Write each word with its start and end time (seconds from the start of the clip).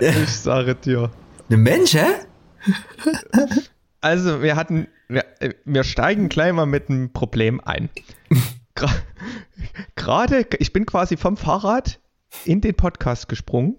ich 0.00 0.30
sage 0.30 0.74
dir. 0.74 1.10
Eine 1.48 1.58
Mensch, 1.58 1.94
hä? 1.94 2.06
Also, 4.00 4.42
wir 4.42 4.56
hatten, 4.56 4.88
wir, 5.08 5.24
wir 5.64 5.84
steigen 5.84 6.28
gleich 6.28 6.52
mal 6.52 6.66
mit 6.66 6.88
einem 6.88 7.12
Problem 7.12 7.60
ein. 7.60 7.90
Gerade, 9.96 10.46
ich 10.58 10.72
bin 10.72 10.86
quasi 10.86 11.16
vom 11.16 11.36
Fahrrad 11.36 12.00
in 12.44 12.60
den 12.60 12.74
Podcast 12.74 13.28
gesprungen 13.28 13.76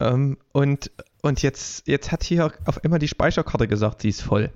ähm, 0.00 0.38
und, 0.52 0.90
und 1.22 1.42
jetzt, 1.42 1.88
jetzt 1.88 2.12
hat 2.12 2.22
hier 2.22 2.52
auf 2.64 2.84
einmal 2.84 2.98
die 2.98 3.08
Speicherkarte 3.08 3.66
gesagt, 3.66 4.02
sie 4.02 4.10
ist 4.10 4.22
voll. 4.22 4.50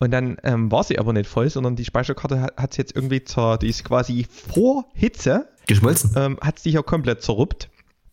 Und 0.00 0.12
dann 0.12 0.36
ähm, 0.44 0.70
war 0.70 0.84
sie 0.84 0.98
aber 0.98 1.12
nicht 1.12 1.28
voll, 1.28 1.50
sondern 1.50 1.74
die 1.74 1.84
Speicherkarte 1.84 2.40
hat, 2.40 2.56
hat 2.56 2.76
jetzt 2.78 2.94
irgendwie 2.94 3.24
zur, 3.24 3.58
die 3.58 3.68
ist 3.68 3.84
quasi 3.84 4.26
vor 4.30 4.84
Hitze 4.94 5.48
geschmolzen. 5.66 6.12
Ähm, 6.14 6.38
hat 6.40 6.58
sie 6.60 6.70
hier 6.70 6.82
komplett 6.82 7.22
zerruppt. 7.22 7.68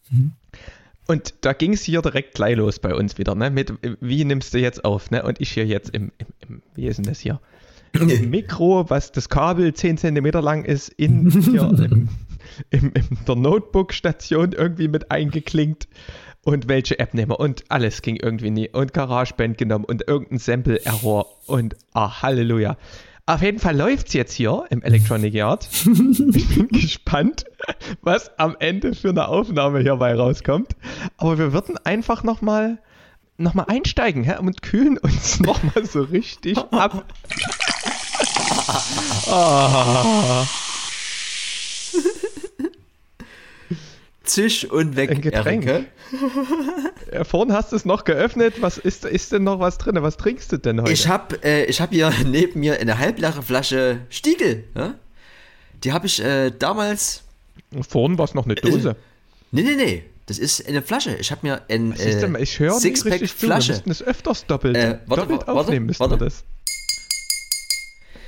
Mhm. 0.09 0.31
Und 1.07 1.35
da 1.41 1.53
ging 1.53 1.73
es 1.73 1.83
hier 1.83 2.01
direkt 2.01 2.33
gleich 2.33 2.55
los 2.55 2.79
bei 2.79 2.93
uns 2.93 3.17
wieder, 3.17 3.35
ne? 3.35 3.51
Mit 3.51 3.73
wie 4.01 4.25
nimmst 4.25 4.53
du 4.53 4.59
jetzt 4.59 4.83
auf, 4.85 5.11
ne? 5.11 5.23
Und 5.23 5.39
ich 5.39 5.51
hier 5.51 5.65
jetzt 5.65 5.89
im, 5.93 6.11
im, 6.17 6.27
im 6.47 6.61
wie 6.73 6.87
ist 6.87 6.97
denn 6.97 7.05
das 7.05 7.19
hier? 7.19 7.39
Im 7.93 8.29
Mikro, 8.29 8.89
was 8.89 9.11
das 9.11 9.29
Kabel 9.29 9.73
10 9.73 9.97
cm 9.97 10.25
lang 10.41 10.65
ist, 10.65 10.89
in 10.89 11.29
hier 11.41 11.61
im, 11.61 12.09
im, 12.69 12.91
in 12.93 13.17
der 13.27 13.35
Notebook-Station 13.35 14.51
irgendwie 14.51 14.87
mit 14.87 15.11
eingeklinkt 15.11 15.87
und 16.43 16.67
welche 16.67 16.99
App 16.99 17.13
nehmen 17.13 17.31
wir 17.31 17.39
und 17.39 17.63
alles 17.69 18.01
ging 18.01 18.17
irgendwie 18.17 18.51
nie 18.51 18.69
und 18.69 18.93
GarageBand 18.93 19.57
genommen 19.57 19.85
und 19.85 20.07
irgendein 20.07 20.39
Sample-Error 20.39 21.27
und 21.47 21.75
ah, 21.93 22.21
Halleluja. 22.21 22.77
Auf 23.27 23.41
jeden 23.41 23.57
Fall 23.57 23.75
läuft 23.75 24.07
es 24.09 24.13
jetzt 24.13 24.33
hier 24.33 24.65
im 24.69 24.83
Electronic 24.83 25.33
Yard. 25.33 25.67
ich 25.71 26.55
bin 26.55 26.67
gespannt, 26.71 27.45
was 28.03 28.29
am 28.37 28.55
Ende 28.59 28.93
für 28.93 29.09
eine 29.09 29.27
Aufnahme 29.27 29.79
hierbei 29.79 30.13
rauskommt. 30.13 30.75
Aber 31.17 31.39
wir 31.39 31.51
würden 31.51 31.75
einfach 31.83 32.21
nochmal 32.21 32.77
noch 33.37 33.55
mal 33.55 33.63
einsteigen 33.63 34.23
hä? 34.23 34.37
und 34.37 34.61
kühlen 34.61 34.99
uns 34.99 35.39
nochmal 35.41 35.85
so 35.85 36.03
richtig 36.03 36.57
ab. 36.71 37.03
oh. 39.27 40.45
Zisch 44.25 44.65
und 44.65 44.95
weg, 44.95 45.11
Ein 45.11 45.21
Getränk. 45.21 45.65
Erike. 45.65 45.85
Ja, 47.13 47.23
vorhin 47.23 47.53
hast 47.53 47.71
du 47.71 47.75
es 47.75 47.85
noch 47.85 48.03
geöffnet. 48.03 48.55
Was 48.61 48.77
ist, 48.77 49.05
ist 49.05 49.31
denn 49.31 49.43
noch 49.43 49.59
was 49.59 49.77
drin? 49.77 49.95
Was 50.01 50.17
trinkst 50.17 50.51
du 50.51 50.57
denn 50.57 50.81
heute? 50.81 50.91
Ich 50.91 51.07
habe 51.07 51.41
äh, 51.43 51.71
hab 51.71 51.91
hier 51.91 52.11
neben 52.25 52.59
mir 52.59 52.79
eine 52.79 52.97
halbleere 52.97 53.41
Flasche 53.41 53.99
Stiegel. 54.09 54.65
Ja? 54.75 54.95
Die 55.83 55.93
habe 55.93 56.07
ich 56.07 56.21
äh, 56.21 56.51
damals. 56.51 57.23
Vorhin 57.87 58.17
war 58.17 58.25
es 58.25 58.33
noch 58.33 58.45
eine 58.45 58.55
Dose. 58.55 58.91
Äh, 58.91 58.95
nee, 59.51 59.61
nee, 59.61 59.75
nee. 59.75 60.03
Das 60.25 60.39
ist 60.39 60.67
eine 60.67 60.81
Flasche. 60.81 61.15
Ich 61.19 61.31
habe 61.31 61.45
mir 61.45 61.61
ein 61.69 61.93
äh, 61.93 62.41
ich 62.41 62.59
höre 62.59 62.73
Sixpack 62.73 63.27
Flasche. 63.29 63.69
Wir 63.69 63.75
müssten 63.75 63.91
es 63.91 64.03
öfters 64.03 64.45
doppelt, 64.47 64.75
äh, 64.75 64.99
warte, 65.05 65.21
doppelt 65.21 65.47
warte, 65.47 65.51
aufnehmen 65.51 65.85
müssen 65.85 65.99
warte. 65.99 66.19
wir 66.19 66.25
das. 66.25 66.43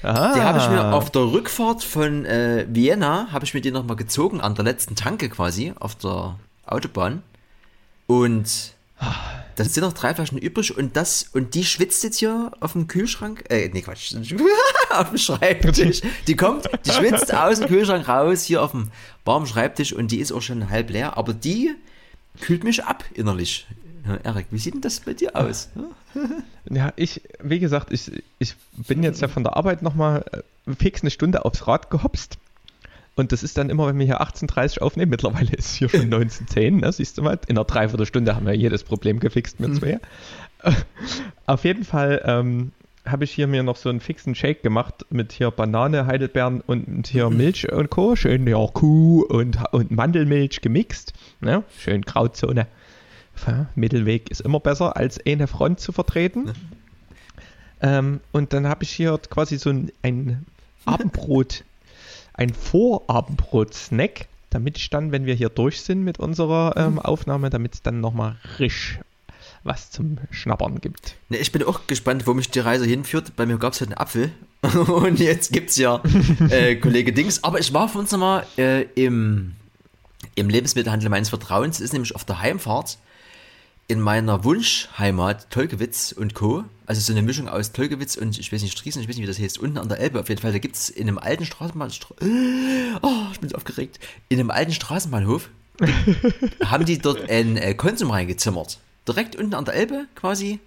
Ah. 0.03 0.33
Die 0.33 0.41
habe 0.41 0.59
ich 0.59 0.69
mir 0.69 0.93
auf 0.93 1.09
der 1.09 1.23
Rückfahrt 1.23 1.83
von 1.83 2.25
äh, 2.25 2.65
Vienna, 2.69 3.27
habe 3.31 3.45
ich 3.45 3.53
mir 3.53 3.61
die 3.61 3.71
nochmal 3.71 3.95
gezogen, 3.95 4.41
an 4.41 4.55
der 4.55 4.63
letzten 4.63 4.95
Tanke 4.95 5.29
quasi, 5.29 5.73
auf 5.79 5.95
der 5.95 6.35
Autobahn. 6.65 7.23
Und 8.05 8.75
da 9.55 9.63
sind 9.63 9.83
noch 9.83 9.93
drei 9.93 10.13
Flaschen 10.13 10.37
übrig 10.37 10.75
und 10.75 10.95
das, 10.95 11.29
und 11.33 11.55
die 11.55 11.65
schwitzt 11.65 12.03
jetzt 12.03 12.17
hier 12.17 12.51
auf 12.59 12.73
dem 12.73 12.87
Kühlschrank, 12.87 13.43
äh, 13.49 13.69
nee, 13.73 13.81
Quatsch, 13.81 14.15
auf 14.89 15.09
dem 15.09 15.17
Schreibtisch. 15.17 16.01
Die 16.27 16.35
kommt, 16.35 16.69
die 16.85 16.91
schwitzt 16.91 17.33
aus 17.33 17.59
dem 17.59 17.67
Kühlschrank 17.67 18.07
raus, 18.07 18.43
hier 18.43 18.61
auf 18.63 18.71
dem 18.71 18.89
warmen 19.25 19.45
Schreibtisch 19.45 19.93
und 19.93 20.11
die 20.11 20.19
ist 20.19 20.31
auch 20.31 20.41
schon 20.41 20.69
halb 20.69 20.89
leer, 20.89 21.17
aber 21.17 21.33
die 21.33 21.75
kühlt 22.39 22.63
mich 22.63 22.83
ab 22.83 23.03
innerlich. 23.13 23.67
Erik, 24.23 24.47
wie 24.51 24.57
sieht 24.57 24.73
denn 24.73 24.81
das 24.81 24.99
bei 24.99 25.13
dir 25.13 25.35
aus? 25.35 25.69
Ja, 26.69 26.93
ich, 26.95 27.21
wie 27.41 27.59
gesagt, 27.59 27.91
ich, 27.91 28.11
ich 28.39 28.55
bin 28.75 29.03
jetzt 29.03 29.21
ja 29.21 29.27
von 29.27 29.43
der 29.43 29.55
Arbeit 29.55 29.81
nochmal 29.81 30.25
äh, 30.31 30.73
fix 30.75 31.01
eine 31.01 31.11
Stunde 31.11 31.45
aufs 31.45 31.67
Rad 31.67 31.89
gehopst. 31.89 32.37
Und 33.15 33.31
das 33.31 33.41
ist 33.41 33.57
dann 33.57 33.69
immer, 33.69 33.87
wenn 33.87 33.97
wir 33.97 34.05
hier 34.05 34.21
18.30 34.21 34.77
Uhr 34.77 34.85
aufnehmen, 34.85 35.09
mittlerweile 35.09 35.51
ist 35.53 35.65
es 35.65 35.73
hier 35.73 35.89
schon 35.89 36.01
19.10 36.13 36.81
ne, 36.81 36.91
siehst 36.91 37.17
du 37.17 37.23
mal, 37.23 37.39
in 37.47 37.57
einer 37.57 37.65
Dreiviertelstunde 37.65 38.35
haben 38.35 38.45
wir 38.45 38.55
jedes 38.55 38.83
Problem 38.83 39.19
gefixt 39.19 39.59
mit 39.59 39.71
mhm. 39.71 39.79
zwei. 39.79 39.99
Auf 41.45 41.63
jeden 41.63 41.83
Fall 41.83 42.21
ähm, 42.25 42.71
habe 43.05 43.23
ich 43.23 43.31
hier 43.31 43.47
mir 43.47 43.63
noch 43.63 43.77
so 43.77 43.89
einen 43.89 44.01
fixen 44.01 44.35
Shake 44.35 44.61
gemacht 44.61 45.05
mit 45.09 45.31
hier 45.31 45.49
Banane, 45.51 46.05
Heidelbeeren 46.05 46.61
und 46.61 47.07
hier 47.07 47.29
mhm. 47.29 47.37
Milch 47.37 47.71
und 47.71 47.89
Co. 47.89 48.15
Schön 48.15 48.45
ja 48.47 48.65
Kuh 48.67 49.23
und, 49.23 49.57
und 49.71 49.91
Mandelmilch 49.91 50.61
gemixt. 50.61 51.13
Ne? 51.39 51.63
Schön 51.77 52.01
Grauzone. 52.01 52.67
Mittelweg 53.75 54.29
ist 54.29 54.41
immer 54.41 54.59
besser, 54.59 54.97
als 54.97 55.19
eine 55.25 55.47
Front 55.47 55.79
zu 55.79 55.91
vertreten. 55.91 56.51
Ähm, 57.81 58.19
und 58.31 58.53
dann 58.53 58.67
habe 58.67 58.83
ich 58.83 58.91
hier 58.91 59.17
quasi 59.29 59.57
so 59.57 59.69
ein, 59.69 59.91
ein 60.01 60.45
Abendbrot, 60.85 61.63
ein 62.33 62.53
Vorabendbrot-Snack, 62.53 64.27
damit 64.49 64.77
ich 64.77 64.89
dann, 64.89 65.11
wenn 65.11 65.25
wir 65.25 65.35
hier 65.35 65.49
durch 65.49 65.81
sind 65.81 66.03
mit 66.03 66.19
unserer 66.19 66.75
ähm, 66.77 66.93
mhm. 66.93 66.99
Aufnahme, 66.99 67.49
damit 67.49 67.75
es 67.75 67.81
dann 67.81 67.99
nochmal 67.99 68.37
risch 68.59 68.99
was 69.63 69.91
zum 69.91 70.17
Schnappern 70.31 70.79
gibt. 70.79 71.15
Ne, 71.29 71.37
ich 71.37 71.51
bin 71.51 71.61
auch 71.63 71.87
gespannt, 71.87 72.25
wo 72.25 72.33
mich 72.33 72.49
die 72.49 72.59
Reise 72.59 72.85
hinführt. 72.85 73.35
Bei 73.35 73.45
mir 73.45 73.57
gab 73.57 73.73
es 73.73 73.81
halt 73.81 73.91
einen 73.91 73.97
Apfel 73.97 74.31
und 74.87 75.19
jetzt 75.19 75.51
gibt 75.51 75.71
es 75.71 75.77
ja 75.77 76.01
äh, 76.49 76.75
Kollege 76.77 77.11
Dings. 77.13 77.43
Aber 77.43 77.59
ich 77.59 77.73
war 77.73 77.89
von 77.89 78.01
uns 78.01 78.11
nochmal 78.11 78.45
äh, 78.57 78.83
im, 78.95 79.55
im 80.35 80.49
Lebensmittelhandel 80.49 81.09
meines 81.09 81.29
Vertrauens, 81.29 81.79
ist 81.79 81.93
nämlich 81.93 82.15
auf 82.15 82.23
der 82.23 82.41
Heimfahrt 82.41 82.97
in 83.87 84.01
meiner 84.01 84.43
Wunschheimat 84.43 85.49
Tolkewitz 85.49 86.11
und 86.11 86.33
Co. 86.33 86.65
Also 86.85 87.01
so 87.01 87.13
eine 87.13 87.21
Mischung 87.21 87.47
aus 87.47 87.71
Tolkewitz 87.71 88.17
und 88.17 88.37
ich 88.37 88.51
weiß 88.51 88.61
nicht, 88.61 88.77
Striesen, 88.77 89.01
ich 89.01 89.07
weiß 89.07 89.15
nicht, 89.15 89.23
wie 89.23 89.27
das 89.27 89.39
heißt, 89.39 89.59
unten 89.59 89.77
an 89.77 89.87
der 89.87 89.99
Elbe 89.99 90.19
auf 90.19 90.29
jeden 90.29 90.41
Fall. 90.41 90.51
Da 90.51 90.59
gibt 90.59 90.75
es 90.75 90.89
in 90.89 91.07
einem 91.07 91.17
alten 91.17 91.45
Straßenbahn. 91.45 91.91
Oh, 93.01 93.27
ich 93.31 93.39
bin 93.39 93.49
so 93.49 93.55
aufgeregt. 93.55 93.99
In 94.27 94.39
einem 94.39 94.51
alten 94.51 94.73
Straßenbahnhof 94.73 95.49
haben 96.65 96.85
die 96.85 96.97
dort 96.97 97.29
ein 97.29 97.57
äh, 97.57 97.75
Konsum 97.75 98.11
reingezimmert. 98.11 98.79
Direkt 99.07 99.35
unten 99.35 99.53
an 99.53 99.65
der 99.65 99.75
Elbe 99.75 100.07
quasi. 100.15 100.59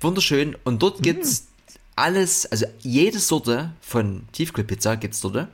Wunderschön. 0.00 0.56
Und 0.64 0.82
dort 0.82 1.02
gibt 1.02 1.24
es 1.24 1.42
mm. 1.42 1.46
alles, 1.96 2.46
also 2.46 2.66
jede 2.80 3.18
Sorte 3.18 3.72
von 3.80 4.28
Tiefkühlpizza 4.32 4.96
gibt 4.96 5.14
es 5.14 5.20
dort. 5.20 5.48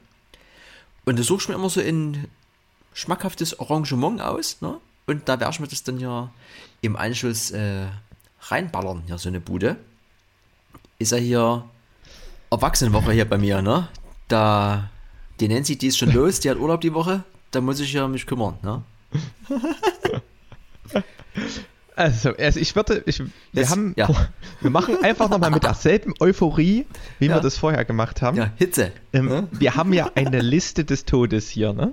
Und 1.05 1.19
da 1.19 1.23
suche 1.23 1.43
ich 1.43 1.49
mir 1.49 1.55
immer 1.55 1.71
so 1.71 1.81
ein 1.81 2.27
schmackhaftes 2.93 3.61
Arrangement 3.61 4.21
aus, 4.21 4.61
ne? 4.61 4.81
Und 5.07 5.29
da 5.29 5.39
werde 5.39 5.53
ich 5.53 5.61
mir 5.61 5.69
das 5.69 5.85
dann 5.85 6.01
ja 6.01 6.33
im 6.81 6.97
Anschluss 6.97 7.51
äh, 7.51 7.87
reinballern, 8.41 9.03
hier 9.07 9.19
so 9.19 9.29
eine 9.29 9.41
Bude. 9.41 9.77
Ist 10.99 11.13
ja 11.13 11.19
hier 11.19 11.65
Erwachsenenwoche 12.51 13.13
hier 13.13 13.25
bei 13.25 13.39
mir, 13.39 13.63
ne? 13.63 13.89
Da, 14.29 14.91
die 15.41 15.49
Nancy, 15.49 15.77
die 15.77 15.89
ist 15.89 15.99
schon 15.99 16.13
los, 16.15 16.41
die 16.41 16.51
hat 16.51 16.59
Urlaub 16.59 16.81
die 16.81 16.95
Woche, 16.95 17.25
da 17.51 17.61
muss 17.61 17.81
ich 17.81 17.93
ja 17.93 18.07
mich 18.09 18.27
kümmern, 18.27 18.59
ne? 18.63 18.83
Also, 21.97 22.37
also 22.37 22.61
ich 22.61 22.77
würde, 22.77 23.03
ich, 23.07 23.21
wir 23.21 23.31
das, 23.53 23.71
haben, 23.71 23.95
ja. 23.97 24.07
wir 24.61 24.71
machen 24.71 25.03
einfach 25.03 25.31
nochmal 25.31 25.51
mit 25.51 25.65
derselben 25.65 26.13
Euphorie, 26.21 26.85
wie 27.19 27.27
ja. 27.27 27.37
wir 27.37 27.41
das 27.41 27.57
vorher 27.57 27.87
gemacht 27.87 28.21
haben. 28.21 28.37
Ja, 28.37 28.53
Hitze. 28.57 28.93
Ähm, 29.15 29.27
ne? 29.27 29.49
Wir 29.53 29.77
haben 29.77 29.95
ja 29.95 30.11
eine 30.15 30.43
Liste 30.43 30.85
des 30.85 31.07
Todes 31.07 31.49
hier, 31.49 31.73
ne? 31.73 31.93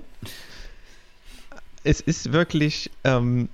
Es 1.84 2.02
ist 2.02 2.32
wirklich, 2.32 2.90
ähm, 3.02 3.48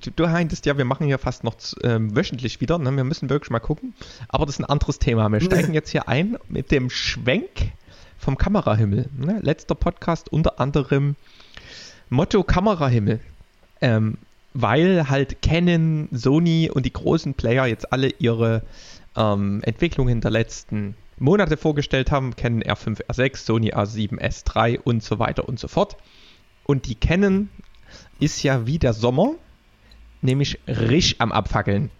du, 0.00 0.10
du 0.10 0.26
meintest 0.26 0.66
ja, 0.66 0.76
wir 0.76 0.84
machen 0.84 1.08
ja 1.08 1.18
fast 1.18 1.44
noch 1.44 1.56
ähm, 1.82 2.14
wöchentlich 2.16 2.60
wieder. 2.60 2.78
Ne? 2.78 2.94
Wir 2.94 3.04
müssen 3.04 3.30
wirklich 3.30 3.50
mal 3.50 3.60
gucken. 3.60 3.94
Aber 4.28 4.46
das 4.46 4.56
ist 4.56 4.60
ein 4.60 4.64
anderes 4.64 4.98
Thema. 4.98 5.30
Wir 5.30 5.40
steigen 5.40 5.74
jetzt 5.74 5.90
hier 5.90 6.08
ein 6.08 6.36
mit 6.48 6.70
dem 6.70 6.90
Schwenk 6.90 7.72
vom 8.18 8.36
Kamerahimmel. 8.36 9.08
Ne? 9.16 9.40
Letzter 9.42 9.74
Podcast 9.74 10.32
unter 10.32 10.60
anderem 10.60 11.16
Motto 12.08 12.42
Kamerahimmel. 12.42 13.20
Ähm, 13.80 14.18
weil 14.54 15.10
halt 15.10 15.42
Canon, 15.42 16.08
Sony 16.12 16.70
und 16.72 16.86
die 16.86 16.92
großen 16.92 17.34
Player 17.34 17.66
jetzt 17.66 17.92
alle 17.92 18.08
ihre 18.18 18.62
ähm, 19.14 19.60
Entwicklungen 19.64 20.22
der 20.22 20.30
letzten 20.30 20.96
Monate 21.18 21.56
vorgestellt 21.56 22.10
haben. 22.10 22.36
Canon 22.36 22.62
R5, 22.62 23.04
R6, 23.06 23.36
Sony 23.36 23.74
A7, 23.74 24.18
S3 24.18 24.80
und 24.82 25.02
so 25.02 25.18
weiter 25.18 25.46
und 25.46 25.58
so 25.58 25.68
fort. 25.68 25.96
Und 26.64 26.86
die 26.86 26.94
Canon 26.94 27.50
ist 28.18 28.42
ja 28.42 28.66
wie 28.66 28.78
der 28.78 28.92
Sommer 28.92 29.34
nämlich 30.22 30.58
risch 30.66 31.16
am 31.18 31.32
Abfackeln. 31.32 31.90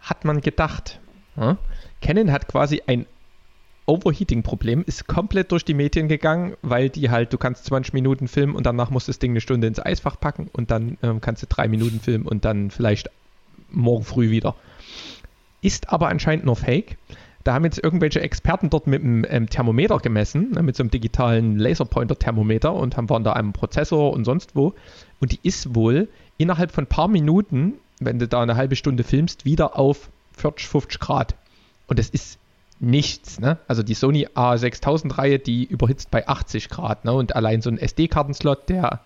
Hat 0.00 0.24
man 0.24 0.40
gedacht. 0.40 1.00
Ja? 1.36 1.58
Canon 2.00 2.32
hat 2.32 2.48
quasi 2.48 2.82
ein 2.86 3.06
Overheating-Problem, 3.86 4.84
ist 4.86 5.08
komplett 5.08 5.50
durch 5.50 5.64
die 5.64 5.74
Medien 5.74 6.08
gegangen, 6.08 6.54
weil 6.62 6.90
die 6.90 7.10
halt, 7.10 7.32
du 7.32 7.38
kannst 7.38 7.64
20 7.64 7.92
Minuten 7.92 8.28
filmen 8.28 8.54
und 8.54 8.64
danach 8.64 8.90
musst 8.90 9.08
du 9.08 9.10
das 9.10 9.18
Ding 9.18 9.32
eine 9.32 9.40
Stunde 9.40 9.66
ins 9.66 9.84
Eisfach 9.84 10.18
packen 10.18 10.48
und 10.52 10.70
dann 10.70 10.96
ähm, 11.02 11.20
kannst 11.20 11.42
du 11.42 11.46
drei 11.48 11.66
Minuten 11.66 11.98
filmen 11.98 12.26
und 12.26 12.44
dann 12.44 12.70
vielleicht 12.70 13.10
morgen 13.70 14.04
früh 14.04 14.30
wieder. 14.30 14.54
Ist 15.60 15.90
aber 15.90 16.08
anscheinend 16.08 16.44
nur 16.44 16.56
Fake. 16.56 16.96
Da 17.42 17.54
haben 17.54 17.64
jetzt 17.64 17.82
irgendwelche 17.82 18.20
Experten 18.20 18.70
dort 18.70 18.86
mit 18.86 19.02
einem 19.02 19.26
ähm, 19.28 19.48
Thermometer 19.48 19.98
gemessen, 19.98 20.52
ne, 20.52 20.62
mit 20.62 20.76
so 20.76 20.82
einem 20.82 20.90
digitalen 20.90 21.58
Laserpointer-Thermometer 21.58 22.72
und 22.72 22.96
haben 22.96 23.08
waren 23.08 23.24
da 23.24 23.32
einem 23.32 23.52
Prozessor 23.52 24.12
und 24.12 24.24
sonst 24.24 24.54
wo. 24.54 24.74
Und 25.20 25.32
die 25.32 25.40
ist 25.42 25.74
wohl 25.74 26.08
innerhalb 26.40 26.72
von 26.72 26.84
ein 26.84 26.88
paar 26.88 27.08
Minuten, 27.08 27.74
wenn 28.00 28.18
du 28.18 28.26
da 28.26 28.40
eine 28.40 28.56
halbe 28.56 28.74
Stunde 28.74 29.04
filmst, 29.04 29.44
wieder 29.44 29.78
auf 29.78 30.08
40, 30.38 30.68
50 30.68 30.98
Grad. 30.98 31.34
Und 31.86 31.98
das 31.98 32.08
ist 32.08 32.38
nichts. 32.78 33.40
Ne? 33.40 33.58
Also 33.68 33.82
die 33.82 33.92
Sony 33.92 34.26
A6000-Reihe, 34.26 35.38
die 35.38 35.64
überhitzt 35.64 36.10
bei 36.10 36.26
80 36.26 36.70
Grad. 36.70 37.04
Ne? 37.04 37.12
Und 37.12 37.36
allein 37.36 37.60
so 37.60 37.68
ein 37.68 37.76
SD-Kartenslot, 37.76 38.70
der, 38.70 39.00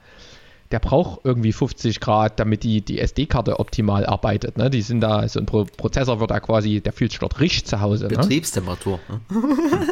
der 0.70 0.78
braucht 0.78 1.24
irgendwie 1.24 1.52
50 1.52 1.98
Grad, 1.98 2.38
damit 2.38 2.62
die, 2.62 2.82
die 2.82 3.00
SD-Karte 3.00 3.58
optimal 3.58 4.06
arbeitet. 4.06 4.56
Ne? 4.56 4.70
Die 4.70 4.82
sind 4.82 5.00
da, 5.00 5.26
so 5.26 5.40
ein 5.40 5.46
Pro 5.46 5.64
Prozessor 5.64 6.20
wird 6.20 6.30
da 6.30 6.38
quasi, 6.38 6.80
der 6.80 6.92
fühlt 6.92 7.10
sich 7.10 7.18
dort 7.18 7.40
richtig 7.40 7.64
zu 7.64 7.80
Hause. 7.80 8.06
Ne? 8.06 8.16
Betriebstemperatur. 8.16 9.00
Ne? 9.08 9.20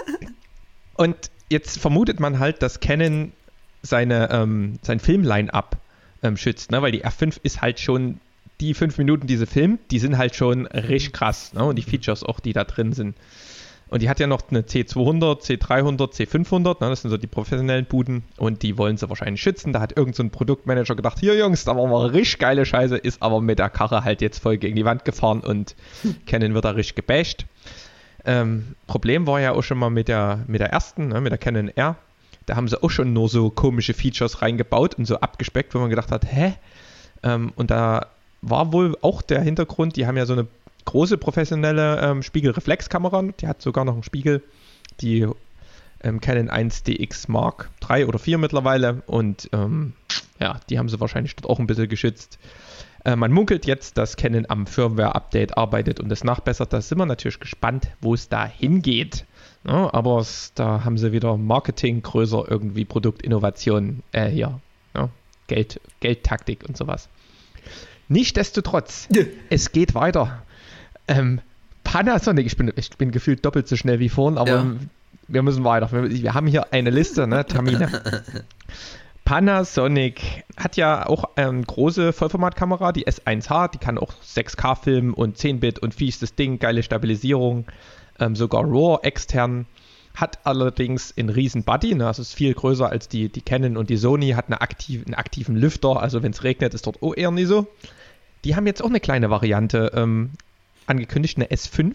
Und 0.95 1.17
jetzt 1.49 1.81
vermutet 1.81 2.21
man 2.21 2.39
halt, 2.39 2.63
dass 2.63 2.79
Canon 2.79 3.33
seine, 3.83 4.31
ähm, 4.31 4.79
sein 4.83 5.01
Film-Line-Up 5.01 5.82
ähm, 6.23 6.37
schützt, 6.37 6.71
ne? 6.71 6.83
weil 6.83 6.93
die 6.93 7.05
R5 7.05 7.39
ist 7.43 7.63
halt 7.63 7.81
schon 7.81 8.21
die 8.61 8.75
fünf 8.75 8.99
Minuten, 8.99 9.27
die 9.27 9.37
sie 9.37 9.47
filmt, 9.47 9.81
die 9.91 9.99
sind 9.99 10.19
halt 10.19 10.37
schon 10.37 10.67
richtig 10.67 11.13
krass. 11.13 11.53
Ne? 11.53 11.65
Und 11.65 11.77
die 11.77 11.83
Features 11.83 12.23
auch, 12.23 12.41
die 12.41 12.53
da 12.53 12.65
drin 12.65 12.93
sind. 12.93 13.17
Und 13.89 14.01
die 14.01 14.09
hat 14.09 14.21
ja 14.21 14.27
noch 14.27 14.41
eine 14.49 14.63
C200, 14.63 15.43
C300, 15.43 16.15
C500, 16.15 16.81
ne? 16.81 16.89
das 16.89 17.03
sind 17.03 17.11
so 17.11 17.19
die 17.19 17.27
professionellen 17.27 17.85
Buden 17.85 18.25
und 18.39 18.63
die 18.63 18.79
wollen 18.79 18.97
sie 18.97 19.07
wahrscheinlich 19.11 19.43
schützen. 19.43 19.75
Da 19.75 19.81
hat 19.81 19.99
irgendein 19.99 20.31
so 20.31 20.31
Produktmanager 20.31 20.97
gedacht, 20.97 21.19
hier 21.21 21.37
Jungs, 21.37 21.65
da 21.65 21.75
machen 21.75 21.91
wir 21.91 22.15
richtig 22.15 22.39
geile 22.39 22.65
Scheiße, 22.65 22.97
ist 22.97 23.21
aber 23.21 23.43
mit 23.43 23.59
der 23.59 23.69
Karre 23.69 24.03
halt 24.03 24.23
jetzt 24.23 24.39
voll 24.39 24.57
gegen 24.57 24.77
die 24.77 24.87
Wand 24.87 25.05
gefahren 25.05 25.41
und 25.41 25.77
Canon 26.27 26.55
wird 26.55 26.65
da 26.65 26.71
richtig 26.71 26.95
gebasht. 26.95 27.45
Ähm, 28.25 28.77
Problem 28.87 29.27
war 29.27 29.41
ja 29.41 29.53
auch 29.53 29.63
schon 29.63 29.79
mal 29.79 29.91
mit 29.91 30.09
der, 30.09 30.45
mit 30.47 30.61
der 30.61 30.71
ersten, 30.71 31.09
ne? 31.09 31.21
mit 31.21 31.33
der 31.33 31.39
Canon 31.39 31.69
R. 31.69 31.97
Da 32.47 32.57
haben 32.57 32.69
sie 32.69 32.83
auch 32.83 32.91
schon 32.91 33.13
nur 33.13 33.29
so 33.29 33.51
komische 33.51 33.95
Features 33.95 34.43
reingebaut 34.43 34.97
und 34.97 35.07
so 35.07 35.21
abgespeckt, 35.21 35.75
wo 35.75 35.79
man 35.79 35.91
gedacht 35.91 36.11
hat, 36.11 36.25
hä? 36.31 36.55
Ähm, 37.23 37.53
und 37.57 37.71
da 37.71 38.07
war 38.41 38.73
wohl 38.73 38.97
auch 39.01 39.23
der 39.23 39.41
Hintergrund, 39.41 39.97
die 39.97 40.07
haben 40.07 40.17
ja 40.17 40.27
so 40.27 40.33
eine 40.33 40.47
große 40.85 41.17
professionelle 41.19 42.01
ähm, 42.01 42.23
Spiegelreflexkamera. 42.23 43.23
Die 43.41 43.47
hat 43.47 43.63
sogar 43.63 43.85
noch 43.85 43.95
einen 43.95 44.03
Spiegel. 44.03 44.43
Die 45.01 45.27
ähm, 46.03 46.21
Canon 46.21 46.51
1DX 46.51 47.31
Mark 47.31 47.71
3 47.81 48.07
oder 48.07 48.19
4 48.19 48.39
mittlerweile. 48.39 49.03
Und 49.07 49.49
ähm, 49.53 49.95
ja, 50.41 50.61
die 50.69 50.79
haben 50.79 50.89
sie 50.89 51.01
wahrscheinlich 51.01 51.37
dort 51.37 51.51
auch 51.51 51.59
ein 51.59 51.67
bisschen 51.67 51.89
geschützt. 51.89 52.39
Äh, 53.05 53.17
man 53.17 53.33
munkelt 53.33 53.67
jetzt, 53.67 53.99
dass 53.99 54.17
Canon 54.17 54.47
am 54.49 54.67
Firmware-Update 54.67 55.57
arbeitet 55.57 56.01
und 56.01 56.09
das 56.09 56.25
nachbessert. 56.25 56.73
Da 56.73 56.81
sind 56.81 56.99
wir 56.99 57.07
natürlich 57.07 57.41
gespannt, 57.41 57.89
wo 58.01 58.15
es 58.15 58.29
da 58.29 58.47
hingeht. 58.47 59.25
Ja, 59.65 59.93
aber 59.95 60.19
es, 60.19 60.53
da 60.55 60.85
haben 60.85 60.99
sie 60.99 61.13
wieder 61.13 61.37
Marketing 61.37 62.03
größer, 62.03 62.45
irgendwie 62.49 62.85
Produktinnovation 62.85 64.03
äh, 64.13 64.29
hier. 64.29 64.61
Ja, 64.95 65.09
Geld, 65.47 65.81
Geldtaktik 66.01 66.65
und 66.69 66.77
sowas. 66.77 67.09
Nichtsdestotrotz, 68.09 69.09
es 69.49 69.73
geht 69.73 69.95
weiter. 69.95 70.43
Ähm, 71.09 71.41
Panasonic, 71.85 72.47
ich 72.47 72.57
bin, 72.57 72.73
ich 72.77 72.91
bin 72.97 73.11
gefühlt 73.11 73.45
doppelt 73.45 73.69
so 73.69 73.77
schnell 73.77 74.01
wie 74.01 74.09
vorhin, 74.09 74.39
aber 74.39 74.51
ja. 74.51 74.67
wir 75.29 75.43
müssen 75.43 75.65
weiter. 75.65 75.91
Wir, 75.93 76.11
wir, 76.11 76.35
haben 76.35 76.47
hier 76.47 76.73
eine 76.73 76.91
Liste, 76.91 77.27
ne, 77.27 77.47
Termine. 77.47 77.89
Panasonic 79.25 80.45
hat 80.57 80.77
ja 80.77 81.07
auch 81.07 81.37
eine 81.37 81.63
große 81.63 82.13
Vollformatkamera, 82.13 82.93
die 82.93 83.07
S1H, 83.07 83.71
die 83.71 83.79
kann 83.79 83.99
auch 83.99 84.13
6K 84.23 84.77
filmen 84.77 85.15
und 85.15 85.39
10-Bit 85.39 85.79
und 85.79 85.95
fiestes 85.95 86.35
Ding, 86.35 86.59
geile 86.59 86.83
Stabilisierung, 86.83 87.67
ähm, 88.19 88.37
sogar 88.37 88.65
RAW 88.65 89.01
extern. 89.03 89.67
Hat 90.15 90.41
allerdings 90.45 91.15
einen 91.17 91.31
riesen 91.31 91.65
Body, 91.65 91.95
ne, 91.95 92.07
also 92.07 92.21
ist 92.21 92.35
viel 92.35 92.53
größer 92.53 92.89
als 92.89 93.09
die, 93.09 93.31
die 93.31 93.41
Canon 93.41 93.79
und 93.79 93.89
die 93.89 93.97
Sony, 93.97 94.31
hat 94.33 94.47
eine 94.49 94.61
aktiv, 94.61 95.03
einen 95.07 95.15
aktiven 95.15 95.57
Lüfter, 95.57 96.01
also 96.03 96.23
wenn 96.23 96.33
es 96.33 96.45
regnet, 96.45 96.75
ist 96.75 96.87
dort 96.87 97.03
auch 97.03 97.17
eher 97.17 97.31
nie 97.31 97.47
so. 97.47 97.67
Die 98.45 98.55
haben 98.55 98.67
jetzt 98.67 98.83
auch 98.83 98.91
eine 98.91 99.01
kleine 99.01 99.31
Variante 99.31 99.93
ähm, 99.95 100.33
angekündigt, 100.87 101.39
eine 101.39 101.47
S5. 101.47 101.95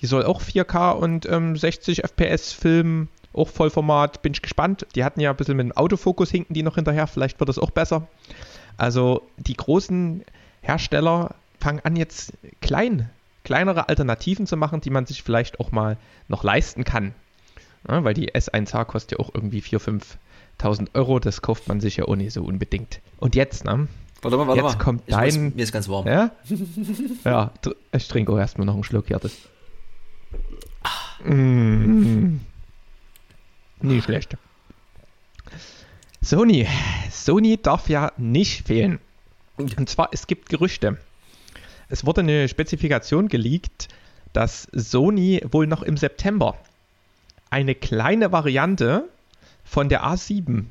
Die 0.00 0.06
soll 0.06 0.24
auch 0.24 0.40
4K 0.40 0.92
und 0.92 1.26
ähm, 1.26 1.56
60 1.56 2.04
FPS 2.04 2.52
filmen, 2.52 3.08
auch 3.32 3.48
Vollformat. 3.48 4.22
Bin 4.22 4.32
ich 4.32 4.42
gespannt. 4.42 4.86
Die 4.94 5.04
hatten 5.04 5.20
ja 5.20 5.30
ein 5.30 5.36
bisschen 5.36 5.56
mit 5.56 5.66
dem 5.66 5.72
Autofokus 5.72 6.30
hinken 6.30 6.54
die 6.54 6.62
noch 6.62 6.76
hinterher. 6.76 7.06
Vielleicht 7.06 7.40
wird 7.40 7.48
das 7.48 7.58
auch 7.58 7.70
besser. 7.70 8.06
Also 8.76 9.22
die 9.36 9.54
großen 9.54 10.24
Hersteller 10.62 11.34
fangen 11.60 11.80
an 11.84 11.96
jetzt 11.96 12.32
klein, 12.60 13.10
kleinere 13.44 13.88
Alternativen 13.88 14.46
zu 14.46 14.56
machen, 14.56 14.80
die 14.80 14.90
man 14.90 15.06
sich 15.06 15.22
vielleicht 15.22 15.60
auch 15.60 15.70
mal 15.70 15.96
noch 16.28 16.42
leisten 16.42 16.84
kann. 16.84 17.14
Ja, 17.88 18.02
weil 18.02 18.14
die 18.14 18.32
S1H 18.32 18.86
kostet 18.86 19.18
ja 19.18 19.24
auch 19.24 19.32
irgendwie 19.34 19.60
4.000, 19.60 20.02
5.000 20.58 20.88
Euro. 20.94 21.18
Das 21.20 21.42
kauft 21.42 21.68
man 21.68 21.80
sich 21.80 21.98
ja 21.98 22.06
auch 22.06 22.16
nicht 22.16 22.32
so 22.32 22.42
unbedingt. 22.42 23.00
Und 23.18 23.34
jetzt, 23.34 23.64
ne? 23.64 23.88
Warte 24.22 24.36
mal, 24.38 24.46
warte 24.46 24.62
Jetzt 24.62 24.78
mal. 24.78 24.84
kommt 24.84 25.02
ich 25.06 25.14
dein. 25.14 25.44
Muss, 25.44 25.54
mir 25.54 25.62
ist 25.62 25.72
ganz 25.72 25.88
warm. 25.88 26.06
Ja? 26.06 26.30
ja, 27.24 27.52
ich 27.92 28.08
trinke 28.08 28.32
auch 28.32 28.38
erstmal 28.38 28.66
noch 28.66 28.74
einen 28.74 28.84
Schluck 28.84 29.08
hier. 29.08 29.18
Das. 29.18 29.32
Mm. 31.22 32.40
Nicht 33.82 34.04
schlecht. 34.04 34.36
Sony. 36.22 36.66
Sony 37.10 37.58
darf 37.60 37.90
ja 37.90 38.12
nicht 38.16 38.66
fehlen. 38.66 38.98
Und 39.58 39.88
zwar, 39.90 40.08
es 40.12 40.26
gibt 40.26 40.48
Gerüchte. 40.48 40.96
Es 41.94 42.04
wurde 42.04 42.22
eine 42.22 42.48
Spezifikation 42.48 43.28
geleakt, 43.28 43.86
dass 44.32 44.66
Sony 44.72 45.40
wohl 45.52 45.68
noch 45.68 45.84
im 45.84 45.96
September 45.96 46.56
eine 47.50 47.76
kleine 47.76 48.32
Variante 48.32 49.08
von 49.62 49.88
der 49.88 50.02
A7 50.04 50.64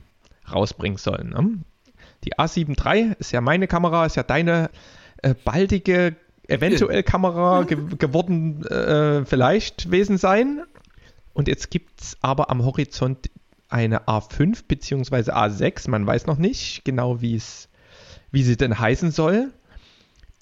rausbringen 0.52 0.98
soll. 0.98 1.24
Ne? 1.24 1.60
Die 2.25 2.34
A7 2.34 2.75
III 2.78 3.14
ist 3.20 3.31
ja 3.31 3.40
meine 3.40 3.68
Kamera, 3.68 4.06
ist 4.06 4.18
ja 4.18 4.24
deine 4.24 4.70
äh, 5.22 5.34
baldige, 5.34 6.18
eventuell 6.50 7.04
Kamera 7.04 7.64
ge 7.70 7.78
geworden, 7.98 8.66
äh, 8.66 9.24
vielleicht 9.24 9.86
gewesen 9.86 10.18
sein. 10.18 10.64
Und 11.34 11.48
jetzt 11.48 11.72
gibt 11.72 12.02
es 12.02 12.18
aber 12.20 12.50
am 12.50 12.66
Horizont 12.66 13.30
eine 13.70 14.08
A5 14.10 14.64
bzw. 14.68 15.31
A6, 15.31 15.90
man 15.90 16.06
weiß 16.06 16.25
noch 16.25 16.38
nicht 16.38 16.84
genau, 16.84 17.22
wie 17.22 17.40
sie 17.40 18.58
denn 18.58 18.78
heißen 18.78 19.12
soll. 19.12 19.54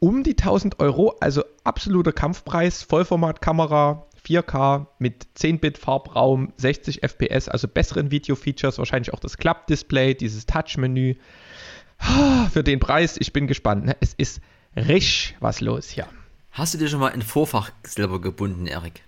Um 0.03 0.24
die 0.24 0.31
1000 0.31 0.80
Euro, 0.80 1.15
also 1.19 1.44
absoluter 1.63 2.12
Kampfpreis, 2.12 2.81
Vollformatkamera, 2.81 4.07
4K 4.25 4.87
mit 4.97 5.28
10-Bit 5.37 5.78
Farbraum, 5.78 6.54
60 6.57 7.04
FPS, 7.04 7.47
also 7.47 7.68
besseren 7.68 8.09
Video-Features, 8.09 8.80
wahrscheinlich 8.80 9.14
auch 9.14 9.19
das 9.19 9.37
Klappdisplay, 9.37 10.16
dieses 10.16 10.47
Touch-Menü. 10.47 11.18
Ah, 11.99 12.49
für 12.52 12.64
den 12.64 12.80
Preis, 12.80 13.18
ich 13.19 13.31
bin 13.31 13.45
gespannt. 13.45 13.85
Ne? 13.85 13.95
Es 13.99 14.16
ist 14.16 14.42
richtig 14.75 15.37
was 15.40 15.61
los 15.61 15.90
hier. 15.90 16.07
Hast 16.49 16.73
du 16.73 16.80
dir 16.80 16.87
schon 16.87 16.99
mal 16.99 17.11
ein 17.11 17.21
Vorfach 17.21 17.69
selber 17.83 18.19
gebunden, 18.19 18.66
Erik? 18.66 19.04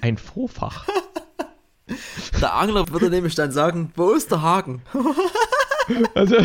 Ein 0.00 0.16
Vorfach? 0.16 0.86
Der 2.40 2.54
Angler 2.54 2.88
würde 2.88 3.10
nämlich 3.10 3.34
dann 3.34 3.52
sagen, 3.52 3.92
wo 3.96 4.12
ist 4.12 4.30
der 4.30 4.40
Haken? 4.40 4.80
Also. 6.14 6.36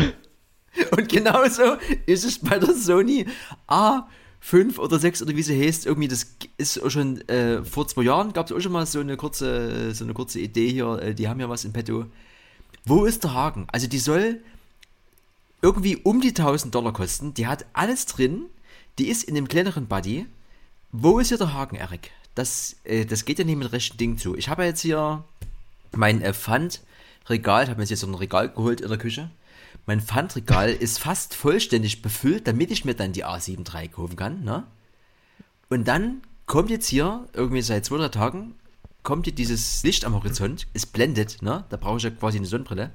Und 0.90 1.08
genauso 1.08 1.76
ist 2.06 2.24
es 2.24 2.38
bei 2.38 2.58
der 2.58 2.74
Sony 2.74 3.26
A5 3.68 4.78
oder 4.78 4.98
6 4.98 5.22
oder 5.22 5.36
wie 5.36 5.42
sie 5.42 5.60
heißt. 5.60 5.86
Irgendwie, 5.86 6.08
das 6.08 6.26
ist 6.56 6.80
schon 6.90 7.20
äh, 7.28 7.64
vor 7.64 7.86
zwei 7.88 8.02
Jahren, 8.02 8.32
gab 8.32 8.46
es 8.46 8.52
auch 8.52 8.60
schon 8.60 8.72
mal 8.72 8.86
so 8.86 9.00
eine 9.00 9.16
kurze, 9.16 9.94
so 9.94 10.04
eine 10.04 10.14
kurze 10.14 10.40
Idee 10.40 10.68
hier. 10.68 10.98
Äh, 11.00 11.14
die 11.14 11.28
haben 11.28 11.40
ja 11.40 11.48
was 11.48 11.64
in 11.64 11.72
petto. 11.72 12.06
Wo 12.84 13.04
ist 13.04 13.24
der 13.24 13.34
Haken? 13.34 13.66
Also 13.70 13.86
die 13.86 13.98
soll 13.98 14.40
irgendwie 15.60 15.96
um 15.96 16.20
die 16.20 16.30
1000 16.30 16.74
Dollar 16.74 16.92
kosten. 16.92 17.34
Die 17.34 17.46
hat 17.46 17.66
alles 17.72 18.06
drin. 18.06 18.46
Die 18.98 19.08
ist 19.08 19.24
in 19.24 19.34
dem 19.34 19.48
kleineren 19.48 19.86
Buddy. 19.86 20.26
Wo 20.90 21.18
ist 21.18 21.28
hier 21.28 21.38
der 21.38 21.54
Haken, 21.54 21.76
Erik? 21.76 22.10
Das, 22.34 22.76
äh, 22.84 23.04
das 23.04 23.24
geht 23.24 23.38
ja 23.38 23.44
nicht 23.44 23.56
mit 23.56 23.72
rechten 23.72 23.96
Dingen 23.96 24.18
zu. 24.18 24.36
Ich 24.36 24.48
habe 24.48 24.64
jetzt 24.64 24.80
hier 24.80 25.24
mein 25.92 26.20
äh, 26.20 26.34
Pfandregal, 26.34 27.68
habe 27.68 27.80
mir 27.80 27.86
jetzt 27.86 28.00
so 28.00 28.06
ein 28.06 28.14
Regal 28.14 28.48
geholt 28.50 28.80
in 28.80 28.88
der 28.88 28.98
Küche. 28.98 29.30
Mein 29.86 30.00
Pfandregal 30.00 30.70
ist 30.70 30.98
fast 30.98 31.34
vollständig 31.34 32.02
befüllt, 32.02 32.46
damit 32.46 32.70
ich 32.70 32.84
mir 32.84 32.94
dann 32.94 33.12
die 33.12 33.24
A7 33.24 33.72
III 33.72 33.88
kaufen 33.88 34.16
kann. 34.16 34.44
Ne? 34.44 34.64
Und 35.68 35.88
dann 35.88 36.22
kommt 36.46 36.70
jetzt 36.70 36.86
hier, 36.86 37.28
irgendwie 37.32 37.62
seit 37.62 37.84
zwei, 37.84 37.96
drei 37.96 38.08
Tagen, 38.08 38.54
kommt 39.02 39.26
hier 39.26 39.34
dieses 39.34 39.82
Licht 39.82 40.04
am 40.04 40.14
Horizont, 40.14 40.68
es 40.74 40.86
blendet, 40.86 41.42
ne? 41.42 41.64
da 41.68 41.76
brauche 41.76 41.96
ich 41.96 42.04
ja 42.04 42.10
quasi 42.10 42.38
eine 42.38 42.46
Sonnenbrille. 42.46 42.92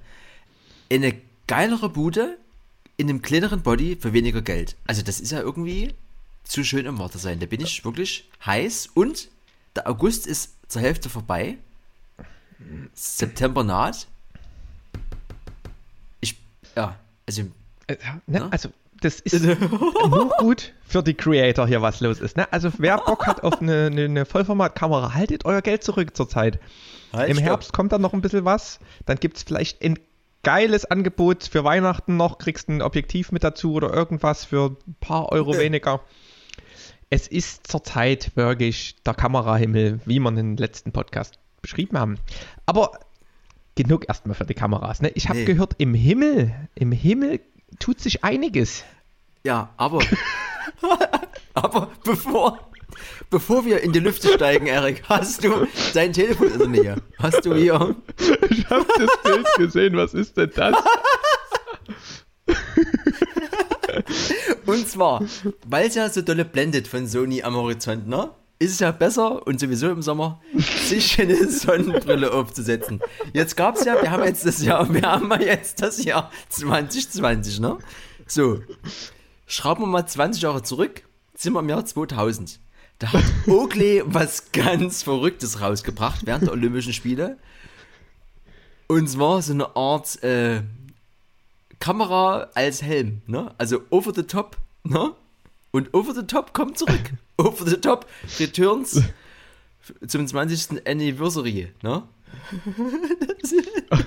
Eine 0.89 1.20
geilere 1.48 1.89
Bude, 1.89 2.38
in 2.98 3.10
einem 3.10 3.22
kleineren 3.22 3.62
Body 3.62 3.96
für 4.00 4.13
weniger 4.13 4.41
Geld. 4.41 4.75
Also 4.86 5.03
das 5.03 5.20
ist 5.20 5.32
ja 5.32 5.39
irgendwie 5.39 5.94
zu 6.44 6.63
schön 6.63 6.86
im 6.86 6.98
Warte 6.98 7.20
sein. 7.20 7.39
Da 7.39 7.46
bin 7.46 7.62
ich 7.62 7.86
wirklich 7.86 8.29
heiß 8.46 8.89
und 8.94 9.29
der 9.75 9.88
August 9.88 10.25
ist 10.25 10.56
zur 10.67 10.82
Hälfte 10.82 11.10
vorbei. 11.10 11.58
September 12.94 13.63
naht. 13.63 14.08
Ja, 16.77 16.96
also. 17.27 17.41
Äh, 17.88 17.98
ne, 18.27 18.39
ne? 18.39 18.48
Also, 18.51 18.69
das 19.01 19.19
ist 19.22 19.43
nur 19.43 20.29
gut 20.38 20.74
für 20.86 21.01
die 21.01 21.15
Creator 21.15 21.67
hier, 21.67 21.81
was 21.81 22.00
los 22.01 22.19
ist. 22.19 22.38
Ne? 22.38 22.51
Also, 22.53 22.69
wer 22.77 22.98
Bock 23.05 23.25
hat 23.25 23.43
auf 23.43 23.62
eine, 23.62 23.88
eine, 23.88 24.05
eine 24.05 24.25
Vollformatkamera, 24.25 25.15
haltet 25.15 25.46
euer 25.46 25.62
Geld 25.62 25.84
zurück 25.84 26.15
zurzeit. 26.15 26.60
Halt, 27.13 27.29
Im 27.29 27.38
Herbst 27.38 27.74
kommt 27.74 27.91
dann 27.91 28.01
noch 28.01 28.13
ein 28.13 28.22
bisschen 28.22 28.46
was. 28.46 28.79
Dann 29.05 29.17
gibt 29.17 29.38
es 29.38 29.43
vielleicht 29.43 29.81
in 29.81 29.98
geiles 30.43 30.86
Angebot 30.86 31.46
für 31.46 31.63
Weihnachten 31.63 32.15
noch, 32.15 32.38
kriegst 32.38 32.69
ein 32.69 32.81
Objektiv 32.84 33.31
mit 33.31 33.43
dazu 33.43 33.74
oder 33.74 33.91
irgendwas 33.91 34.46
für 34.46 34.77
ein 34.88 34.96
paar 35.00 35.31
Euro 35.31 35.53
Ja. 35.53 35.60
weniger. 35.62 36.01
Es 37.10 37.27
ist 37.27 37.65
zurzeit 37.65 38.31
wirklich 38.36 38.96
der 39.05 39.13
Kamerahimmel, 39.13 40.01
wie 40.05 40.19
wir 40.19 40.29
in 40.29 40.36
den 40.36 40.57
letzten 40.57 40.91
Podcast 40.91 41.39
beschrieben 41.62 41.98
haben. 41.98 42.19
Aber 42.65 42.91
genug 43.77 44.10
erstmal 44.10 44.36
für 44.36 44.46
die 44.46 44.53
Kameras. 44.53 45.01
Ne? 45.01 45.10
Ich 45.15 45.29
habe 45.29 45.39
Nee. 45.39 45.46
gehört, 45.46 45.75
im 45.77 45.93
Himmel, 45.93 46.53
im 46.75 46.91
Himmel 46.91 47.39
tut 47.79 48.01
sich 48.01 48.24
einiges. 48.25 48.84
Ja, 49.46 49.69
aber. 49.77 50.00
aber 51.53 51.91
bevor. 52.03 52.60
Bevor 53.29 53.65
wir 53.65 53.81
in 53.84 53.91
die 53.93 54.00
Lüfte 54.00 54.34
steigen, 54.34 54.65
Erik, 54.65 55.03
hast 55.07 55.43
du 55.43 55.67
dein 55.93 56.13
Telefon 56.13 56.48
in 56.51 56.60
der 56.60 56.67
Nähe? 56.67 56.96
Hast 57.19 57.46
du 57.46 57.53
hier. 57.53 57.96
Ich 58.50 58.65
habe 58.69 58.86
das 58.98 59.12
Bild 59.24 59.48
gesehen, 59.57 59.96
was 59.96 60.13
ist 60.13 60.36
denn 60.38 60.51
das? 60.55 60.75
Und 64.65 64.88
zwar, 64.88 65.24
weil 65.65 65.88
es 65.88 65.96
ja 65.96 66.10
so 66.10 66.22
dolle 66.22 66.46
blendet 66.46 66.88
von 66.88 67.07
Sony 67.07 67.43
am 67.43 67.55
Horizont, 67.55 68.07
ne? 68.07 68.31
Ist 68.59 68.71
es 68.71 68.79
ja 68.79 68.91
besser 68.91 69.45
und 69.45 69.59
sowieso 69.59 69.89
im 69.89 70.01
Sommer, 70.01 70.41
sich 70.55 71.21
eine 71.21 71.47
Sonnenbrille 71.47 72.33
aufzusetzen. 72.33 73.01
Jetzt 73.33 73.55
gab's 73.55 73.85
ja, 73.85 74.01
wir 74.01 74.09
haben 74.09 74.23
jetzt 74.23 74.45
das 74.47 74.63
Jahr, 74.63 74.91
wir 74.91 75.03
haben 75.03 75.31
jetzt 75.41 75.81
das 75.81 76.03
Jahr 76.03 76.31
2020, 76.49 77.59
ne? 77.59 77.77
So. 78.25 78.61
Schrauben 79.45 79.83
wir 79.83 79.87
mal 79.87 80.05
20 80.05 80.41
Jahre 80.41 80.63
zurück, 80.63 81.03
sind 81.35 81.53
wir 81.53 81.59
im 81.59 81.69
Jahr 81.69 81.85
2000. 81.85 82.59
Da 82.99 83.13
hat 83.13 83.23
Oakley 83.47 84.01
was 84.05 84.51
ganz 84.51 85.03
Verrücktes 85.03 85.61
rausgebracht 85.61 86.25
während 86.25 86.45
der 86.45 86.53
Olympischen 86.53 86.93
Spiele. 86.93 87.37
Und 88.87 89.07
zwar 89.07 89.41
so 89.43 89.53
eine 89.53 89.75
Art 89.75 90.23
äh, 90.23 90.63
Kamera 91.79 92.49
als 92.55 92.81
Helm, 92.81 93.21
ne? 93.27 93.53
Also 93.59 93.81
over 93.91 94.13
the 94.15 94.23
top, 94.23 94.57
ne? 94.83 95.13
Und 95.71 95.93
over 95.93 96.15
the 96.15 96.23
top 96.23 96.53
kommt 96.53 96.79
zurück. 96.79 97.13
Over 97.38 97.65
the 97.65 97.77
top 97.77 98.06
returns 98.39 99.01
zum 100.08 100.27
20. 100.27 100.88
Anniversary, 100.88 101.72
ne? 101.82 102.03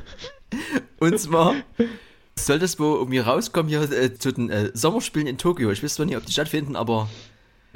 Und 0.99 1.19
zwar 1.19 1.55
soll 2.37 2.59
das 2.59 2.79
wohl 2.79 2.99
irgendwie 2.99 3.19
rauskommen 3.19 3.69
hier 3.69 3.83
äh, 3.91 4.15
zu 4.15 4.33
den 4.33 4.51
äh, 4.51 4.71
Sommerspielen 4.75 5.27
in 5.27 5.39
Tokio. 5.39 5.71
Ich 5.71 5.83
weiß 5.83 5.95
zwar 5.95 6.07
nicht, 6.07 6.17
ob 6.17 6.27
die 6.27 6.33
stattfinden, 6.33 6.77
aber 6.77 7.09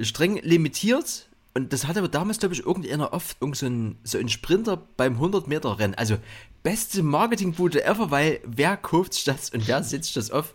streng 0.01 0.41
limitiert. 0.43 1.29
Und 1.55 1.73
das 1.73 1.87
hatte 1.87 2.01
aber 2.01 2.09
damals, 2.09 2.41
glaube 2.41 2.55
ich, 2.55 2.67
irgendeiner 2.67 3.13
oft 3.13 3.37
irgend 3.41 3.57
so 3.57 3.67
ein, 3.67 3.99
so 4.03 4.19
ein 4.19 4.29
Sprinter 4.29 4.77
beim 4.97 5.21
100-Meter-Rennen. 5.21 5.95
Also 5.95 6.17
beste 6.63 7.03
Marketingbude 7.03 7.85
ever, 7.85 8.11
weil 8.11 8.41
wer 8.45 8.77
kauft 8.77 9.15
sich 9.15 9.25
das 9.25 9.51
und 9.51 9.69
wer 9.69 9.83
setzt 9.85 10.07
sich 10.07 10.15
das 10.15 10.31
auf? 10.31 10.55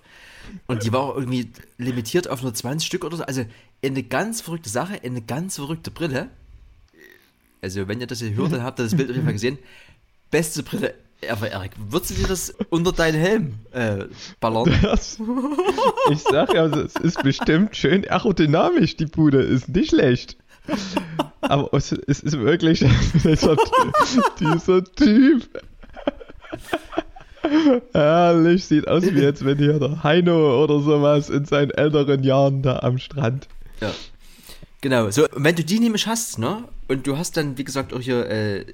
Und 0.68 0.84
die 0.84 0.92
war 0.92 1.02
auch 1.02 1.16
irgendwie 1.16 1.52
limitiert 1.78 2.28
auf 2.28 2.42
nur 2.42 2.54
20 2.54 2.86
Stück 2.86 3.06
oder 3.06 3.18
so. 3.18 3.24
Also 3.24 3.46
eine 3.84 4.04
ganz 4.04 4.42
verrückte 4.42 4.70
Sache, 4.70 5.02
eine 5.04 5.22
ganz 5.22 5.56
verrückte 5.56 5.92
Brille. 5.92 6.30
Also 7.62 7.88
wenn 7.88 8.00
ihr 8.00 8.08
das 8.08 8.20
hier 8.20 8.34
hört, 8.36 8.54
dann 8.54 8.64
habt 8.64 8.80
ihr 8.80 8.84
das 8.84 8.96
Bild 8.96 9.10
auf 9.10 9.16
jeden 9.16 9.26
Fall 9.26 9.34
gesehen. 9.34 9.58
Beste 10.32 10.64
Brille 10.64 10.94
ever, 11.22 11.50
Erik. 11.50 11.72
Würdest 11.90 12.12
du 12.12 12.16
dir 12.16 12.28
das 12.28 12.54
unter 12.70 12.92
deinen 12.92 13.20
Helm 13.20 13.54
äh, 13.72 14.06
ballern? 14.40 14.74
Das, 14.82 15.20
ich 16.12 16.20
sag 16.20 16.54
ja, 16.54 16.66
es 16.66 16.96
ist 16.96 17.22
bestimmt 17.24 17.76
schön 17.76 18.08
aerodynamisch, 18.08 18.96
die 18.96 19.06
Bude, 19.06 19.42
ist 19.42 19.70
nicht 19.70 19.90
schlecht. 19.90 20.38
Aber 21.42 21.74
es, 21.74 21.92
ist 21.92 22.40
wirklich 22.40 22.80
dieser 24.40 24.84
Typ. 24.84 25.50
Herrlich, 27.94 28.66
sieht 28.66 28.88
aus 28.88 29.04
wie 29.04 29.22
jetzt, 29.22 29.44
wenn 29.44 29.58
hier 29.58 29.80
der 29.80 30.04
Heino 30.04 30.64
oder 30.64 30.80
sowas 30.80 31.30
in 31.30 31.46
seinen 31.46 31.72
älteren 31.72 32.24
Jahren 32.24 32.62
da 32.62 32.80
am 32.80 32.98
Strand. 32.98 33.48
Ja. 33.82 33.94
Genau, 34.82 35.10
so, 35.10 35.28
wenn 35.34 35.56
du 35.56 35.64
die 35.64 35.80
nämlich 35.80 36.08
hast, 36.08 36.40
ne, 36.40 36.68
und 36.88 37.06
du 37.06 37.18
hast 37.18 37.36
dann, 37.36 37.58
wie 37.58 37.64
gesagt, 37.64 37.94
auch 37.94 38.00
hier 38.00 38.30
äh, 38.30 38.66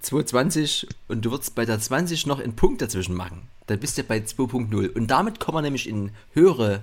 220 0.00 0.88
und 1.08 1.24
du 1.24 1.30
würdest 1.30 1.54
bei 1.54 1.64
der 1.64 1.78
20 1.78 2.26
noch 2.26 2.40
einen 2.40 2.56
Punkt 2.56 2.82
dazwischen 2.82 3.14
machen, 3.14 3.48
dann 3.66 3.78
bist 3.78 3.96
du 3.96 4.02
bei 4.02 4.18
2.0. 4.18 4.88
Und 4.88 5.06
damit 5.08 5.40
kommen 5.40 5.58
wir 5.58 5.62
nämlich 5.62 5.88
in 5.88 6.10
höhere 6.32 6.82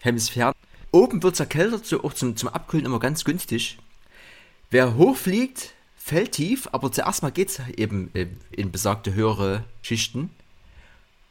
Hemisphären. 0.00 0.54
Oben 0.92 1.22
wird 1.22 1.34
es 1.34 1.40
erkältet, 1.40 1.86
so 1.86 2.02
auch 2.02 2.14
zum, 2.14 2.36
zum 2.36 2.48
Abkühlen 2.48 2.86
immer 2.86 2.98
ganz 3.00 3.24
günstig. 3.24 3.78
Wer 4.70 4.96
hochfliegt, 4.96 5.74
fällt 5.96 6.32
tief, 6.32 6.68
aber 6.72 6.90
zuerst 6.90 7.22
mal 7.22 7.30
geht 7.30 7.50
es 7.50 7.60
eben 7.76 8.10
äh, 8.14 8.26
in 8.50 8.72
besagte 8.72 9.14
höhere 9.14 9.64
Schichten. 9.82 10.30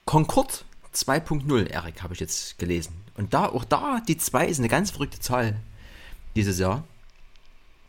Concorde 0.05 0.53
2.0, 0.93 1.67
Erik, 1.67 2.01
habe 2.01 2.13
ich 2.13 2.19
jetzt 2.19 2.57
gelesen. 2.57 2.98
Und 3.19 3.33
da, 3.33 3.47
auch 3.47 3.65
da, 3.65 3.99
die 4.07 4.17
2 4.17 4.47
ist 4.47 4.59
eine 4.59 4.69
ganz 4.69 4.91
verrückte 4.91 5.19
Zahl 5.19 5.59
dieses 6.37 6.57
Jahr. 6.57 6.85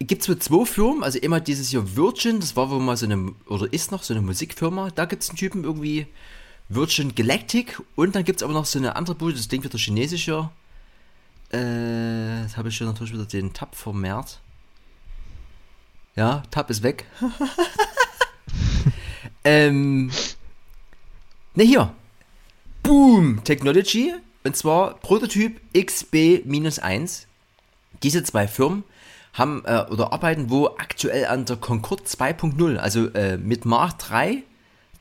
Gibt 0.00 0.22
es 0.22 0.28
wohl 0.28 0.40
zwei 0.40 0.64
Firmen, 0.64 1.04
also 1.04 1.20
immer 1.20 1.38
dieses 1.38 1.68
hier 1.68 1.94
Virgin, 1.94 2.40
das 2.40 2.56
war 2.56 2.68
wohl 2.68 2.80
mal 2.80 2.96
so 2.96 3.06
eine, 3.06 3.32
oder 3.46 3.72
ist 3.72 3.92
noch 3.92 4.02
so 4.02 4.12
eine 4.12 4.22
Musikfirma, 4.22 4.90
da 4.90 5.04
gibt 5.04 5.22
es 5.22 5.28
einen 5.28 5.38
Typen 5.38 5.62
irgendwie, 5.62 6.08
Virgin 6.68 7.14
Galactic, 7.14 7.80
und 7.94 8.16
dann 8.16 8.24
gibt 8.24 8.40
es 8.40 8.42
aber 8.42 8.54
noch 8.54 8.64
so 8.64 8.80
eine 8.80 8.96
andere 8.96 9.14
Bude, 9.14 9.34
das 9.36 9.46
Ding 9.46 9.62
wieder 9.62 9.78
chinesischer. 9.78 10.50
Äh, 11.52 12.42
jetzt 12.42 12.56
habe 12.56 12.70
ich 12.70 12.78
hier 12.78 12.88
natürlich 12.88 13.12
wieder 13.12 13.24
den 13.24 13.52
Tab 13.52 13.76
vermehrt. 13.76 14.40
Ja, 16.16 16.42
Tab 16.50 16.70
ist 16.70 16.82
weg. 16.82 17.06
ähm, 19.44 20.10
ne, 21.54 21.62
hier. 21.62 21.94
Boom 22.82 23.44
Technology, 23.44 24.14
und 24.44 24.56
zwar 24.56 24.94
Prototyp 24.94 25.60
XB-1. 25.74 27.26
Diese 28.02 28.22
zwei 28.24 28.48
Firmen 28.48 28.84
haben 29.32 29.64
äh, 29.64 29.84
oder 29.90 30.12
arbeiten 30.12 30.50
wo 30.50 30.68
aktuell 30.78 31.26
an 31.26 31.44
der 31.44 31.56
Concorde 31.56 32.04
2.0, 32.04 32.76
also 32.76 33.08
äh, 33.08 33.36
mit 33.36 33.64
Mach 33.64 33.92
3, 33.92 34.42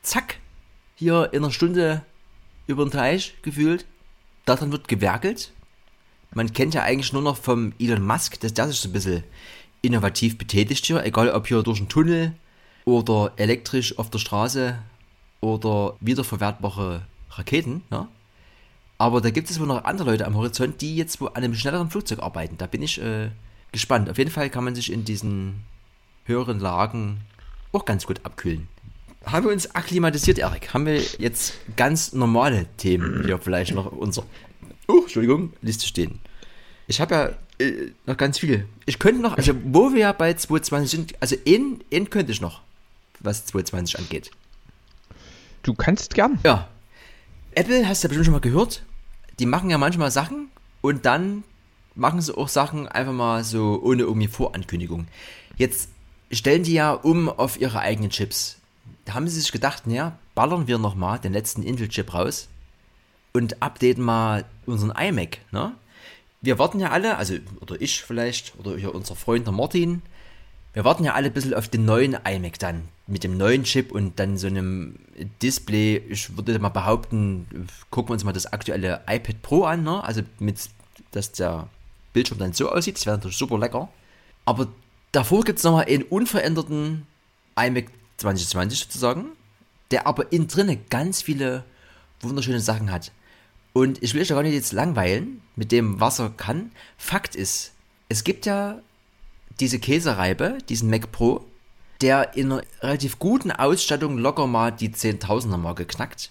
zack, 0.02 0.38
hier 0.94 1.30
in 1.32 1.42
einer 1.42 1.52
Stunde 1.52 2.02
über 2.66 2.84
den 2.84 2.90
Teich 2.90 3.34
gefühlt. 3.42 3.86
Daran 4.44 4.72
wird 4.72 4.88
gewerkelt. 4.88 5.52
Man 6.32 6.52
kennt 6.52 6.74
ja 6.74 6.82
eigentlich 6.82 7.12
nur 7.12 7.22
noch 7.22 7.36
vom 7.36 7.72
Elon 7.78 8.06
Musk, 8.06 8.38
dass 8.40 8.54
der 8.54 8.68
sich 8.68 8.80
so 8.80 8.88
ein 8.88 8.92
bisschen 8.92 9.24
innovativ 9.82 10.38
betätigt 10.38 10.86
hier, 10.86 11.04
egal 11.04 11.30
ob 11.30 11.46
hier 11.46 11.62
durch 11.62 11.78
einen 11.78 11.88
Tunnel 11.88 12.34
oder 12.84 13.32
elektrisch 13.36 13.98
auf 13.98 14.10
der 14.10 14.18
Straße 14.18 14.78
oder 15.40 15.96
wiederverwertbare 16.00 17.02
Raketen, 17.30 17.82
ne? 17.90 18.08
Aber 19.00 19.22
da 19.22 19.30
gibt 19.30 19.48
es 19.48 19.58
wohl 19.58 19.66
noch 19.66 19.84
andere 19.84 20.10
Leute 20.10 20.26
am 20.26 20.36
Horizont, 20.36 20.82
die 20.82 20.94
jetzt 20.94 21.22
wo 21.22 21.28
an 21.28 21.36
einem 21.36 21.54
schnelleren 21.54 21.88
Flugzeug 21.88 22.18
arbeiten. 22.18 22.58
Da 22.58 22.66
bin 22.66 22.82
ich 22.82 23.00
äh, 23.00 23.30
gespannt. 23.72 24.10
Auf 24.10 24.18
jeden 24.18 24.30
Fall 24.30 24.50
kann 24.50 24.62
man 24.62 24.74
sich 24.74 24.92
in 24.92 25.06
diesen 25.06 25.64
höheren 26.26 26.60
Lagen 26.60 27.22
auch 27.72 27.86
ganz 27.86 28.04
gut 28.04 28.20
abkühlen. 28.24 28.68
Haben 29.24 29.46
wir 29.46 29.52
uns 29.52 29.74
akklimatisiert, 29.74 30.38
Erik? 30.38 30.74
Haben 30.74 30.84
wir 30.84 31.00
jetzt 31.18 31.54
ganz 31.76 32.12
normale 32.12 32.66
Themen 32.76 33.24
hier 33.24 33.38
vielleicht 33.38 33.74
noch 33.74 33.86
auf 33.86 33.94
unserer 33.94 34.26
oh, 34.86 35.00
Entschuldigung, 35.00 35.54
Liste 35.62 35.86
stehen? 35.86 36.20
Ich 36.86 37.00
habe 37.00 37.14
ja 37.14 37.66
äh, 37.66 37.92
noch 38.04 38.18
ganz 38.18 38.38
viele. 38.38 38.66
Ich 38.84 38.98
könnte 38.98 39.22
noch, 39.22 39.34
also 39.38 39.54
wo 39.64 39.94
wir 39.94 40.00
ja 40.00 40.12
bei 40.12 40.34
220 40.34 40.90
sind, 40.90 41.14
also 41.20 41.36
in, 41.46 41.82
in 41.88 42.10
könnte 42.10 42.32
ich 42.32 42.42
noch, 42.42 42.60
was 43.20 43.46
220 43.46 43.98
angeht. 43.98 44.30
Du 45.62 45.72
kannst 45.72 46.12
gern. 46.12 46.38
Ja. 46.44 46.68
Apple, 47.54 47.88
hast 47.88 48.04
du 48.04 48.06
ja 48.06 48.08
bestimmt 48.10 48.26
schon 48.26 48.34
mal 48.34 48.40
gehört, 48.40 48.82
die 49.40 49.46
machen 49.46 49.70
ja 49.70 49.78
manchmal 49.78 50.10
Sachen 50.10 50.50
und 50.82 51.06
dann 51.06 51.42
machen 51.94 52.20
sie 52.20 52.36
auch 52.36 52.48
Sachen 52.48 52.86
einfach 52.86 53.12
mal 53.12 53.42
so 53.42 53.80
ohne 53.82 54.02
irgendwie 54.02 54.28
Vorankündigung. 54.28 55.08
Jetzt 55.56 55.88
stellen 56.30 56.62
die 56.62 56.74
ja 56.74 56.92
um 56.92 57.28
auf 57.28 57.60
ihre 57.60 57.80
eigenen 57.80 58.10
Chips. 58.10 58.58
Da 59.06 59.14
haben 59.14 59.26
sie 59.26 59.40
sich 59.40 59.50
gedacht, 59.50 59.86
naja, 59.86 60.18
ballern 60.34 60.68
wir 60.68 60.78
nochmal 60.78 61.18
den 61.18 61.32
letzten 61.32 61.62
Intel-Chip 61.62 62.12
raus 62.12 62.48
und 63.32 63.62
updaten 63.62 64.04
mal 64.04 64.44
unseren 64.66 64.92
iMac, 64.96 65.38
ne? 65.52 65.72
Wir 66.42 66.58
warten 66.58 66.80
ja 66.80 66.90
alle, 66.90 67.16
also, 67.16 67.34
oder 67.60 67.80
ich 67.80 68.02
vielleicht, 68.02 68.54
oder 68.58 68.94
unser 68.94 69.14
Freund 69.14 69.46
der 69.46 69.52
Martin, 69.52 70.00
wir 70.72 70.84
warten 70.84 71.04
ja 71.04 71.12
alle 71.12 71.26
ein 71.26 71.34
bisschen 71.34 71.52
auf 71.52 71.68
den 71.68 71.84
neuen 71.84 72.14
iMac 72.24 72.58
dann. 72.58 72.88
Mit 73.10 73.24
dem 73.24 73.36
neuen 73.36 73.64
Chip 73.64 73.90
und 73.90 74.18
dann 74.20 74.38
so 74.38 74.46
einem 74.46 74.94
Display. 75.42 75.96
Ich 76.08 76.36
würde 76.36 76.58
mal 76.60 76.68
behaupten, 76.68 77.68
gucken 77.90 78.10
wir 78.10 78.12
uns 78.14 78.24
mal 78.24 78.32
das 78.32 78.46
aktuelle 78.46 79.00
iPad 79.08 79.42
Pro 79.42 79.64
an, 79.64 79.82
ne? 79.82 80.02
Also 80.04 80.22
mit, 80.38 80.56
dass 81.10 81.32
der 81.32 81.68
Bildschirm 82.12 82.38
dann 82.38 82.52
so 82.52 82.70
aussieht. 82.70 82.96
Das 82.96 83.06
wäre 83.06 83.16
natürlich 83.16 83.36
super 83.36 83.58
lecker. 83.58 83.88
Aber 84.44 84.68
davor 85.12 85.42
gibt 85.42 85.58
es 85.58 85.64
nochmal 85.64 85.86
einen 85.86 86.04
unveränderten 86.04 87.06
iMac 87.58 87.86
2020 88.18 88.78
sozusagen, 88.78 89.26
der 89.90 90.06
aber 90.06 90.32
innen 90.32 90.48
drinne 90.48 90.76
ganz 90.76 91.22
viele 91.22 91.64
wunderschöne 92.20 92.60
Sachen 92.60 92.92
hat. 92.92 93.12
Und 93.72 94.02
ich 94.02 94.14
will 94.14 94.22
euch 94.22 94.28
da 94.28 94.34
gar 94.34 94.42
nicht 94.42 94.54
jetzt 94.54 94.72
langweilen 94.72 95.42
mit 95.56 95.72
dem, 95.72 96.00
was 96.00 96.18
er 96.18 96.30
kann. 96.30 96.70
Fakt 96.96 97.34
ist, 97.34 97.72
es 98.08 98.24
gibt 98.24 98.46
ja 98.46 98.80
diese 99.60 99.78
Käsereibe, 99.78 100.58
diesen 100.68 100.90
Mac 100.90 101.12
Pro, 101.12 101.44
der 102.00 102.36
in 102.36 102.52
einer 102.52 102.62
relativ 102.80 103.18
guten 103.18 103.50
Ausstattung 103.50 104.18
locker 104.18 104.46
mal 104.46 104.70
die 104.70 104.90
10.000er 104.90 105.56
Marke 105.56 105.84
knackt. 105.84 106.30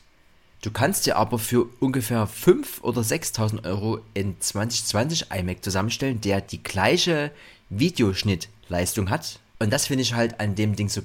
Du 0.62 0.72
kannst 0.72 1.06
dir 1.06 1.16
aber 1.16 1.40
für 1.40 1.68
ungefähr 1.80 2.28
5.000 2.28 2.82
oder 2.82 3.02
6.000 3.02 3.66
Euro 3.66 4.00
in 4.14 4.40
2020 4.40 5.32
iMac 5.32 5.64
zusammenstellen, 5.64 6.20
der 6.20 6.42
die 6.42 6.62
gleiche 6.62 7.32
Videoschnittleistung 7.70 9.10
hat. 9.10 9.40
Und 9.60 9.72
das 9.72 9.88
finde 9.88 10.02
ich 10.02 10.14
halt 10.14 10.40
an 10.40 10.56
dem 10.56 10.76
Ding 10.76 10.90
so 10.90 11.02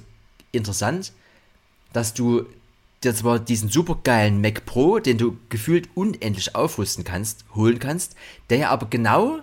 interessant, 0.51 1.13
dass 1.93 2.13
du 2.13 2.45
dir 3.03 3.15
zwar 3.15 3.39
diesen 3.39 3.69
supergeilen 3.69 4.41
Mac 4.41 4.65
Pro, 4.65 4.99
den 4.99 5.17
du 5.17 5.37
gefühlt 5.49 5.89
unendlich 5.93 6.55
aufrüsten 6.55 7.03
kannst, 7.03 7.45
holen 7.53 7.79
kannst, 7.79 8.15
der 8.49 8.57
ja 8.57 8.69
aber 8.69 8.87
genau 8.87 9.39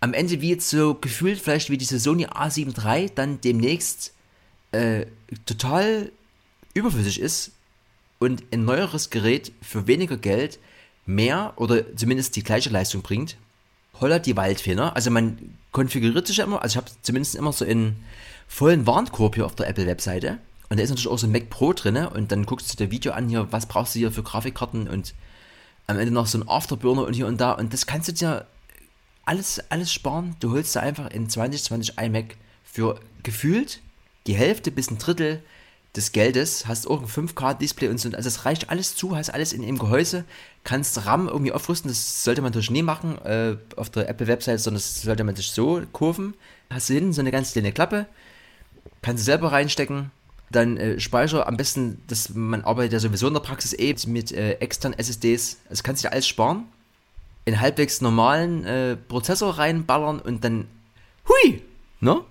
am 0.00 0.14
Ende 0.14 0.40
wie 0.40 0.50
jetzt 0.50 0.70
so 0.70 0.94
gefühlt 0.94 1.40
vielleicht 1.40 1.70
wie 1.70 1.78
diese 1.78 1.98
Sony 1.98 2.26
A7 2.26 2.84
III 2.84 3.10
dann 3.14 3.40
demnächst 3.40 4.12
äh, 4.72 5.06
total 5.46 6.12
überflüssig 6.74 7.20
ist 7.20 7.52
und 8.18 8.42
ein 8.52 8.64
neueres 8.64 9.10
Gerät 9.10 9.52
für 9.62 9.86
weniger 9.86 10.16
Geld 10.16 10.58
mehr 11.06 11.54
oder 11.56 11.96
zumindest 11.96 12.36
die 12.36 12.42
gleiche 12.42 12.70
Leistung 12.70 13.02
bringt. 13.02 13.36
Holla 14.00 14.18
die 14.18 14.36
Waldfee, 14.36 14.74
ne? 14.74 14.94
Also 14.94 15.10
man 15.10 15.38
konfiguriert 15.72 16.26
sich 16.26 16.38
immer, 16.38 16.62
also 16.62 16.74
ich 16.74 16.76
habe 16.76 16.90
zumindest 17.02 17.34
immer 17.34 17.52
so 17.52 17.64
einen 17.64 18.04
vollen 18.48 18.86
Warenkorb 18.86 19.34
hier 19.34 19.46
auf 19.46 19.54
der 19.54 19.68
Apple-Webseite 19.68 20.38
und 20.68 20.78
da 20.78 20.82
ist 20.84 20.90
natürlich 20.90 21.08
auch 21.08 21.18
so 21.18 21.26
ein 21.26 21.32
Mac 21.32 21.50
Pro 21.50 21.72
drin 21.72 21.96
und 21.96 22.32
dann 22.32 22.46
guckst 22.46 22.72
du 22.72 22.76
dir 22.76 22.90
Video 22.90 23.12
an 23.12 23.28
hier, 23.28 23.50
was 23.50 23.66
brauchst 23.66 23.94
du 23.94 23.98
hier 23.98 24.12
für 24.12 24.22
Grafikkarten 24.22 24.88
und 24.88 25.14
am 25.86 25.98
Ende 25.98 26.12
noch 26.12 26.26
so 26.26 26.38
ein 26.38 26.48
Afterburner 26.48 27.04
und 27.04 27.14
hier 27.14 27.26
und 27.26 27.40
da 27.40 27.52
und 27.52 27.72
das 27.72 27.86
kannst 27.86 28.08
du 28.08 28.12
dir 28.12 28.46
alles, 29.24 29.60
alles 29.70 29.92
sparen. 29.92 30.36
Du 30.40 30.52
holst 30.52 30.74
dir 30.74 30.80
einfach 30.80 31.10
in 31.10 31.28
2020 31.28 31.98
iMac 31.98 32.36
für 32.64 33.00
gefühlt 33.22 33.80
die 34.30 34.36
Hälfte 34.36 34.70
bis 34.70 34.90
ein 34.90 34.98
Drittel 34.98 35.42
des 35.96 36.12
Geldes, 36.12 36.68
hast 36.68 36.86
auch 36.86 37.02
ein 37.02 37.08
5K-Display 37.08 37.88
und 37.88 37.98
so, 37.98 38.08
also 38.10 38.28
es 38.28 38.44
reicht 38.44 38.70
alles 38.70 38.94
zu, 38.94 39.16
hast 39.16 39.30
alles 39.30 39.52
in 39.52 39.62
dem 39.62 39.76
Gehäuse, 39.76 40.24
kannst 40.62 41.04
RAM 41.04 41.26
irgendwie 41.26 41.50
aufrüsten, 41.50 41.90
das 41.90 42.22
sollte 42.22 42.40
man 42.40 42.50
natürlich 42.50 42.70
nie 42.70 42.84
machen 42.84 43.18
äh, 43.24 43.56
auf 43.74 43.90
der 43.90 44.08
Apple-Website, 44.08 44.60
sondern 44.60 44.78
das 44.78 45.02
sollte 45.02 45.24
man 45.24 45.34
sich 45.34 45.50
so 45.50 45.82
kurven. 45.90 46.34
Hast 46.70 46.88
du 46.88 46.94
hinten 46.94 47.12
so 47.12 47.20
eine 47.20 47.32
ganz 47.32 47.50
kleine 47.50 47.72
Klappe, 47.72 48.06
kannst 49.02 49.22
du 49.22 49.24
selber 49.24 49.50
reinstecken, 49.50 50.12
dann 50.52 50.76
äh, 50.76 51.00
Speicher, 51.00 51.48
am 51.48 51.56
besten, 51.56 52.00
dass 52.06 52.28
man 52.32 52.62
arbeitet 52.62 52.92
ja 52.92 53.00
sowieso 53.00 53.26
in 53.26 53.34
der 53.34 53.40
Praxis 53.40 53.72
eh 53.76 53.96
mit 54.06 54.30
äh, 54.30 54.52
externen 54.60 54.96
SSDs, 54.96 55.58
also 55.68 55.82
kannst 55.82 56.04
du 56.04 56.08
dir 56.08 56.12
alles 56.12 56.28
sparen, 56.28 56.66
in 57.46 57.60
halbwegs 57.60 58.00
normalen 58.00 58.64
äh, 58.64 58.94
Prozessor 58.94 59.58
reinballern 59.58 60.20
und 60.20 60.44
dann, 60.44 60.68
hui, 61.28 61.62
ne? 61.98 62.22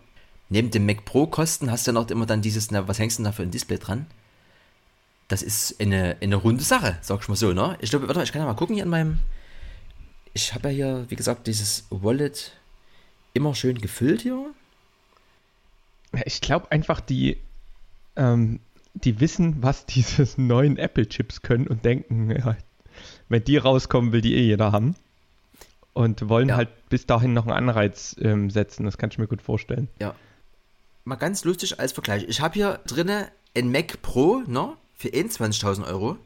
Neben 0.50 0.72
dem 0.72 0.86
Mac 0.86 1.06
Pro 1.06 1.28
Kosten 1.28 1.72
hast 1.72 1.88
du 1.88 1.92
ja 1.92 1.94
noch 1.94 2.10
immer 2.10 2.26
dann 2.26 2.42
dieses, 2.42 2.72
na, 2.72 2.88
was 2.88 3.00
hängst 3.00 3.18
du 3.18 3.24
denn 3.24 3.32
da 3.32 3.32
für 3.32 3.44
ein 3.44 3.52
Display 3.52 3.78
dran? 3.78 4.08
Das 5.28 5.44
ist 5.44 5.80
eine, 5.80 6.18
eine 6.22 6.36
runde 6.36 6.64
Sache, 6.64 6.98
sag 7.02 7.22
ich 7.22 7.28
mal 7.28 7.36
so, 7.36 7.54
ne? 7.54 7.78
Ich 7.82 7.92
glaube, 7.92 8.08
warte, 8.08 8.24
ich 8.24 8.32
kann 8.32 8.42
ja 8.42 8.48
mal 8.48 8.56
gucken 8.56 8.76
hier 8.76 8.84
in 8.84 8.90
meinem, 8.90 9.20
ich 10.34 10.54
habe 10.56 10.70
ja 10.70 10.74
hier, 10.74 11.06
wie 11.10 11.16
gesagt, 11.16 11.46
dieses 11.46 11.86
Wallet 11.92 12.54
immer 13.34 13.54
schön 13.54 13.80
gefüllt 13.80 14.22
hier. 14.22 14.44
Ich 16.26 16.42
glaube 16.42 16.72
einfach, 16.72 17.00
die, 17.00 17.38
ähm, 18.16 18.60
die 18.96 19.20
wissen, 19.20 19.62
was 19.62 19.86
diese 19.86 20.28
neuen 20.42 20.78
Apple-Chips 20.78 21.44
können 21.44 21.68
und 21.68 21.86
denken, 21.86 22.32
ja, 22.32 22.58
wenn 23.30 23.44
die 23.44 23.58
rauskommen, 23.58 24.12
will 24.12 24.22
die 24.22 24.34
eh 24.34 24.44
jeder 24.44 24.72
haben. 24.72 24.96
Und 25.94 26.30
wollen 26.30 26.50
ja. 26.50 26.56
halt 26.56 26.70
bis 26.90 27.06
dahin 27.06 27.34
noch 27.34 27.46
einen 27.46 27.70
Anreiz 27.70 28.16
ähm, 28.22 28.50
setzen. 28.50 28.86
Das 28.86 28.98
kann 28.98 29.10
ich 29.12 29.18
mir 29.18 29.28
gut 29.28 29.42
vorstellen. 29.42 29.90
Ja, 30.00 30.16
mal 31.10 31.16
ganz 31.16 31.44
lustig 31.44 31.80
als 31.80 31.92
Vergleich. 31.92 32.26
Ich 32.30 32.40
habe 32.40 32.54
hier 32.54 32.80
drinne 32.86 33.32
ein 33.56 33.72
Mac 33.72 34.02
Pro, 34.02 34.44
ne, 34.46 34.78
für 34.94 35.10
21.000 35.10 35.86
Euro. 35.88 36.18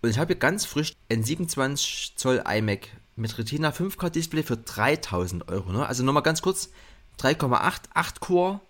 Und 0.00 0.10
ich 0.10 0.18
habe 0.18 0.32
hier 0.32 0.40
ganz 0.40 0.64
frisch 0.64 0.94
ein 1.10 1.22
27 1.22 2.14
Zoll 2.16 2.42
iMac 2.48 2.88
mit 3.14 3.36
Retina 3.38 3.70
5K 3.70 4.10
Display 4.10 4.42
für 4.42 4.56
3000 4.56 5.48
Euro. 5.48 5.70
Ne? 5.72 5.86
Also 5.86 6.02
nochmal 6.02 6.22
ganz 6.24 6.42
kurz: 6.42 6.70
3,8, 7.20 7.82
8 7.94 8.20
Core, 8.20 8.60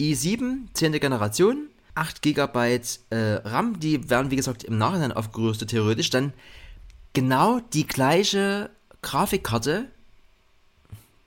i7, 0.00 0.72
10. 0.72 0.92
Generation, 0.92 1.68
8 1.94 2.22
GB 2.22 2.80
äh, 3.10 3.16
RAM. 3.44 3.78
Die 3.78 4.08
werden, 4.10 4.30
wie 4.30 4.36
gesagt, 4.36 4.64
im 4.64 4.78
Nachhinein 4.78 5.12
aufgerüstet, 5.12 5.70
theoretisch. 5.70 6.10
Dann 6.10 6.32
genau 7.12 7.60
die 7.60 7.86
gleiche 7.86 8.70
Grafikkarte 9.02 9.90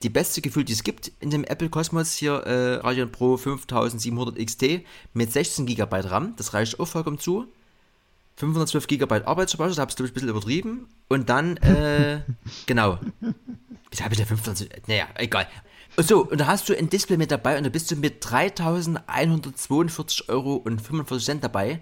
die 0.03 0.09
beste 0.09 0.41
Gefühl, 0.41 0.63
die 0.63 0.73
es 0.73 0.83
gibt 0.83 1.11
in 1.19 1.29
dem 1.29 1.43
Apple 1.43 1.69
Cosmos 1.69 2.13
hier 2.13 2.33
äh, 2.33 2.75
Radeon 2.75 3.11
Pro 3.11 3.37
5700 3.37 4.37
XT 4.37 4.81
mit 5.13 5.31
16 5.31 5.65
GB 5.65 5.99
RAM. 6.01 6.35
Das 6.35 6.53
reicht 6.53 6.79
auch 6.79 6.87
vollkommen 6.87 7.19
zu. 7.19 7.47
512 8.35 8.87
GB 8.87 9.21
Arbeitsspeicher, 9.25 9.75
da 9.75 9.81
habe 9.81 9.89
ich 9.89 9.93
es, 9.93 9.95
glaube 9.95 10.07
ich, 10.07 10.11
ein 10.11 10.13
bisschen 10.13 10.29
übertrieben. 10.29 10.87
Und 11.07 11.29
dann, 11.29 11.57
äh, 11.57 12.21
genau. 12.67 12.99
Wieso 13.89 14.03
habe 14.03 14.13
ich 14.13 14.19
da 14.19 14.25
512? 14.25 14.87
Naja, 14.87 15.07
egal. 15.15 15.47
So, 15.97 16.25
und 16.25 16.39
da 16.39 16.45
hast 16.45 16.69
du 16.69 16.77
ein 16.77 16.89
Display 16.89 17.17
mit 17.17 17.31
dabei 17.31 17.57
und 17.57 17.63
da 17.63 17.69
bist 17.69 17.89
du 17.89 17.95
mit 17.95 18.23
3142 18.23 20.29
Euro 20.29 20.57
und 20.57 20.79
45 20.79 21.25
Cent 21.25 21.43
dabei. 21.43 21.79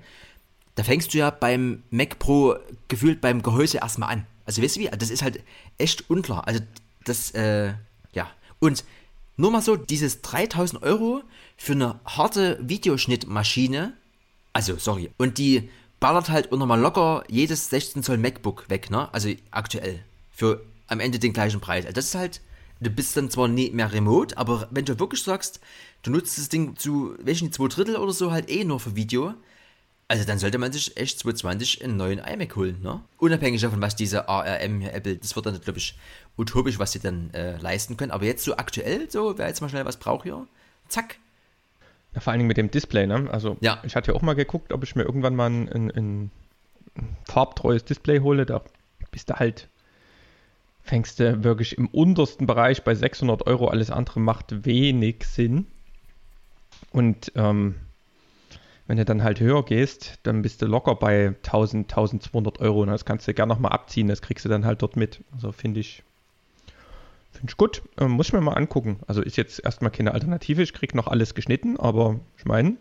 Da 0.75 0.83
fängst 0.83 1.13
du 1.13 1.17
ja 1.17 1.31
beim 1.31 1.83
Mac 1.89 2.19
Pro 2.19 2.55
gefühlt 2.87 3.19
beim 3.19 3.41
Gehäuse 3.41 3.79
erstmal 3.79 4.11
an. 4.11 4.27
Also 4.45 4.61
weißt 4.61 4.77
du 4.77 4.81
wie? 4.81 4.87
Das 4.87 5.09
ist 5.09 5.21
halt 5.21 5.43
echt 5.77 6.09
unklar. 6.09 6.47
Also 6.47 6.61
das, 7.03 7.31
äh, 7.31 7.73
ja. 8.15 8.31
Und 8.59 8.83
nur 9.37 9.51
mal 9.51 9.61
so, 9.61 9.75
dieses 9.75 10.21
3000 10.21 10.81
Euro 10.81 11.21
für 11.57 11.73
eine 11.73 11.99
harte 12.05 12.57
Videoschnittmaschine, 12.61 13.93
also 14.53 14.77
sorry, 14.77 15.11
und 15.17 15.37
die 15.37 15.69
ballert 15.99 16.29
halt 16.29 16.51
unter 16.51 16.65
mal 16.65 16.79
locker 16.79 17.23
jedes 17.29 17.69
16 17.69 18.03
Zoll 18.03 18.17
MacBook 18.17 18.69
weg, 18.69 18.89
ne? 18.89 19.13
Also 19.13 19.29
aktuell. 19.51 20.03
Für 20.31 20.65
am 20.87 20.99
Ende 20.99 21.19
den 21.19 21.33
gleichen 21.33 21.61
Preis. 21.61 21.85
Also 21.85 21.95
das 21.95 22.05
ist 22.05 22.15
halt, 22.15 22.41
du 22.79 22.89
bist 22.89 23.15
dann 23.17 23.29
zwar 23.29 23.47
nicht 23.47 23.73
mehr 23.73 23.91
remote, 23.91 24.37
aber 24.37 24.67
wenn 24.71 24.85
du 24.85 24.99
wirklich 24.99 25.23
sagst, 25.23 25.59
du 26.03 26.11
nutzt 26.11 26.37
das 26.37 26.49
Ding 26.49 26.75
zu 26.75 27.15
welchen 27.19 27.51
zwei 27.51 27.67
Drittel 27.67 27.97
oder 27.97 28.13
so 28.13 28.31
halt 28.31 28.49
eh 28.49 28.63
nur 28.63 28.79
für 28.79 28.95
Video, 28.95 29.33
also 30.07 30.23
dann 30.25 30.37
sollte 30.37 30.57
man 30.57 30.71
sich 30.71 30.97
echt 30.97 31.19
2020 31.19 31.83
einen 31.83 31.97
neuen 31.97 32.19
iMac 32.19 32.55
holen, 32.55 32.79
ne? 32.81 33.01
Unabhängig 33.17 33.61
davon, 33.61 33.81
was 33.81 33.95
diese 33.95 34.29
ARM 34.29 34.81
hier 34.81 34.93
Apple, 34.93 35.17
das 35.17 35.35
wird 35.35 35.47
dann, 35.47 35.59
glaube 35.59 35.79
ich, 35.79 35.97
utopisch, 36.37 36.77
was 36.77 36.91
sie 36.91 36.99
dann 36.99 37.33
äh, 37.33 37.57
leisten 37.57 37.97
können. 37.97 38.11
Aber 38.11 38.25
jetzt 38.25 38.43
so 38.43 38.55
aktuell, 38.55 39.09
so, 39.09 39.37
wer 39.37 39.47
jetzt 39.47 39.61
mal 39.61 39.69
schnell 39.69 39.85
was 39.85 39.97
braucht 39.97 40.23
hier, 40.23 40.45
zack. 40.87 41.17
Ja, 42.13 42.21
vor 42.21 42.31
allen 42.31 42.39
Dingen 42.39 42.47
mit 42.47 42.57
dem 42.57 42.69
Display, 42.69 43.07
ne? 43.07 43.27
Also 43.31 43.57
ja. 43.61 43.81
ich 43.83 43.95
hatte 43.95 44.11
ja 44.11 44.17
auch 44.17 44.21
mal 44.21 44.35
geguckt, 44.35 44.71
ob 44.73 44.83
ich 44.83 44.95
mir 44.95 45.03
irgendwann 45.03 45.35
mal 45.35 45.49
ein, 45.49 45.69
ein, 45.69 45.91
ein 45.91 46.31
farbtreues 47.25 47.83
Display 47.83 48.19
hole. 48.19 48.45
Da 48.45 48.61
bist 49.09 49.31
du 49.31 49.33
halt, 49.33 49.67
fängst 50.83 51.19
du 51.19 51.43
wirklich 51.43 51.79
im 51.79 51.87
untersten 51.87 52.45
Bereich 52.45 52.83
bei 52.83 52.93
600 52.93 53.47
Euro. 53.47 53.69
Alles 53.69 53.89
andere 53.89 54.19
macht 54.19 54.65
wenig 54.65 55.25
Sinn. 55.25 55.65
Und 56.91 57.31
ähm, 57.35 57.75
wenn 58.87 58.97
du 58.97 59.05
dann 59.05 59.23
halt 59.23 59.39
höher 59.39 59.63
gehst, 59.65 60.19
dann 60.23 60.41
bist 60.41 60.61
du 60.61 60.67
locker 60.67 60.95
bei 60.95 61.29
1000, 61.43 61.91
1200 61.91 62.59
Euro. 62.59 62.81
Und 62.81 62.89
das 62.89 63.05
kannst 63.05 63.27
du 63.27 63.33
gerne 63.33 63.53
nochmal 63.53 63.71
abziehen. 63.71 64.07
Das 64.07 64.21
kriegst 64.21 64.45
du 64.45 64.49
dann 64.49 64.65
halt 64.65 64.81
dort 64.81 64.95
mit. 64.95 65.23
Also 65.33 65.51
finde 65.51 65.79
ich, 65.79 66.03
finde 67.31 67.47
ich 67.49 67.57
gut. 67.57 67.81
Ähm, 67.99 68.11
muss 68.11 68.27
ich 68.27 68.33
mir 68.33 68.41
mal 68.41 68.53
angucken. 68.53 68.99
Also 69.07 69.21
ist 69.21 69.37
jetzt 69.37 69.63
erstmal 69.63 69.91
keine 69.91 70.13
Alternative. 70.13 70.61
Ich 70.61 70.73
krieg 70.73 70.93
noch 70.93 71.07
alles 71.07 71.33
geschnitten, 71.33 71.79
aber 71.79 72.19
ich 72.37 72.45
meine, 72.45 72.77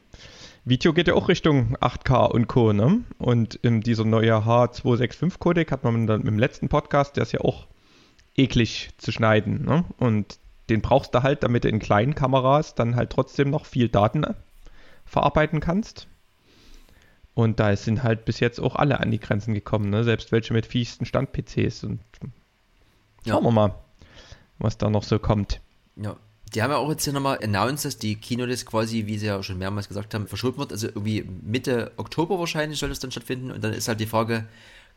Video 0.66 0.92
geht 0.92 1.08
ja 1.08 1.14
auch 1.14 1.28
Richtung 1.28 1.76
8K 1.76 2.30
und 2.30 2.48
Co. 2.48 2.72
Ne? 2.72 3.02
Und 3.18 3.58
ähm, 3.62 3.82
dieser 3.82 4.04
neue 4.04 4.34
H265-Codec 4.34 5.70
hat 5.70 5.84
man 5.84 6.06
dann 6.06 6.26
im 6.26 6.38
letzten 6.38 6.68
Podcast, 6.68 7.16
der 7.16 7.22
ist 7.22 7.32
ja 7.32 7.40
auch 7.40 7.66
eklig 8.36 8.90
zu 8.98 9.10
schneiden. 9.10 9.64
Ne? 9.64 9.84
Und 9.98 10.38
den 10.68 10.82
brauchst 10.82 11.14
du 11.14 11.22
halt, 11.22 11.42
damit 11.42 11.64
du 11.64 11.68
in 11.68 11.78
kleinen 11.78 12.14
Kameras 12.14 12.74
dann 12.74 12.96
halt 12.96 13.10
trotzdem 13.10 13.50
noch 13.50 13.64
viel 13.64 13.88
Daten 13.88 14.24
verarbeiten 15.04 15.60
kannst. 15.60 16.06
Und 17.34 17.58
da 17.58 17.74
sind 17.76 18.02
halt 18.02 18.24
bis 18.24 18.40
jetzt 18.40 18.60
auch 18.60 18.76
alle 18.76 19.00
an 19.00 19.10
die 19.10 19.18
Grenzen 19.18 19.54
gekommen, 19.54 19.90
ne? 19.90 20.04
selbst 20.04 20.30
welche 20.30 20.52
mit 20.52 20.66
fiessten 20.66 21.04
Stand-PCs. 21.04 21.84
Und 21.84 22.00
ja. 23.24 23.34
schauen 23.34 23.44
wir 23.44 23.50
mal, 23.50 23.74
was 24.58 24.78
da 24.78 24.88
noch 24.88 25.02
so 25.02 25.18
kommt. 25.18 25.60
Ja, 25.96 26.16
die 26.54 26.62
haben 26.62 26.70
ja 26.70 26.76
auch 26.76 26.88
jetzt 26.90 27.02
hier 27.02 27.12
nochmal 27.12 27.38
announced, 27.42 27.84
dass 27.84 27.98
die 27.98 28.14
Kinolist 28.14 28.66
quasi, 28.66 29.06
wie 29.06 29.18
sie 29.18 29.26
ja 29.26 29.42
schon 29.42 29.58
mehrmals 29.58 29.88
gesagt 29.88 30.14
haben, 30.14 30.28
verschoben 30.28 30.58
wird. 30.58 30.70
Also 30.70 30.86
irgendwie 30.86 31.24
Mitte 31.42 31.90
Oktober 31.96 32.38
wahrscheinlich 32.38 32.78
soll 32.78 32.92
es 32.92 33.00
dann 33.00 33.10
stattfinden. 33.10 33.50
Und 33.50 33.64
dann 33.64 33.72
ist 33.72 33.88
halt 33.88 33.98
die 33.98 34.06
Frage, 34.06 34.46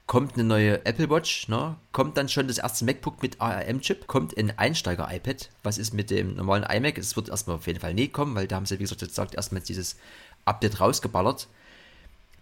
kommt 0.07 0.35
eine 0.35 0.45
neue 0.45 0.85
Apple 0.85 1.09
Watch, 1.09 1.49
ne? 1.49 1.75
kommt 1.91 2.17
dann 2.17 2.29
schon 2.29 2.47
das 2.47 2.57
erste 2.57 2.85
MacBook 2.85 3.21
mit 3.21 3.41
ARM-Chip, 3.41 4.07
kommt 4.07 4.37
ein 4.37 4.57
Einsteiger-iPad. 4.57 5.49
Was 5.63 5.77
ist 5.77 5.93
mit 5.93 6.09
dem 6.09 6.35
normalen 6.35 6.63
iMac? 6.63 6.97
Es 6.97 7.17
wird 7.17 7.27
erstmal 7.27 7.57
auf 7.57 7.67
jeden 7.67 7.81
Fall 7.81 7.93
nie 7.93 8.07
kommen, 8.07 8.33
weil 8.33 8.47
da 8.47 8.55
haben 8.55 8.65
sie, 8.65 8.79
wie 8.79 8.83
gesagt, 8.83 9.01
jetzt 9.01 9.11
gesagt, 9.11 9.35
erstmal 9.35 9.61
dieses 9.61 9.97
Update 10.45 10.79
rausgeballert. 10.79 11.47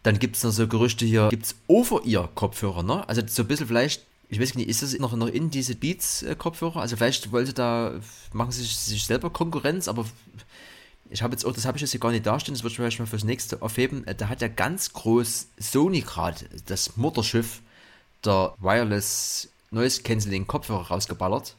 Dann 0.03 0.19
gibt 0.19 0.35
es 0.35 0.43
noch 0.43 0.51
so 0.51 0.67
Gerüchte 0.67 1.05
hier, 1.05 1.29
gibt 1.29 1.47
es 1.47 1.55
Over-Ear-Kopfhörer, 1.65 2.83
ne? 2.83 3.09
Also 3.09 3.23
so 3.25 3.41
ein 3.41 3.47
bisschen 3.47 3.65
vielleicht, 3.65 4.05
ich 4.29 4.39
weiß 4.39 4.53
nicht, 4.53 4.69
ist 4.69 4.83
das 4.83 4.95
noch, 4.99 5.15
noch 5.15 5.27
in 5.27 5.49
diese 5.49 5.73
Beats-Kopfhörer? 5.75 6.79
Also 6.79 6.95
vielleicht 6.95 7.31
wollte 7.31 7.53
da, 7.53 7.99
machen 8.31 8.51
sie 8.51 8.61
sich 8.61 9.05
selber 9.07 9.31
Konkurrenz, 9.31 9.87
aber 9.87 10.05
ich 11.09 11.21
habe 11.21 11.33
jetzt 11.33 11.45
auch, 11.45 11.53
das 11.53 11.65
habe 11.65 11.77
ich 11.77 11.81
jetzt 11.81 11.91
hier 11.91 11.99
gar 11.99 12.11
nicht 12.11 12.25
dastehen, 12.25 12.53
das 12.53 12.63
würde 12.63 12.71
ich 12.71 12.77
vielleicht 12.77 12.99
mal 12.99 13.05
fürs 13.05 13.23
nächste 13.23 13.61
aufheben. 13.61 14.05
Äh, 14.07 14.15
Da 14.15 14.29
hat 14.29 14.41
ja 14.41 14.47
ganz 14.47 14.93
groß 14.93 15.47
Sony 15.59 16.01
gerade 16.01 16.45
das 16.65 16.97
Mutterschiff 16.97 17.61
der 18.23 18.53
Wireless 18.59 19.49
Noise 19.71 20.01
Cancelling 20.01 20.47
Kopfhörer 20.47 20.87
rausgeballert. 20.87 21.55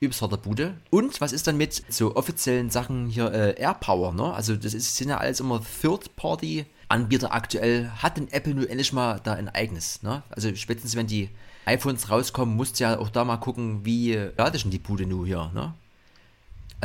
Übelst 0.00 0.20
harter 0.22 0.36
Bude. 0.36 0.74
Und 0.90 1.20
was 1.20 1.32
ist 1.32 1.46
dann 1.46 1.56
mit 1.56 1.82
so 1.88 2.16
offiziellen 2.16 2.68
Sachen 2.68 3.08
hier 3.08 3.32
äh, 3.32 3.60
AirPower, 3.60 4.12
ne? 4.12 4.34
Also 4.34 4.56
das 4.56 4.74
ist, 4.74 4.96
sind 4.96 5.08
ja 5.08 5.18
alles 5.18 5.40
immer 5.40 5.62
Third-Party-Anbieter 5.80 7.32
aktuell. 7.32 7.90
Hat 8.02 8.16
denn 8.16 8.30
Apple 8.30 8.54
nur 8.54 8.68
endlich 8.68 8.92
mal 8.92 9.20
da 9.22 9.34
ein 9.34 9.48
eigenes, 9.48 10.02
ne? 10.02 10.22
Also 10.30 10.54
spätestens 10.56 10.96
wenn 10.96 11.06
die 11.06 11.30
iPhones 11.64 12.10
rauskommen, 12.10 12.56
musst 12.56 12.78
du 12.78 12.84
ja 12.84 12.98
auch 12.98 13.08
da 13.08 13.24
mal 13.24 13.38
gucken, 13.38 13.84
wie 13.84 14.12
äh, 14.12 14.32
lade 14.36 14.56
ich 14.56 14.62
denn 14.62 14.72
die 14.72 14.78
Bude 14.78 15.06
nur 15.06 15.26
hier, 15.26 15.50
ne? 15.54 15.74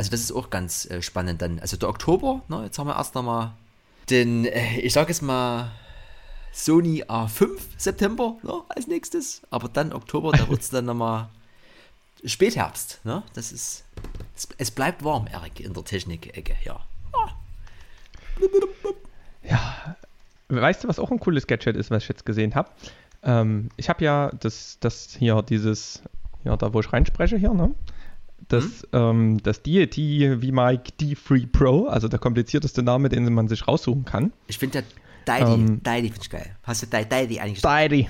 Also 0.00 0.12
das 0.12 0.20
ist 0.20 0.32
auch 0.32 0.48
ganz 0.48 0.86
äh, 0.86 1.02
spannend 1.02 1.42
dann. 1.42 1.58
Also 1.58 1.76
der 1.76 1.90
Oktober, 1.90 2.40
ne, 2.48 2.62
jetzt 2.64 2.78
haben 2.78 2.86
wir 2.86 2.96
erst 2.96 3.14
nochmal 3.14 3.52
den, 4.08 4.46
äh, 4.46 4.80
ich 4.80 4.94
sag 4.94 5.10
jetzt 5.10 5.20
mal, 5.20 5.72
Sony 6.52 7.04
A5 7.04 7.58
September 7.76 8.38
ne, 8.42 8.62
als 8.70 8.86
nächstes. 8.86 9.42
Aber 9.50 9.68
dann 9.68 9.92
Oktober, 9.92 10.32
da 10.32 10.48
wird 10.48 10.62
es 10.62 10.70
dann 10.70 10.86
nochmal 10.86 11.28
Spätherbst. 12.24 13.00
Ne? 13.04 13.22
Das 13.34 13.52
ist, 13.52 13.84
es, 14.34 14.48
es 14.56 14.70
bleibt 14.70 15.04
warm, 15.04 15.26
Erik, 15.26 15.60
in 15.60 15.74
der 15.74 15.84
Technik-Ecke, 15.84 16.56
ja. 16.64 16.80
Ja, 19.42 19.96
weißt 20.48 20.82
du, 20.82 20.88
was 20.88 20.98
auch 20.98 21.10
ein 21.10 21.20
cooles 21.20 21.46
Gadget 21.46 21.76
ist, 21.76 21.90
was 21.90 22.04
ich 22.04 22.08
jetzt 22.08 22.24
gesehen 22.24 22.54
habe? 22.54 22.70
Ähm, 23.22 23.68
ich 23.76 23.90
habe 23.90 24.02
ja 24.02 24.30
das, 24.40 24.78
das 24.80 25.14
hier, 25.18 25.42
dieses, 25.42 26.02
ja, 26.44 26.56
da 26.56 26.72
wo 26.72 26.80
ich 26.80 26.90
reinspreche 26.90 27.36
hier, 27.36 27.52
ne? 27.52 27.74
Das, 28.52 28.86
ähm, 28.92 29.38
das 29.42 29.62
Deity 29.62 30.36
VMic 30.40 30.92
D3 31.00 31.46
Pro, 31.50 31.86
also 31.86 32.08
der 32.08 32.18
komplizierteste 32.18 32.82
Name, 32.82 33.08
den 33.08 33.32
man 33.32 33.48
sich 33.48 33.66
raussuchen 33.66 34.04
kann. 34.04 34.32
Ich 34.48 34.58
finde 34.58 34.82
der 34.82 34.84
Deidi, 35.24 35.52
Ähm, 35.52 35.82
Deidi 35.82 36.08
finde 36.08 36.20
ich 36.22 36.30
geil. 36.30 36.56
Hast 36.62 36.82
du 36.82 36.86
Deidi, 36.86 37.08
Deidi 37.08 37.40
eigentlich 37.40 37.62
Deity. 37.62 38.08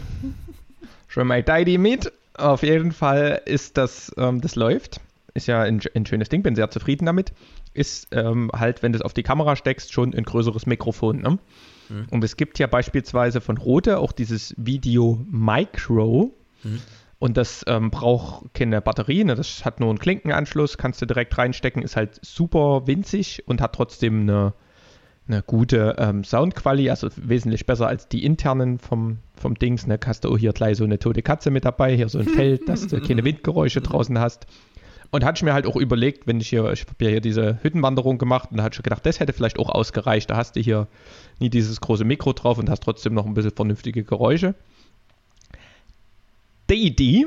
Schon 1.09 1.26
mal 1.26 1.42
Deity 1.42 1.79
mit. 1.79 2.12
Auf 2.35 2.62
jeden 2.62 2.92
Fall 2.92 3.42
ist 3.44 3.76
das, 3.76 4.12
ähm, 4.16 4.40
das 4.40 4.57
läuft. 4.57 5.00
Ist 5.35 5.46
ja 5.46 5.62
ein, 5.62 5.81
ein 5.94 6.07
schönes 6.07 6.29
Ding, 6.29 6.42
bin 6.42 6.55
sehr 6.57 6.70
zufrieden 6.70 7.07
damit. 7.07 7.33
Ist 7.74 8.09
ähm, 8.12 8.50
halt, 8.55 8.83
wenn 8.83 8.92
du 8.92 8.98
es 8.98 9.03
auf 9.03 9.14
die 9.14 9.22
Kamera 9.22 9.57
steckst, 9.57 9.92
schon 9.92 10.14
ein 10.14 10.24
größeres 10.24 10.66
Mikrofon. 10.66 11.20
Ne? 11.20 11.38
Und 12.11 12.22
es 12.24 12.37
gibt 12.37 12.59
ja 12.59 12.66
beispielsweise 12.66 13.40
von 13.40 13.59
Rode 13.59 13.98
auch 13.98 14.12
dieses 14.12 14.55
Video 14.57 15.24
Micro. 15.29 16.33
Und 17.20 17.37
das 17.37 17.62
ähm, 17.68 17.90
braucht 17.90 18.54
keine 18.54 18.80
Batterie, 18.80 19.24
ne? 19.24 19.35
das 19.35 19.66
hat 19.66 19.78
nur 19.78 19.90
einen 19.90 19.98
Klinkenanschluss, 19.98 20.78
kannst 20.78 21.02
du 21.02 21.06
direkt 21.06 21.37
reinstecken, 21.37 21.83
ist 21.83 21.94
halt 21.94 22.18
super 22.24 22.87
winzig 22.87 23.46
und 23.46 23.61
hat 23.61 23.74
trotzdem 23.74 24.22
eine, 24.22 24.54
eine 25.28 25.42
gute 25.42 25.96
ähm, 25.98 26.24
Soundqualität, 26.24 26.88
also 26.88 27.09
wesentlich 27.16 27.66
besser 27.66 27.88
als 27.88 28.09
die 28.09 28.24
internen 28.24 28.78
vom, 28.78 29.18
vom 29.35 29.54
Dings. 29.54 29.87
Ne? 29.87 30.00
Hast 30.02 30.24
du 30.24 30.30
auch 30.30 30.38
hier 30.38 30.54
gleich 30.54 30.78
so 30.78 30.85
eine 30.85 30.98
tote 30.98 31.20
Katze 31.20 31.50
mit 31.50 31.66
dabei, 31.66 31.94
hier 31.94 32.09
so 32.09 32.20
ein 32.20 32.24
Feld, 32.26 32.66
dass 32.70 32.87
du 32.87 32.98
keine 33.02 33.22
Windgeräusche 33.22 33.83
draußen 33.83 34.18
hast. 34.18 34.46
Und 35.11 35.22
hatte 35.22 35.40
ich 35.40 35.42
mir 35.42 35.52
halt 35.52 35.66
auch 35.66 35.76
überlegt, 35.76 36.26
wenn 36.26 36.40
ich 36.40 36.48
hier, 36.48 36.72
ich 36.72 36.87
habe 36.87 37.04
ja 37.04 37.11
hier 37.11 37.20
diese 37.20 37.59
Hüttenwanderung 37.62 38.16
gemacht 38.16 38.50
und 38.50 38.56
da 38.56 38.62
hatte 38.62 38.76
ich 38.78 38.83
gedacht, 38.83 39.04
das 39.04 39.20
hätte 39.20 39.35
vielleicht 39.35 39.59
auch 39.59 39.68
ausgereicht. 39.68 40.30
Da 40.30 40.38
hast 40.38 40.56
du 40.56 40.61
hier 40.61 40.87
nie 41.38 41.50
dieses 41.50 41.83
große 41.83 42.04
Mikro 42.04 42.33
drauf 42.33 42.56
und 42.56 42.70
hast 42.70 42.83
trotzdem 42.83 43.12
noch 43.12 43.26
ein 43.26 43.35
bisschen 43.35 43.50
vernünftige 43.50 44.04
Geräusche. 44.04 44.54
Deidi, 46.70 47.26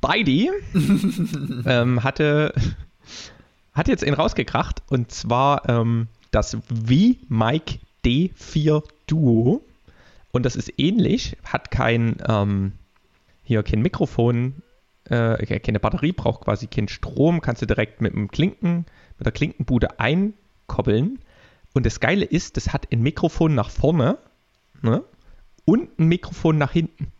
Deidi 0.00 0.50
ähm, 1.66 2.02
hatte, 2.02 2.54
hat 3.74 3.86
jetzt 3.86 4.02
einen 4.02 4.14
rausgekracht 4.14 4.82
und 4.88 5.12
zwar 5.12 5.68
ähm, 5.68 6.08
das 6.30 6.56
V-Mic 6.86 7.80
D4 8.02 8.82
Duo. 9.06 9.62
Und 10.32 10.46
das 10.46 10.56
ist 10.56 10.72
ähnlich, 10.78 11.36
hat 11.44 11.70
kein, 11.70 12.16
ähm, 12.26 12.72
hier 13.44 13.62
kein 13.62 13.82
Mikrofon, 13.82 14.62
äh, 15.04 15.58
keine 15.58 15.80
Batterie, 15.80 16.12
braucht 16.12 16.44
quasi 16.44 16.66
keinen 16.66 16.88
Strom, 16.88 17.42
kannst 17.42 17.60
du 17.60 17.66
direkt 17.66 18.00
mit 18.00 18.14
dem 18.14 18.30
Klinken, 18.30 18.86
mit 19.18 19.26
der 19.26 19.32
Klinkenbude 19.32 20.00
einkoppeln. 20.00 21.18
Und 21.74 21.84
das 21.84 22.00
Geile 22.00 22.24
ist, 22.24 22.56
das 22.56 22.72
hat 22.72 22.90
ein 22.90 23.02
Mikrofon 23.02 23.54
nach 23.54 23.68
vorne 23.68 24.16
ne, 24.80 25.04
und 25.66 25.98
ein 25.98 26.06
Mikrofon 26.06 26.56
nach 26.56 26.72
hinten. 26.72 27.12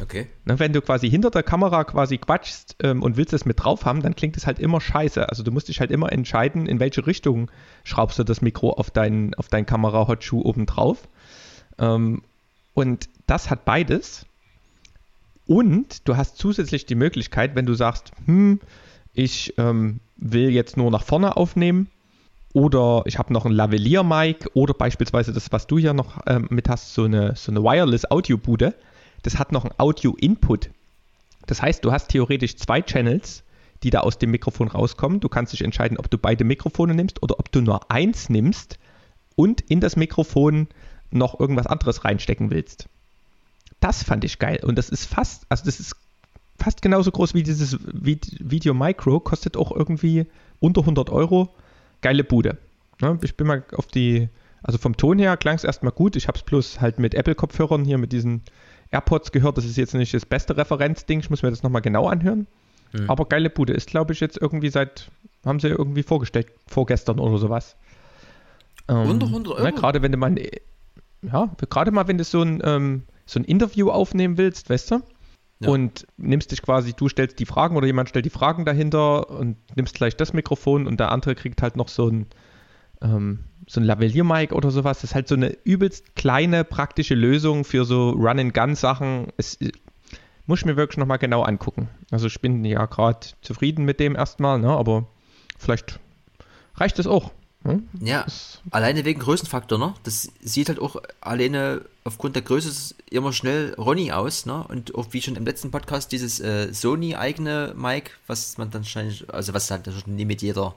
Okay. 0.00 0.26
Wenn 0.44 0.72
du 0.72 0.80
quasi 0.80 1.08
hinter 1.08 1.30
der 1.30 1.42
Kamera 1.42 1.84
quasi 1.84 2.18
quatschst 2.18 2.76
ähm, 2.82 3.02
und 3.02 3.16
willst 3.16 3.32
es 3.32 3.44
mit 3.44 3.62
drauf 3.62 3.84
haben, 3.84 4.02
dann 4.02 4.16
klingt 4.16 4.36
es 4.36 4.46
halt 4.46 4.58
immer 4.58 4.80
scheiße. 4.80 5.28
Also 5.28 5.42
du 5.42 5.52
musst 5.52 5.68
dich 5.68 5.80
halt 5.80 5.90
immer 5.90 6.10
entscheiden, 6.10 6.66
in 6.66 6.80
welche 6.80 7.06
Richtung 7.06 7.50
schraubst 7.84 8.18
du 8.18 8.24
das 8.24 8.42
Mikro 8.42 8.70
auf 8.72 8.90
deinen 8.90 9.34
auf 9.34 9.48
dein 9.48 9.66
Kamera-Hotschuh 9.66 10.42
oben 10.42 10.66
drauf. 10.66 11.08
Ähm, 11.78 12.22
und 12.74 13.08
das 13.26 13.50
hat 13.50 13.64
beides. 13.64 14.26
Und 15.46 16.08
du 16.08 16.16
hast 16.16 16.38
zusätzlich 16.38 16.86
die 16.86 16.94
Möglichkeit, 16.94 17.54
wenn 17.54 17.66
du 17.66 17.74
sagst, 17.74 18.12
hm, 18.26 18.60
ich 19.12 19.54
ähm, 19.58 20.00
will 20.16 20.50
jetzt 20.50 20.76
nur 20.76 20.90
nach 20.90 21.02
vorne 21.02 21.36
aufnehmen 21.36 21.88
oder 22.54 23.02
ich 23.06 23.18
habe 23.18 23.32
noch 23.32 23.44
ein 23.44 23.52
Lavalier-Mic 23.52 24.50
oder 24.54 24.74
beispielsweise 24.74 25.32
das, 25.32 25.52
was 25.52 25.66
du 25.66 25.78
hier 25.78 25.94
noch 25.94 26.20
ähm, 26.26 26.46
mit 26.50 26.68
hast, 26.68 26.94
so 26.94 27.04
eine, 27.04 27.34
so 27.36 27.50
eine 27.50 27.62
Wireless-Audio-Bude, 27.62 28.74
das 29.22 29.38
hat 29.38 29.52
noch 29.52 29.64
einen 29.64 29.74
Audio-Input. 29.78 30.70
Das 31.46 31.62
heißt, 31.62 31.84
du 31.84 31.92
hast 31.92 32.08
theoretisch 32.08 32.56
zwei 32.56 32.82
Channels, 32.82 33.42
die 33.82 33.90
da 33.90 34.00
aus 34.00 34.18
dem 34.18 34.30
Mikrofon 34.30 34.68
rauskommen. 34.68 35.20
Du 35.20 35.28
kannst 35.28 35.52
dich 35.52 35.62
entscheiden, 35.62 35.98
ob 35.98 36.10
du 36.10 36.18
beide 36.18 36.44
Mikrofone 36.44 36.94
nimmst 36.94 37.22
oder 37.22 37.38
ob 37.38 37.50
du 37.50 37.60
nur 37.60 37.90
eins 37.90 38.28
nimmst 38.28 38.78
und 39.34 39.60
in 39.62 39.80
das 39.80 39.96
Mikrofon 39.96 40.68
noch 41.10 41.38
irgendwas 41.38 41.66
anderes 41.66 42.04
reinstecken 42.04 42.50
willst. 42.50 42.86
Das 43.80 44.04
fand 44.04 44.24
ich 44.24 44.38
geil. 44.38 44.60
Und 44.62 44.76
das 44.78 44.88
ist 44.88 45.06
fast, 45.06 45.44
also 45.48 45.64
das 45.64 45.80
ist 45.80 45.96
fast 46.58 46.82
genauso 46.82 47.10
groß 47.10 47.34
wie 47.34 47.42
dieses 47.42 47.76
Vid- 47.80 48.36
Video 48.38 48.72
Micro, 48.74 49.18
kostet 49.18 49.56
auch 49.56 49.72
irgendwie 49.72 50.26
unter 50.60 50.82
100 50.82 51.10
Euro. 51.10 51.48
Geile 52.00 52.22
Bude. 52.22 52.58
Ne? 53.00 53.18
Ich 53.22 53.36
bin 53.36 53.48
mal 53.48 53.64
auf 53.76 53.86
die, 53.86 54.28
also 54.62 54.78
vom 54.78 54.96
Ton 54.96 55.18
her 55.18 55.36
klang 55.36 55.56
es 55.56 55.64
erstmal 55.64 55.92
gut. 55.92 56.14
Ich 56.14 56.28
habe 56.28 56.38
es 56.38 56.44
bloß 56.44 56.80
halt 56.80 57.00
mit 57.00 57.14
Apple-Kopfhörern 57.14 57.84
hier 57.84 57.98
mit 57.98 58.12
diesen 58.12 58.42
AirPods 58.92 59.32
gehört. 59.32 59.58
Das 59.58 59.64
ist 59.64 59.76
jetzt 59.76 59.94
nicht 59.94 60.14
das 60.14 60.26
beste 60.26 60.56
Referenzding. 60.56 61.20
Ich 61.20 61.30
muss 61.30 61.42
mir 61.42 61.50
das 61.50 61.62
nochmal 61.62 61.82
genau 61.82 62.08
anhören. 62.08 62.46
Hm. 62.92 63.10
Aber 63.10 63.24
geile 63.24 63.50
Bude 63.50 63.72
ist, 63.72 63.88
glaube 63.88 64.12
ich, 64.12 64.20
jetzt 64.20 64.40
irgendwie 64.40 64.68
seit, 64.68 65.10
haben 65.44 65.60
sie 65.60 65.68
irgendwie 65.68 66.02
vorgestellt, 66.02 66.48
vorgestern 66.66 67.18
oder 67.18 67.38
sowas. 67.38 67.76
Ähm, 68.88 69.10
Unter 69.10 69.26
100 69.26 69.54
Euro? 69.54 69.64
Ne, 69.64 69.72
gerade 69.72 70.02
wenn 70.02 70.12
du 70.12 70.18
mal, 70.18 70.36
ja, 71.22 71.50
gerade 71.70 71.90
mal, 71.90 72.06
wenn 72.08 72.18
du 72.18 72.24
so 72.24 72.42
ein, 72.42 72.60
ähm, 72.64 73.02
so 73.26 73.40
ein 73.40 73.44
Interview 73.44 73.90
aufnehmen 73.90 74.36
willst, 74.38 74.68
weißt 74.70 74.90
du? 74.90 75.02
Ja. 75.60 75.70
Und 75.70 76.06
nimmst 76.16 76.50
dich 76.50 76.60
quasi, 76.60 76.92
du 76.92 77.08
stellst 77.08 77.38
die 77.38 77.46
Fragen 77.46 77.76
oder 77.76 77.86
jemand 77.86 78.08
stellt 78.08 78.24
die 78.24 78.30
Fragen 78.30 78.64
dahinter 78.64 79.30
und 79.30 79.56
nimmst 79.76 79.94
gleich 79.94 80.16
das 80.16 80.32
Mikrofon 80.32 80.86
und 80.86 80.98
der 80.98 81.12
andere 81.12 81.36
kriegt 81.36 81.62
halt 81.62 81.76
noch 81.76 81.88
so 81.88 82.08
ein, 82.08 82.26
ähm, 83.02 83.44
so 83.68 83.80
ein 83.80 83.84
Lavalier-Mic 83.84 84.52
oder 84.52 84.70
sowas. 84.70 84.98
Das 85.00 85.10
ist 85.10 85.14
halt 85.14 85.28
so 85.28 85.34
eine 85.34 85.56
übelst 85.64 86.16
kleine 86.16 86.64
praktische 86.64 87.14
Lösung 87.14 87.64
für 87.64 87.84
so 87.84 88.10
Run-and-Gun-Sachen. 88.10 89.28
Es 89.36 89.56
äh, 89.60 89.72
muss 90.46 90.60
ich 90.60 90.66
mir 90.66 90.76
wirklich 90.76 90.98
nochmal 90.98 91.18
genau 91.18 91.42
angucken. 91.42 91.88
Also 92.10 92.26
ich 92.26 92.40
bin 92.40 92.64
ja 92.64 92.86
gerade 92.86 93.20
zufrieden 93.42 93.84
mit 93.84 94.00
dem 94.00 94.16
erstmal, 94.16 94.58
ne? 94.58 94.68
aber 94.70 95.06
vielleicht 95.58 96.00
reicht 96.74 96.98
es 96.98 97.06
auch. 97.06 97.30
Ne? 97.64 97.80
Ja, 98.00 98.24
Das- 98.24 98.60
alleine 98.72 99.04
wegen 99.04 99.20
Größenfaktor, 99.20 99.78
ne? 99.78 99.94
Das 100.02 100.28
sieht 100.42 100.68
halt 100.68 100.80
auch 100.80 100.96
alleine 101.20 101.82
aufgrund 102.02 102.34
der 102.34 102.42
Größe 102.42 102.92
immer 103.10 103.32
schnell 103.32 103.74
Ronny 103.78 104.10
aus, 104.10 104.46
ne? 104.46 104.64
Und 104.66 104.96
auch 104.96 105.06
wie 105.12 105.22
schon 105.22 105.36
im 105.36 105.44
letzten 105.44 105.70
Podcast 105.70 106.10
dieses 106.10 106.40
äh, 106.40 106.72
Sony-eigene 106.74 107.74
Mic, 107.76 108.10
was 108.26 108.58
man 108.58 108.70
dann 108.72 108.82
wahrscheinlich, 108.82 109.32
also 109.32 109.54
was 109.54 109.70
halt 109.70 109.86
nie 110.08 110.24
mit 110.24 110.42
jeder 110.42 110.74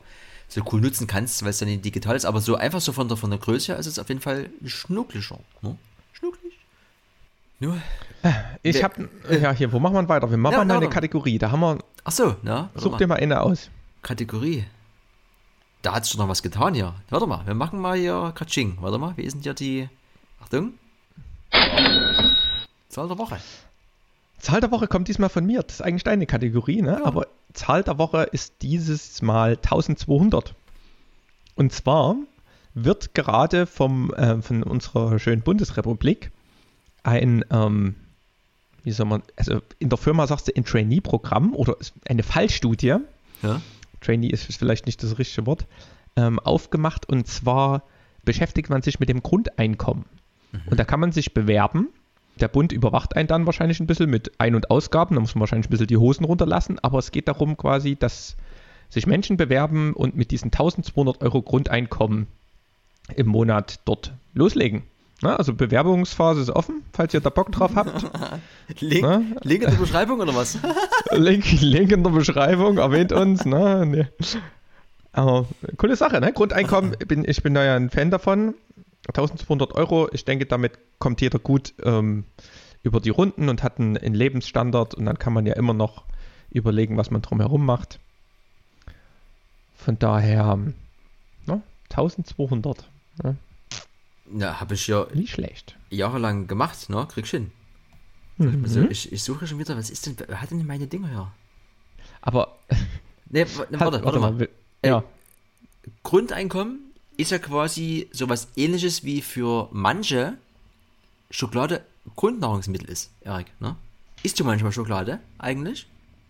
so 0.47 0.61
cool 0.71 0.81
nutzen 0.81 1.07
kannst, 1.07 1.41
weil 1.43 1.49
es 1.49 1.57
dann 1.59 1.67
nicht 1.69 1.83
digital 1.83 2.15
ist, 2.15 2.25
aber 2.25 2.39
so 2.41 2.55
einfach 2.55 2.81
so 2.81 2.91
von 2.93 3.07
der, 3.07 3.17
von 3.17 3.29
der 3.29 3.39
Größe 3.39 3.71
her 3.73 3.79
ist 3.79 3.87
es 3.87 3.99
auf 3.99 4.07
jeden 4.09 4.21
Fall 4.21 4.49
schnucklicher, 4.65 5.39
ne? 5.61 5.75
Schnucklig. 6.13 6.53
Nur, 7.59 7.77
Ich 8.63 8.75
Wer- 8.75 8.83
habe, 8.83 9.09
ja, 9.41 9.51
hier, 9.51 9.71
wo 9.71 9.79
machen 9.79 9.93
wir 9.95 10.09
weiter? 10.09 10.29
Wir 10.29 10.37
machen 10.37 10.53
Ja, 10.53 10.63
mal 10.65 10.77
eine. 10.77 10.89
Kategorie. 10.89 11.37
Da 11.37 11.51
haben 11.51 11.59
wir, 11.61 11.77
ach 12.03 12.11
so, 12.11 12.27
ne? 12.41 12.69
Warte 12.73 12.79
such 12.79 12.91
mal. 12.91 12.97
dir 12.97 13.07
mal 13.07 13.15
eine 13.17 13.41
aus. 13.41 13.69
Kategorie. 14.01 14.65
Da 15.81 15.93
hat 15.93 16.03
sich 16.05 16.11
schon 16.13 16.19
noch 16.21 16.27
was 16.29 16.41
getan 16.43 16.73
hier. 16.73 16.93
Warte 17.09 17.27
mal, 17.27 17.45
wir 17.45 17.53
machen 17.53 17.79
mal 17.79 17.97
hier 17.97 18.31
Katsching. 18.35 18.77
Warte 18.81 18.97
mal, 18.97 19.13
wie 19.17 19.21
ist 19.23 19.33
denn 19.33 19.41
hier 19.43 19.53
die. 19.53 19.87
Achtung. 20.41 20.73
Zahl 22.89 23.07
der 23.07 23.17
Woche. 23.17 23.37
Zahl 24.39 24.61
der 24.61 24.71
Woche 24.71 24.87
kommt 24.87 25.07
diesmal 25.07 25.29
von 25.29 25.45
mir. 25.45 25.63
Das 25.63 25.75
ist 25.75 25.81
eigentlich 25.81 26.03
deine 26.03 26.25
Kategorie, 26.25 26.81
ne? 26.81 26.97
Ja. 26.99 27.05
Aber 27.05 27.27
Zahl 27.55 27.83
der 27.83 27.97
Woche 27.97 28.23
ist 28.23 28.61
dieses 28.61 29.21
Mal 29.21 29.51
1200. 29.57 30.53
Und 31.55 31.73
zwar 31.73 32.15
wird 32.73 33.13
gerade 33.13 33.65
vom, 33.65 34.13
äh, 34.13 34.41
von 34.41 34.63
unserer 34.63 35.17
schönen 35.19 35.41
Bundesrepublik 35.41 36.31
ein, 37.03 37.45
ähm, 37.49 37.95
wie 38.83 38.91
soll 38.91 39.05
man, 39.05 39.23
also 39.35 39.61
in 39.79 39.89
der 39.89 39.97
Firma 39.97 40.27
sagst 40.27 40.47
du 40.47 40.51
ein 40.55 40.65
Trainee-Programm 40.65 41.55
oder 41.55 41.77
eine 42.07 42.23
Fallstudie, 42.23 42.97
Ja? 43.41 43.61
Trainee 44.01 44.27
ist 44.27 44.43
vielleicht 44.43 44.85
nicht 44.85 45.01
das 45.01 45.17
richtige 45.17 45.47
Wort, 45.47 45.65
ähm, 46.15 46.39
aufgemacht 46.39 47.09
und 47.09 47.27
zwar 47.27 47.83
beschäftigt 48.23 48.69
man 48.69 48.81
sich 48.81 48.99
mit 48.99 49.09
dem 49.09 49.23
Grundeinkommen. 49.23 50.05
Und 50.69 50.79
da 50.79 50.83
kann 50.83 50.99
man 50.99 51.11
sich 51.11 51.33
bewerben. 51.33 51.89
Der 52.39 52.47
Bund 52.47 52.71
überwacht 52.71 53.15
einen 53.15 53.27
dann 53.27 53.45
wahrscheinlich 53.45 53.79
ein 53.79 53.87
bisschen 53.87 54.09
mit 54.09 54.33
Ein- 54.39 54.55
und 54.55 54.69
Ausgaben. 54.69 55.15
Da 55.15 55.21
muss 55.21 55.35
man 55.35 55.41
wahrscheinlich 55.41 55.67
ein 55.67 55.71
bisschen 55.71 55.87
die 55.87 55.97
Hosen 55.97 56.25
runterlassen. 56.25 56.79
Aber 56.81 56.99
es 56.99 57.11
geht 57.11 57.27
darum 57.27 57.57
quasi, 57.57 57.95
dass 57.95 58.35
sich 58.89 59.07
Menschen 59.07 59.37
bewerben 59.37 59.93
und 59.93 60.15
mit 60.15 60.31
diesen 60.31 60.51
1200 60.51 61.21
Euro 61.21 61.41
Grundeinkommen 61.41 62.27
im 63.15 63.27
Monat 63.27 63.79
dort 63.85 64.13
loslegen. 64.33 64.83
Na, 65.21 65.37
also 65.37 65.53
Bewerbungsphase 65.53 66.41
ist 66.41 66.49
offen, 66.49 66.83
falls 66.91 67.13
ihr 67.13 67.21
da 67.21 67.29
Bock 67.29 67.51
drauf 67.51 67.71
habt. 67.75 68.05
Link, 68.79 69.01
Na? 69.01 69.21
Link 69.43 69.63
in 69.63 69.69
der 69.69 69.77
Beschreibung 69.77 70.19
oder 70.19 70.35
was? 70.35 70.57
Link, 71.11 71.45
Link 71.61 71.91
in 71.91 72.03
der 72.03 72.11
Beschreibung, 72.11 72.77
erwähnt 72.77 73.13
uns. 73.13 73.45
Ne? 73.45 73.85
Nee. 73.85 74.07
Aber 75.13 75.47
coole 75.77 75.95
Sache, 75.95 76.19
ne? 76.19 76.33
Grundeinkommen, 76.33 76.91
bin, 77.07 77.23
ich 77.25 77.41
bin 77.41 77.53
da 77.53 77.63
ja 77.63 77.75
ein 77.75 77.89
Fan 77.89 78.11
davon. 78.11 78.55
1200 79.09 79.73
Euro, 79.73 80.09
ich 80.11 80.25
denke, 80.25 80.45
damit 80.45 80.73
kommt 80.99 81.21
jeder 81.21 81.39
gut 81.39 81.73
ähm, 81.83 82.25
über 82.83 82.99
die 82.99 83.09
Runden 83.09 83.49
und 83.49 83.63
hat 83.63 83.79
einen, 83.79 83.97
einen 83.97 84.15
Lebensstandard 84.15 84.95
und 84.95 85.05
dann 85.05 85.19
kann 85.19 85.33
man 85.33 85.45
ja 85.45 85.53
immer 85.53 85.73
noch 85.73 86.05
überlegen, 86.51 86.97
was 86.97 87.11
man 87.11 87.21
drumherum 87.21 87.65
macht. 87.65 87.99
Von 89.75 89.99
daher, 89.99 90.57
ne? 91.45 91.61
1200, 91.89 92.89
ne? 93.23 93.37
Ja, 94.37 94.59
habe 94.59 94.73
ich 94.73 94.87
ja 94.87 95.05
nicht 95.13 95.31
schlecht. 95.31 95.77
jahrelang 95.91 96.47
gemacht, 96.47 96.89
ne? 96.89 97.05
Krieg 97.09 97.25
ich 97.25 97.31
hin. 97.31 97.51
Mhm. 98.37 98.61
Also 98.63 98.81
ich, 98.89 99.11
ich 99.11 99.23
suche 99.23 99.45
schon 99.47 99.59
wieder, 99.59 99.77
was 99.77 99.89
ist 99.89 100.05
denn, 100.07 100.15
wer 100.27 100.41
hat 100.41 100.49
denn 100.51 100.65
meine 100.65 100.87
Dinger 100.87 101.09
her? 101.09 101.31
Aber, 102.21 102.57
Ne, 103.29 103.45
w- 103.47 103.65
ne, 103.69 103.79
warte, 103.79 104.03
warte 104.03 104.19
mal. 104.19 104.49
Ja, 104.83 105.03
Grundeinkommen 106.03 106.84
ist 107.17 107.31
ja 107.31 107.39
quasi 107.39 108.07
sowas 108.11 108.47
ähnliches 108.55 109.03
wie 109.03 109.21
für 109.21 109.69
manche 109.71 110.37
Schokolade 111.31 111.81
Grundnahrungsmittel 112.15 112.89
ist, 112.89 113.11
Erik, 113.21 113.47
ne? 113.59 113.75
Isst 114.23 114.39
du 114.39 114.43
manchmal 114.43 114.71
Schokolade 114.71 115.19
eigentlich? 115.37 115.87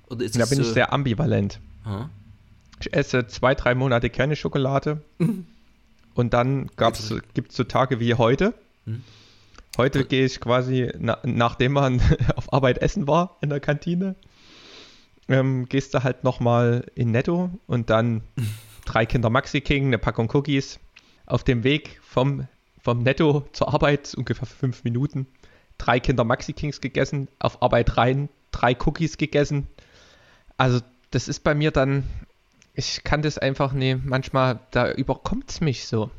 Oder 0.09 0.25
ist 0.25 0.39
da 0.39 0.45
bin 0.45 0.57
so, 0.57 0.63
ich 0.63 0.73
sehr 0.73 0.91
ambivalent. 0.93 1.59
Aha. 1.83 2.09
Ich 2.79 2.93
esse 2.93 3.27
zwei, 3.27 3.55
drei 3.55 3.75
Monate 3.75 4.09
keine 4.09 4.35
Schokolade. 4.35 5.01
Und 6.15 6.33
dann 6.33 6.69
gibt 7.33 7.49
es 7.51 7.55
so 7.55 7.63
Tage 7.65 7.99
wie 7.99 8.13
heute. 8.13 8.53
Mhm. 8.85 9.03
Heute 9.77 10.05
gehe 10.05 10.25
ich 10.25 10.39
quasi, 10.39 10.89
na, 10.97 11.17
nachdem 11.23 11.73
man 11.73 12.01
auf 12.35 12.53
Arbeit 12.53 12.77
essen 12.77 13.07
war 13.07 13.37
in 13.41 13.49
der 13.49 13.59
Kantine, 13.59 14.15
ähm, 15.27 15.67
gehst 15.67 15.93
du 15.93 16.03
halt 16.03 16.23
nochmal 16.23 16.85
in 16.95 17.11
Netto 17.11 17.49
und 17.67 17.89
dann 17.89 18.21
drei 18.85 19.05
Kinder 19.05 19.29
Maxi 19.29 19.61
King, 19.61 19.87
eine 19.87 19.97
Packung 19.97 20.29
Cookies. 20.33 20.79
Auf 21.25 21.43
dem 21.43 21.63
Weg 21.63 21.99
vom, 22.03 22.47
vom 22.81 23.01
Netto 23.01 23.47
zur 23.51 23.73
Arbeit, 23.73 24.13
ungefähr 24.15 24.47
fünf 24.47 24.83
Minuten, 24.83 25.25
drei 25.77 25.99
Kinder 25.99 26.23
Maxi 26.23 26.53
Kings 26.53 26.81
gegessen, 26.81 27.27
auf 27.39 27.61
Arbeit 27.61 27.97
rein, 27.97 28.29
drei 28.51 28.77
Cookies 28.85 29.17
gegessen. 29.17 29.67
Also 30.57 30.81
das 31.11 31.27
ist 31.27 31.43
bei 31.43 31.55
mir 31.55 31.71
dann, 31.71 32.03
ich 32.75 33.03
kann 33.03 33.21
das 33.21 33.37
einfach 33.37 33.73
nicht, 33.73 34.05
manchmal, 34.05 34.59
da 34.71 34.91
überkommt 34.91 35.49
es 35.49 35.61
mich 35.61 35.87
so. 35.87 36.11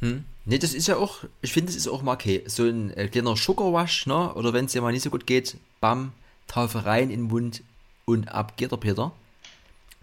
Hm? 0.00 0.24
Ne, 0.44 0.58
das 0.58 0.74
ist 0.74 0.88
ja 0.88 0.96
auch, 0.96 1.24
ich 1.40 1.52
finde, 1.52 1.68
das 1.68 1.76
ist 1.76 1.86
auch 1.86 2.02
mal 2.02 2.14
okay. 2.14 2.42
So 2.46 2.64
ein 2.64 2.90
äh, 2.96 3.06
kleiner 3.08 3.36
Sugarwash, 3.36 4.06
ne? 4.06 4.34
Oder 4.34 4.52
wenn 4.52 4.64
es 4.64 4.72
dir 4.72 4.82
mal 4.82 4.92
nicht 4.92 5.04
so 5.04 5.10
gut 5.10 5.26
geht, 5.26 5.56
bam, 5.80 6.12
Taufe 6.48 6.84
rein 6.84 7.10
in 7.10 7.20
den 7.20 7.28
Mund 7.28 7.62
und 8.04 8.28
ab 8.28 8.56
geht 8.56 8.72
der 8.72 8.76
Peter. 8.76 9.12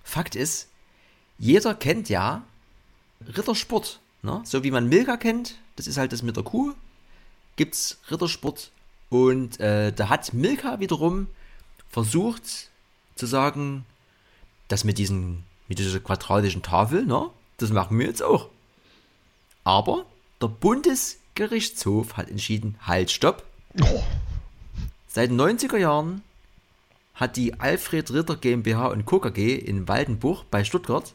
Fakt 0.04 0.36
ist, 0.36 0.70
jeder 1.40 1.74
kennt 1.74 2.10
ja 2.10 2.44
Rittersport, 3.36 4.00
ne? 4.22 4.42
So 4.46 4.64
wie 4.64 4.72
man 4.72 4.88
Milka 4.88 5.18
kennt, 5.18 5.56
das 5.78 5.88
ist 5.88 5.98
halt 5.98 6.12
das 6.12 6.22
mit 6.22 6.36
der 6.36 6.44
Kuh, 6.44 6.74
gibt's 7.56 7.98
Rittersport 8.12 8.72
und 9.10 9.60
äh, 9.60 9.92
da 9.92 10.10
hat 10.10 10.34
Milka 10.34 10.80
wiederum 10.80 11.28
versucht 11.90 12.70
zu 13.16 13.26
sagen, 13.26 13.86
das 14.68 14.84
mit 14.84 14.98
diesen, 14.98 15.44
mit 15.68 15.80
dieser 15.80 16.00
quadratischen 16.00 16.62
Tafel, 16.62 17.06
ne? 17.06 17.30
Das 17.58 17.72
machen 17.72 17.98
wir 17.98 18.06
jetzt 18.06 18.24
auch. 18.24 18.50
Aber 19.64 20.06
der 20.42 20.48
Bundesgerichtshof 20.48 22.16
hat 22.16 22.30
entschieden, 22.30 22.76
halt, 22.86 23.12
stopp. 23.12 23.44
Seit 25.08 25.32
den 25.32 25.42
90er 25.42 25.78
Jahren 25.78 26.22
hat 27.16 27.36
die 27.36 27.60
Alfred 27.60 28.12
Ritter 28.12 28.38
GmbH 28.38 28.88
und 28.88 29.06
Co. 29.06 29.20
KG 29.20 29.56
in 29.56 29.88
Waldenbuch 29.88 30.46
bei 30.46 30.64
Stuttgart 30.64 31.14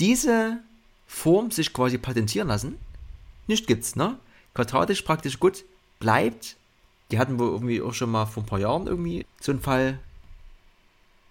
diese 0.00 0.58
Form 1.06 1.50
sich 1.50 1.72
quasi 1.72 1.98
patentieren 1.98 2.48
lassen. 2.48 2.78
Nicht 3.46 3.66
gibt's, 3.66 3.96
ne? 3.96 4.18
Quadratisch 4.54 5.02
praktisch 5.02 5.40
gut 5.40 5.64
bleibt. 5.98 6.56
Die 7.10 7.18
hatten 7.18 7.38
wir 7.38 7.46
irgendwie 7.46 7.80
auch 7.80 7.94
schon 7.94 8.10
mal 8.10 8.26
vor 8.26 8.42
ein 8.42 8.46
paar 8.46 8.58
Jahren 8.58 8.86
irgendwie 8.86 9.24
so 9.40 9.52
einen 9.52 9.60
Fall. 9.60 9.98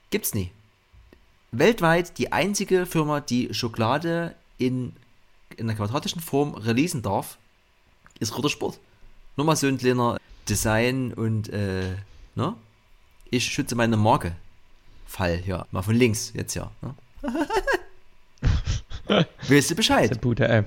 Gibt's 0.09 0.33
nie. 0.33 0.51
Weltweit 1.51 2.17
die 2.17 2.31
einzige 2.31 2.85
Firma, 2.85 3.21
die 3.21 3.53
Schokolade 3.53 4.35
in, 4.57 4.93
in 5.55 5.69
einer 5.69 5.77
quadratischen 5.77 6.21
Form 6.21 6.55
releasen 6.55 7.01
darf, 7.01 7.37
ist 8.19 8.35
Rittersport. 8.35 8.79
Nur 9.35 9.45
mal 9.45 9.55
so 9.55 9.67
ein 9.67 9.77
kleiner 9.77 10.17
Design 10.49 11.13
und, 11.13 11.49
äh, 11.49 11.95
ne? 12.35 12.55
Ich 13.29 13.45
schütze 13.45 13.75
meine 13.75 13.97
Marke. 13.97 14.35
Fall, 15.05 15.43
ja. 15.45 15.65
Mal 15.71 15.83
von 15.83 15.95
links, 15.95 16.31
jetzt 16.33 16.55
ja. 16.55 16.71
Ne? 16.81 16.95
Willst 19.47 19.71
du 19.71 19.75
Bescheid? 19.75 20.09
Der 20.09 20.15
Bude, 20.15 20.47
ey. 20.47 20.63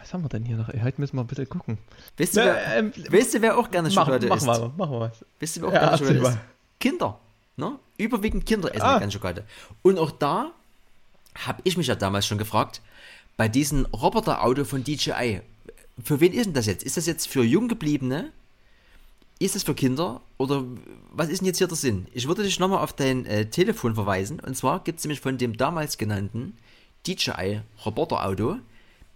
Was 0.00 0.12
haben 0.12 0.22
wir 0.24 0.28
denn 0.28 0.44
hier 0.44 0.56
noch? 0.56 0.68
Heute 0.68 1.00
müssen 1.00 1.16
wir 1.16 1.22
ein 1.22 1.26
bisschen 1.26 1.48
gucken. 1.48 1.78
Du, 2.16 2.24
Na, 2.34 2.44
wer, 2.44 2.76
ähm, 2.78 2.92
wer 3.40 3.58
auch 3.58 3.70
gerne 3.70 3.90
Schokolade 3.90 4.26
mach 4.28 4.36
isst? 4.36 4.46
mal, 4.46 4.72
mach 4.76 4.90
mal 4.90 5.00
was. 5.00 5.24
Weißt 5.40 5.56
du, 5.56 5.60
wer 5.62 5.68
auch 5.68 5.72
Ja, 5.72 5.78
gerne 5.80 5.98
Schokolade 5.98 6.18
isst? 6.18 6.30
mal. 6.36 6.40
Kinder. 6.80 7.18
Ne? 7.56 7.78
Überwiegend 7.96 8.46
Kinder 8.46 8.72
essen 8.74 8.82
Ah. 8.84 8.98
gerne 8.98 9.12
Schokolade. 9.12 9.44
Und 9.82 9.98
auch 9.98 10.10
da 10.10 10.50
habe 11.34 11.60
ich 11.64 11.76
mich 11.76 11.86
ja 11.86 11.94
damals 11.94 12.26
schon 12.26 12.38
gefragt, 12.38 12.80
bei 13.36 13.48
diesem 13.48 13.86
Roboterauto 13.86 14.64
von 14.64 14.84
DJI, 14.84 15.40
für 16.02 16.20
wen 16.20 16.32
ist 16.32 16.46
denn 16.46 16.54
das 16.54 16.66
jetzt? 16.66 16.82
Ist 16.84 16.96
das 16.96 17.06
jetzt 17.06 17.26
für 17.28 17.42
Junggebliebene? 17.44 18.30
Ist 19.40 19.54
das 19.56 19.64
für 19.64 19.74
Kinder? 19.74 20.20
Oder 20.38 20.64
was 21.12 21.28
ist 21.28 21.40
denn 21.40 21.46
jetzt 21.46 21.58
hier 21.58 21.66
der 21.66 21.76
Sinn? 21.76 22.06
Ich 22.12 22.28
würde 22.28 22.42
dich 22.44 22.60
nochmal 22.60 22.78
auf 22.78 22.92
dein 22.92 23.26
äh, 23.26 23.46
Telefon 23.46 23.94
verweisen. 23.96 24.38
Und 24.40 24.56
zwar 24.56 24.80
gibt 24.84 24.98
es 25.00 25.04
nämlich 25.04 25.20
von 25.20 25.38
dem 25.38 25.56
damals 25.56 25.98
genannten 25.98 26.56
DJI 27.06 27.60
Roboterauto 27.84 28.56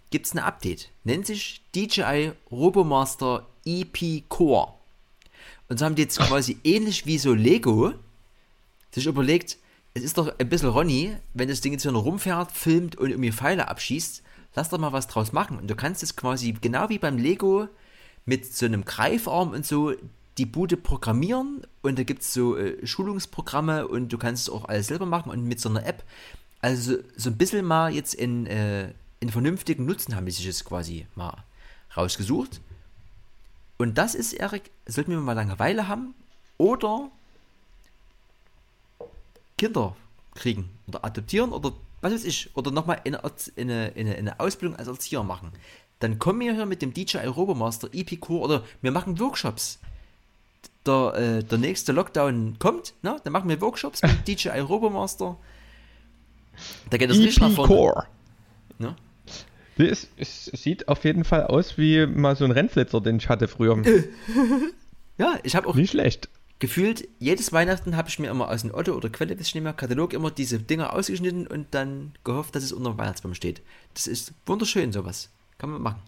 gibt 0.09 0.25
es 0.25 0.33
ein 0.33 0.39
Update. 0.39 0.89
Nennt 1.03 1.25
sich 1.25 1.61
DJI 1.75 2.31
Robomaster 2.51 3.47
EP 3.65 4.23
Core. 4.29 4.73
Und 5.67 5.79
so 5.79 5.85
haben 5.85 5.95
die 5.95 6.03
jetzt 6.03 6.19
quasi 6.27 6.57
ähnlich 6.63 7.05
wie 7.05 7.17
so 7.17 7.33
Lego 7.33 7.93
sich 8.91 9.05
überlegt, 9.05 9.57
es 9.93 10.03
ist 10.03 10.17
doch 10.17 10.33
ein 10.39 10.49
bisschen 10.49 10.69
Ronny, 10.69 11.15
wenn 11.33 11.49
das 11.49 11.61
Ding 11.61 11.73
jetzt 11.73 11.83
hier 11.83 11.91
rumfährt, 11.91 12.51
filmt 12.51 12.95
und 12.95 13.09
irgendwie 13.09 13.31
Pfeile 13.31 13.67
abschießt, 13.67 14.23
lass 14.55 14.69
doch 14.69 14.77
mal 14.77 14.93
was 14.93 15.07
draus 15.07 15.31
machen. 15.31 15.57
Und 15.57 15.67
du 15.67 15.75
kannst 15.75 16.03
es 16.03 16.15
quasi 16.15 16.53
genau 16.53 16.89
wie 16.89 16.99
beim 16.99 17.17
Lego 17.17 17.67
mit 18.25 18.45
so 18.45 18.65
einem 18.65 18.85
Greifarm 18.85 19.51
und 19.51 19.65
so 19.65 19.93
die 20.37 20.45
Bude 20.45 20.77
programmieren 20.77 21.67
und 21.81 21.99
da 21.99 22.03
gibt 22.03 22.21
es 22.21 22.33
so 22.33 22.55
äh, 22.55 22.85
Schulungsprogramme 22.85 23.87
und 23.87 24.13
du 24.13 24.17
kannst 24.17 24.43
es 24.43 24.49
auch 24.49 24.65
alles 24.65 24.87
selber 24.87 25.05
machen 25.05 25.31
und 25.31 25.43
mit 25.43 25.59
so 25.59 25.69
einer 25.69 25.85
App. 25.85 26.03
Also 26.61 26.97
so, 27.15 27.29
ein 27.29 27.37
bisschen 27.37 27.65
mal 27.65 27.93
jetzt 27.93 28.13
in, 28.13 28.45
äh, 28.45 28.93
in 29.19 29.29
vernünftigen 29.29 29.85
Nutzen 29.85 30.15
haben 30.15 30.25
die 30.25 30.31
sich 30.31 30.45
jetzt 30.45 30.65
quasi 30.65 31.07
mal 31.15 31.43
rausgesucht. 31.95 32.61
Und 33.77 33.97
das 33.97 34.13
ist, 34.13 34.33
Erik, 34.33 34.71
sollten 34.85 35.11
wir 35.11 35.19
mal 35.19 35.33
Langeweile 35.33 35.87
haben 35.87 36.13
oder 36.57 37.09
Kinder 39.57 39.95
kriegen 40.35 40.69
oder 40.87 41.05
adoptieren 41.05 41.51
oder 41.51 41.73
was 42.01 42.13
weiß 42.13 42.25
ich, 42.25 42.49
oder 42.55 42.71
nochmal 42.71 43.01
eine, 43.05 43.21
eine, 43.57 43.93
eine, 43.95 44.15
eine 44.15 44.39
Ausbildung 44.39 44.77
als 44.77 44.87
Erzieher 44.87 45.23
machen. 45.23 45.51
Dann 45.99 46.17
kommen 46.17 46.39
wir 46.39 46.53
hier 46.53 46.65
mit 46.65 46.81
dem 46.81 46.93
DJI 46.93 47.27
Robomaster 47.27 47.89
EP 47.93 48.19
Core 48.19 48.39
oder 48.39 48.63
wir 48.81 48.91
machen 48.91 49.19
Workshops. 49.19 49.79
Der, 50.85 51.13
äh, 51.15 51.43
der 51.43 51.57
nächste 51.57 51.91
Lockdown 51.91 52.57
kommt, 52.57 52.93
ne? 53.01 53.19
dann 53.23 53.33
machen 53.33 53.49
wir 53.49 53.59
Workshops 53.59 54.01
mit 54.01 54.27
DJI 54.27 54.59
Robomaster. 54.59 55.37
Da 56.89 56.97
geht 56.97 57.09
es 57.09 57.17
richtig 57.17 57.39
nach 57.39 57.49
EP 57.49 57.55
vorne. 57.55 57.73
Core. 57.73 58.05
Ne? 58.77 58.95
Es, 59.77 60.09
es 60.17 60.45
sieht 60.45 60.87
auf 60.89 61.03
jeden 61.05 61.23
Fall 61.23 61.45
aus 61.47 61.77
wie 61.77 62.05
mal 62.05 62.35
so 62.35 62.43
ein 62.45 62.51
Rennflitzer, 62.51 62.99
den 63.01 63.17
ich 63.17 63.29
hatte 63.29 63.47
früher. 63.47 63.81
Ja, 65.17 65.37
ich 65.43 65.53
habe 65.57 65.67
auch 65.67 65.75
Nicht 65.75 65.89
schlecht. 65.91 66.29
gefühlt, 66.59 67.05
jedes 67.19 67.51
Weihnachten 67.51 67.97
habe 67.97 68.07
ich 68.07 68.19
mir 68.19 68.29
immer 68.29 68.49
aus 68.49 68.61
dem 68.61 68.73
Otto 68.73 68.93
oder 68.93 69.09
Quelle, 69.09 69.35
das 69.35 69.47
ich 69.47 69.55
nicht 69.55 69.65
mehr, 69.65 69.73
Katalog 69.73 70.13
immer 70.13 70.31
diese 70.31 70.59
Dinger 70.59 70.93
ausgeschnitten 70.93 71.45
und 71.45 71.67
dann 71.71 72.13
gehofft, 72.23 72.55
dass 72.55 72.63
es 72.63 72.71
unter 72.71 72.91
dem 72.91 72.97
Weihnachtsbaum 72.97 73.33
steht. 73.33 73.61
Das 73.95 74.07
ist 74.07 74.31
wunderschön, 74.45 74.93
sowas. 74.93 75.29
Kann 75.57 75.71
man 75.71 75.81
machen. 75.81 76.01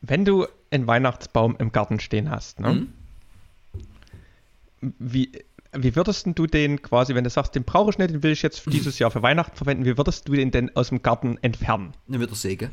Wenn 0.00 0.24
du 0.24 0.46
einen 0.72 0.88
Weihnachtsbaum 0.88 1.54
im 1.60 1.70
Garten 1.70 2.00
stehen 2.00 2.28
hast, 2.30 2.58
ne? 2.58 2.88
Mhm. 4.80 4.92
Wie, 4.98 5.30
wie 5.76 5.96
würdest 5.96 6.26
du 6.34 6.46
den 6.46 6.82
quasi, 6.82 7.14
wenn 7.14 7.24
du 7.24 7.30
sagst, 7.30 7.54
den 7.54 7.64
brauche 7.64 7.90
ich 7.90 7.98
nicht, 7.98 8.10
den 8.10 8.22
will 8.22 8.32
ich 8.32 8.42
jetzt 8.42 8.60
für 8.60 8.70
dieses 8.70 8.98
Jahr 8.98 9.10
für 9.10 9.22
Weihnachten 9.22 9.56
verwenden, 9.56 9.84
wie 9.84 9.96
würdest 9.96 10.28
du 10.28 10.32
den 10.32 10.50
denn 10.50 10.74
aus 10.76 10.88
dem 10.88 11.02
Garten 11.02 11.38
entfernen? 11.42 11.92
Mit 12.06 12.28
der 12.28 12.36
Säge. 12.36 12.70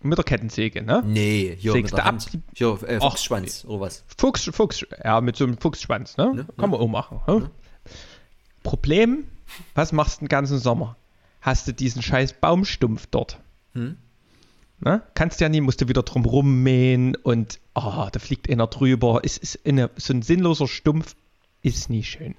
Mit 0.00 0.16
der 0.16 0.24
Kettensäge, 0.24 0.82
ne? 0.82 1.02
Nee, 1.04 1.56
hier 1.58 1.72
Sägst 1.72 1.92
mit 1.92 1.98
der 1.98 2.06
ab, 2.06 2.12
Hand. 2.12 2.30
Hier, 2.54 2.78
äh, 2.86 2.98
Ach, 3.00 3.10
Fuchsschwanz 3.10 3.64
oder 3.64 3.80
was. 3.80 4.04
Fuchs, 4.16 4.48
Fuchs, 4.52 4.86
ja, 5.02 5.20
mit 5.20 5.36
so 5.36 5.44
einem 5.44 5.58
Fuchsschwanz, 5.58 6.16
ne? 6.16 6.34
Ne, 6.34 6.46
Kann 6.56 6.70
man 6.70 6.78
auch 6.78 6.88
machen. 6.88 7.20
Ne? 7.26 7.50
Problem, 8.62 9.24
was 9.74 9.92
machst 9.92 10.18
du 10.18 10.24
den 10.24 10.28
ganzen 10.28 10.58
Sommer? 10.58 10.96
Hast 11.40 11.66
du 11.66 11.72
diesen 11.72 12.02
scheiß 12.02 12.34
Baumstumpf 12.34 13.06
dort? 13.06 13.40
Hm? 13.74 13.96
Ne? 14.80 15.02
Kannst 15.14 15.40
ja 15.40 15.48
nie, 15.48 15.60
musst 15.60 15.80
du 15.80 15.88
wieder 15.88 16.04
drum 16.04 16.24
rummähen 16.24 17.16
und 17.16 17.58
ah, 17.74 18.08
da 18.12 18.20
fliegt 18.20 18.48
einer 18.48 18.68
drüber. 18.68 19.20
Es 19.24 19.36
ist 19.36 19.66
eine, 19.66 19.90
so 19.96 20.12
ein 20.12 20.22
sinnloser 20.22 20.68
Stumpf 20.68 21.16
ist 21.68 21.90
nie 21.90 22.02
schön. 22.02 22.34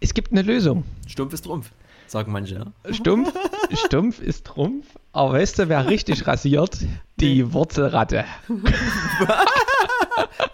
Es 0.00 0.14
gibt 0.14 0.32
eine 0.32 0.42
Lösung. 0.42 0.84
Stumpf 1.06 1.32
ist 1.32 1.44
Trumpf, 1.44 1.70
sagen 2.08 2.32
manche, 2.32 2.54
ne? 2.58 2.72
Stumpf, 2.90 3.32
Stumpf 3.72 4.20
ist 4.20 4.44
Trumpf, 4.44 4.86
aber 5.12 5.34
weißt 5.34 5.60
du, 5.60 5.68
wer 5.68 5.88
richtig 5.88 6.26
rasiert? 6.26 6.78
Die 7.20 7.52
Wurzelratte. 7.52 8.24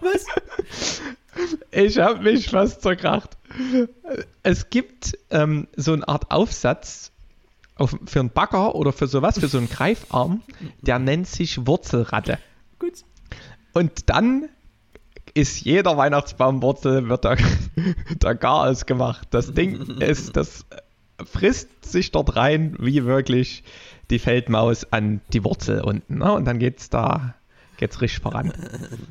Was? 0.01 0.25
Ich 1.71 1.97
habe 1.97 2.21
mich 2.21 2.49
fast 2.49 2.81
zerkracht. 2.81 3.37
Es 4.43 4.69
gibt 4.69 5.17
ähm, 5.31 5.67
so 5.75 5.93
eine 5.93 6.07
Art 6.07 6.29
Aufsatz 6.31 7.11
auf, 7.75 7.97
für 8.05 8.19
einen 8.19 8.29
Bagger 8.29 8.75
oder 8.75 8.93
für 8.93 9.07
sowas, 9.07 9.39
für 9.39 9.47
so 9.47 9.57
einen 9.57 9.69
Greifarm, 9.69 10.43
der 10.81 10.99
nennt 10.99 11.27
sich 11.27 11.65
Wurzelratte. 11.65 12.37
Gut. 12.77 13.03
Und 13.73 14.09
dann 14.09 14.49
ist 15.33 15.61
jeder 15.61 15.97
Weihnachtsbaumwurzel, 15.97 17.09
wird 17.09 17.25
da, 17.25 17.35
da 18.19 18.33
Chaos 18.33 18.85
gemacht. 18.85 19.27
Das 19.31 19.53
Ding 19.53 19.99
ist, 19.99 20.35
das 20.35 20.65
frisst 21.23 21.69
sich 21.85 22.11
dort 22.11 22.35
rein, 22.35 22.75
wie 22.79 23.05
wirklich 23.05 23.63
die 24.09 24.19
Feldmaus 24.19 24.91
an 24.91 25.21
die 25.33 25.43
Wurzel 25.43 25.81
unten. 25.81 26.19
Ne? 26.19 26.31
Und 26.31 26.45
dann 26.45 26.59
geht's 26.59 26.89
da, 26.89 27.35
geht's 27.77 28.01
richtig 28.01 28.21
voran. 28.21 28.53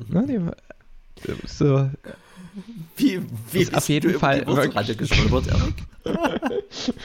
Ne? 0.07 0.25
Die, 0.27 1.27
so, 1.45 1.89
Wie, 2.95 3.21
wie 3.51 3.59
Ist 3.59 3.75
auf 3.75 3.89
jeden 3.89 4.17
Fall 4.19 4.45
Wurzelratte 4.47 4.95
gestolpert, 4.95 5.47
Erik? 5.47 5.75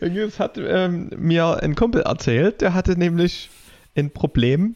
Das 0.00 0.40
hat 0.40 0.58
ähm, 0.58 1.10
mir 1.16 1.62
ein 1.62 1.76
Kumpel 1.76 2.02
erzählt, 2.02 2.62
der 2.62 2.74
hatte 2.74 2.98
nämlich 2.98 3.48
ein 3.94 4.10
Problem. 4.10 4.74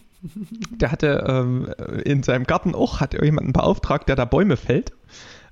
Der 0.70 0.92
hatte 0.92 1.24
ähm, 1.28 1.72
in 2.04 2.22
seinem 2.22 2.44
Garten 2.44 2.74
auch, 2.74 3.00
hat 3.00 3.20
jemanden 3.20 3.52
beauftragt, 3.52 4.08
der 4.08 4.16
da 4.16 4.24
Bäume 4.24 4.56
fällt. 4.56 4.92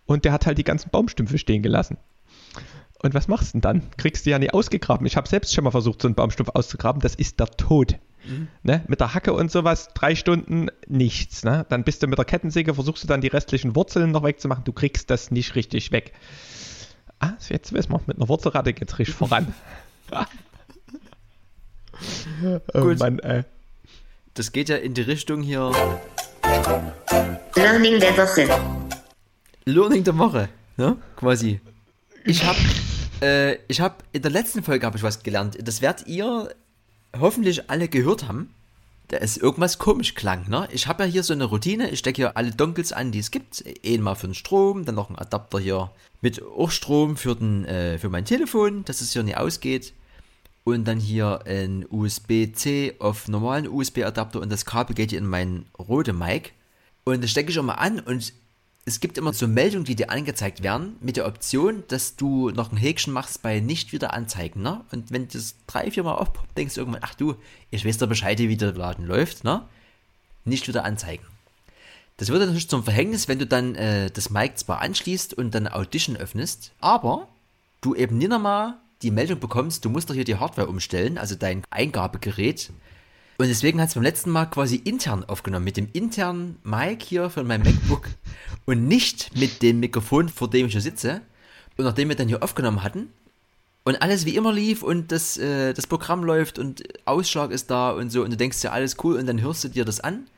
Und 0.06 0.24
der 0.24 0.32
hat 0.32 0.46
halt 0.46 0.58
die 0.58 0.64
ganzen 0.64 0.90
Baumstümpfe 0.90 1.38
stehen 1.38 1.62
gelassen. 1.62 1.96
Und 3.02 3.14
was 3.14 3.28
machst 3.28 3.48
du 3.48 3.52
denn 3.52 3.60
dann? 3.60 3.82
Kriegst 3.96 4.24
du 4.24 4.30
ja 4.30 4.38
nie 4.38 4.50
ausgegraben. 4.50 5.06
Ich 5.06 5.16
habe 5.16 5.28
selbst 5.28 5.54
schon 5.54 5.64
mal 5.64 5.70
versucht, 5.70 6.00
so 6.00 6.08
einen 6.08 6.14
Baumstumpf 6.14 6.50
auszugraben. 6.50 7.02
Das 7.02 7.14
ist 7.14 7.40
der 7.40 7.48
Tod. 7.48 7.98
Ne? 8.62 8.82
Mit 8.88 9.00
der 9.00 9.14
Hacke 9.14 9.34
und 9.34 9.50
sowas, 9.50 9.88
drei 9.94 10.14
Stunden 10.14 10.68
nichts. 10.86 11.44
Ne? 11.44 11.66
Dann 11.68 11.84
bist 11.84 12.02
du 12.02 12.06
mit 12.06 12.18
der 12.18 12.24
Kettensäge, 12.24 12.74
versuchst 12.74 13.04
du 13.04 13.06
dann 13.06 13.20
die 13.20 13.28
restlichen 13.28 13.76
Wurzeln 13.76 14.10
noch 14.10 14.24
wegzumachen. 14.24 14.64
Du 14.64 14.72
kriegst 14.72 15.10
das 15.10 15.30
nicht 15.30 15.54
richtig 15.54 15.92
weg. 15.92 16.12
Ah, 17.18 17.32
jetzt 17.48 17.72
wissen 17.72 17.92
wir, 17.92 18.00
mit 18.06 18.16
einer 18.16 18.28
Wurzelratte 18.28 18.72
geht's 18.72 18.98
richtig 18.98 19.14
voran. 19.14 19.52
oh 22.72 22.80
Gut. 22.80 22.98
Mann, 22.98 23.18
ey. 23.18 23.44
Das 24.34 24.50
geht 24.50 24.68
ja 24.68 24.76
in 24.76 24.94
die 24.94 25.02
Richtung 25.02 25.42
hier 25.42 25.70
Learning 27.54 28.00
der 28.00 28.16
Woche. 28.16 28.48
Learning 29.64 30.02
der 30.02 30.18
Woche, 30.18 30.48
ne? 30.76 30.96
Quasi. 31.14 31.60
Ich 32.24 32.44
habe 32.44 32.58
äh, 33.22 33.58
ich 33.68 33.80
habe 33.80 33.94
in 34.10 34.22
der 34.22 34.32
letzten 34.32 34.64
Folge 34.64 34.86
habe 34.86 34.96
ich 34.96 35.04
was 35.04 35.22
gelernt. 35.22 35.56
Das 35.62 35.82
werdet 35.82 36.08
ihr 36.08 36.52
hoffentlich 37.16 37.70
alle 37.70 37.86
gehört 37.86 38.26
haben. 38.26 38.52
Da 39.06 39.18
ist 39.18 39.36
irgendwas 39.36 39.78
komisch 39.78 40.16
klang, 40.16 40.48
ne? 40.48 40.66
Ich 40.72 40.88
habe 40.88 41.04
ja 41.04 41.08
hier 41.08 41.22
so 41.22 41.32
eine 41.32 41.44
Routine. 41.44 41.90
Ich 41.90 42.00
stecke 42.00 42.16
hier 42.16 42.36
alle 42.36 42.50
Dongles 42.50 42.92
an, 42.92 43.12
die 43.12 43.20
es 43.20 43.30
gibt. 43.30 43.62
Einmal 43.86 44.16
für 44.16 44.26
den 44.26 44.34
Strom, 44.34 44.84
dann 44.84 44.96
noch 44.96 45.10
ein 45.10 45.16
Adapter 45.16 45.60
hier 45.60 45.92
mit 46.22 46.42
auch 46.42 46.72
Strom 46.72 47.16
für 47.16 47.36
den 47.36 47.66
äh, 47.66 47.98
für 47.98 48.08
mein 48.08 48.24
Telefon, 48.24 48.84
dass 48.84 49.00
es 49.00 49.12
hier 49.12 49.22
nicht 49.22 49.36
ausgeht. 49.36 49.92
Und 50.64 50.86
dann 50.86 50.98
hier 50.98 51.40
ein 51.46 51.84
USB-C 51.90 52.94
auf 52.98 53.28
normalen 53.28 53.68
USB-Adapter 53.68 54.40
und 54.40 54.50
das 54.50 54.64
Kabel 54.64 54.94
geht 54.94 55.10
hier 55.10 55.18
in 55.18 55.26
meinen 55.26 55.66
rote 55.78 56.14
Mic. 56.14 56.52
Und 57.04 57.22
das 57.22 57.30
stecke 57.30 57.50
ich 57.50 57.56
immer 57.58 57.78
an 57.78 58.00
und 58.00 58.32
es 58.86 59.00
gibt 59.00 59.16
immer 59.16 59.32
so 59.32 59.46
Meldungen, 59.48 59.84
die 59.84 59.96
dir 59.96 60.10
angezeigt 60.10 60.62
werden, 60.62 60.96
mit 61.00 61.16
der 61.16 61.26
Option, 61.26 61.84
dass 61.88 62.16
du 62.16 62.50
noch 62.50 62.70
ein 62.70 62.76
Häkchen 62.76 63.12
machst 63.12 63.42
bei 63.42 63.60
nicht 63.60 63.92
wieder 63.92 64.12
anzeigen, 64.12 64.62
ne? 64.62 64.84
Und 64.92 65.10
wenn 65.10 65.28
das 65.28 65.54
drei, 65.66 65.90
vier 65.90 66.02
Mal 66.02 66.14
aufpoppt, 66.14 66.56
denkst 66.56 66.74
du 66.74 66.80
irgendwann, 66.82 67.02
ach 67.02 67.14
du, 67.14 67.34
ich 67.70 67.86
weiß 67.86 67.98
doch 67.98 68.08
Bescheid, 68.08 68.38
wie 68.38 68.56
der 68.56 68.72
Laden 68.72 69.06
läuft, 69.06 69.44
ne? 69.44 69.62
Nicht 70.44 70.68
wieder 70.68 70.84
anzeigen. 70.84 71.24
Das 72.18 72.28
wird 72.28 72.40
natürlich 72.40 72.68
zum 72.68 72.84
Verhängnis, 72.84 73.26
wenn 73.26 73.38
du 73.38 73.46
dann 73.46 73.74
äh, 73.74 74.10
das 74.10 74.30
Mic 74.30 74.56
zwar 74.56 74.80
anschließt 74.80 75.34
und 75.34 75.54
dann 75.54 75.66
Audition 75.66 76.16
öffnest, 76.16 76.72
aber 76.80 77.28
du 77.80 77.94
eben 77.94 78.18
nie 78.18 78.28
nochmal 78.28 78.74
die 79.02 79.10
Meldung 79.10 79.40
bekommst, 79.40 79.84
du 79.84 79.90
musst 79.90 80.08
doch 80.08 80.14
hier 80.14 80.24
die 80.24 80.36
Hardware 80.36 80.68
umstellen, 80.68 81.18
also 81.18 81.34
dein 81.34 81.62
Eingabegerät. 81.70 82.70
Und 83.36 83.48
deswegen 83.48 83.80
hat 83.80 83.88
es 83.88 83.94
beim 83.94 84.02
letzten 84.02 84.30
Mal 84.30 84.46
quasi 84.46 84.76
intern 84.76 85.24
aufgenommen, 85.24 85.64
mit 85.64 85.76
dem 85.76 85.88
internen 85.92 86.56
Mic 86.62 87.04
hier 87.04 87.30
von 87.30 87.46
meinem 87.46 87.64
MacBook 87.64 88.08
und 88.64 88.86
nicht 88.86 89.36
mit 89.36 89.62
dem 89.62 89.80
Mikrofon, 89.80 90.28
vor 90.28 90.48
dem 90.48 90.66
ich 90.66 90.72
hier 90.72 90.80
sitze. 90.80 91.20
Und 91.76 91.84
nachdem 91.84 92.08
wir 92.08 92.16
dann 92.16 92.28
hier 92.28 92.42
aufgenommen 92.42 92.84
hatten 92.84 93.08
und 93.82 94.00
alles 94.00 94.24
wie 94.24 94.36
immer 94.36 94.52
lief 94.52 94.82
und 94.82 95.10
das, 95.10 95.36
äh, 95.36 95.72
das 95.74 95.88
Programm 95.88 96.22
läuft 96.22 96.58
und 96.58 96.84
Ausschlag 97.04 97.50
ist 97.50 97.70
da 97.70 97.90
und 97.90 98.10
so 98.10 98.22
und 98.22 98.30
du 98.30 98.36
denkst 98.36 98.62
ja 98.62 98.70
alles 98.70 98.96
cool 99.02 99.16
und 99.16 99.26
dann 99.26 99.40
hörst 99.40 99.64
du 99.64 99.68
dir 99.68 99.84
das 99.84 100.00
an. 100.00 100.28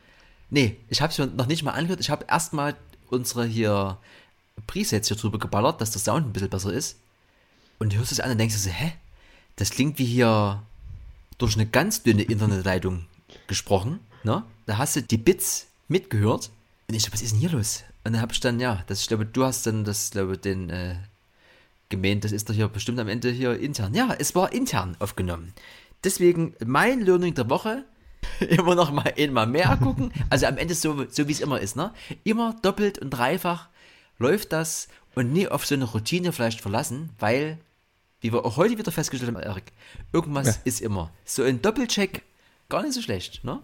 Nee, 0.49 0.77
ich 0.89 1.03
habe 1.03 1.13
es 1.13 1.19
mir 1.19 1.27
noch 1.27 1.47
nicht 1.47 1.63
mal 1.63 1.73
angehört. 1.73 2.01
Ich 2.01 2.11
habe 2.11 2.25
erstmal 2.29 2.75
unsere 3.11 3.45
hier 3.45 3.99
Presets 4.67 5.09
hier 5.09 5.17
drüber 5.17 5.39
geballert, 5.39 5.81
dass 5.81 5.91
der 5.91 6.01
Sound 6.01 6.27
ein 6.27 6.33
bisschen 6.33 6.51
besser 6.51 6.73
ist. 6.73 6.97
Und 7.79 7.93
du 7.93 7.99
hörst 7.99 8.13
es 8.13 8.21
an 8.21 8.31
und 8.31 8.39
denkst 8.39 8.55
dir 8.55 8.61
so, 8.61 8.71
hä? 8.71 8.93
Das 9.57 9.71
klingt 9.71 9.99
wie 9.99 10.05
hier 10.05 10.63
durch 11.39 11.55
eine 11.55 11.67
ganz 11.67 12.03
dünne 12.03 12.23
Internetleitung 12.23 13.07
gesprochen. 13.47 14.01
Ne? 14.23 14.43
Da 14.67 14.79
hast 14.79 14.97
du 14.97 15.03
die 15.03 15.17
Bits 15.17 15.67
mitgehört. 15.89 16.51
Und 16.89 16.95
ich 16.95 17.03
so, 17.03 17.13
was 17.13 17.23
ist 17.23 17.33
denn 17.33 17.41
hier 17.41 17.51
los? 17.51 17.85
Und 18.05 18.13
dann 18.13 18.23
habe 18.23 18.33
ich 18.33 18.41
dann, 18.41 18.61
ja, 18.61 18.85
das, 18.87 19.01
ich 19.01 19.09
glaube, 19.09 19.27
du 19.27 19.45
hast 19.45 19.67
dann 19.67 19.85
das, 19.85 20.11
glaube 20.11 20.39
den 20.39 20.71
äh, 20.71 20.97
gemeint, 21.89 22.25
das 22.25 22.33
ist 22.33 22.49
doch 22.49 22.55
hier 22.55 22.69
bestimmt 22.69 22.99
am 22.99 23.09
Ende 23.09 23.31
hier 23.31 23.59
intern. 23.59 23.95
Ja, 23.95 24.15
es 24.19 24.35
war 24.35 24.53
intern 24.53 24.97
aufgenommen. 24.99 25.53
Deswegen 26.05 26.55
mein 26.65 27.01
Learning 27.01 27.35
der 27.35 27.51
Woche, 27.51 27.85
immer 28.41 28.75
noch 28.75 28.93
mal 28.93 29.13
einmal 29.19 29.47
mehr 29.47 29.77
gucken. 29.83 30.13
Also 30.31 30.47
am 30.47 30.59
Ende 30.59 30.75
so, 30.75 31.07
so 31.09 31.29
wie 31.29 31.33
es 31.33 31.41
immer 31.41 31.61
ist, 31.61 31.77
ne? 31.77 31.93
Immer 32.25 32.55
doppelt 32.63 32.99
und 32.99 33.11
dreifach 33.11 33.69
läuft 34.19 34.53
das 34.53 34.89
und 35.15 35.33
nie 35.33 35.49
auf 35.49 35.67
so 35.67 35.75
eine 35.75 35.85
Routine 35.85 36.33
vielleicht 36.33 36.61
verlassen, 36.61 37.11
weil, 37.19 37.59
wie 38.27 38.33
wir 38.33 38.45
auch 38.45 38.57
heute 38.57 38.79
wieder 38.79 38.93
festgestellt 38.93 39.35
haben, 39.35 39.43
Erik, 39.43 39.73
irgendwas 40.13 40.47
Ja. 40.47 40.53
ist 40.65 40.81
immer. 40.81 41.11
So 41.25 41.43
ein 41.43 41.63
Doppelcheck, 41.63 42.23
gar 42.69 42.83
nicht 42.83 42.95
so 42.95 43.01
schlecht, 43.03 43.45
ne? 43.45 43.61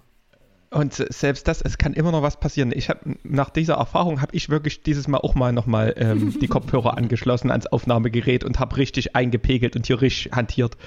Und 0.71 0.95
se- 0.95 1.07
selbst 1.11 1.47
das, 1.49 1.61
es 1.61 1.77
kann 1.77 1.93
immer 1.93 2.13
noch 2.13 2.23
was 2.23 2.41
passieren. 2.41 2.73
Ich 2.75 2.89
habe 2.89 3.17
nach 3.25 3.51
dieser 3.51 3.75
Erfahrung 3.75 4.23
habe 4.23 4.35
ich 4.35 4.49
wirklich 4.49 4.83
dieses 4.83 5.07
Mal 5.07 5.19
auch 5.19 5.35
mal 5.35 5.53
nochmal 5.53 5.93
ähm, 5.99 6.39
die 6.41 6.49
Kopfhörer 6.49 6.97
angeschlossen 6.97 7.51
ans 7.51 7.67
Aufnahmegerät 7.67 8.43
und 8.43 8.59
habe 8.59 8.79
richtig 8.79 9.15
eingepegelt 9.15 9.77
und 9.77 9.87
hier 9.87 10.01
richtig 10.01 10.33
hantiert. 10.33 10.79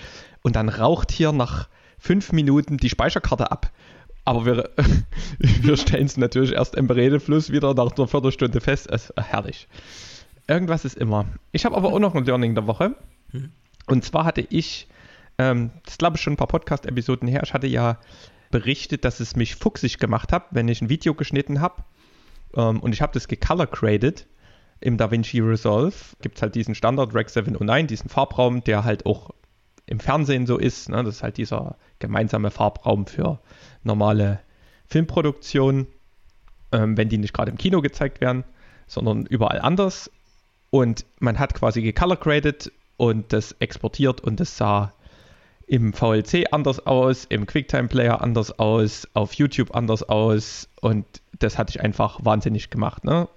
Und 0.42 0.56
dann 0.56 0.70
raucht 0.70 1.12
hier 1.12 1.32
nach 1.34 1.68
fünf 2.00 2.32
Minuten 2.32 2.78
die 2.78 2.90
Speicherkarte 2.90 3.52
ab. 3.52 3.72
Aber 4.24 4.46
wir, 4.48 4.72
wir 5.38 5.78
stellen 5.78 6.08
es 6.08 6.18
natürlich 6.18 6.54
erst 6.54 6.74
im 6.74 6.90
Redefluss 6.90 7.52
wieder 7.52 7.76
nach 7.76 7.92
einer 7.96 8.08
Viertelstunde 8.08 8.62
fest. 8.62 8.88
Es, 8.90 9.14
herrlich. 9.16 9.68
Irgendwas 10.48 10.84
ist 10.84 10.98
immer. 10.98 11.26
Ich 11.52 11.64
habe 11.66 11.76
aber 11.78 11.94
auch 11.94 12.00
noch 12.00 12.16
ein 12.16 12.26
Learning 12.26 12.56
der 12.56 12.66
Woche. 12.66 12.96
Und 13.88 14.04
zwar 14.04 14.26
hatte 14.26 14.42
ich, 14.42 14.88
ähm, 15.38 15.72
das 15.86 15.98
glaube 15.98 16.18
ich 16.18 16.22
schon 16.22 16.34
ein 16.34 16.38
paar 16.38 16.48
Podcast-Episoden 16.48 17.28
her, 17.28 17.42
ich 17.44 17.54
hatte 17.54 17.68
ja 17.68 18.00
berichtet, 18.52 19.06
dass 19.06 19.20
es 19.20 19.36
mich 19.36 19.56
fuchsig 19.56 20.00
gemacht 20.00 20.32
hat, 20.32 20.48
wenn 20.52 20.68
ich 20.68 20.82
ein 20.82 20.90
Video 20.90 21.14
geschnitten 21.14 21.62
habe. 21.62 21.84
Ähm, 22.56 22.80
und 22.80 22.94
ich 22.94 23.02
habe 23.02 23.14
das 23.14 23.28
gecolor 23.28 23.68
graded 23.68 24.28
im 24.80 24.98
DaVinci 24.98 25.40
Resolve. 25.40 25.96
Gibt 26.22 26.38
es 26.38 26.42
halt 26.42 26.56
diesen 26.56 26.76
Standard 26.76 27.14
Rec 27.14 27.30
709, 27.30 27.88
diesen 27.88 28.10
Farbraum, 28.10 28.64
der 28.64 28.84
halt 28.84 29.06
auch 29.06 29.32
im 29.88 30.00
Fernsehen 30.00 30.46
so 30.46 30.58
ist. 30.58 30.90
Ne? 30.90 31.04
Das 31.04 31.18
ist 31.18 31.24
halt 31.24 31.38
dieser 31.38 31.76
gemeinsame 32.00 32.52
Farbraum 32.52 33.08
für 33.08 33.40
normale 33.84 34.40
Filmproduktionen, 34.88 35.88
ähm, 36.72 36.98
wenn 36.98 37.10
die 37.10 37.18
nicht 37.18 37.34
gerade 37.34 37.52
im 37.52 37.58
Kino 37.58 37.82
gezeigt 37.82 38.22
werden, 38.22 38.44
sondern 38.88 39.26
überall 39.26 39.60
anders. 39.60 40.12
Und 40.70 41.06
man 41.20 41.40
hat 41.40 41.54
quasi 41.54 41.82
gecolor 41.82 42.18
graded 42.18 42.72
und 42.98 43.34
das 43.34 43.54
exportiert 43.60 44.22
und 44.22 44.40
das 44.40 44.58
sah 44.58 44.94
im 45.68 45.94
VLC 45.94 46.46
anders 46.52 46.86
aus, 46.86 47.26
im 47.26 47.48
QuickTime 47.48 47.88
Player 47.88 48.22
anders 48.22 48.60
aus, 48.60 49.08
auf 49.14 49.34
YouTube 49.34 49.76
anders 49.76 50.04
aus 50.04 50.70
und 50.82 51.06
das 51.40 51.58
hatte 51.58 51.72
ich 51.72 51.82
einfach 51.82 52.24
wahnsinnig 52.24 52.70
gemacht. 52.70 53.04
Ne? 53.04 53.28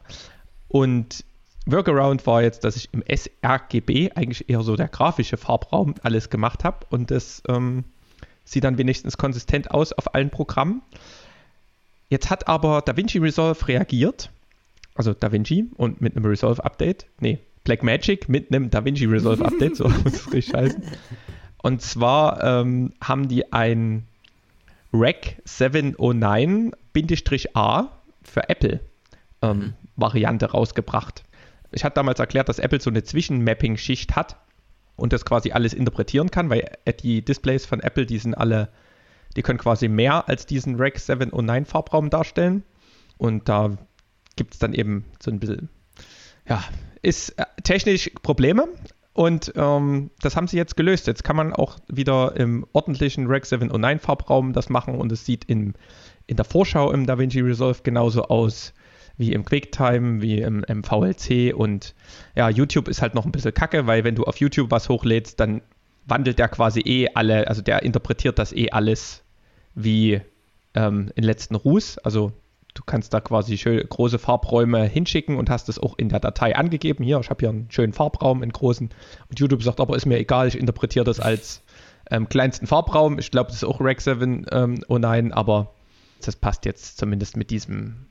Und 0.68 1.24
Workaround 1.66 2.26
war 2.26 2.42
jetzt, 2.42 2.64
dass 2.64 2.76
ich 2.76 2.88
im 2.92 3.02
sRGB 3.02 4.12
eigentlich 4.14 4.48
eher 4.48 4.62
so 4.62 4.76
der 4.76 4.88
grafische 4.88 5.36
Farbraum 5.36 5.94
alles 6.02 6.30
gemacht 6.30 6.64
habe 6.64 6.86
und 6.90 7.10
das 7.10 7.42
ähm, 7.48 7.84
sieht 8.44 8.64
dann 8.64 8.78
wenigstens 8.78 9.16
konsistent 9.16 9.70
aus 9.70 9.92
auf 9.92 10.14
allen 10.14 10.30
Programmen. 10.30 10.82
Jetzt 12.08 12.30
hat 12.30 12.48
aber 12.48 12.80
DaVinci 12.82 13.18
Resolve 13.18 13.68
reagiert, 13.68 14.30
also 14.94 15.12
DaVinci 15.12 15.70
und 15.76 16.00
mit 16.00 16.16
einem 16.16 16.24
Resolve 16.24 16.64
Update, 16.64 17.06
nee, 17.20 17.38
Blackmagic 17.68 18.28
mit 18.30 18.50
einem 18.50 18.70
DaVinci 18.70 19.04
Resolve 19.04 19.44
Update, 19.44 19.76
so 19.76 19.86
muss 19.88 20.14
es 20.14 20.32
richtig 20.32 20.54
heißen. 20.54 20.82
Und 21.62 21.82
zwar 21.82 22.42
ähm, 22.42 22.94
haben 23.04 23.28
die 23.28 23.52
ein 23.52 24.08
Rec 24.94 25.36
709-A 25.46 27.88
für 28.22 28.48
Apple 28.48 28.80
ähm, 29.42 29.58
mhm. 29.58 29.74
Variante 29.96 30.50
rausgebracht. 30.50 31.24
Ich 31.70 31.84
hatte 31.84 31.96
damals 31.96 32.20
erklärt, 32.20 32.48
dass 32.48 32.58
Apple 32.58 32.80
so 32.80 32.88
eine 32.88 33.02
Zwischenmapping-Schicht 33.02 34.16
hat 34.16 34.36
und 34.96 35.12
das 35.12 35.26
quasi 35.26 35.52
alles 35.52 35.74
interpretieren 35.74 36.30
kann, 36.30 36.48
weil 36.48 36.70
die 37.02 37.22
Displays 37.22 37.66
von 37.66 37.80
Apple, 37.80 38.06
die 38.06 38.18
sind 38.18 38.32
alle, 38.32 38.70
die 39.36 39.42
können 39.42 39.58
quasi 39.58 39.88
mehr 39.88 40.26
als 40.26 40.46
diesen 40.46 40.76
Rec 40.76 40.98
709 40.98 41.66
Farbraum 41.66 42.08
darstellen. 42.08 42.62
Und 43.18 43.50
da 43.50 43.76
gibt 44.36 44.54
es 44.54 44.58
dann 44.58 44.72
eben 44.72 45.04
so 45.20 45.30
ein 45.30 45.38
bisschen, 45.38 45.68
ja, 46.48 46.64
ist 47.02 47.30
äh, 47.38 47.44
technisch 47.62 48.10
Probleme, 48.22 48.68
und 49.18 49.52
ähm, 49.56 50.12
das 50.20 50.36
haben 50.36 50.46
sie 50.46 50.56
jetzt 50.56 50.76
gelöst. 50.76 51.08
Jetzt 51.08 51.24
kann 51.24 51.34
man 51.34 51.52
auch 51.52 51.80
wieder 51.88 52.36
im 52.36 52.64
ordentlichen 52.72 53.26
Rec 53.26 53.46
709 53.46 53.98
Farbraum 53.98 54.52
das 54.52 54.68
machen 54.68 54.94
und 54.94 55.10
es 55.10 55.26
sieht 55.26 55.44
in, 55.46 55.74
in 56.28 56.36
der 56.36 56.44
Vorschau 56.44 56.92
im 56.92 57.04
DaVinci 57.04 57.40
Resolve 57.40 57.80
genauso 57.82 58.26
aus 58.26 58.72
wie 59.16 59.32
im 59.32 59.44
QuickTime, 59.44 60.22
wie 60.22 60.40
im, 60.40 60.62
im 60.62 60.84
VLC 60.84 61.52
und 61.52 61.96
ja, 62.36 62.48
YouTube 62.48 62.86
ist 62.86 63.02
halt 63.02 63.16
noch 63.16 63.24
ein 63.24 63.32
bisschen 63.32 63.52
kacke, 63.52 63.88
weil 63.88 64.04
wenn 64.04 64.14
du 64.14 64.22
auf 64.22 64.36
YouTube 64.36 64.70
was 64.70 64.88
hochlädst, 64.88 65.40
dann 65.40 65.62
wandelt 66.06 66.38
der 66.38 66.46
quasi 66.46 66.78
eh 66.82 67.08
alle, 67.12 67.48
also 67.48 67.60
der 67.60 67.82
interpretiert 67.82 68.38
das 68.38 68.52
eh 68.52 68.70
alles 68.70 69.24
wie 69.74 70.20
ähm, 70.74 71.10
in 71.16 71.24
letzten 71.24 71.56
Ruß. 71.56 71.98
Also 71.98 72.30
du 72.78 72.84
kannst 72.86 73.12
da 73.12 73.20
quasi 73.20 73.58
schön 73.58 73.84
große 73.86 74.20
Farbräume 74.20 74.84
hinschicken 74.84 75.36
und 75.36 75.50
hast 75.50 75.68
es 75.68 75.80
auch 75.80 75.98
in 75.98 76.08
der 76.10 76.20
Datei 76.20 76.54
angegeben. 76.54 77.02
Hier, 77.02 77.18
ich 77.18 77.28
habe 77.28 77.40
hier 77.40 77.48
einen 77.48 77.66
schönen 77.70 77.92
Farbraum 77.92 78.44
in 78.44 78.52
großen. 78.52 78.88
Und 79.28 79.40
YouTube 79.40 79.64
sagt 79.64 79.80
aber, 79.80 79.96
ist 79.96 80.06
mir 80.06 80.18
egal, 80.18 80.46
ich 80.46 80.56
interpretiere 80.56 81.04
das 81.04 81.18
als 81.18 81.60
ähm, 82.08 82.28
kleinsten 82.28 82.68
Farbraum. 82.68 83.18
Ich 83.18 83.32
glaube, 83.32 83.48
das 83.48 83.56
ist 83.56 83.64
auch 83.64 83.80
Rec 83.80 84.00
7 84.00 84.46
ähm, 84.52 84.84
oh 84.86 84.98
nein, 84.98 85.32
aber 85.32 85.74
das 86.24 86.36
passt 86.36 86.66
jetzt 86.66 86.98
zumindest 86.98 87.36
mit 87.36 87.50
diesem, 87.50 88.06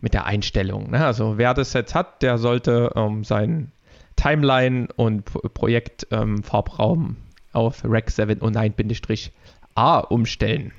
mit 0.00 0.14
der 0.14 0.24
Einstellung. 0.24 0.92
Ne? 0.92 1.04
Also 1.04 1.36
wer 1.36 1.52
das 1.52 1.72
jetzt 1.72 1.96
hat, 1.96 2.22
der 2.22 2.38
sollte 2.38 2.92
ähm, 2.94 3.24
sein 3.24 3.72
Timeline 4.14 4.86
und 4.94 5.24
Projekt 5.52 6.06
ähm, 6.12 6.44
Farbraum 6.44 7.16
auf 7.52 7.82
Rec 7.84 8.08
7 8.08 8.40
oh 8.40 8.50
nein-A 8.50 9.98
umstellen. 9.98 10.72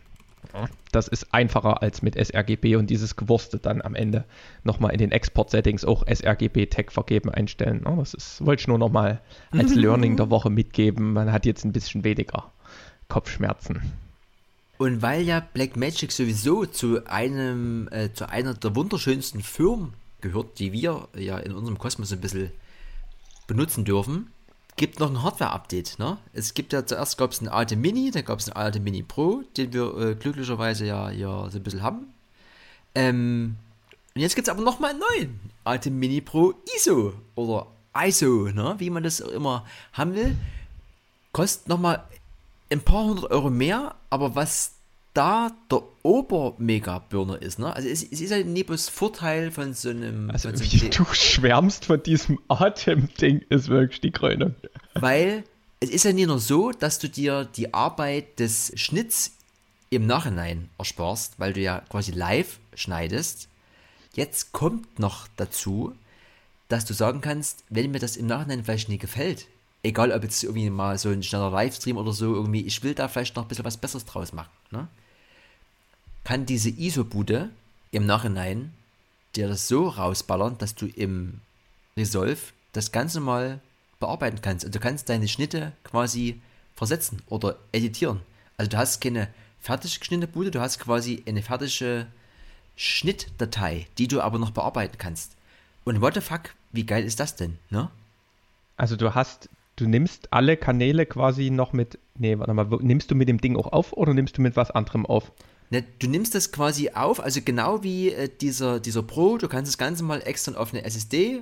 Das 0.91 1.07
ist 1.07 1.33
einfacher 1.33 1.81
als 1.81 2.01
mit 2.01 2.15
sRGB 2.15 2.75
und 2.75 2.89
dieses 2.89 3.15
Gewurste 3.15 3.59
dann 3.59 3.81
am 3.81 3.95
Ende 3.95 4.25
nochmal 4.63 4.91
in 4.91 4.97
den 4.97 5.11
Export-Settings 5.11 5.85
auch 5.85 6.05
sRGB-Tag 6.07 6.91
vergeben 6.91 7.29
einstellen. 7.29 7.83
Das 7.97 8.13
ist, 8.13 8.45
wollte 8.45 8.61
ich 8.61 8.67
nur 8.67 8.77
nochmal 8.77 9.21
als 9.51 9.73
Learning 9.75 10.17
der 10.17 10.29
Woche 10.29 10.49
mitgeben. 10.49 11.13
Man 11.13 11.31
hat 11.31 11.45
jetzt 11.45 11.63
ein 11.63 11.71
bisschen 11.71 12.03
weniger 12.03 12.51
Kopfschmerzen. 13.07 13.81
Und 14.77 15.01
weil 15.01 15.21
ja 15.21 15.39
Blackmagic 15.39 16.11
sowieso 16.11 16.65
zu 16.65 17.05
einem, 17.05 17.87
äh, 17.91 18.11
zu 18.13 18.27
einer 18.27 18.53
der 18.55 18.75
wunderschönsten 18.75 19.41
Firmen 19.41 19.93
gehört, 20.21 20.59
die 20.59 20.71
wir 20.71 21.07
ja 21.15 21.37
in 21.37 21.53
unserem 21.53 21.77
Kosmos 21.77 22.11
ein 22.11 22.19
bisschen 22.19 22.51
benutzen 23.47 23.85
dürfen, 23.85 24.31
gibt 24.75 24.99
noch 24.99 25.09
ein 25.09 25.21
Hardware-Update. 25.21 25.99
Ne? 25.99 26.17
Es 26.33 26.53
gibt 26.53 26.73
ja 26.73 26.85
zuerst 26.85 27.17
gab 27.17 27.31
es 27.31 27.39
einen 27.39 27.49
alte 27.49 27.75
Mini, 27.75 28.11
dann 28.11 28.25
gab 28.25 28.39
es 28.39 28.49
einen 28.49 28.57
alte 28.57 28.79
Mini 28.79 29.03
Pro, 29.03 29.43
den 29.57 29.73
wir 29.73 29.97
äh, 29.97 30.15
glücklicherweise 30.15 30.85
ja 30.85 31.09
hier 31.09 31.47
so 31.51 31.57
ein 31.57 31.63
bisschen 31.63 31.83
haben. 31.83 32.13
Ähm, 32.95 33.55
und 34.13 34.21
jetzt 34.21 34.35
gibt 34.35 34.47
es 34.47 34.53
aber 34.53 34.63
noch 34.63 34.79
mal 34.79 34.91
einen 34.91 34.99
neuen 34.99 35.39
alte 35.63 35.91
Mini 35.91 36.21
Pro 36.21 36.53
ISO 36.75 37.13
oder 37.35 37.67
ISO, 37.95 38.49
ne? 38.51 38.75
wie 38.77 38.89
man 38.89 39.03
das 39.03 39.21
auch 39.21 39.29
immer 39.29 39.65
haben 39.93 40.15
will. 40.15 40.35
Kostet 41.31 41.67
noch 41.69 41.79
mal 41.79 42.03
ein 42.69 42.81
paar 42.81 43.05
hundert 43.05 43.31
Euro 43.31 43.49
mehr, 43.49 43.95
aber 44.09 44.35
was 44.35 44.73
da 45.13 45.51
der 45.69 45.83
Ober-Mega-Burner 46.03 47.41
ist, 47.41 47.59
ne? 47.59 47.75
Also 47.75 47.87
es, 47.87 48.03
es 48.03 48.21
ist 48.21 48.31
halt 48.31 48.47
Nebus 48.47 48.89
Vorteil 48.89 49.51
von 49.51 49.73
so 49.73 49.89
einem. 49.89 50.29
Also 50.29 50.55
so 50.55 50.63
wie 50.63 50.89
du 50.89 51.05
schwärmst 51.11 51.85
von 51.85 52.01
diesem 52.01 52.39
Atem-Ding, 52.47 53.45
ist 53.49 53.67
wirklich 53.67 54.01
die 54.01 54.11
Krönung. 54.11 54.55
Weil 54.93 55.43
es 55.79 55.89
ist 55.89 56.05
ja 56.05 56.13
nicht 56.13 56.27
nur 56.27 56.39
so, 56.39 56.71
dass 56.71 56.99
du 56.99 57.09
dir 57.09 57.45
die 57.45 57.73
Arbeit 57.73 58.39
des 58.39 58.71
Schnitts 58.75 59.33
im 59.89 60.05
Nachhinein 60.05 60.69
ersparst, 60.77 61.39
weil 61.39 61.53
du 61.53 61.59
ja 61.59 61.81
quasi 61.89 62.11
live 62.11 62.59
schneidest. 62.73 63.49
Jetzt 64.13 64.53
kommt 64.53 64.99
noch 64.99 65.27
dazu, 65.35 65.93
dass 66.69 66.85
du 66.85 66.93
sagen 66.93 67.19
kannst, 67.19 67.63
wenn 67.69 67.91
mir 67.91 67.99
das 67.99 68.15
im 68.15 68.27
Nachhinein 68.27 68.63
vielleicht 68.63 68.87
nicht 68.87 69.01
gefällt, 69.01 69.47
egal 69.83 70.11
ob 70.11 70.23
jetzt 70.23 70.43
irgendwie 70.43 70.69
mal 70.69 70.97
so 70.97 71.09
ein 71.09 71.23
schneller 71.23 71.51
Livestream 71.51 71.97
oder 71.97 72.13
so, 72.13 72.33
irgendwie, 72.33 72.61
ich 72.61 72.83
will 72.83 72.93
da 72.93 73.07
vielleicht 73.07 73.35
noch 73.35 73.43
ein 73.43 73.49
bisschen 73.49 73.65
was 73.65 73.77
Besseres 73.77 74.05
draus 74.05 74.31
machen, 74.31 74.51
ne? 74.71 74.87
Kann 76.23 76.45
diese 76.45 76.69
ISO-Bude 76.69 77.49
im 77.91 78.05
Nachhinein 78.05 78.73
dir 79.35 79.47
das 79.47 79.67
so 79.67 79.87
rausballern, 79.87 80.57
dass 80.57 80.75
du 80.75 80.87
im 80.87 81.41
Resolve 81.97 82.39
das 82.73 82.91
Ganze 82.91 83.19
mal 83.19 83.59
bearbeiten 83.99 84.41
kannst. 84.41 84.65
Und 84.65 84.75
du 84.75 84.79
kannst 84.79 85.09
deine 85.09 85.27
Schnitte 85.27 85.73
quasi 85.83 86.41
versetzen 86.75 87.21
oder 87.27 87.57
editieren. 87.71 88.21
Also 88.57 88.69
du 88.71 88.77
hast 88.77 89.01
keine 89.01 89.27
fertig 89.59 89.99
geschnittene 89.99 90.27
Bude, 90.27 90.51
du 90.51 90.59
hast 90.59 90.79
quasi 90.79 91.23
eine 91.27 91.41
fertige 91.41 92.07
Schnittdatei, 92.75 93.87
die 93.97 94.07
du 94.07 94.21
aber 94.21 94.39
noch 94.39 94.51
bearbeiten 94.51 94.97
kannst. 94.97 95.35
Und 95.83 96.01
what 96.01 96.15
the 96.15 96.21
fuck, 96.21 96.53
wie 96.71 96.85
geil 96.85 97.03
ist 97.03 97.19
das 97.19 97.35
denn, 97.35 97.57
ne? 97.69 97.89
Also 98.77 98.95
du 98.95 99.13
hast, 99.13 99.49
du 99.75 99.87
nimmst 99.87 100.33
alle 100.33 100.57
Kanäle 100.57 101.05
quasi 101.05 101.49
noch 101.51 101.73
mit, 101.73 101.99
nee, 102.15 102.37
warte 102.39 102.53
mal, 102.53 102.65
nimmst 102.81 103.11
du 103.11 103.15
mit 103.15 103.29
dem 103.29 103.39
Ding 103.39 103.55
auch 103.55 103.71
auf 103.71 103.93
oder 103.93 104.13
nimmst 104.13 104.37
du 104.37 104.41
mit 104.41 104.55
was 104.55 104.71
anderem 104.71 105.05
auf? 105.05 105.31
Ne, 105.71 105.85
du 105.99 106.07
nimmst 106.07 106.35
das 106.35 106.51
quasi 106.51 106.89
auf, 106.89 107.21
also 107.21 107.39
genau 107.43 107.81
wie 107.81 108.09
äh, 108.09 108.29
dieser, 108.29 108.81
dieser 108.81 109.03
Pro, 109.03 109.37
du 109.37 109.47
kannst 109.47 109.71
das 109.71 109.77
Ganze 109.77 110.03
mal 110.03 110.21
extern 110.21 110.57
auf 110.57 110.73
eine 110.73 110.83
SSD 110.83 111.41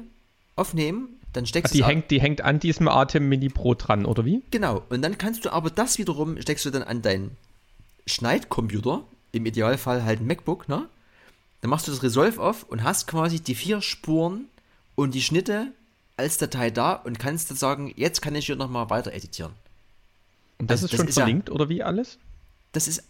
aufnehmen, 0.56 1.20
dann 1.34 1.48
steckst 1.48 1.72
Ach, 1.72 1.76
die 1.76 1.84
hängt, 1.84 2.12
die 2.12 2.22
hängt 2.22 2.42
an 2.42 2.60
diesem 2.60 2.88
Atem 2.88 3.28
Mini 3.28 3.50
Pro 3.50 3.74
dran, 3.74 4.06
oder 4.06 4.26
wie? 4.26 4.44
Genau, 4.52 4.84
und 4.90 5.02
dann 5.02 5.18
kannst 5.18 5.46
du 5.46 5.52
aber 5.52 5.72
das 5.72 5.98
wiederum, 5.98 6.40
steckst 6.40 6.64
du 6.64 6.70
dann 6.70 6.84
an 6.84 7.02
deinen 7.02 7.36
Schneidcomputer, 8.06 9.04
im 9.32 9.48
Idealfall 9.48 10.04
halt 10.04 10.22
ein 10.22 10.28
MacBook, 10.28 10.70
ne? 10.70 10.88
Dann 11.62 11.72
machst 11.72 11.88
du 11.88 11.92
das 11.92 12.04
Resolve 12.04 12.40
auf 12.40 12.64
und 12.64 12.84
hast 12.84 13.08
quasi 13.08 13.40
die 13.40 13.56
vier 13.56 13.82
Spuren 13.82 14.46
und 14.96 15.16
die 15.16 15.22
Schnitte 15.22 15.72
als 16.18 16.38
Datei 16.38 16.70
da 16.70 16.94
und 16.94 17.18
kannst 17.18 17.50
dann 17.50 17.58
sagen, 17.58 17.92
jetzt 17.96 18.22
kann 18.22 18.36
ich 18.36 18.46
hier 18.46 18.56
nochmal 18.56 18.92
weiter 18.92 19.12
editieren. 19.12 19.54
Und 20.60 20.70
das 20.70 20.84
also, 20.84 20.86
ist 20.86 20.94
das 20.94 20.98
schon 21.00 21.08
ist 21.08 21.16
verlinkt, 21.16 21.50
ja, 21.50 21.56
oder 21.56 21.68
wie 21.68 21.82
alles? 21.82 22.20
Das 22.74 22.88
ist 22.88 23.04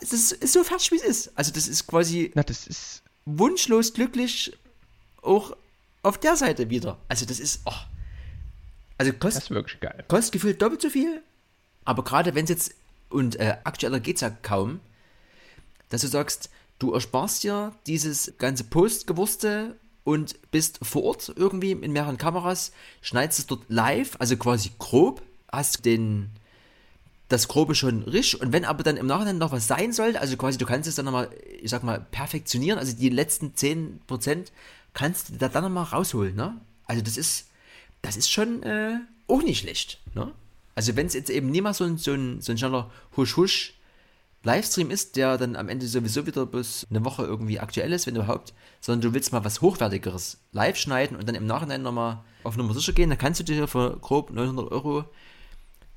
es 0.00 0.12
ist, 0.12 0.32
ist 0.32 0.52
so 0.52 0.64
fertig, 0.64 0.92
wie 0.92 0.96
es 0.96 1.02
ist. 1.02 1.32
Also 1.34 1.52
das 1.52 1.68
ist 1.68 1.86
quasi 1.86 2.32
Na, 2.34 2.42
das 2.42 2.66
ist 2.66 3.02
wunschlos 3.24 3.92
glücklich 3.92 4.56
auch 5.22 5.56
auf 6.02 6.18
der 6.18 6.36
Seite 6.36 6.70
wieder. 6.70 6.98
Also 7.08 7.26
das 7.26 7.40
ist, 7.40 7.60
oh. 7.64 7.72
also 8.98 9.12
kostet, 9.12 9.36
das 9.36 9.44
ist 9.44 9.50
wirklich 9.50 9.80
geil. 9.80 10.04
Kostet 10.08 10.32
gefühlt 10.32 10.62
doppelt 10.62 10.80
so 10.80 10.88
viel, 10.88 11.22
aber 11.84 12.04
gerade 12.04 12.34
wenn 12.34 12.44
es 12.44 12.50
jetzt, 12.50 12.74
und 13.10 13.36
äh, 13.36 13.56
aktueller 13.64 14.00
geht 14.00 14.16
es 14.16 14.22
ja 14.22 14.30
kaum, 14.30 14.80
dass 15.88 16.00
du 16.00 16.08
sagst, 16.08 16.50
du 16.78 16.92
ersparst 16.92 17.42
dir 17.42 17.72
dieses 17.86 18.34
ganze 18.38 18.64
Postgewurste 18.64 19.76
und 20.04 20.50
bist 20.52 20.78
vor 20.82 21.04
Ort 21.04 21.32
irgendwie 21.34 21.72
in 21.72 21.92
mehreren 21.92 22.16
Kameras, 22.16 22.72
schneidest 23.02 23.40
es 23.40 23.46
dort 23.46 23.64
live, 23.68 24.16
also 24.18 24.36
quasi 24.36 24.70
grob, 24.78 25.22
hast 25.50 25.84
den 25.84 26.30
das 27.28 27.48
Grobe 27.48 27.74
schon 27.74 28.02
risch 28.04 28.34
und 28.34 28.52
wenn 28.52 28.64
aber 28.64 28.82
dann 28.82 28.96
im 28.96 29.06
Nachhinein 29.06 29.38
noch 29.38 29.52
was 29.52 29.66
sein 29.66 29.92
sollte, 29.92 30.20
also 30.20 30.36
quasi 30.36 30.58
du 30.58 30.66
kannst 30.66 30.88
es 30.88 30.94
dann 30.94 31.06
nochmal, 31.06 31.30
ich 31.60 31.70
sag 31.70 31.82
mal, 31.82 32.00
perfektionieren, 32.10 32.78
also 32.78 32.96
die 32.96 33.08
letzten 33.08 33.48
10% 33.48 34.46
kannst 34.94 35.30
du 35.30 35.36
da 35.36 35.48
dann 35.48 35.64
nochmal 35.64 35.84
rausholen, 35.84 36.36
ne? 36.36 36.60
Also 36.84 37.02
das 37.02 37.16
ist, 37.16 37.48
das 38.02 38.16
ist 38.16 38.30
schon 38.30 38.62
äh, 38.62 38.98
auch 39.26 39.42
nicht 39.42 39.60
schlecht, 39.60 40.00
ne? 40.14 40.32
Also 40.76 40.94
wenn 40.94 41.06
es 41.06 41.14
jetzt 41.14 41.30
eben 41.30 41.50
nicht 41.50 41.62
mal 41.62 41.74
so 41.74 41.84
ein, 41.84 41.98
so 41.98 42.12
ein, 42.12 42.40
so 42.40 42.52
ein 42.52 42.58
schneller 42.58 42.90
Husch-Husch 43.16 43.74
Livestream 44.46 44.90
ist, 44.92 45.16
der 45.16 45.38
dann 45.38 45.56
am 45.56 45.68
Ende 45.68 45.88
sowieso 45.88 46.24
wieder 46.24 46.46
bis 46.46 46.86
eine 46.88 47.04
Woche 47.04 47.24
irgendwie 47.24 47.58
aktuell 47.58 47.92
ist, 47.92 48.06
wenn 48.06 48.14
überhaupt, 48.14 48.54
sondern 48.80 49.00
du 49.00 49.12
willst 49.12 49.32
mal 49.32 49.44
was 49.44 49.60
Hochwertigeres 49.60 50.38
live 50.52 50.76
schneiden 50.76 51.16
und 51.16 51.26
dann 51.26 51.34
im 51.34 51.46
Nachhinein 51.46 51.82
nochmal 51.82 52.22
auf 52.44 52.56
Nummer 52.56 52.72
sicher 52.72 52.92
gehen, 52.92 53.08
dann 53.08 53.18
kannst 53.18 53.40
du 53.40 53.44
dir 53.44 53.66
für 53.66 53.98
grob 54.00 54.30
900 54.30 54.70
Euro 54.70 55.04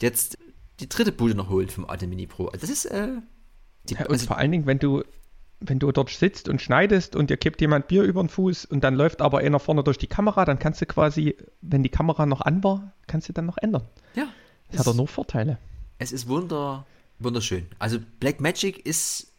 jetzt 0.02 0.38
die 0.80 0.90
dritte 0.90 1.12
Bude 1.12 1.36
noch 1.36 1.50
holen 1.50 1.70
vom 1.70 1.90
Atem 1.90 2.10
Mini 2.10 2.28
Pro. 2.28 2.48
Also 2.48 2.62
das 2.62 2.70
ist, 2.70 2.86
äh, 2.86 3.08
die, 3.90 3.96
ja, 3.96 4.02
und 4.02 4.12
also, 4.12 4.28
vor 4.28 4.38
allen 4.38 4.52
Dingen, 4.52 4.66
wenn 4.66 4.80
du 4.80 5.04
wenn 5.62 5.80
du 5.80 5.92
dort 5.92 6.10
sitzt 6.10 6.48
und 6.48 6.62
schneidest 6.62 7.16
und 7.16 7.30
dir 7.30 7.38
kippt 7.38 7.60
jemand 7.62 7.88
Bier 7.88 8.04
über 8.04 8.24
den 8.24 8.30
Fuß 8.30 8.66
und 8.66 8.82
dann 8.82 8.96
läuft 8.96 9.22
aber 9.22 9.40
einer 9.40 9.60
vorne 9.60 9.84
durch 9.84 9.98
die 9.98 10.08
Kamera, 10.08 10.46
dann 10.46 10.58
kannst 10.58 10.82
du 10.82 10.86
quasi, 10.86 11.36
wenn 11.62 11.84
die 11.84 11.90
Kamera 11.90 12.26
noch 12.26 12.42
an 12.42 12.64
war, 12.64 12.94
kannst 13.08 13.28
du 13.28 13.34
dann 13.34 13.46
noch 13.46 13.58
ändern. 13.58 13.84
Ja. 14.16 14.28
Das 14.72 14.80
hat 14.80 14.88
doch 14.88 14.96
nur 14.96 15.08
Vorteile. 15.08 15.58
Es 15.98 16.12
ist 16.12 16.28
wunder, 16.28 16.86
wunderschön. 17.20 17.66
Also 17.78 18.00
Black 18.20 18.40
Magic 18.40 18.86
ist, 18.86 19.34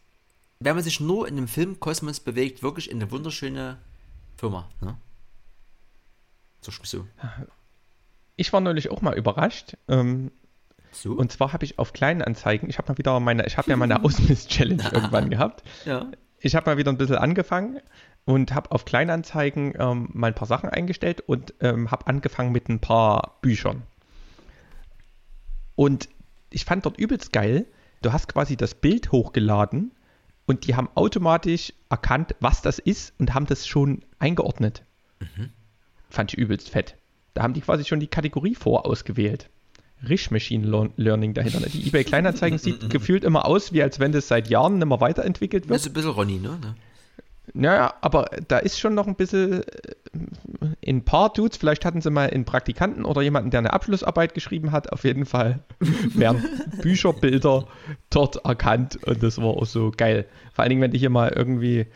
wenn 0.58 0.74
man 0.74 0.84
sich 0.84 1.00
nur 1.00 1.26
in 1.26 1.36
dem 1.36 1.48
Filmkosmos 1.48 2.20
bewegt, 2.20 2.62
wirklich 2.62 2.90
eine 2.92 3.10
wunderschöne 3.10 3.78
Firma. 4.36 4.68
Ne? 4.80 4.96
So. 6.60 7.06
Ich 8.36 8.52
war 8.52 8.60
neulich 8.60 8.90
auch 8.90 9.00
mal 9.00 9.16
überrascht. 9.16 9.76
Ähm, 9.88 10.30
so? 10.90 11.12
Und 11.12 11.32
zwar 11.32 11.52
habe 11.52 11.64
ich 11.64 11.78
auf 11.78 11.92
kleinen 11.92 12.22
Anzeigen, 12.22 12.68
ich 12.68 12.78
habe 12.78 12.92
mal 12.92 12.98
wieder 12.98 13.18
meine, 13.20 13.46
ich 13.46 13.56
habe 13.56 13.70
ja 13.70 13.76
meine 13.76 14.02
Ausmiss-Challenge 14.04 14.90
irgendwann 14.92 15.30
gehabt. 15.30 15.62
Ja. 15.84 16.10
Ich 16.40 16.56
habe 16.56 16.70
mal 16.70 16.76
wieder 16.78 16.90
ein 16.90 16.98
bisschen 16.98 17.16
angefangen 17.16 17.80
und 18.24 18.54
habe 18.54 18.70
auf 18.72 18.84
Kleinanzeigen 18.84 19.74
ähm, 19.78 20.08
mal 20.12 20.28
ein 20.28 20.34
paar 20.34 20.48
Sachen 20.48 20.70
eingestellt 20.70 21.20
und 21.20 21.54
ähm, 21.60 21.90
habe 21.90 22.06
angefangen 22.06 22.52
mit 22.52 22.68
ein 22.68 22.80
paar 22.80 23.38
Büchern. 23.42 23.82
Und 25.76 26.08
ich 26.50 26.64
fand 26.64 26.84
dort 26.84 26.98
übelst 26.98 27.32
geil, 27.32 27.66
du 28.02 28.12
hast 28.12 28.28
quasi 28.28 28.56
das 28.56 28.74
Bild 28.74 29.12
hochgeladen 29.12 29.92
und 30.46 30.66
die 30.66 30.74
haben 30.74 30.88
automatisch 30.94 31.72
erkannt, 31.88 32.34
was 32.40 32.62
das 32.62 32.78
ist 32.78 33.14
und 33.18 33.34
haben 33.34 33.46
das 33.46 33.66
schon 33.66 34.02
eingeordnet. 34.18 34.82
Mhm. 35.20 35.50
Fand 36.08 36.32
ich 36.32 36.38
übelst 36.38 36.70
fett. 36.70 36.96
Da 37.34 37.42
haben 37.42 37.54
die 37.54 37.60
quasi 37.60 37.84
schon 37.84 38.00
die 38.00 38.08
Kategorie 38.08 38.54
vorausgewählt. 38.54 39.48
Rich 40.08 40.30
Machine 40.30 40.90
Learning 40.96 41.34
dahinter. 41.34 41.60
Die 41.60 41.88
eBay 41.88 42.04
Kleinanzeigen 42.04 42.58
sieht 42.58 42.90
gefühlt 42.90 43.24
immer 43.24 43.46
aus, 43.46 43.72
wie 43.72 43.82
als 43.82 44.00
wenn 44.00 44.12
das 44.12 44.28
seit 44.28 44.48
Jahren 44.48 44.78
nicht 44.78 44.88
mehr 44.88 45.00
weiterentwickelt 45.00 45.68
wird. 45.68 45.76
Das 45.76 45.82
ist 45.82 45.90
ein 45.90 45.94
bisschen 45.94 46.10
Ronny, 46.10 46.38
ne? 46.38 46.58
Naja, 47.52 47.94
aber 48.00 48.30
da 48.46 48.58
ist 48.58 48.78
schon 48.78 48.94
noch 48.94 49.06
ein 49.06 49.16
bisschen 49.16 49.62
in 50.80 50.98
ein 50.98 51.04
paar 51.04 51.32
Dudes, 51.32 51.56
vielleicht 51.56 51.84
hatten 51.84 52.00
sie 52.00 52.10
mal 52.10 52.30
einen 52.30 52.44
Praktikanten 52.44 53.04
oder 53.04 53.22
jemanden, 53.22 53.50
der 53.50 53.58
eine 53.58 53.72
Abschlussarbeit 53.72 54.34
geschrieben 54.34 54.72
hat, 54.72 54.92
auf 54.92 55.04
jeden 55.04 55.26
Fall 55.26 55.60
werden 56.14 56.44
Bücherbilder 56.82 57.66
dort 58.10 58.44
erkannt 58.44 58.98
und 59.04 59.22
das 59.22 59.38
war 59.38 59.48
auch 59.48 59.66
so 59.66 59.92
geil. 59.96 60.26
Vor 60.52 60.62
allen 60.62 60.70
Dingen, 60.70 60.82
wenn 60.82 60.90
du 60.90 60.98
hier 60.98 61.10
mal 61.10 61.32
irgendwie 61.34 61.86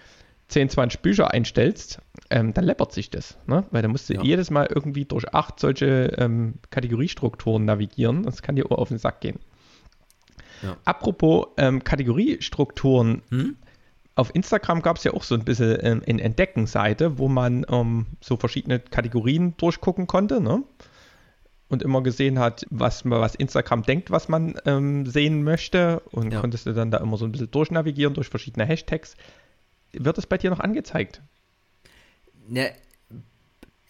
10, 0.49 0.71
20 0.71 1.01
Bücher 1.01 1.33
einstellst, 1.33 2.01
ähm, 2.35 2.53
dann 2.53 2.65
läppert 2.65 2.93
sich 2.93 3.11
das, 3.11 3.39
ne? 3.47 3.65
weil 3.71 3.83
da 3.83 3.89
musst 3.89 4.11
du 4.11 4.15
ja. 4.15 4.23
jedes 4.23 4.51
Mal 4.51 4.67
irgendwie 4.69 5.05
durch 5.05 5.33
acht 5.33 5.61
solche 5.61 6.17
ähm, 6.19 6.55
Kategoriestrukturen 6.71 7.65
navigieren, 7.65 8.25
das 8.25 8.43
kann 8.43 8.57
dir 8.57 8.71
auf 8.73 8.89
den 8.89 8.99
Sack 8.99 9.21
gehen. 9.21 9.39
Ja. 10.61 10.77
Apropos 10.85 11.47
ähm, 11.59 11.85
Kategoriestrukturen, 11.85 13.23
hm? 13.31 13.57
auf 14.17 14.35
Instagram 14.35 14.83
gab 14.83 14.97
es 14.97 15.05
ja 15.05 15.15
auch 15.15 15.23
so 15.23 15.37
ein 15.37 15.45
bisschen 15.45 15.79
ähm, 15.81 16.03
eine 16.09 16.23
Entdecken-Seite, 16.23 17.19
wo 17.19 17.29
man 17.29 17.65
ähm, 17.71 18.07
so 18.21 18.37
verschiedene 18.37 18.81
Kategorien 18.81 19.57
durchgucken 19.57 20.09
konnte, 20.09 20.41
ne? 20.41 20.65
Und 21.69 21.83
immer 21.83 22.03
gesehen 22.03 22.39
hat, 22.39 22.67
was, 22.71 23.09
was 23.09 23.35
Instagram 23.35 23.83
denkt, 23.83 24.11
was 24.11 24.29
man 24.29 24.55
ähm, 24.65 25.07
sehen 25.07 25.43
möchte. 25.43 26.01
Und 26.11 26.33
ja. 26.33 26.41
konntest 26.41 26.67
du 26.67 26.73
dann 26.73 26.91
da 26.91 26.99
immer 26.99 27.17
so 27.17 27.25
ein 27.25 27.33
bisschen 27.33 27.51
durchnavigieren 27.51 28.15
durch 28.15 28.29
verschiedene 28.29 28.67
Hashtags. 28.67 29.17
Wird 29.93 30.19
das 30.19 30.27
bei 30.27 30.39
dir 30.39 30.51
noch 30.51 30.61
angezeigt? 30.61 31.23
Ne, 32.49 32.73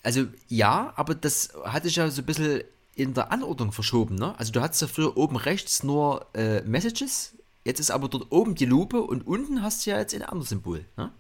also 0.03 0.27
ja, 0.49 0.93
aber 0.97 1.15
das 1.15 1.55
hatte 1.65 1.89
ich 1.89 1.97
ja 1.97 2.09
so 2.11 2.23
ein 2.23 2.27
bisschen 2.27 2.63
in 2.95 3.15
der 3.15 3.33
Anordnung 3.33 3.73
verschoben. 3.73 4.15
Ne? 4.15 4.39
Also 4.39 4.53
du 4.53 4.61
hattest 4.61 4.83
ja 4.83 4.89
früher 4.89 5.17
oben 5.17 5.37
rechts 5.37 5.83
nur 5.83 6.27
äh, 6.35 6.61
Messages, 6.63 7.37
jetzt 7.65 7.81
ist 7.81 7.91
aber 7.91 8.09
dort 8.09 8.31
oben 8.31 8.55
die 8.55 8.67
Lupe 8.67 9.01
und 9.01 9.27
unten 9.27 9.63
hast 9.63 9.85
du 9.85 9.91
ja 9.91 9.99
jetzt 9.99 10.15
ein 10.15 10.23
anderes 10.23 10.51
Symbol. 10.51 10.85
Ne? 10.97 11.11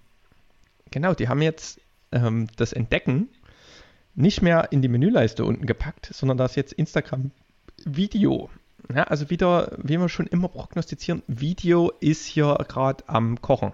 Genau, 0.90 1.14
die 1.14 1.28
haben 1.28 1.42
jetzt 1.42 1.80
ähm, 2.12 2.46
das 2.56 2.72
Entdecken 2.72 3.28
nicht 4.14 4.42
mehr 4.42 4.70
in 4.70 4.82
die 4.82 4.88
Menüleiste 4.88 5.44
unten 5.44 5.66
gepackt, 5.66 6.10
sondern 6.12 6.36
da 6.36 6.44
ist 6.44 6.54
jetzt 6.54 6.72
Instagram 6.72 7.32
Video. 7.84 8.50
Ja, 8.94 9.04
also 9.04 9.30
wieder, 9.30 9.76
wie 9.82 9.98
wir 9.98 10.08
schon 10.08 10.26
immer 10.26 10.48
prognostizieren, 10.48 11.22
Video 11.26 11.90
ist 12.00 12.26
hier 12.26 12.56
gerade 12.68 13.02
am 13.08 13.40
Kochen. 13.40 13.72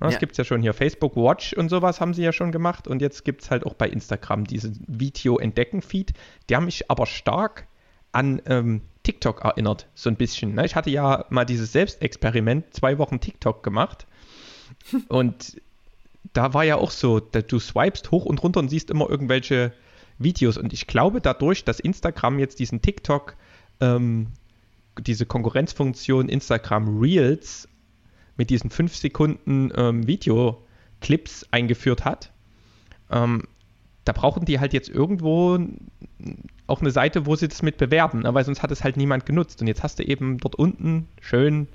Das 0.00 0.14
ja. 0.14 0.18
gibt 0.20 0.32
es 0.32 0.38
ja 0.38 0.44
schon 0.44 0.62
hier. 0.62 0.74
Facebook 0.74 1.16
Watch 1.16 1.52
und 1.54 1.68
sowas 1.68 2.00
haben 2.00 2.14
sie 2.14 2.22
ja 2.22 2.32
schon 2.32 2.52
gemacht. 2.52 2.86
Und 2.86 3.02
jetzt 3.02 3.24
gibt 3.24 3.42
es 3.42 3.50
halt 3.50 3.66
auch 3.66 3.74
bei 3.74 3.88
Instagram 3.88 4.44
diesen 4.44 4.84
Video-Entdecken-Feed. 4.86 6.12
Die 6.48 6.56
haben 6.56 6.66
mich 6.66 6.90
aber 6.90 7.06
stark 7.06 7.66
an 8.12 8.40
ähm, 8.46 8.82
TikTok 9.02 9.44
erinnert, 9.44 9.88
so 9.94 10.08
ein 10.08 10.16
bisschen. 10.16 10.54
Ne? 10.54 10.66
Ich 10.66 10.76
hatte 10.76 10.90
ja 10.90 11.24
mal 11.30 11.44
dieses 11.44 11.72
Selbstexperiment, 11.72 12.74
zwei 12.74 12.98
Wochen 12.98 13.20
TikTok 13.20 13.62
gemacht. 13.62 14.06
und 15.08 15.60
da 16.32 16.54
war 16.54 16.64
ja 16.64 16.76
auch 16.76 16.90
so, 16.90 17.20
du 17.20 17.58
swipest 17.58 18.10
hoch 18.10 18.24
und 18.24 18.42
runter 18.42 18.60
und 18.60 18.68
siehst 18.68 18.90
immer 18.90 19.08
irgendwelche 19.08 19.72
Videos. 20.18 20.58
Und 20.58 20.72
ich 20.72 20.86
glaube, 20.86 21.20
dadurch, 21.20 21.64
dass 21.64 21.80
Instagram 21.80 22.38
jetzt 22.38 22.58
diesen 22.58 22.82
TikTok, 22.82 23.36
ähm, 23.80 24.28
diese 25.00 25.26
Konkurrenzfunktion 25.26 26.28
Instagram 26.28 27.00
Reels 27.00 27.68
mit 28.38 28.48
diesen 28.48 28.70
5 28.70 28.96
Sekunden 28.96 29.70
ähm, 29.76 30.06
Videoclips 30.06 31.46
eingeführt 31.50 32.06
hat, 32.06 32.32
ähm, 33.10 33.42
da 34.04 34.12
brauchen 34.12 34.46
die 34.46 34.58
halt 34.58 34.72
jetzt 34.72 34.88
irgendwo 34.88 35.58
auch 36.66 36.80
eine 36.80 36.90
Seite, 36.90 37.26
wo 37.26 37.36
sie 37.36 37.48
das 37.48 37.60
mit 37.60 37.76
bewerben, 37.76 38.20
ne? 38.20 38.32
weil 38.32 38.44
sonst 38.44 38.62
hat 38.62 38.70
es 38.70 38.82
halt 38.82 38.96
niemand 38.96 39.26
genutzt. 39.26 39.60
Und 39.60 39.66
jetzt 39.66 39.82
hast 39.82 39.98
du 39.98 40.02
eben 40.02 40.38
dort 40.38 40.54
unten 40.54 41.08
schön 41.20 41.68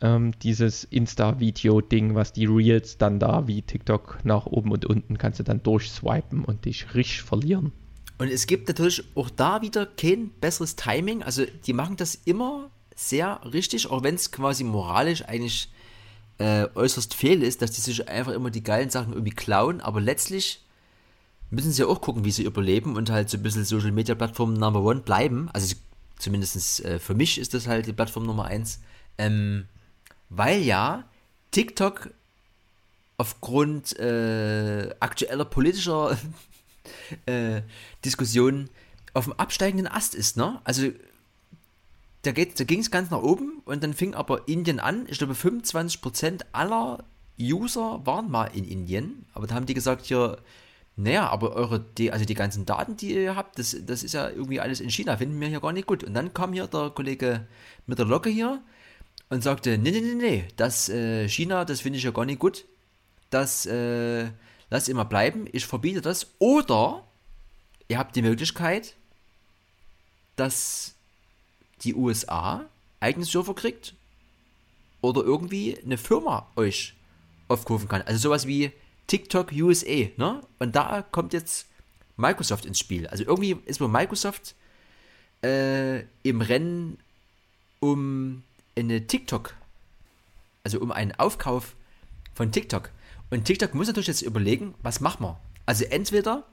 ähm, 0.00 0.32
dieses 0.42 0.84
Insta-Video-Ding, 0.84 2.14
was 2.14 2.32
die 2.32 2.46
Reels 2.46 2.98
dann 2.98 3.18
da 3.18 3.48
wie 3.48 3.62
TikTok 3.62 4.18
nach 4.22 4.46
oben 4.46 4.70
und 4.70 4.86
unten 4.86 5.18
kannst 5.18 5.40
du 5.40 5.42
dann 5.42 5.60
durchswipen 5.62 6.44
und 6.44 6.66
dich 6.66 6.94
richtig 6.94 7.22
verlieren. 7.22 7.72
Und 8.18 8.28
es 8.28 8.46
gibt 8.46 8.68
natürlich 8.68 9.02
auch 9.14 9.30
da 9.30 9.62
wieder 9.62 9.86
kein 9.86 10.30
besseres 10.40 10.76
Timing. 10.76 11.22
Also 11.22 11.44
die 11.66 11.72
machen 11.72 11.96
das 11.96 12.14
immer 12.14 12.70
sehr 13.08 13.40
richtig, 13.50 13.90
auch 13.90 14.02
wenn 14.02 14.14
es 14.14 14.30
quasi 14.30 14.64
moralisch 14.64 15.24
eigentlich 15.24 15.70
äh, 16.38 16.66
äußerst 16.74 17.14
fehl 17.14 17.42
ist, 17.42 17.62
dass 17.62 17.70
die 17.70 17.80
sich 17.80 18.08
einfach 18.08 18.32
immer 18.32 18.50
die 18.50 18.62
geilen 18.62 18.90
Sachen 18.90 19.12
irgendwie 19.12 19.34
klauen, 19.34 19.80
aber 19.80 20.00
letztlich 20.00 20.62
müssen 21.50 21.72
sie 21.72 21.82
ja 21.82 21.88
auch 21.88 22.00
gucken, 22.00 22.24
wie 22.24 22.30
sie 22.30 22.44
überleben 22.44 22.96
und 22.96 23.10
halt 23.10 23.28
so 23.28 23.36
ein 23.36 23.42
bisschen 23.42 23.64
Social 23.64 23.92
Media 23.92 24.14
Plattform 24.14 24.54
Number 24.54 24.82
One 24.82 25.00
bleiben. 25.00 25.48
Also 25.52 25.74
zumindest 26.18 26.84
äh, 26.84 26.98
für 26.98 27.14
mich 27.14 27.38
ist 27.38 27.54
das 27.54 27.66
halt 27.66 27.86
die 27.86 27.92
Plattform 27.92 28.24
Nummer 28.24 28.44
eins. 28.44 28.80
Ähm, 29.18 29.66
weil 30.28 30.60
ja 30.60 31.04
TikTok 31.50 32.10
aufgrund 33.16 33.98
äh, 33.98 34.94
aktueller 35.00 35.44
politischer 35.44 36.16
äh, 37.26 37.62
Diskussionen 38.04 38.70
auf 39.12 39.24
dem 39.24 39.32
absteigenden 39.34 39.88
Ast 39.88 40.14
ist, 40.14 40.36
ne? 40.36 40.60
Also 40.62 40.90
da, 42.22 42.32
da 42.32 42.64
ging 42.64 42.80
es 42.80 42.90
ganz 42.90 43.10
nach 43.10 43.22
oben 43.22 43.62
und 43.64 43.82
dann 43.82 43.94
fing 43.94 44.14
aber 44.14 44.46
Indien 44.48 44.80
an. 44.80 45.06
Ich 45.08 45.18
glaube, 45.18 45.34
25% 45.34 46.42
aller 46.52 47.04
User 47.40 48.04
waren 48.04 48.30
mal 48.30 48.46
in 48.46 48.64
Indien, 48.64 49.26
aber 49.32 49.46
da 49.46 49.54
haben 49.54 49.66
die 49.66 49.74
gesagt, 49.74 50.04
hier, 50.04 50.38
naja, 50.96 51.28
aber 51.28 51.52
eure, 51.52 51.80
die, 51.80 52.12
also 52.12 52.26
die 52.26 52.34
ganzen 52.34 52.66
Daten, 52.66 52.96
die 52.96 53.14
ihr 53.14 53.36
habt, 53.36 53.58
das, 53.58 53.74
das 53.86 54.02
ist 54.02 54.12
ja 54.12 54.28
irgendwie 54.28 54.60
alles 54.60 54.80
in 54.80 54.90
China, 54.90 55.16
finden 55.16 55.40
wir 55.40 55.48
hier 55.48 55.60
gar 55.60 55.72
nicht 55.72 55.86
gut. 55.86 56.04
Und 56.04 56.12
dann 56.12 56.34
kam 56.34 56.52
hier 56.52 56.66
der 56.66 56.90
Kollege 56.90 57.46
mit 57.86 57.98
der 57.98 58.06
Locke 58.06 58.28
hier 58.28 58.62
und 59.30 59.42
sagte, 59.42 59.78
nee, 59.78 59.90
nee, 59.90 60.00
nee, 60.00 60.14
nee, 60.14 60.44
das 60.56 60.88
äh, 60.90 61.26
China, 61.28 61.64
das 61.64 61.80
finde 61.80 61.98
ich 61.98 62.04
ja 62.04 62.10
gar 62.10 62.26
nicht 62.26 62.38
gut. 62.38 62.66
Das 63.30 63.64
äh, 63.64 64.28
lasst 64.68 64.92
mal 64.92 65.04
bleiben, 65.04 65.46
ich 65.52 65.64
verbiete 65.64 66.02
das. 66.02 66.34
Oder 66.38 67.06
ihr 67.88 67.98
habt 67.98 68.14
die 68.16 68.22
Möglichkeit, 68.22 68.96
dass 70.36 70.96
die 71.82 71.94
USA 71.94 72.66
eigene 73.00 73.24
Server 73.24 73.54
kriegt 73.54 73.94
oder 75.00 75.22
irgendwie 75.22 75.78
eine 75.78 75.96
Firma 75.96 76.46
euch 76.56 76.94
aufrufen 77.48 77.88
kann. 77.88 78.02
Also 78.02 78.20
sowas 78.20 78.46
wie 78.46 78.72
TikTok 79.06 79.52
USA, 79.52 80.08
ne? 80.16 80.42
Und 80.58 80.76
da 80.76 81.02
kommt 81.02 81.32
jetzt 81.32 81.66
Microsoft 82.16 82.66
ins 82.66 82.78
Spiel. 82.78 83.06
Also 83.08 83.24
irgendwie 83.24 83.56
ist 83.64 83.80
wohl 83.80 83.88
Microsoft 83.88 84.54
äh, 85.42 86.00
im 86.22 86.40
Rennen 86.40 86.98
um 87.80 88.42
eine 88.76 89.06
TikTok, 89.06 89.54
also 90.64 90.80
um 90.80 90.92
einen 90.92 91.12
Aufkauf 91.12 91.74
von 92.34 92.52
TikTok. 92.52 92.90
Und 93.30 93.44
TikTok 93.44 93.74
muss 93.74 93.86
natürlich 93.86 94.08
jetzt 94.08 94.22
überlegen, 94.22 94.74
was 94.82 95.00
machen 95.00 95.24
wir? 95.24 95.40
Also 95.66 95.84
entweder 95.84 96.44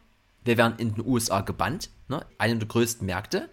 wir 0.45 0.57
werden 0.57 0.80
in 0.80 0.95
den 0.95 1.05
USA 1.05 1.41
gebannt, 1.41 1.89
ne, 2.07 2.25
einer 2.38 2.55
der 2.55 2.67
größten 2.67 3.05
Märkte, 3.05 3.49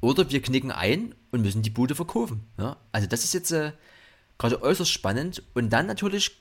oder 0.00 0.30
wir 0.30 0.42
knicken 0.42 0.70
ein 0.70 1.14
und 1.30 1.42
müssen 1.42 1.62
die 1.62 1.70
Bude 1.70 1.94
verkaufen. 1.94 2.44
Ja? 2.58 2.76
Also 2.92 3.06
das 3.06 3.24
ist 3.24 3.34
jetzt 3.34 3.50
äh, 3.50 3.72
gerade 4.38 4.62
äußerst 4.62 4.90
spannend. 4.90 5.42
Und 5.54 5.70
dann 5.70 5.86
natürlich 5.86 6.38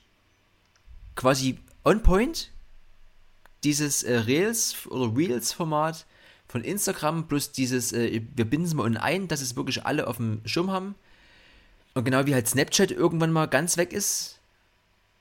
quasi 1.15 1.59
on 1.83 2.03
point 2.03 2.51
dieses 3.63 4.03
äh, 4.03 4.17
Reels 4.17 4.87
oder 4.87 5.15
Reels-Format 5.15 6.05
von 6.47 6.63
Instagram 6.63 7.27
plus 7.27 7.51
dieses, 7.51 7.91
äh, 7.91 8.21
wir 8.35 8.45
binden 8.45 8.67
es 8.67 8.73
mal 8.73 8.83
unten 8.83 8.97
ein, 8.97 9.27
dass 9.27 9.41
es 9.41 9.55
wirklich 9.55 9.85
alle 9.85 10.07
auf 10.07 10.17
dem 10.17 10.41
Schirm 10.45 10.71
haben. 10.71 10.95
Und 11.93 12.05
genau 12.05 12.25
wie 12.27 12.33
halt 12.35 12.47
Snapchat 12.47 12.91
irgendwann 12.91 13.31
mal 13.31 13.47
ganz 13.47 13.75
weg 13.77 13.91
ist, 13.91 14.39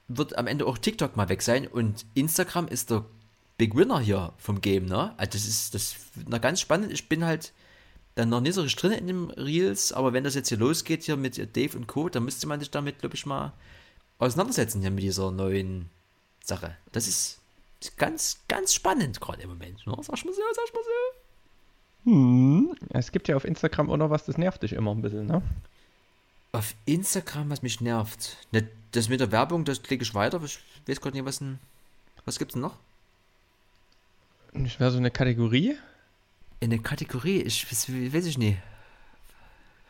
wird 0.09 0.37
am 0.39 0.47
Ende 0.47 0.66
auch 0.66 0.78
TikTok 0.78 1.16
mal 1.16 1.28
weg 1.28 1.43
sein 1.43 1.66
und 1.66 2.05
Instagram 2.14 2.68
ist 2.68 2.91
der 2.91 3.05
Big 3.59 3.74
Winner 3.74 3.99
hier 3.99 4.34
vom 4.37 4.61
Game, 4.61 4.84
ne? 4.84 5.14
Also 5.16 5.32
das 5.32 5.47
ist 5.47 5.74
das 5.74 5.97
na 6.28 6.39
ganz 6.39 6.61
spannend. 6.61 6.93
Ich 6.93 7.09
bin 7.09 7.24
halt 7.24 7.53
dann 8.17 8.31
noch 8.31 8.41
nicht 8.41 8.55
so 8.55 8.62
richtig 8.62 8.81
drin 8.81 8.93
in 8.93 9.07
den 9.07 9.31
Reels, 9.31 9.93
aber 9.93 10.12
wenn 10.12 10.25
das 10.25 10.35
jetzt 10.35 10.49
hier 10.49 10.59
losgeht 10.59 11.05
hier 11.05 11.17
mit 11.17 11.39
Dave 11.57 11.77
und 11.77 11.87
Co., 11.87 12.09
dann 12.09 12.25
müsste 12.25 12.47
man 12.49 12.59
sich 12.59 12.71
damit, 12.71 12.99
glaube 12.99 13.14
ich, 13.14 13.25
mal 13.27 13.53
auseinandersetzen 14.19 14.81
hier 14.81 14.91
mit 14.91 15.05
dieser 15.05 15.31
neuen 15.31 15.89
Sache. 16.43 16.77
Das 16.93 17.07
ist, 17.07 17.41
ganz, 17.97 18.39
ganz 18.49 18.75
spannend 18.75 19.21
gerade 19.21 19.43
im 19.43 19.51
Moment. 19.51 19.87
Ne? 19.87 19.97
Sag 20.01 20.25
mal 20.25 20.33
so, 20.33 20.43
sag 20.55 20.75
mal 20.75 20.83
so. 20.85 22.11
Hm. 22.11 22.77
Es 22.91 23.12
gibt 23.12 23.29
ja 23.29 23.37
auf 23.37 23.45
Instagram 23.45 23.91
auch 23.91 23.97
noch 23.97 24.11
was, 24.11 24.25
das 24.25 24.39
nervt 24.39 24.62
dich 24.62 24.73
immer 24.73 24.93
ein 24.93 25.03
bisschen, 25.03 25.27
ne? 25.27 25.43
Auf 26.53 26.75
Instagram, 26.87 27.51
was 27.51 27.62
mich 27.62 27.81
nervt. 27.81 28.37
Ne, 28.53 28.69
das 28.93 29.09
mit 29.09 29.21
der 29.21 29.33
Werbung, 29.33 29.64
das 29.64 29.83
klicke 29.83 30.05
ich 30.05 30.14
weiter. 30.14 30.41
Ich 30.43 30.59
weiß 30.87 31.01
gerade 31.01 31.17
nicht, 31.17 31.27
was 31.27 31.39
denn. 31.39 31.59
Was 32.25 32.39
gibt's 32.39 32.55
denn 32.55 32.62
noch? 32.62 32.77
Das 34.53 34.81
wäre 34.81 34.91
so 34.91 34.97
eine 34.97 35.11
Kategorie. 35.11 35.77
In 36.61 36.71
der 36.71 36.79
Kategorie, 36.79 37.43
ich 37.43 37.71
weiß, 37.71 37.89
weiß 37.91 38.27
ich 38.27 38.39
nicht. 38.39 38.59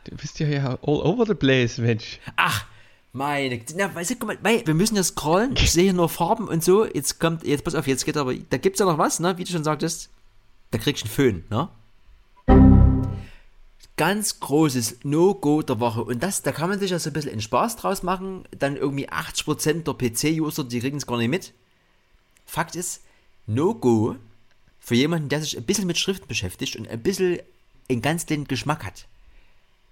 Du 0.03 0.15
bist 0.15 0.39
ja 0.39 0.47
ja 0.47 0.77
all 0.81 1.01
over 1.01 1.25
the 1.25 1.33
place, 1.33 1.77
Mensch. 1.77 2.19
Ach, 2.35 2.65
meine, 3.13 3.59
na, 3.75 3.93
weißt 3.93 4.11
du, 4.11 4.15
guck 4.15 4.27
mal, 4.27 4.37
mei, 4.41 4.63
wir 4.65 4.73
müssen 4.73 4.95
ja 4.95 5.03
scrollen. 5.03 5.55
Ich 5.57 5.71
sehe 5.71 5.85
hier 5.85 5.93
nur 5.93 6.09
Farben 6.09 6.47
und 6.47 6.63
so. 6.63 6.85
Jetzt 6.85 7.19
kommt, 7.19 7.45
jetzt 7.45 7.63
pass 7.63 7.75
auf, 7.75 7.87
jetzt 7.87 8.05
geht 8.05 8.17
aber, 8.17 8.33
da 8.35 8.57
gibt's 8.57 8.79
ja 8.79 8.85
noch 8.85 8.97
was, 8.97 9.19
ne? 9.19 9.37
Wie 9.37 9.43
du 9.43 9.51
schon 9.51 9.63
sagtest, 9.63 10.09
da 10.71 10.77
kriegst 10.77 11.03
du 11.03 11.07
einen 11.07 11.13
Föhn, 11.13 11.43
ne? 11.49 11.69
Ganz 13.95 14.39
großes 14.39 14.99
No-Go 15.03 15.63
der 15.63 15.79
Woche. 15.79 16.03
Und 16.03 16.21
das, 16.21 16.43
da 16.43 16.51
kann 16.51 16.69
man 16.69 16.79
sich 16.79 16.91
ja 16.91 16.99
so 16.99 17.09
ein 17.09 17.13
bisschen 17.13 17.31
einen 17.31 17.41
Spaß 17.41 17.77
draus 17.77 18.03
machen. 18.03 18.43
Dann 18.51 18.77
irgendwie 18.77 19.09
80% 19.09 19.83
der 19.83 19.93
PC-User, 19.93 20.65
die 20.65 20.79
kriegen 20.79 20.97
es 20.97 21.07
gar 21.07 21.17
nicht 21.17 21.29
mit. 21.29 21.53
Fakt 22.45 22.75
ist, 22.75 23.01
No-Go 23.47 24.17
für 24.87 24.95
jemanden, 24.95 25.27
der 25.27 25.41
sich 25.41 25.57
ein 25.57 25.65
bisschen 25.65 25.85
mit 25.85 25.97
Schriften 25.97 26.29
beschäftigt 26.29 26.77
und 26.77 26.87
ein 26.87 27.03
bisschen 27.03 27.39
einen 27.89 28.01
ganz 28.01 28.25
den 28.25 28.47
Geschmack 28.47 28.85
hat. 28.85 29.05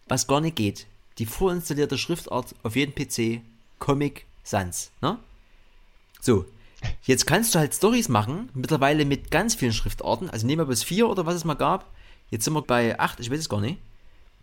Was 0.08 0.26
gar 0.26 0.40
nicht 0.40 0.56
geht. 0.56 0.88
Die 1.18 1.26
vorinstallierte 1.26 1.98
Schriftart 1.98 2.56
auf 2.64 2.78
jedem 2.78 2.96
PC, 2.96 3.42
Comic 3.78 4.26
Sans. 4.46 4.92
Ne? 5.02 5.20
So, 6.22 6.46
jetzt 7.04 7.28
kannst 7.28 7.54
du 7.54 7.60
halt 7.60 7.76
Stories 7.76 8.08
machen, 8.08 8.48
mittlerweile 8.54 9.04
mit 9.04 9.32
ganz 9.32 9.56
vielen 9.56 9.74
Schriftarten. 9.74 10.30
Also 10.30 10.48
nehmen 10.48 10.62
wir 10.62 10.68
bis 10.68 10.86
vier 10.86 11.10
oder 11.10 11.26
was 11.26 11.36
es 11.36 11.44
mal 11.44 11.56
gab. 11.56 11.94
Jetzt 12.32 12.46
sind 12.46 12.54
wir 12.54 12.62
bei 12.62 12.98
acht, 12.98 13.20
ich 13.20 13.30
weiß 13.30 13.40
es 13.40 13.50
gar 13.50 13.60
nicht. 13.60 13.80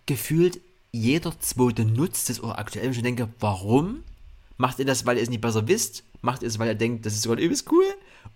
Gefühlt 0.04 0.60
jeder 0.90 1.32
zweite 1.40 1.86
nutzt 1.86 2.28
es 2.28 2.40
auch 2.40 2.56
aktuell. 2.56 2.90
Ich 2.90 3.00
denke, 3.00 3.30
warum? 3.40 4.04
Macht 4.58 4.80
ihr 4.80 4.84
das, 4.84 5.06
weil 5.06 5.16
ihr 5.16 5.22
es 5.22 5.30
nicht 5.30 5.40
besser 5.40 5.66
wisst? 5.66 6.04
Macht 6.20 6.42
ihr 6.42 6.48
es, 6.48 6.58
weil 6.58 6.68
ihr 6.68 6.74
denkt, 6.74 7.06
das 7.06 7.14
ist 7.14 7.22
sogar 7.22 7.38
übelst 7.38 7.72
cool? 7.72 7.86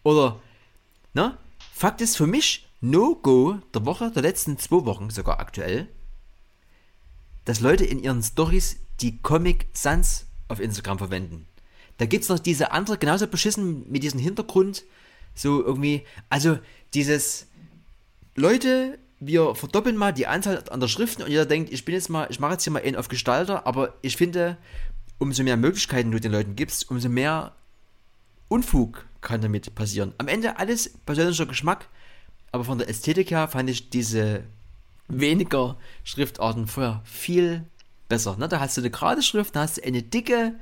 Oder, 0.03 0.41
ne? 1.13 1.37
Fakt 1.79 2.01
ist 2.01 2.17
für 2.17 2.27
mich 2.27 2.67
No-Go 2.81 3.59
der 3.75 3.85
Woche, 3.85 4.11
der 4.11 4.23
letzten 4.23 4.57
zwei 4.57 4.87
Wochen 4.87 5.11
sogar 5.11 5.41
aktuell, 5.41 5.89
dass 7.45 7.61
Leute 7.61 7.85
in 7.85 8.03
ihren 8.03 8.23
Stories 8.23 8.79
die 9.03 9.19
Comic 9.19 9.67
Sans 9.75 10.25
auf 10.49 10.59
Instagram 10.59 10.97
verwenden. 10.97 11.47
Da 11.99 12.07
gibt 12.07 12.23
es 12.23 12.31
noch 12.31 12.39
diese 12.39 12.73
andere, 12.73 12.97
genauso 12.97 13.27
beschissen 13.27 13.85
mit 13.91 14.03
diesem 14.03 14.19
Hintergrund, 14.19 14.85
so 15.35 15.63
irgendwie, 15.63 16.07
also 16.31 16.59
dieses, 16.95 17.47
Leute, 18.37 18.99
wir 19.21 19.55
verdoppeln 19.55 19.99
mal 19.99 20.15
die 20.15 20.29
Anzahl 20.29 20.65
an 20.71 20.81
der 20.81 20.89
Schriften 20.89 21.25
und 21.25 21.29
jeder 21.29 21.45
denkt, 21.45 21.71
ich 21.71 21.85
bin 21.85 21.95
jetzt 21.95 22.09
mal, 22.09 22.27
ich 22.31 22.41
mache 22.41 22.53
jetzt 22.53 22.65
hier 22.65 22.73
mal 22.73 22.83
einen 22.83 22.97
auf 22.97 23.09
Gestalter, 23.09 23.67
aber 23.67 23.93
ich 24.01 24.17
finde, 24.17 24.57
umso 25.19 25.43
mehr 25.43 25.59
Möglichkeiten 25.59 26.11
du 26.11 26.19
den 26.19 26.33
Leuten 26.33 26.57
gibst, 26.57 26.91
umso 26.91 27.11
mehr 27.11 27.55
Unfug 28.49 29.05
kann 29.27 29.41
damit 29.41 29.75
passieren. 29.75 30.15
Am 30.19 30.29
Ende 30.29 30.57
alles 30.59 30.89
persönlicher 31.05 31.47
Geschmack, 31.47 31.89
aber 32.53 32.63
von 32.63 32.79
der 32.79 32.89
Ästhetik 32.89 33.33
her 33.33 33.49
fand 33.49 33.69
ich 33.69 33.91
diese 33.91 34.45
weniger 35.09 35.77
Schriftarten 36.05 36.69
vorher 36.69 37.03
viel 37.05 37.65
besser. 38.09 38.37
Ne? 38.37 38.49
Da 38.49 38.61
hast 38.61 38.77
du 38.77 38.83
eine 38.83 38.91
gerade 38.91 39.23
Schrift, 39.23 39.57
da 39.57 39.63
hast 39.63 39.79
du 39.79 39.83
eine 39.83 40.05
dicke, 40.05 40.55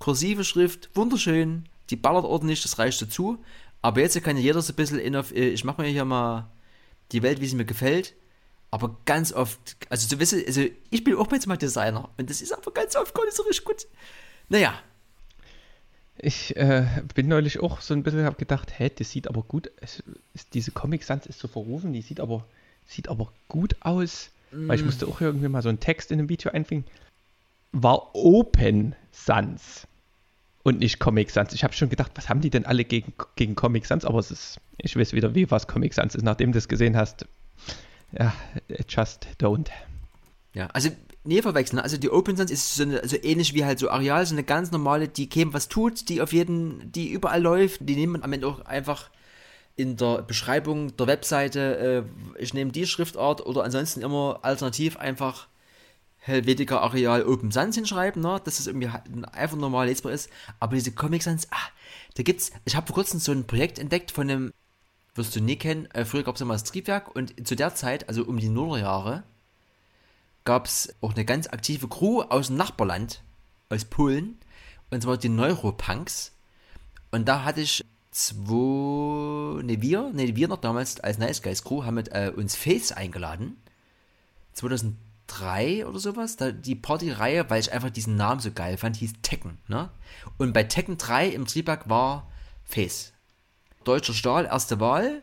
kursive 0.00 0.42
Schrift, 0.42 0.90
wunderschön, 0.94 1.68
die 1.88 1.96
ballert 1.96 2.24
ordentlich, 2.24 2.62
das 2.62 2.80
reicht 2.80 3.00
dazu. 3.00 3.38
Aber 3.80 4.00
jetzt 4.00 4.20
kann 4.24 4.36
ja 4.36 4.42
jeder 4.42 4.60
so 4.60 4.72
ein 4.72 4.76
bisschen 4.76 4.98
in 4.98 5.14
auf, 5.14 5.30
ich 5.30 5.62
mache 5.62 5.82
mir 5.82 5.88
hier 5.88 6.04
mal 6.04 6.50
die 7.12 7.22
Welt, 7.22 7.40
wie 7.40 7.46
sie 7.46 7.54
mir 7.54 7.64
gefällt. 7.64 8.14
Aber 8.72 8.96
ganz 9.04 9.32
oft, 9.32 9.76
also 9.88 10.08
du 10.08 10.20
weißt, 10.20 10.34
also 10.48 10.62
ich 10.90 11.04
bin 11.04 11.14
auch 11.14 11.30
jetzt 11.30 11.46
mal 11.46 11.56
Designer 11.56 12.08
und 12.18 12.28
das 12.28 12.42
ist 12.42 12.52
aber 12.52 12.72
ganz 12.72 12.96
oft 12.96 13.14
gar 13.14 13.24
nicht 13.24 13.36
so 13.36 13.44
richtig 13.44 13.64
gut. 13.64 13.86
Naja. 14.48 14.74
Ich 16.22 16.54
äh, 16.56 16.86
bin 17.14 17.28
neulich 17.28 17.60
auch 17.60 17.80
so 17.80 17.94
ein 17.94 18.02
bisschen, 18.02 18.24
habe 18.24 18.36
gedacht, 18.36 18.78
hä, 18.78 18.90
das 18.94 19.10
sieht 19.10 19.28
aber 19.28 19.42
gut, 19.42 19.70
es, 19.80 20.02
ist, 20.34 20.52
diese 20.52 20.70
Comic 20.70 21.02
Sans 21.04 21.26
ist 21.26 21.38
so 21.38 21.48
verrufen, 21.48 21.92
die 21.92 22.02
sieht 22.02 22.20
aber, 22.20 22.44
sieht 22.86 23.08
aber 23.08 23.32
gut 23.48 23.76
aus. 23.80 24.30
Mm. 24.52 24.68
Weil 24.68 24.78
ich 24.78 24.84
musste 24.84 25.06
auch 25.06 25.20
irgendwie 25.20 25.48
mal 25.48 25.62
so 25.62 25.70
einen 25.70 25.80
Text 25.80 26.10
in 26.10 26.18
einem 26.18 26.28
Video 26.28 26.52
einfügen. 26.52 26.84
War 27.72 28.14
Open 28.14 28.94
Sans 29.12 29.86
und 30.62 30.80
nicht 30.80 30.98
Comic 30.98 31.30
Sans. 31.30 31.54
Ich 31.54 31.64
habe 31.64 31.72
schon 31.72 31.88
gedacht, 31.88 32.12
was 32.14 32.28
haben 32.28 32.42
die 32.42 32.50
denn 32.50 32.66
alle 32.66 32.84
gegen, 32.84 33.14
gegen 33.36 33.54
Comic 33.54 33.86
Sans? 33.86 34.04
Aber 34.04 34.18
es 34.18 34.30
ist, 34.30 34.60
ich 34.76 34.96
weiß 34.96 35.14
wieder, 35.14 35.34
wie 35.34 35.50
was 35.50 35.66
Comic 35.68 35.94
Sans 35.94 36.14
ist, 36.14 36.22
nachdem 36.22 36.52
du 36.52 36.58
es 36.58 36.68
gesehen 36.68 36.96
hast. 36.96 37.26
Ja, 38.12 38.34
just 38.88 39.26
don't. 39.38 39.68
Ja, 40.52 40.66
also 40.66 40.90
nie 41.24 41.42
verwechseln. 41.42 41.78
Also 41.78 41.96
die 41.96 42.10
Open 42.10 42.36
Sans 42.36 42.50
ist 42.50 42.74
so, 42.74 42.82
eine, 42.82 43.06
so 43.06 43.16
ähnlich 43.22 43.54
wie 43.54 43.64
halt 43.64 43.78
so 43.78 43.90
Areal, 43.90 44.24
so 44.24 44.34
eine 44.34 44.44
ganz 44.44 44.70
normale, 44.70 45.08
die 45.08 45.28
käme 45.28 45.52
was 45.52 45.68
tut, 45.68 46.08
die 46.08 46.22
auf 46.22 46.32
jeden, 46.32 46.90
die 46.92 47.10
überall 47.10 47.42
läuft. 47.42 47.80
Die 47.82 47.96
nehmen 47.96 48.22
am 48.22 48.32
Ende 48.32 48.46
auch 48.46 48.60
einfach 48.64 49.10
in 49.76 49.96
der 49.96 50.22
Beschreibung 50.22 50.96
der 50.96 51.06
Webseite, 51.06 52.04
äh, 52.38 52.42
ich 52.42 52.54
nehme 52.54 52.70
die 52.70 52.86
Schriftart 52.86 53.46
oder 53.46 53.64
ansonsten 53.64 54.02
immer 54.02 54.40
alternativ 54.42 54.96
einfach 54.96 55.48
Helvetica 56.18 56.78
Areal 56.80 57.24
Open 57.24 57.50
Sans 57.50 57.74
hinschreiben, 57.74 58.20
ne? 58.20 58.40
dass 58.44 58.60
es 58.60 58.66
irgendwie 58.66 58.90
halt 58.90 59.04
einfach 59.32 59.56
normal 59.56 59.86
lesbar 59.86 60.12
ist. 60.12 60.28
Aber 60.58 60.74
diese 60.74 60.92
Comic 60.92 61.22
Sans, 61.22 61.48
ah, 61.50 61.68
da 62.14 62.22
gibt's, 62.22 62.52
ich 62.64 62.76
habe 62.76 62.86
vor 62.86 62.94
kurzem 62.94 63.20
so 63.20 63.32
ein 63.32 63.46
Projekt 63.46 63.78
entdeckt 63.78 64.10
von 64.10 64.28
einem, 64.28 64.52
wirst 65.14 65.34
du 65.34 65.40
nie 65.40 65.56
kennen, 65.56 65.86
äh, 65.92 66.04
früher 66.04 66.24
gab 66.24 66.34
es 66.34 66.40
immer 66.42 66.54
das 66.54 66.64
Triebwerk 66.64 67.14
und 67.14 67.46
zu 67.46 67.56
der 67.56 67.74
Zeit, 67.74 68.08
also 68.08 68.24
um 68.24 68.38
die 68.38 68.50
Nullerjahre, 68.50 69.22
gab 70.44 70.66
es 70.66 70.94
auch 71.00 71.14
eine 71.14 71.24
ganz 71.24 71.46
aktive 71.48 71.88
Crew 71.88 72.22
aus 72.22 72.48
dem 72.48 72.56
Nachbarland, 72.56 73.22
aus 73.68 73.84
Polen, 73.84 74.38
und 74.90 75.02
zwar 75.02 75.16
die 75.16 75.28
Neuropunks. 75.28 76.32
Und 77.10 77.28
da 77.28 77.44
hatte 77.44 77.60
ich 77.60 77.84
zwei, 78.10 79.62
ne 79.62 79.80
wir, 79.80 80.10
ne 80.12 80.36
wir 80.36 80.48
noch 80.48 80.60
damals 80.60 81.00
als 81.00 81.18
Nice 81.18 81.42
Guys 81.42 81.62
Crew 81.62 81.84
haben 81.84 81.94
mit, 81.94 82.08
äh, 82.12 82.32
uns 82.34 82.56
Face 82.56 82.92
eingeladen. 82.92 83.56
2003 84.54 85.86
oder 85.86 85.98
sowas, 85.98 86.36
da 86.36 86.50
die 86.50 86.74
Partyreihe, 86.74 87.48
weil 87.48 87.60
ich 87.60 87.72
einfach 87.72 87.90
diesen 87.90 88.16
Namen 88.16 88.40
so 88.40 88.50
geil 88.50 88.76
fand, 88.76 88.96
hieß 88.96 89.14
Tekken, 89.22 89.58
ne? 89.68 89.90
Und 90.38 90.52
bei 90.52 90.64
Tekken 90.64 90.98
3 90.98 91.28
im 91.28 91.46
Triebwerk 91.46 91.88
war 91.88 92.30
Face. 92.64 93.12
Deutscher 93.84 94.12
Stahl, 94.12 94.46
erste 94.46 94.80
Wahl, 94.80 95.22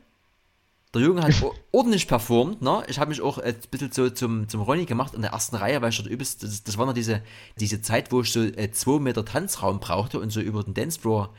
der 0.98 1.08
Junge 1.08 1.22
hat 1.24 1.34
ordentlich 1.72 2.08
performt, 2.08 2.62
ne? 2.62 2.84
Ich 2.88 3.00
habe 3.00 3.10
mich 3.10 3.22
auch 3.22 3.38
ein 3.38 3.56
bisschen 3.72 3.92
so 3.92 4.10
zum, 4.10 4.48
zum 4.48 4.62
Ronny 4.62 4.86
gemacht 4.86 5.14
in 5.14 5.22
der 5.22 5.32
ersten 5.32 5.56
Reihe, 5.56 5.82
weil 5.82 5.90
ich 5.90 5.98
dort 5.98 6.10
übelst, 6.10 6.44
das, 6.44 6.64
das 6.64 6.78
war 6.78 6.86
noch 6.86 6.94
diese, 6.94 7.22
diese 7.60 7.82
Zeit, 7.82 8.12
wo 8.12 8.22
ich 8.22 8.32
so 8.32 8.42
äh, 8.42 8.72
zwei 8.72 9.00
Meter 9.00 9.26
Tanzraum 9.26 9.80
brauchte 9.80 10.20
und 10.20 10.30
so 10.30 10.40
über 10.40 10.64
den 10.64 10.74
Dancefloor 10.74 11.34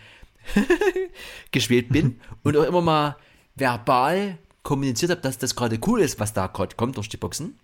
gespielt 1.52 1.90
bin 1.90 2.20
und 2.42 2.56
auch 2.56 2.64
immer 2.64 2.82
mal 2.82 3.16
verbal 3.54 4.38
kommuniziert 4.62 5.10
habe, 5.10 5.20
dass 5.20 5.38
das 5.38 5.56
gerade 5.56 5.78
cool 5.86 6.00
ist, 6.00 6.20
was 6.20 6.32
da 6.32 6.46
gerade 6.46 6.76
kommt 6.76 6.96
durch 6.96 7.08
die 7.08 7.16
Boxen. 7.16 7.58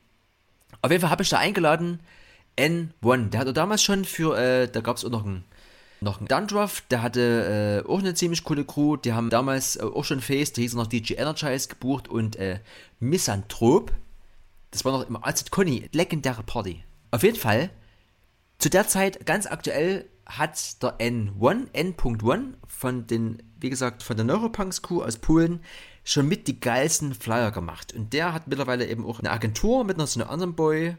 Auf 0.83 0.91
jeden 0.91 1.01
Fall 1.01 1.11
habe 1.11 1.23
ich 1.23 1.29
da 1.29 1.39
eingeladen 1.39 2.01
N1. 2.59 3.31
Der 3.31 3.41
hatte 3.41 3.53
damals 3.53 3.83
schon 3.83 4.05
für, 4.05 4.37
äh, 4.39 4.69
da 4.69 4.81
gab 4.81 4.97
es 4.97 5.05
auch 5.05 5.11
noch 5.11 5.25
einen 5.25 5.45
noch 6.05 6.21
ein 6.21 6.29
Dundruff, 6.29 6.83
der 6.91 7.03
hatte 7.03 7.83
äh, 7.85 7.89
auch 7.89 7.99
eine 7.99 8.15
ziemlich 8.15 8.45
coole 8.45 8.65
Crew. 8.65 8.97
Die 8.97 9.13
haben 9.13 9.31
damals 9.31 9.77
äh, 9.77 9.83
auch 9.83 10.05
schon 10.05 10.21
Face, 10.21 10.53
der 10.53 10.63
hieß 10.63 10.75
noch 10.75 10.87
DJ 10.87 11.15
Energize 11.15 11.69
gebucht 11.69 12.07
und 12.07 12.37
äh, 12.37 12.61
Misanthrop. 13.01 13.93
Das 14.71 14.85
war 14.85 14.93
noch 14.93 15.09
im 15.09 15.17
AZ 15.23 15.51
Conny, 15.51 15.89
legendäre 15.93 16.43
Party. 16.43 16.85
Auf 17.11 17.23
jeden 17.23 17.37
Fall, 17.37 17.71
zu 18.59 18.71
der 18.71 18.87
Zeit 18.87 19.27
ganz 19.27 19.47
aktuell 19.47 20.09
hat 20.27 20.83
der 20.83 20.99
N1, 20.99 21.69
N.1 21.73 22.55
von 22.67 23.07
den, 23.07 23.43
wie 23.61 23.71
gesagt, 23.71 24.03
von 24.03 24.17
der 24.17 24.25
Neuropunks 24.25 24.83
Crew 24.83 25.03
aus 25.03 25.19
Polen 25.19 25.61
schon 26.03 26.29
mit 26.29 26.49
die 26.49 26.61
geilsten 26.61 27.15
Flyer 27.15 27.51
gemacht. 27.51 27.93
Und 27.95 28.13
der 28.13 28.33
hat 28.33 28.47
mittlerweile 28.47 28.87
eben 28.87 29.07
auch 29.07 29.21
eine 29.21 29.31
Agentur 29.31 29.85
mit 29.85 29.97
noch 29.97 30.07
so 30.07 30.21
einem 30.21 30.31
anderen 30.31 30.55
Boy. 30.55 30.97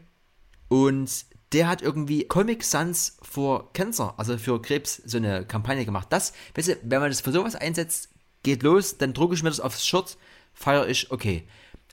Und 0.68 1.26
der 1.52 1.68
hat 1.68 1.82
irgendwie 1.82 2.24
Comic 2.24 2.64
Sans 2.64 3.16
for 3.22 3.72
Cancer, 3.72 4.14
also 4.16 4.36
für 4.38 4.60
Krebs, 4.60 5.02
so 5.04 5.16
eine 5.16 5.44
Kampagne 5.44 5.84
gemacht. 5.84 6.08
Das, 6.10 6.32
weißt 6.54 6.68
du, 6.68 6.76
wenn 6.82 7.00
man 7.00 7.10
das 7.10 7.20
für 7.20 7.32
sowas 7.32 7.54
einsetzt, 7.54 8.10
geht 8.42 8.62
los, 8.62 8.98
dann 8.98 9.12
drucke 9.12 9.34
ich 9.34 9.42
mir 9.42 9.50
das 9.50 9.60
aufs 9.60 9.86
Shirt, 9.86 10.16
feiere 10.52 10.88
ich, 10.88 11.10
okay. 11.10 11.44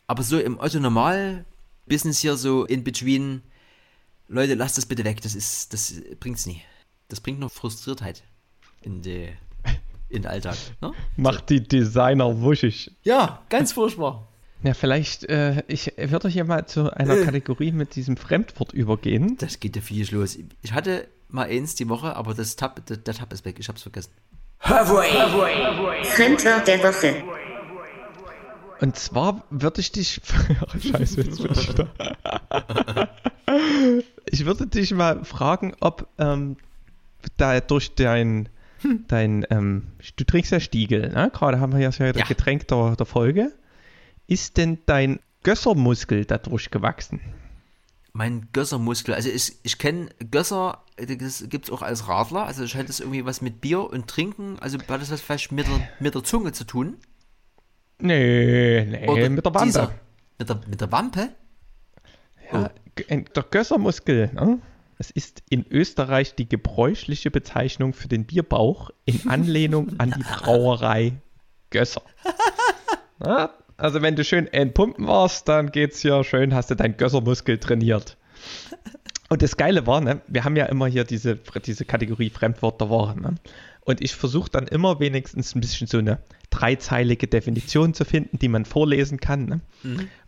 Aber 0.08 0.24
so 0.24 0.40
im 0.40 0.60
Otto 0.60 0.80
Normal 0.80 1.46
Business 1.86 2.20
hier 2.20 2.36
so 2.38 2.66
in 2.66 2.84
between, 2.84 3.42
Leute, 4.28 4.56
lasst 4.56 4.78
das 4.78 4.86
bitte 4.86 5.04
weg, 5.04 5.22
das 5.22 5.36
ist, 5.36 5.74
das 5.74 5.94
bringt's 6.20 6.46
nie. 6.46 6.62
Das 7.10 7.20
bringt 7.22 7.40
nur 7.40 7.50
Frustriertheit. 7.50 8.24
in, 8.82 9.02
die, 9.02 9.30
in 10.10 10.24
den 10.24 10.28
Alltag. 10.28 10.58
Ne? 10.82 10.94
Macht 11.18 11.50
die 11.50 11.62
Designer 11.62 12.42
wuschig. 12.42 12.92
Ja, 13.04 13.44
ganz 13.50 13.74
furchtbar. 13.74 14.28
Ja, 14.64 14.74
vielleicht, 14.74 15.26
äh, 15.26 15.64
ich 15.68 15.94
würde 15.98 16.30
hier 16.30 16.46
mal 16.46 16.66
zu 16.66 16.92
einer 16.96 17.18
Äh. 17.18 17.26
Kategorie 17.26 17.72
mit 17.72 17.96
diesem 17.96 18.18
Fremdwort 18.18 18.74
übergehen. 18.74 19.38
Das 19.38 19.60
geht 19.60 19.76
ja 19.76 19.82
viel 19.82 20.10
los. 20.14 20.38
Ich 20.62 20.74
hatte 20.74 21.08
mal 21.30 21.48
eins 21.50 21.76
die 21.76 21.90
Woche, 21.90 22.16
aber 22.16 22.34
das 22.34 22.56
Tab, 22.56 22.86
der, 22.86 22.98
der 22.98 23.14
Tab 23.14 23.34
ist 23.34 23.46
weg. 23.46 23.58
Ich 23.60 23.68
hab's 23.68 23.84
vergessen. 23.84 24.12
Fremdwort 24.60 25.06
der 26.68 26.84
Woche. 26.84 27.24
Und 28.80 28.96
zwar 28.98 29.44
würde 29.50 29.82
ich 29.82 29.92
dich. 29.92 30.22
Ach, 30.68 30.76
Scheiße, 30.82 31.22
jetzt 31.22 31.42
bin 31.42 31.52
ich 31.52 31.70
wieder. 31.70 33.10
Ich 34.30 34.46
würde 34.46 34.68
dich 34.68 34.94
mal 34.94 35.24
fragen, 35.26 35.74
ob 35.80 36.08
ähm, 36.18 36.58
da 37.38 37.60
durch 37.60 37.96
dein. 37.96 38.50
dein 39.08 39.46
ähm, 39.50 39.84
du 40.16 40.24
trinkst 40.24 40.52
ja 40.52 40.60
Stiegel, 40.60 41.10
ne? 41.10 41.30
Gerade 41.34 41.60
haben 41.60 41.74
wir 41.74 41.80
ja 41.80 41.92
so 41.92 42.04
Ja. 42.04 42.14
das 42.14 42.28
Getränk 42.28 42.68
der, 42.68 42.96
der 42.96 43.06
Folge. 43.06 43.52
Ist 44.28 44.58
denn 44.58 44.80
dein 44.86 45.20
Gössermuskel 45.44 46.26
dadurch 46.26 46.72
gewachsen? 46.72 47.20
Mein 48.14 48.48
Gössermuskel, 48.54 49.16
also 49.16 49.30
ich, 49.30 49.54
ich 49.64 49.78
kenne 49.80 50.10
Gösser, 50.32 50.84
das 50.98 51.46
gibt 51.50 51.66
es 51.66 51.72
auch 51.72 51.82
als 51.82 52.08
Radler, 52.08 52.46
also 52.46 52.68
scheint 52.68 52.88
das 52.88 53.00
irgendwie 53.00 53.26
was 53.26 53.42
mit 53.42 53.60
Bier 53.60 53.90
und 53.90 54.08
Trinken, 54.08 54.58
also 54.60 54.78
hat 54.78 54.88
das 54.90 55.10
was 55.12 55.20
vielleicht 55.22 55.52
mit 55.52 55.68
der, 55.68 55.82
mit 56.00 56.14
der 56.14 56.24
Zunge 56.24 56.52
zu 56.52 56.64
tun? 56.64 56.98
Nee, 58.00 58.86
nee, 58.86 59.08
Oder 59.08 59.30
mit 59.30 59.44
der 59.46 59.54
Wampe. 59.54 59.66
dieser- 59.66 59.94
Mit 60.40 60.50
der, 60.50 60.62
mit 60.68 60.82
der 60.82 60.92
Wampe? 60.92 61.30
Ja, 62.52 62.70
g- 62.96 63.06
ein- 63.10 63.26
der 63.36 63.44
Gössermuskel, 63.44 64.30
ne? 64.34 64.60
Es 65.00 65.10
ist 65.10 65.42
in 65.50 65.66
Österreich 65.70 66.36
die 66.36 66.48
gebräuchliche 66.48 67.32
Bezeichnung 67.32 67.94
für 67.94 68.08
den 68.08 68.26
Bierbauch 68.26 68.92
in 69.06 69.28
Anlehnung 69.28 70.00
an 70.00 70.14
die 70.16 70.24
Brauerei 70.24 71.14
Gösser. 71.72 72.04
Na, 73.20 73.50
also 73.78 74.02
wenn 74.02 74.16
du 74.16 74.24
schön 74.24 74.48
entpumpen 74.48 75.08
warst, 75.08 75.48
dann 75.48 75.72
geht's 75.72 76.04
ja 76.04 76.24
schön, 76.24 76.54
hast 76.54 76.72
du 76.72 76.76
deinen 76.76 76.98
Gössermuskel 76.98 77.58
trainiert. 77.58 78.18
Und 79.30 79.42
das 79.42 79.58
Geile 79.58 79.88
war, 79.88 80.02
ne, 80.02 80.22
wir 80.28 80.44
haben 80.44 80.56
ja 80.56 80.66
immer 80.66 80.88
hier 80.88 81.06
diese, 81.06 81.40
diese 81.66 81.86
Kategorie 81.86 82.30
Fremdwort 82.30 82.80
der 82.80 82.90
Woche. 82.90 83.20
Ne? 83.20 83.36
Und 83.82 84.02
ich 84.02 84.16
versuche 84.16 84.50
dann 84.50 84.68
immer 84.68 85.00
wenigstens 85.00 85.56
ein 85.56 85.62
bisschen 85.62 85.88
so 85.88 85.98
eine 85.98 86.20
dreizeilige 86.50 87.28
Definition 87.28 87.94
zu 87.94 88.06
finden, 88.06 88.38
die 88.40 88.48
man 88.48 88.66
vorlesen 88.66 89.20
kann. 89.20 89.46
Ne? 89.46 89.62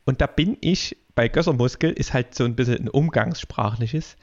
Und 0.06 0.22
da 0.22 0.28
bin 0.28 0.58
ich, 0.62 0.98
bei 1.14 1.28
Gössermuskel 1.28 1.92
ist 1.92 2.14
halt 2.14 2.34
so 2.34 2.46
ein 2.46 2.56
bisschen 2.56 2.86
ein 2.86 2.90
umgangssprachliches, 2.90 4.18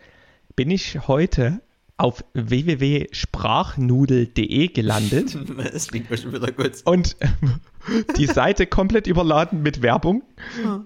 bin 0.56 0.70
ich 0.70 1.06
heute 1.06 1.60
auf 2.02 2.22
www.sprachnudel.de 2.34 4.68
gelandet 4.68 5.38
Das 5.72 5.86
klingt 5.86 6.10
mir 6.10 6.18
schon 6.18 6.32
wieder 6.32 6.50
gut. 6.50 6.72
und 6.84 7.16
die 8.16 8.26
Seite 8.26 8.66
komplett 8.66 9.06
überladen 9.06 9.62
mit 9.62 9.82
Werbung. 9.82 10.24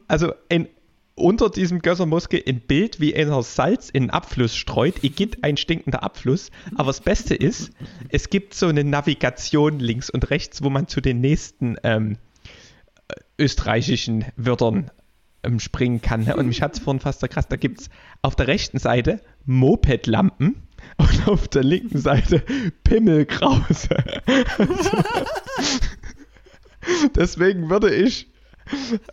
Also 0.09 0.35
ein, 0.51 0.69
unter 1.14 1.49
diesem 1.49 1.81
Gössermuskel 1.81 2.43
ein 2.47 2.61
Bild, 2.61 3.01
wie 3.01 3.17
einer 3.17 3.43
Salz 3.43 3.89
in 3.89 4.03
einen 4.03 4.11
Abfluss 4.11 4.55
streut. 4.55 4.97
Ich 5.01 5.17
gibt 5.17 5.43
ein 5.43 5.57
stinkender 5.57 6.03
Abfluss. 6.03 6.51
Aber 6.75 6.89
das 6.89 7.01
Beste 7.01 7.35
ist, 7.35 7.71
es 8.11 8.29
gibt 8.29 8.53
so 8.53 8.67
eine 8.67 8.85
Navigation 8.85 9.79
links 9.79 10.11
und 10.11 10.29
rechts, 10.29 10.62
wo 10.62 10.69
man 10.69 10.87
zu 10.87 11.01
den 11.01 11.23
nächsten 11.23 11.77
ähm, 11.83 12.19
äh, 13.09 13.14
österreichischen 13.39 14.27
Wörtern 14.37 14.91
ähm, 15.43 15.61
springen 15.61 16.03
kann. 16.03 16.25
Ne? 16.25 16.37
Und 16.37 16.47
mich 16.47 16.61
hat 16.61 16.75
es 16.75 16.81
vorhin 16.81 17.01
fast 17.01 17.23
erkratzt. 17.23 17.51
Da 17.51 17.57
gibt 17.57 17.81
es 17.81 17.89
auf 18.21 18.37
der 18.37 18.49
rechten 18.49 18.79
Seite 18.79 19.23
Mopedlampen 19.47 20.66
und 20.97 21.28
auf 21.28 21.49
der 21.49 21.64
linken 21.64 21.99
Seite 21.99 22.43
Pimmelkrause. 22.84 23.97
Deswegen 27.14 27.68
würde 27.70 27.95
ich 27.95 28.30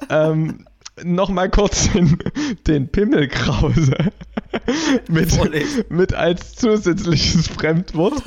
ähm, 0.10 0.66
nochmal 1.04 1.50
kurz 1.50 1.92
den, 1.92 2.18
den 2.68 2.88
Pimmelkrause 2.90 3.96
mit, 5.10 5.32
Vorlesen. 5.32 5.86
mit 5.90 6.14
als 6.14 6.54
zusätzliches 6.56 7.48
Fremdwort. 7.48 8.22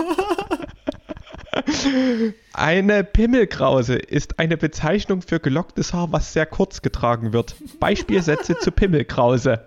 Eine 2.52 3.04
Pimmelkrause 3.04 3.94
ist 3.94 4.38
eine 4.38 4.56
Bezeichnung 4.56 5.22
für 5.22 5.40
gelocktes 5.40 5.92
Haar, 5.92 6.12
was 6.12 6.32
sehr 6.32 6.46
kurz 6.46 6.82
getragen 6.82 7.32
wird. 7.32 7.56
Beispielsätze 7.80 8.58
zu 8.58 8.70
Pimmelkrause. 8.70 9.60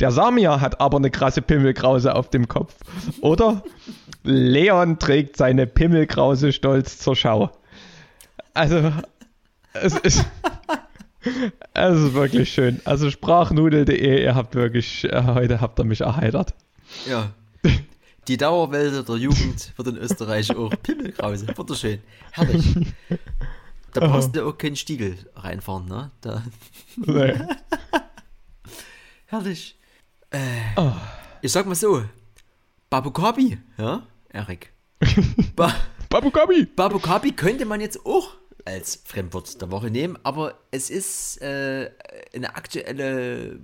Der 0.00 0.10
Samir 0.10 0.60
hat 0.60 0.80
aber 0.80 0.96
eine 0.96 1.10
krasse 1.10 1.42
Pimmelkrause 1.42 2.14
auf 2.14 2.30
dem 2.30 2.48
Kopf. 2.48 2.74
Oder 3.20 3.62
Leon 4.22 4.98
trägt 4.98 5.36
seine 5.36 5.66
Pimmelkrause 5.66 6.52
stolz 6.52 6.98
zur 6.98 7.16
Schau. 7.16 7.50
Also, 8.54 8.92
es 9.74 9.94
ist, 9.98 10.24
es 11.74 11.98
ist 11.98 12.14
wirklich 12.14 12.52
schön. 12.52 12.80
Also 12.84 13.10
sprachnudel.de, 13.10 14.22
ihr 14.22 14.34
habt 14.34 14.54
wirklich, 14.54 15.04
äh, 15.04 15.22
heute 15.26 15.60
habt 15.60 15.78
ihr 15.78 15.84
mich 15.84 16.00
erheitert. 16.00 16.54
Ja. 17.08 17.30
Die 18.26 18.36
Dauerwälder 18.36 19.02
der 19.02 19.16
Jugend 19.16 19.72
wird 19.76 19.88
in 19.88 19.96
Österreich 19.96 20.54
auch 20.56 20.72
Pimmelkrause. 20.82 21.46
Wunderschön. 21.56 22.00
Herrlich. 22.32 22.74
Da 23.92 24.06
brauchst 24.06 24.36
du 24.36 24.46
auch 24.46 24.56
keinen 24.56 24.76
Stiegel 24.76 25.16
reinfahren, 25.34 25.86
ne? 25.86 26.10
Da, 26.20 26.42
Nee. 26.96 27.34
herrlich. 29.26 29.79
Äh, 30.30 30.60
Ich 31.42 31.52
sag 31.52 31.66
mal 31.66 31.74
so, 31.74 32.04
Babukabi, 32.88 33.58
ja, 33.78 34.06
Erik? 34.28 34.72
Ba 35.56 35.74
Babukabi! 36.08 36.66
Babukabi 36.66 37.32
könnte 37.32 37.64
man 37.64 37.80
jetzt 37.80 38.04
auch 38.04 38.36
als 38.64 39.02
Fremdwort 39.04 39.60
der 39.60 39.70
Woche 39.70 39.90
nehmen, 39.90 40.18
aber 40.22 40.58
es 40.70 40.90
ist 40.90 41.40
äh, 41.40 41.90
eine 42.34 42.54
aktuelle 42.56 43.60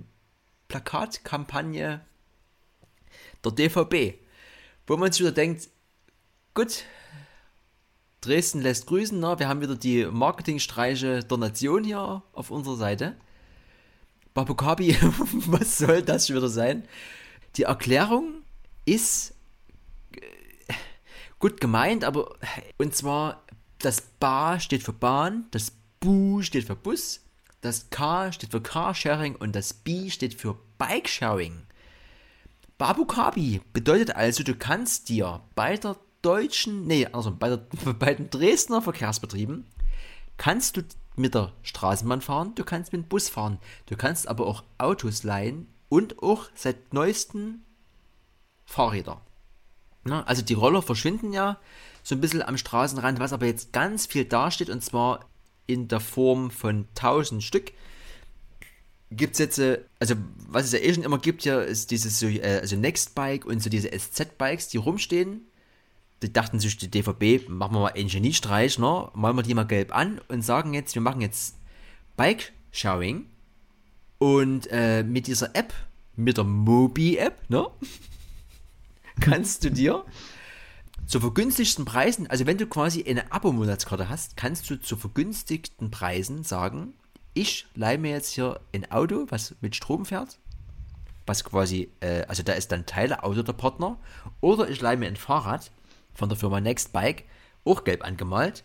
Plakatkampagne 0.67 2.01
der 3.43 3.51
DVB, 3.51 4.17
wo 4.87 4.97
man 4.97 5.11
sich 5.11 5.21
wieder 5.21 5.31
denkt, 5.31 5.69
gut, 6.53 6.83
Dresden 8.21 8.61
lässt 8.61 8.87
grüßen, 8.87 9.19
ne? 9.19 9.35
wir 9.37 9.47
haben 9.47 9.61
wieder 9.61 9.75
die 9.75 10.05
Marketingstreiche 10.05 11.19
der 11.19 11.37
Nation 11.37 11.83
hier 11.83 12.23
auf 12.33 12.49
unserer 12.49 12.75
Seite. 12.77 13.15
Babukabi, 14.37 14.95
was 15.47 15.79
soll 15.79 16.03
das 16.03 16.27
schon 16.27 16.35
wieder 16.35 16.47
sein? 16.47 16.87
Die 17.55 17.63
Erklärung 17.63 18.43
ist 18.85 19.33
äh, 20.11 20.21
gut 21.39 21.59
gemeint, 21.59 22.03
aber 22.03 22.35
und 22.77 22.95
zwar 22.95 23.41
das 23.79 23.99
Ba 24.19 24.59
steht 24.59 24.83
für 24.83 24.93
Bahn, 24.93 25.47
das 25.49 25.71
Bu 25.99 26.43
steht 26.43 26.65
für 26.65 26.75
Bus, 26.75 27.21
das 27.61 27.89
K 27.89 28.31
steht 28.31 28.51
für 28.51 28.61
Carsharing 28.61 29.35
und 29.35 29.55
das 29.55 29.73
B 29.73 30.11
steht 30.11 30.35
für 30.35 30.55
Bikesharing. 30.77 31.63
Babukabi 32.77 33.61
bedeutet 33.73 34.15
also, 34.15 34.43
du 34.43 34.53
kannst 34.53 35.09
dir 35.09 35.41
bei 35.55 35.77
der 35.77 35.97
deutschen, 36.21 36.85
nee, 36.85 37.07
also 37.07 37.31
bei, 37.35 37.49
der, 37.49 37.57
bei 37.93 38.13
den 38.13 38.29
Dresdner 38.29 38.83
Verkehrsbetrieben, 38.83 39.65
kannst 40.37 40.77
du 40.77 40.83
mit 41.17 41.35
der 41.35 41.51
Straßenbahn 41.63 42.21
fahren, 42.21 42.55
du 42.55 42.63
kannst 42.63 42.93
mit 42.93 43.03
dem 43.03 43.07
Bus 43.09 43.27
fahren, 43.27 43.59
du 43.87 43.97
kannst 43.97 44.27
aber 44.27 44.45
auch 44.45 44.63
Autos 44.77 45.23
leihen 45.23 45.67
und 45.89 46.21
auch 46.21 46.45
seit 46.55 46.93
neuesten 46.93 47.65
Fahrräder. 48.65 49.21
Na, 50.03 50.23
also 50.23 50.41
die 50.41 50.53
Roller 50.53 50.81
verschwinden 50.81 51.33
ja 51.33 51.59
so 52.03 52.15
ein 52.15 52.21
bisschen 52.21 52.41
am 52.41 52.57
Straßenrand, 52.57 53.19
was 53.19 53.33
aber 53.33 53.45
jetzt 53.45 53.73
ganz 53.73 54.05
viel 54.05 54.25
dasteht 54.25 54.69
und 54.69 54.81
zwar 54.83 55.25
in 55.65 55.87
der 55.87 55.99
Form 55.99 56.51
von 56.51 56.87
1000 56.95 57.43
Stück. 57.43 57.73
Gibt 59.11 59.33
es 59.33 59.39
jetzt, 59.39 59.59
äh, 59.59 59.83
also 59.99 60.15
was 60.47 60.65
es 60.65 60.71
ja 60.71 60.79
eh 60.79 60.93
schon 60.93 61.03
immer 61.03 61.17
gibt, 61.17 61.43
ja, 61.43 61.59
ist 61.61 61.91
dieses 61.91 62.19
so, 62.19 62.27
äh, 62.27 62.59
also 62.61 62.75
Nextbike 62.75 63.45
und 63.45 63.61
so 63.61 63.69
diese 63.69 63.89
SZ-Bikes, 63.89 64.69
die 64.69 64.77
rumstehen. 64.77 65.41
Die 66.23 66.33
dachten 66.33 66.59
sich, 66.59 66.77
die 66.77 66.89
DVB, 66.89 67.47
machen 67.47 67.75
wir 67.75 67.81
mal 67.81 67.93
einen 67.93 68.09
Geniestreich, 68.09 68.79
ne? 68.79 69.09
malen 69.13 69.35
wir 69.35 69.43
die 69.43 69.53
mal 69.53 69.67
gelb 69.67 69.95
an 69.95 70.19
und 70.29 70.41
sagen 70.43 70.73
jetzt, 70.73 70.95
wir 70.95 71.01
machen 71.01 71.21
jetzt 71.21 71.55
Bike-Showing 72.15 73.27
und 74.17 74.67
äh, 74.71 75.03
mit 75.03 75.27
dieser 75.27 75.55
App, 75.55 75.73
mit 76.15 76.37
der 76.37 76.43
Mobi-App, 76.43 77.49
ne? 77.49 77.67
kannst 79.19 79.63
du 79.63 79.69
dir 79.69 80.05
zu 81.05 81.19
vergünstigsten 81.19 81.85
Preisen, 81.85 82.27
also 82.27 82.45
wenn 82.45 82.57
du 82.57 82.67
quasi 82.67 83.05
eine 83.07 83.31
Abo-Monatskarte 83.31 84.09
hast, 84.09 84.35
kannst 84.35 84.69
du 84.69 84.79
zu 84.79 84.97
vergünstigten 84.97 85.89
Preisen 85.89 86.43
sagen, 86.43 86.93
ich 87.33 87.67
leihe 87.75 87.97
mir 87.97 88.11
jetzt 88.11 88.33
hier 88.33 88.59
ein 88.73 88.91
Auto, 88.91 89.25
was 89.29 89.55
mit 89.61 89.75
Strom 89.75 90.05
fährt, 90.05 90.39
was 91.25 91.43
quasi, 91.43 91.89
äh, 91.99 92.23
also 92.27 92.43
da 92.43 92.53
ist 92.53 92.71
dann 92.71 92.85
Teileauto 92.85 93.43
der 93.43 93.53
Partner, 93.53 93.99
oder 94.41 94.69
ich 94.69 94.81
leihe 94.81 94.97
mir 94.97 95.07
ein 95.07 95.15
Fahrrad 95.15 95.71
von 96.17 96.29
der 96.29 96.37
Firma 96.37 96.59
Nextbike, 96.59 97.25
auch 97.63 97.83
gelb 97.83 98.03
angemalt, 98.03 98.63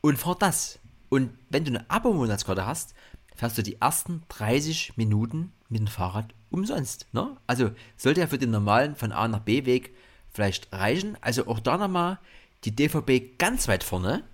und 0.00 0.18
fahr 0.18 0.36
das. 0.36 0.78
Und 1.08 1.30
wenn 1.48 1.64
du 1.64 1.70
eine 1.70 1.88
Abo-Monatskarte 1.88 2.66
hast, 2.66 2.94
fährst 3.36 3.56
du 3.56 3.62
die 3.62 3.80
ersten 3.80 4.22
30 4.28 4.96
Minuten 4.96 5.52
mit 5.68 5.80
dem 5.80 5.86
Fahrrad 5.86 6.34
umsonst. 6.50 7.06
Ne? 7.12 7.36
Also 7.46 7.70
sollte 7.96 8.20
ja 8.20 8.26
für 8.26 8.38
den 8.38 8.50
normalen 8.50 8.96
von 8.96 9.12
A 9.12 9.28
nach 9.28 9.40
B 9.40 9.64
Weg 9.64 9.94
vielleicht 10.32 10.72
reichen. 10.72 11.16
Also 11.20 11.46
auch 11.46 11.60
da 11.60 11.78
nochmal 11.78 12.18
die 12.64 12.74
DVB 12.74 13.38
ganz 13.38 13.68
weit 13.68 13.84
vorne, 13.84 14.24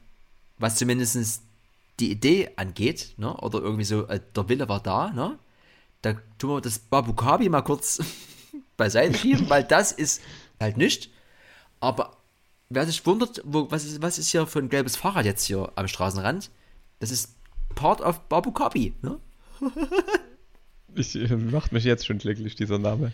was 0.59 0.77
zumindest 0.77 1.43
die 2.01 2.11
Idee 2.11 2.51
angeht, 2.57 3.15
ne? 3.19 3.37
oder 3.37 3.61
irgendwie 3.61 3.85
so, 3.85 4.07
äh, 4.07 4.21
der 4.35 4.49
Wille 4.49 4.69
war 4.69 4.83
da, 4.83 5.11
ne? 5.11 5.39
da 6.03 6.15
tun 6.39 6.51
wir 6.51 6.61
das 6.61 6.79
Babukabi 6.79 7.49
mal 7.49 7.63
kurz 7.63 8.03
beiseite 8.77 9.17
schieben, 9.17 9.49
weil 9.49 9.65
das 9.65 9.93
ist 9.93 10.23
halt 10.61 10.77
nicht. 10.77 11.11
Aber 11.81 12.17
wer 12.71 12.87
sich 12.87 13.05
wundert, 13.07 13.41
wo, 13.45 13.71
was, 13.71 13.85
ist, 13.85 14.03
was 14.03 14.19
ist 14.19 14.31
hier 14.31 14.47
für 14.47 14.59
ein 14.59 14.69
gelbes 14.69 14.97
Fahrrad 14.97 15.25
jetzt 15.25 15.45
hier 15.45 15.73
am 15.77 15.89
Straßenrand? 15.89 16.51
Das 17.01 17.11
ist 17.11 17.37
Part 17.75 18.01
of 18.01 18.21
Babukabi, 18.29 18.95
ne? 19.03 19.19
ich, 20.95 21.15
äh, 21.17 21.37
macht 21.37 21.73
mich 21.73 21.85
jetzt 21.85 22.07
schon 22.07 22.19
glücklich, 22.19 22.55
dieser 22.55 22.79
Name. 22.79 23.13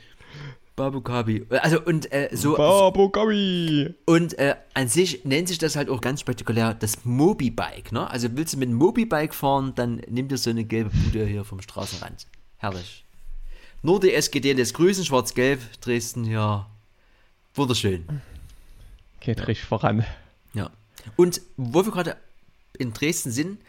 Babukabi. 0.76 1.46
Also 1.50 1.82
und 1.82 2.10
äh, 2.12 2.30
so. 2.32 2.56
Babukabi! 2.56 3.94
Und 4.06 4.38
äh, 4.38 4.56
an 4.74 4.88
sich 4.88 5.24
nennt 5.24 5.48
sich 5.48 5.58
das 5.58 5.76
halt 5.76 5.90
auch 5.90 6.00
ganz 6.00 6.20
spektakulär 6.20 6.74
das 6.74 7.04
Mobi-Bike, 7.04 7.92
ne? 7.92 8.08
Also 8.08 8.28
willst 8.34 8.54
du 8.54 8.58
mit 8.58 8.68
einem 8.68 8.78
Mobi-Bike 8.78 9.34
fahren, 9.34 9.72
dann 9.74 10.00
nimm 10.08 10.28
dir 10.28 10.38
so 10.38 10.50
eine 10.50 10.64
gelbe 10.64 10.90
Bude 10.90 11.26
hier 11.26 11.44
vom 11.44 11.60
Straßenrand. 11.60 12.26
Herrlich. 12.56 13.04
Nur 13.82 14.00
die 14.00 14.12
SGD 14.12 14.52
lässt 14.52 14.74
grüßen, 14.74 15.04
schwarz-gelb, 15.04 15.60
Dresden 15.80 16.24
hier. 16.24 16.66
Wunderschön. 17.54 18.04
Geht 19.20 19.38
ja. 19.38 19.44
richtig 19.44 19.66
voran. 19.66 20.04
Ja. 20.54 20.70
Und 21.16 21.40
wo 21.56 21.84
wir 21.84 21.92
gerade 21.92 22.16
in 22.78 22.92
Dresden 22.92 23.30
sind, 23.30 23.60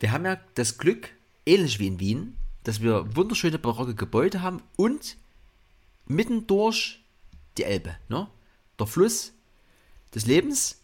wir 0.00 0.12
haben 0.12 0.24
ja 0.24 0.38
das 0.54 0.78
Glück, 0.78 1.10
ähnlich 1.46 1.78
wie 1.78 1.86
in 1.86 2.00
Wien, 2.00 2.36
dass 2.64 2.82
wir 2.82 3.16
wunderschöne 3.16 3.58
barocke 3.58 3.94
Gebäude 3.94 4.42
haben 4.42 4.62
und 4.76 5.16
mitten 6.06 6.46
durch 6.46 7.00
die 7.56 7.64
Elbe, 7.64 7.96
ne? 8.08 8.28
Der 8.78 8.86
Fluss 8.86 9.32
des 10.14 10.26
Lebens. 10.26 10.82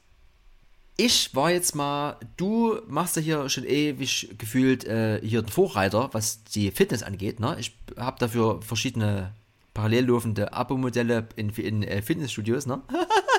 Ich 0.96 1.34
war 1.34 1.50
jetzt 1.50 1.74
mal, 1.74 2.18
du 2.36 2.80
machst 2.86 3.16
ja 3.16 3.22
hier 3.22 3.48
schon 3.48 3.64
ewig 3.64 4.34
gefühlt 4.38 4.84
äh, 4.84 5.20
hier 5.22 5.42
den 5.42 5.48
Vorreiter, 5.48 6.10
was 6.12 6.44
die 6.44 6.70
Fitness 6.70 7.02
angeht, 7.02 7.40
ne? 7.40 7.56
Ich 7.58 7.76
habe 7.96 8.18
dafür 8.18 8.62
verschiedene 8.62 9.34
parallel 9.74 10.06
laufende 10.06 10.52
Abo-Modelle 10.52 11.28
in, 11.36 11.50
in 11.50 11.82
äh, 11.82 12.02
Fitnessstudios, 12.02 12.66
ne? 12.66 12.82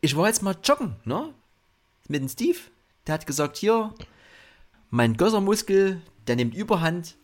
ich 0.00 0.16
war 0.16 0.26
jetzt 0.26 0.42
mal 0.42 0.56
joggen, 0.62 0.96
ne? 1.04 1.32
Mit 2.08 2.22
dem 2.22 2.28
Steve. 2.28 2.58
Der 3.06 3.14
hat 3.14 3.26
gesagt, 3.26 3.56
hier, 3.56 3.94
mein 4.90 5.16
Gössermuskel, 5.16 6.00
der 6.26 6.36
nimmt 6.36 6.54
Überhand, 6.54 7.16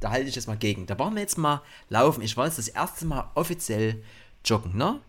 da 0.00 0.10
halte 0.10 0.28
ich 0.28 0.36
jetzt 0.36 0.48
mal 0.48 0.56
gegen. 0.56 0.86
Da 0.86 0.98
waren 0.98 1.14
wir 1.14 1.22
jetzt 1.22 1.38
mal 1.38 1.62
laufen. 1.88 2.22
Ich 2.22 2.36
war 2.36 2.46
jetzt 2.46 2.58
das 2.58 2.68
erste 2.68 3.04
Mal 3.06 3.30
offiziell 3.34 4.02
joggen, 4.44 4.76
ne? 4.76 5.00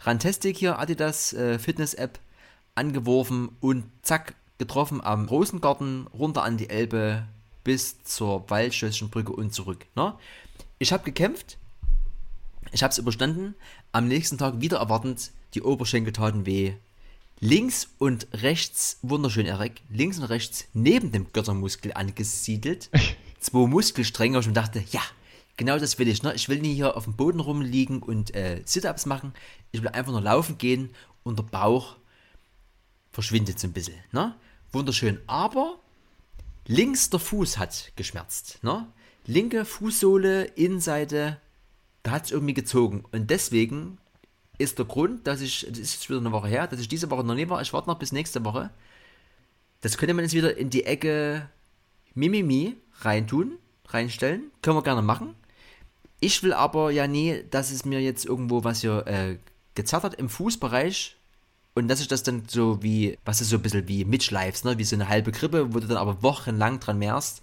Rantastic 0.00 0.56
hier, 0.56 0.78
Adidas 0.78 1.32
äh, 1.32 1.58
Fitness-App 1.58 2.18
angeworfen 2.74 3.50
und 3.60 3.84
zack, 4.02 4.34
getroffen 4.58 5.02
am 5.02 5.26
Rosengarten, 5.26 6.06
runter 6.08 6.42
an 6.42 6.56
die 6.56 6.70
Elbe 6.70 7.26
bis 7.64 8.02
zur 8.04 8.48
Waldschösschenbrücke 8.48 9.32
und 9.32 9.52
zurück. 9.52 9.86
Ne? 9.96 10.14
Ich 10.78 10.92
habe 10.92 11.04
gekämpft, 11.04 11.58
ich 12.72 12.82
habe 12.82 12.92
es 12.92 12.98
überstanden, 12.98 13.54
am 13.92 14.08
nächsten 14.08 14.38
Tag 14.38 14.60
wieder 14.60 14.78
erwartend, 14.78 15.32
die 15.54 15.62
Oberschenkel 15.62 16.12
taten 16.12 16.46
weh. 16.46 16.74
Links 17.40 17.88
und 17.98 18.28
rechts, 18.32 18.98
wunderschön 19.02 19.46
Erik, 19.46 19.80
links 19.88 20.18
und 20.18 20.24
rechts 20.24 20.66
neben 20.74 21.10
dem 21.10 21.32
Göttermuskel 21.32 21.92
angesiedelt. 21.94 22.90
zwei 23.40 23.66
Muskelstränge 23.66 24.36
und 24.36 24.46
ich 24.46 24.52
dachte, 24.52 24.84
ja, 24.90 25.00
genau 25.56 25.78
das 25.78 25.98
will 25.98 26.08
ich. 26.08 26.22
Ne? 26.22 26.34
Ich 26.34 26.48
will 26.48 26.60
nie 26.60 26.74
hier 26.74 26.96
auf 26.96 27.04
dem 27.04 27.16
Boden 27.16 27.40
rumliegen 27.40 28.02
und 28.02 28.34
äh, 28.34 28.62
Sit-Ups 28.64 29.06
machen. 29.06 29.32
Ich 29.72 29.82
will 29.82 29.88
einfach 29.88 30.12
nur 30.12 30.20
laufen 30.20 30.58
gehen 30.58 30.90
und 31.22 31.38
der 31.38 31.44
Bauch 31.44 31.96
verschwindet 33.10 33.58
so 33.58 33.66
ein 33.66 33.72
bisschen. 33.72 33.96
Ne? 34.12 34.34
Wunderschön. 34.72 35.18
Aber 35.26 35.78
links 36.66 37.10
der 37.10 37.20
Fuß 37.20 37.58
hat 37.58 37.92
geschmerzt. 37.96 38.58
Ne? 38.62 38.86
Linke 39.26 39.64
Fußsohle, 39.64 40.44
Innenseite, 40.44 41.38
da 42.02 42.12
hat 42.12 42.26
es 42.26 42.30
irgendwie 42.30 42.54
gezogen. 42.54 43.04
Und 43.12 43.30
deswegen 43.30 43.98
ist 44.60 44.78
der 44.78 44.84
Grund, 44.84 45.26
dass 45.26 45.40
ich, 45.40 45.66
das 45.68 45.78
ist 45.78 46.08
wieder 46.08 46.20
eine 46.20 46.32
Woche 46.32 46.48
her, 46.48 46.66
dass 46.66 46.80
ich 46.80 46.88
diese 46.88 47.10
Woche 47.10 47.24
noch 47.24 47.34
nie 47.34 47.48
war. 47.48 47.62
Ich 47.62 47.72
warte 47.72 47.88
noch 47.88 47.98
bis 47.98 48.12
nächste 48.12 48.44
Woche. 48.44 48.70
Das 49.80 49.96
könnte 49.96 50.14
man 50.14 50.24
jetzt 50.24 50.34
wieder 50.34 50.56
in 50.56 50.70
die 50.70 50.84
Ecke 50.84 51.48
Mimimi 52.14 52.76
reintun, 53.00 53.58
reinstellen. 53.88 54.50
Können 54.62 54.76
wir 54.76 54.82
gerne 54.82 55.02
machen. 55.02 55.34
Ich 56.20 56.42
will 56.42 56.52
aber 56.52 56.90
ja 56.90 57.06
nie, 57.06 57.42
dass 57.50 57.70
es 57.70 57.84
mir 57.86 58.00
jetzt 58.00 58.26
irgendwo 58.26 58.62
was 58.62 58.82
hier 58.82 59.06
äh, 59.06 59.36
gezerrt 59.74 60.04
hat 60.04 60.14
im 60.16 60.28
Fußbereich 60.28 61.16
und 61.74 61.88
dass 61.88 62.00
ich 62.00 62.08
das 62.08 62.22
dann 62.22 62.42
so 62.46 62.82
wie, 62.82 63.16
was 63.24 63.40
ist 63.40 63.48
so 63.48 63.56
ein 63.56 63.62
bisschen 63.62 63.88
wie 63.88 64.04
mitschleifst, 64.04 64.66
ne? 64.66 64.76
wie 64.76 64.84
so 64.84 64.96
eine 64.96 65.08
halbe 65.08 65.32
Grippe, 65.32 65.72
wo 65.72 65.80
du 65.80 65.86
dann 65.86 65.96
aber 65.96 66.22
wochenlang 66.22 66.80
dran 66.80 66.98
mehrst. 66.98 67.42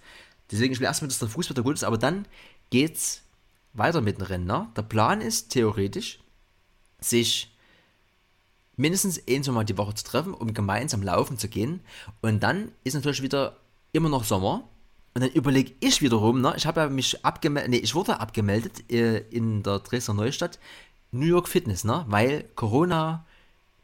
Deswegen, 0.51 0.73
ich 0.73 0.79
will 0.79 0.85
erstmal, 0.85 1.07
dass 1.07 1.19
der 1.19 1.29
Fuß 1.29 1.49
wieder 1.49 1.63
gut 1.63 1.75
ist, 1.75 1.83
aber 1.83 1.97
dann 1.97 2.27
geht's 2.69 3.23
weiter 3.73 4.01
mit 4.01 4.19
dem 4.19 4.25
Rennen. 4.27 4.45
Ne? 4.45 4.67
Der 4.75 4.83
Plan 4.83 5.21
ist 5.21 5.49
theoretisch, 5.49 6.19
sich 6.99 7.51
mindestens 8.75 9.21
ein, 9.27 9.43
zwei 9.43 9.51
Mal 9.51 9.63
die 9.63 9.77
Woche 9.77 9.95
zu 9.95 10.03
treffen, 10.03 10.33
um 10.33 10.53
gemeinsam 10.53 11.01
laufen 11.01 11.37
zu 11.37 11.49
gehen. 11.49 11.81
Und 12.21 12.41
dann 12.41 12.71
ist 12.83 12.93
natürlich 12.93 13.21
wieder 13.21 13.57
immer 13.91 14.09
noch 14.09 14.23
Sommer. 14.23 14.63
Und 15.13 15.21
dann 15.21 15.31
überlege 15.31 15.73
ich 15.79 16.01
wiederum, 16.01 16.41
ne, 16.41 16.53
ich 16.55 16.67
habe 16.67 16.81
ja 16.81 16.89
mich 16.89 17.25
abgemeldet, 17.25 17.71
nee, 17.71 17.77
ich 17.77 17.95
wurde 17.95 18.19
abgemeldet 18.19 18.91
äh, 18.91 19.17
in 19.29 19.63
der 19.63 19.79
Dresdner 19.79 20.13
Neustadt, 20.13 20.59
New 21.11 21.25
York 21.25 21.47
Fitness, 21.47 21.83
ne, 21.83 22.05
weil 22.07 22.45
Corona, 22.55 23.25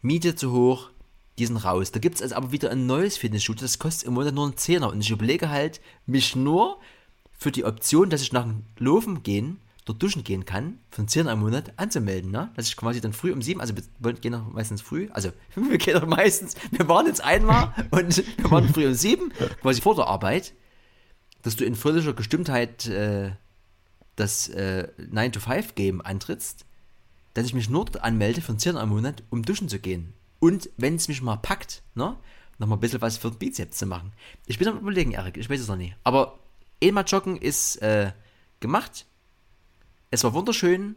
Miete 0.04 0.36
zu 0.36 0.52
hoch, 0.52 0.90
die 1.40 1.48
sind 1.48 1.58
raus. 1.58 1.92
Da 1.92 2.00
gibt 2.00 2.16
es 2.16 2.22
also 2.22 2.36
aber 2.36 2.52
wieder 2.52 2.70
ein 2.70 2.86
neues 2.86 3.18
Fitnessstudio, 3.18 3.64
das 3.64 3.80
kostet 3.80 4.08
im 4.08 4.14
Monat 4.14 4.36
nur 4.36 4.46
einen 4.46 4.58
Zehner. 4.58 4.90
Und 4.92 5.02
ich 5.02 5.10
überlege 5.10 5.50
halt, 5.50 5.82
mich 6.06 6.36
nur 6.36 6.78
für 7.32 7.52
die 7.52 7.66
Option, 7.66 8.12
dass 8.12 8.22
ich 8.22 8.32
nach 8.32 8.44
dem 8.44 8.64
Laufen 8.78 9.24
gehen, 9.24 9.60
dort 9.86 10.02
duschen 10.02 10.24
gehen 10.24 10.46
kann, 10.46 10.80
von 10.92 11.08
10 11.08 11.28
im 11.28 11.40
Monat 11.40 11.74
anzumelden, 11.78 12.32
ne? 12.32 12.52
Dass 12.56 12.68
ich 12.68 12.78
quasi 12.78 13.02
dann 13.02 13.14
früh 13.14 13.32
um 13.32 13.42
7, 13.42 13.60
also 13.60 13.74
wir 14.00 14.14
gehen 14.14 14.32
doch 14.32 14.52
meistens 14.52 14.82
früh, 14.82 15.10
also 15.12 15.32
wir 15.56 15.78
gehen 15.78 16.00
doch 16.00 16.08
meistens, 16.08 16.56
wir 16.72 16.88
waren 16.88 17.08
jetzt 17.08 17.24
einmal 17.24 17.74
und 17.92 18.24
wir 18.38 18.52
waren 18.52 18.74
früh 18.74 18.88
um 18.88 18.94
7, 18.94 19.32
quasi 19.62 19.82
vor 19.82 19.96
der 19.96 20.08
Arbeit 20.08 20.54
dass 21.44 21.58
du 21.58 21.66
in 21.66 21.76
fröhlicher 21.76 22.14
Gestimmtheit 22.14 22.88
äh, 22.88 23.32
das 24.16 24.48
äh, 24.50 24.88
9-to-5-Game 24.98 26.02
antrittst, 26.02 26.66
dass 27.36 27.46
ich 27.46 27.54
mich 27.54 27.70
nur 27.70 27.86
dort 27.86 28.04
anmelde 28.04 28.42
einen 28.48 28.60
10 28.60 28.78
im 28.78 28.90
Monat, 28.90 29.24
um 29.30 29.44
duschen 29.44 29.70
zu 29.70 29.80
gehen. 29.80 30.14
Und 30.40 30.70
wenn 30.78 30.96
es 30.96 31.08
mich 31.08 31.22
mal 31.22 31.38
packt, 31.38 31.84
ne, 31.96 32.18
nochmal 32.58 32.78
ein 32.78 32.82
bisschen 32.82 33.02
was 33.02 33.18
für 33.18 33.30
den 33.30 33.40
Bizeps 33.40 33.78
zu 33.78 33.86
machen. 33.86 34.14
Ich 34.46 34.58
bin 34.58 34.68
am 34.68 34.80
überlegen, 34.80 35.12
Erik, 35.12 35.38
ich 35.38 35.50
weiß 35.50 35.60
es 35.60 35.68
noch 35.68 35.76
nie. 35.76 35.94
Aber 36.04 36.40
einmal 36.82 37.06
joggen 37.06 37.38
ist 37.38 37.82
äh, 37.82 38.12
gemacht. 38.60 39.06
Es 40.14 40.24
war 40.24 40.36
wunderschön. 40.36 40.96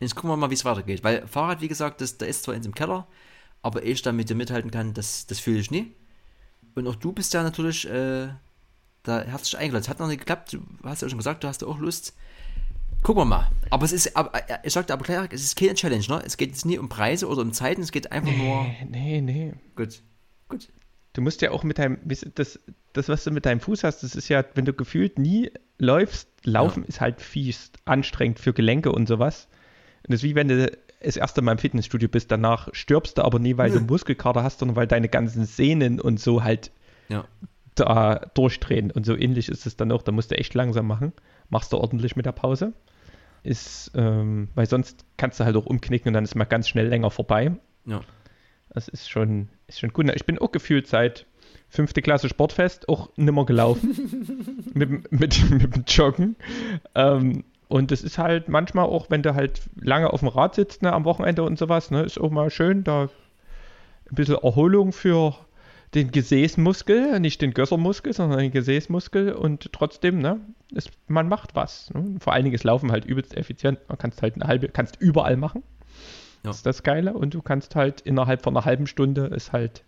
Jetzt 0.00 0.14
gucken 0.14 0.28
wir 0.28 0.36
mal, 0.36 0.50
wie 0.50 0.54
es 0.54 0.66
weitergeht. 0.66 1.02
Weil 1.02 1.26
Fahrrad, 1.26 1.62
wie 1.62 1.68
gesagt, 1.68 2.02
das, 2.02 2.18
da 2.18 2.26
ist 2.26 2.42
zwar 2.42 2.54
in 2.54 2.62
im 2.62 2.74
Keller, 2.74 3.06
aber 3.62 3.84
ehe 3.84 3.92
ich 3.92 4.02
da 4.02 4.12
mit 4.12 4.28
dir 4.28 4.34
mithalten 4.34 4.70
kann, 4.70 4.92
das, 4.92 5.26
das 5.26 5.38
fühle 5.38 5.58
ich 5.60 5.70
nie. 5.70 5.92
Und 6.74 6.86
auch 6.86 6.94
du 6.94 7.10
bist 7.12 7.32
ja 7.32 7.42
natürlich 7.42 7.88
äh, 7.88 8.28
da 9.02 9.22
herzlich 9.22 9.56
eingeladen. 9.56 9.82
Es 9.82 9.88
hat 9.88 9.98
noch 9.98 10.08
nicht 10.08 10.18
geklappt, 10.18 10.52
du 10.52 10.60
hast 10.84 11.00
ja 11.00 11.08
schon 11.08 11.16
gesagt, 11.16 11.42
du 11.42 11.48
hast 11.48 11.64
auch 11.64 11.78
Lust. 11.78 12.14
Gucken 13.02 13.22
wir 13.22 13.24
mal. 13.24 13.50
Aber 13.70 13.86
es 13.86 13.92
ist, 13.92 14.14
aber, 14.14 14.34
äh, 14.50 14.58
ich 14.64 14.74
sagte 14.74 14.92
aber 14.92 15.04
klar, 15.06 15.26
es 15.30 15.42
ist 15.42 15.56
keine 15.56 15.72
Challenge, 15.72 16.04
ne? 16.06 16.22
Es 16.26 16.36
geht 16.36 16.50
jetzt 16.50 16.66
nie 16.66 16.76
um 16.76 16.90
Preise 16.90 17.26
oder 17.28 17.40
um 17.40 17.54
Zeiten, 17.54 17.80
es 17.80 17.92
geht 17.92 18.12
einfach 18.12 18.30
nee, 18.30 18.46
nur. 18.46 18.90
Nee, 18.90 19.22
nee. 19.22 19.54
Gut. 19.74 20.02
Gut. 20.50 20.68
Du 21.14 21.20
musst 21.20 21.42
ja 21.42 21.50
auch 21.50 21.62
mit 21.62 21.78
deinem, 21.78 21.98
das, 22.34 22.58
das, 22.92 23.08
was 23.08 23.24
du 23.24 23.30
mit 23.30 23.44
deinem 23.44 23.60
Fuß 23.60 23.84
hast, 23.84 24.02
das 24.02 24.14
ist 24.14 24.28
ja, 24.28 24.44
wenn 24.54 24.64
du 24.64 24.72
gefühlt 24.72 25.18
nie 25.18 25.50
läufst, 25.78 26.28
laufen 26.44 26.82
ja. 26.82 26.88
ist 26.88 27.00
halt 27.00 27.20
fies, 27.20 27.72
anstrengend 27.84 28.38
für 28.38 28.52
Gelenke 28.52 28.92
und 28.92 29.06
sowas. 29.06 29.48
Und 30.04 30.12
das 30.12 30.20
ist 30.20 30.24
wie 30.24 30.34
wenn 30.34 30.48
du 30.48 30.72
das 31.02 31.16
erste 31.16 31.42
Mal 31.42 31.52
im 31.52 31.58
Fitnessstudio 31.58 32.08
bist, 32.08 32.30
danach 32.30 32.68
stirbst 32.72 33.18
du 33.18 33.22
aber 33.22 33.38
nie, 33.38 33.56
weil 33.56 33.70
Nö. 33.70 33.80
du 33.80 33.84
Muskelkater 33.84 34.42
hast, 34.42 34.60
sondern 34.60 34.76
weil 34.76 34.86
deine 34.86 35.08
ganzen 35.08 35.44
Sehnen 35.44 36.00
und 36.00 36.18
so 36.18 36.42
halt 36.44 36.70
ja 37.08 37.26
da 37.74 38.20
durchdrehen. 38.34 38.90
Und 38.90 39.06
so 39.06 39.16
ähnlich 39.16 39.48
ist 39.48 39.66
es 39.66 39.76
dann 39.76 39.92
auch. 39.92 40.02
Da 40.02 40.12
musst 40.12 40.30
du 40.30 40.38
echt 40.38 40.54
langsam 40.54 40.86
machen. 40.86 41.12
Machst 41.48 41.72
du 41.72 41.78
ordentlich 41.78 42.16
mit 42.16 42.26
der 42.26 42.32
Pause. 42.32 42.72
Ist, 43.42 43.90
ähm, 43.94 44.48
weil 44.54 44.66
sonst 44.66 45.04
kannst 45.16 45.40
du 45.40 45.44
halt 45.44 45.56
auch 45.56 45.66
umknicken 45.66 46.08
und 46.08 46.14
dann 46.14 46.24
ist 46.24 46.34
mal 46.34 46.44
ganz 46.44 46.68
schnell 46.68 46.86
länger 46.86 47.10
vorbei. 47.10 47.56
Ja. 47.86 48.00
Das 48.72 48.88
ist 48.88 49.10
schon, 49.10 49.48
ist 49.66 49.80
schon 49.80 49.92
gut. 49.92 50.10
Ich 50.14 50.24
bin 50.24 50.38
auch 50.38 50.50
gefühlt 50.50 50.86
seit 50.86 51.26
fünfte 51.68 52.02
Klasse 52.02 52.28
Sportfest 52.28 52.88
auch 52.88 53.10
nimmer 53.16 53.44
gelaufen. 53.44 54.64
mit, 54.74 55.12
mit, 55.12 55.50
mit 55.50 55.76
dem 55.76 55.84
Joggen. 55.86 56.36
Ähm, 56.94 57.44
und 57.68 57.92
es 57.92 58.02
ist 58.02 58.18
halt 58.18 58.48
manchmal 58.48 58.84
auch, 58.84 59.08
wenn 59.08 59.22
du 59.22 59.34
halt 59.34 59.62
lange 59.80 60.12
auf 60.12 60.20
dem 60.20 60.28
Rad 60.28 60.54
sitzt, 60.54 60.82
ne, 60.82 60.92
am 60.92 61.04
Wochenende 61.04 61.42
und 61.42 61.58
sowas, 61.58 61.90
ne, 61.90 62.02
ist 62.02 62.20
auch 62.20 62.30
mal 62.30 62.50
schön, 62.50 62.84
da 62.84 63.04
ein 63.04 64.14
bisschen 64.14 64.36
Erholung 64.36 64.92
für 64.92 65.34
den 65.94 66.10
Gesäßmuskel, 66.10 67.20
nicht 67.20 67.40
den 67.40 67.54
Gössermuskel, 67.54 68.12
sondern 68.12 68.38
den 68.40 68.50
Gesäßmuskel 68.50 69.32
und 69.32 69.72
trotzdem, 69.72 70.18
ne, 70.18 70.40
es, 70.74 70.90
man 71.08 71.28
macht 71.28 71.54
was. 71.54 71.92
Ne? 71.94 72.16
Vor 72.20 72.32
allen 72.32 72.44
Dingen 72.44 72.54
ist 72.54 72.64
Laufen 72.64 72.92
halt 72.92 73.04
übelst 73.04 73.36
effizient. 73.36 73.78
Man 73.88 73.98
kannst 73.98 74.22
halt 74.22 74.34
eine 74.34 74.46
halbe, 74.46 74.68
kannst 74.68 75.00
überall 75.00 75.36
machen. 75.36 75.62
Ja. 76.44 76.50
Das 76.50 76.56
ist 76.56 76.66
das 76.66 76.82
Geile. 76.82 77.14
Und 77.14 77.34
du 77.34 77.42
kannst 77.42 77.76
halt 77.76 78.00
innerhalb 78.00 78.42
von 78.42 78.56
einer 78.56 78.64
halben 78.64 78.86
Stunde 78.86 79.26
ist 79.26 79.52
halt 79.52 79.84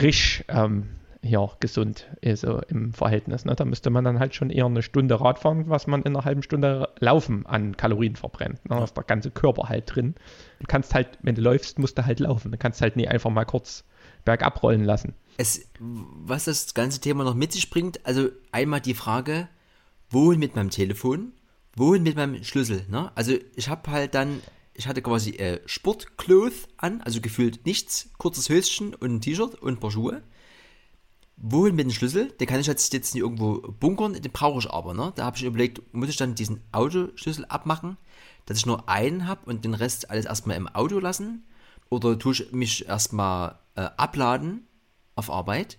risch 0.00 0.44
ähm, 0.48 0.88
ja, 1.24 1.48
gesund 1.60 2.08
also 2.24 2.60
im 2.68 2.92
Verhältnis. 2.92 3.44
Ne? 3.44 3.54
Da 3.54 3.64
müsste 3.64 3.90
man 3.90 4.04
dann 4.04 4.18
halt 4.18 4.34
schon 4.34 4.50
eher 4.50 4.66
eine 4.66 4.82
Stunde 4.82 5.20
Rad 5.20 5.38
fahren, 5.38 5.68
was 5.68 5.86
man 5.86 6.02
in 6.02 6.16
einer 6.16 6.24
halben 6.24 6.42
Stunde 6.42 6.88
Laufen 6.98 7.46
an 7.46 7.76
Kalorien 7.76 8.16
verbrennt. 8.16 8.68
Ne? 8.68 8.76
Da 8.76 8.84
ist 8.84 8.96
der 8.96 9.04
ganze 9.04 9.30
Körper 9.30 9.68
halt 9.68 9.94
drin. 9.94 10.14
Du 10.58 10.66
kannst 10.66 10.94
halt, 10.94 11.18
wenn 11.22 11.36
du 11.36 11.42
läufst, 11.42 11.78
musst 11.78 11.96
du 11.96 12.04
halt 12.04 12.18
laufen. 12.18 12.50
Du 12.50 12.58
kannst 12.58 12.80
halt 12.80 12.96
nie 12.96 13.06
einfach 13.06 13.30
mal 13.30 13.44
kurz 13.44 13.84
bergab 14.24 14.62
rollen 14.62 14.84
lassen. 14.84 15.14
Es, 15.36 15.68
was 15.78 16.44
das 16.44 16.74
ganze 16.74 17.00
Thema 17.00 17.24
noch 17.24 17.34
mit 17.34 17.52
sich 17.52 17.70
bringt, 17.70 18.04
also 18.04 18.28
einmal 18.50 18.80
die 18.80 18.94
Frage, 18.94 19.48
wohin 20.10 20.40
mit 20.40 20.56
meinem 20.56 20.70
Telefon, 20.70 21.32
wohin 21.76 22.02
mit 22.02 22.16
meinem 22.16 22.42
Schlüssel. 22.42 22.84
Ne? 22.88 23.12
Also 23.14 23.34
ich 23.54 23.68
habe 23.68 23.90
halt 23.90 24.14
dann, 24.14 24.40
ich 24.74 24.86
hatte 24.86 25.02
quasi 25.02 25.30
äh, 25.32 25.60
Sportcloth 25.66 26.68
an, 26.76 27.00
also 27.02 27.20
gefühlt 27.20 27.66
nichts, 27.66 28.10
kurzes 28.18 28.48
Höschen 28.48 28.94
und 28.94 29.14
ein 29.14 29.20
T-Shirt 29.20 29.54
und 29.56 29.74
ein 29.74 29.80
paar 29.80 29.90
Schuhe. 29.90 30.22
Wohin 31.36 31.74
mit 31.74 31.86
dem 31.86 31.92
Schlüssel? 31.92 32.30
Den 32.32 32.46
kann 32.46 32.60
ich 32.60 32.66
jetzt, 32.66 32.92
jetzt 32.92 33.14
nicht 33.14 33.22
irgendwo 33.22 33.60
bunkern, 33.60 34.14
den 34.14 34.32
brauche 34.32 34.60
ich 34.60 34.70
aber. 34.70 34.94
Ne? 34.94 35.12
Da 35.16 35.24
habe 35.24 35.36
ich 35.36 35.44
überlegt, 35.44 35.82
muss 35.92 36.08
ich 36.08 36.16
dann 36.16 36.34
diesen 36.34 36.62
Autoschlüssel 36.72 37.44
abmachen, 37.46 37.96
dass 38.46 38.58
ich 38.58 38.66
nur 38.66 38.88
einen 38.88 39.26
habe 39.26 39.46
und 39.46 39.64
den 39.64 39.74
Rest 39.74 40.10
alles 40.10 40.24
erstmal 40.24 40.56
im 40.56 40.68
Auto 40.68 40.98
lassen? 40.98 41.44
Oder 41.90 42.18
tue 42.18 42.32
ich 42.32 42.52
mich 42.52 42.86
erstmal 42.86 43.58
äh, 43.74 43.88
abladen 43.96 44.66
auf 45.16 45.30
Arbeit? 45.30 45.78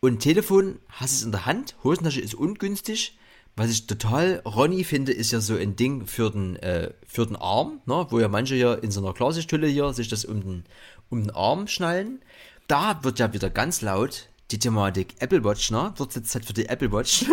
Und 0.00 0.20
Telefon 0.20 0.78
hast 0.88 1.12
es 1.12 1.22
in 1.22 1.32
der 1.32 1.46
Hand, 1.46 1.74
Hosentasche 1.82 2.20
ist 2.20 2.34
ungünstig. 2.34 3.15
Was 3.56 3.70
ich 3.70 3.86
total 3.86 4.42
Ronny 4.44 4.84
finde, 4.84 5.12
ist 5.12 5.32
ja 5.32 5.40
so 5.40 5.56
ein 5.56 5.76
Ding 5.76 6.06
für 6.06 6.30
den, 6.30 6.56
äh, 6.56 6.92
für 7.06 7.26
den 7.26 7.36
Arm, 7.36 7.80
ne? 7.86 8.06
wo 8.10 8.20
ja 8.20 8.28
manche 8.28 8.54
ja 8.54 8.74
in 8.74 8.90
so 8.90 9.00
einer 9.00 9.14
Klarsichthülle 9.14 9.66
hier 9.66 9.92
sich 9.94 10.08
das 10.08 10.24
um 10.24 10.42
den, 10.42 10.64
um 11.08 11.22
den 11.22 11.30
Arm 11.30 11.66
schnallen 11.66 12.20
da 12.68 13.02
wird 13.04 13.18
ja 13.18 13.32
wieder 13.32 13.50
ganz 13.50 13.80
laut 13.80 14.28
die 14.50 14.58
Thematik 14.58 15.14
Apple 15.18 15.44
Watch, 15.44 15.70
ne? 15.70 15.92
Wird 15.96 16.14
jetzt 16.14 16.34
halt 16.34 16.44
für 16.44 16.52
die 16.52 16.68
Apple 16.68 16.92
Watch. 16.92 17.24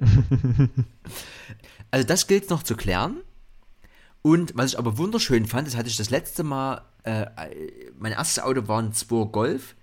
also 1.90 2.06
das 2.06 2.26
gilt 2.26 2.48
noch 2.50 2.62
zu 2.62 2.76
klären. 2.76 3.20
Und 4.22 4.52
was 4.54 4.72
ich 4.72 4.78
aber 4.78 4.98
wunderschön 4.98 5.46
fand, 5.46 5.66
das 5.66 5.76
hatte 5.76 5.88
ich 5.88 5.96
das 5.96 6.10
letzte 6.10 6.42
Mal, 6.42 6.82
äh, 7.04 7.26
mein 7.98 8.12
erstes 8.12 8.42
Auto 8.42 8.68
war 8.68 8.80
ein 8.80 8.92
2 8.92 9.26
Golf. 9.30 9.76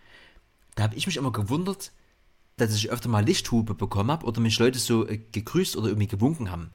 Da 0.75 0.84
habe 0.84 0.95
ich 0.95 1.07
mich 1.07 1.17
immer 1.17 1.32
gewundert, 1.32 1.91
dass 2.58 2.76
ich 2.76 2.89
öfter 2.89 3.10
mal 3.10 3.24
Lichthube 3.24 3.74
bekommen 3.74 4.12
habe 4.12 4.26
oder 4.26 4.41
mich 4.41 4.60
Leute 4.60 4.80
so 4.80 5.08
äh, 5.08 5.18
gegrüßt 5.18 5.78
oder 5.78 5.88
irgendwie 5.88 6.08
gewunken 6.08 6.51
haben 6.51 6.72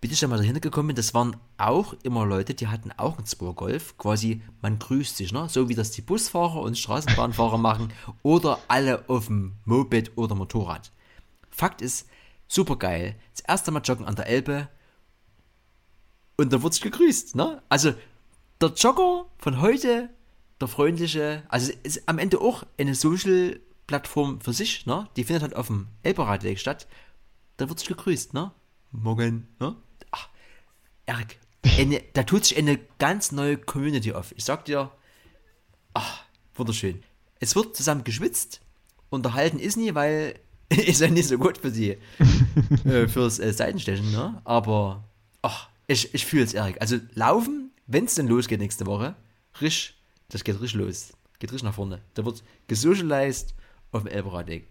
bin 0.00 0.10
ich 0.10 0.20
dann 0.20 0.30
mal 0.30 0.38
dahinter 0.38 0.60
gekommen, 0.60 0.96
das 0.96 1.12
waren 1.12 1.36
auch 1.58 1.94
immer 2.02 2.24
Leute, 2.24 2.54
die 2.54 2.68
hatten 2.68 2.90
auch 2.96 3.18
einen 3.18 3.26
2 3.26 3.52
Golf. 3.52 3.98
Quasi, 3.98 4.40
man 4.62 4.78
grüßt 4.78 5.16
sich, 5.16 5.32
ne? 5.32 5.48
So 5.50 5.68
wie 5.68 5.74
das 5.74 5.90
die 5.90 6.00
Busfahrer 6.00 6.60
und 6.62 6.78
Straßenbahnfahrer 6.78 7.58
machen 7.58 7.92
oder 8.22 8.58
alle 8.68 9.08
auf 9.08 9.26
dem 9.26 9.56
Moped 9.66 10.16
oder 10.16 10.34
Motorrad. 10.34 10.90
Fakt 11.50 11.82
ist, 11.82 12.08
super 12.48 12.76
geil. 12.76 13.16
Das 13.34 13.44
erste 13.44 13.70
Mal 13.70 13.82
joggen 13.84 14.06
an 14.06 14.16
der 14.16 14.26
Elbe 14.26 14.68
und 16.38 16.50
da 16.52 16.62
wird 16.62 16.72
sich 16.72 16.82
gegrüßt, 16.82 17.36
ne? 17.36 17.62
Also, 17.68 17.92
der 18.62 18.70
Jogger 18.70 19.26
von 19.36 19.60
heute, 19.60 20.08
der 20.60 20.68
freundliche, 20.68 21.42
also 21.48 21.72
ist 21.82 22.08
am 22.08 22.18
Ende 22.18 22.40
auch 22.40 22.64
eine 22.78 22.94
Social-Plattform 23.90 24.40
für 24.40 24.52
sich, 24.52 24.86
ne? 24.86 25.08
Die 25.16 25.24
findet 25.24 25.42
halt 25.42 25.56
auf 25.56 25.66
dem 25.66 25.88
Elberadweg 26.02 26.58
statt. 26.58 26.86
Da 27.56 27.68
wird 27.68 27.78
sich 27.78 27.88
gegrüßt, 27.88 28.34
ne? 28.34 28.52
Morgen, 28.92 29.48
ne? 29.58 29.76
Erik, 31.06 31.40
eine, 31.64 32.00
da 32.12 32.22
tut 32.22 32.44
sich 32.44 32.56
eine 32.56 32.78
ganz 32.98 33.32
neue 33.32 33.58
Community 33.58 34.12
auf. 34.12 34.32
Ich 34.36 34.44
sag 34.44 34.64
dir, 34.64 34.92
ach, 35.92 36.22
wunderschön. 36.54 37.02
Es 37.40 37.56
wird 37.56 37.74
zusammen 37.74 38.04
geschwitzt, 38.04 38.60
unterhalten 39.08 39.58
ist 39.58 39.76
nie, 39.76 39.94
weil 39.94 40.38
ist 40.68 41.00
ja 41.00 41.08
nicht 41.08 41.26
so 41.26 41.36
gut 41.36 41.58
für 41.58 41.72
die, 41.72 41.96
äh, 42.84 43.08
fürs 43.08 43.40
äh, 43.40 43.52
Seitenstechen, 43.52 44.12
ne? 44.12 44.40
Aber, 44.44 45.02
ach, 45.42 45.68
ich, 45.88 46.14
ich 46.14 46.24
fühle 46.24 46.44
es, 46.44 46.54
Erik. 46.54 46.80
Also 46.80 46.98
laufen, 47.14 47.72
wenn 47.88 48.04
es 48.04 48.14
denn 48.14 48.28
losgeht 48.28 48.60
nächste 48.60 48.86
Woche, 48.86 49.16
risch, 49.60 49.94
das 50.28 50.44
geht 50.44 50.60
richtig 50.60 50.74
los. 50.74 51.12
Geht 51.40 51.50
richtig 51.50 51.64
nach 51.64 51.74
vorne. 51.74 52.02
Da 52.14 52.24
wird 52.24 52.44
gesocialized 52.68 53.54
auf 53.92 54.02
dem 54.02 54.12
Elberadweg. 54.12 54.68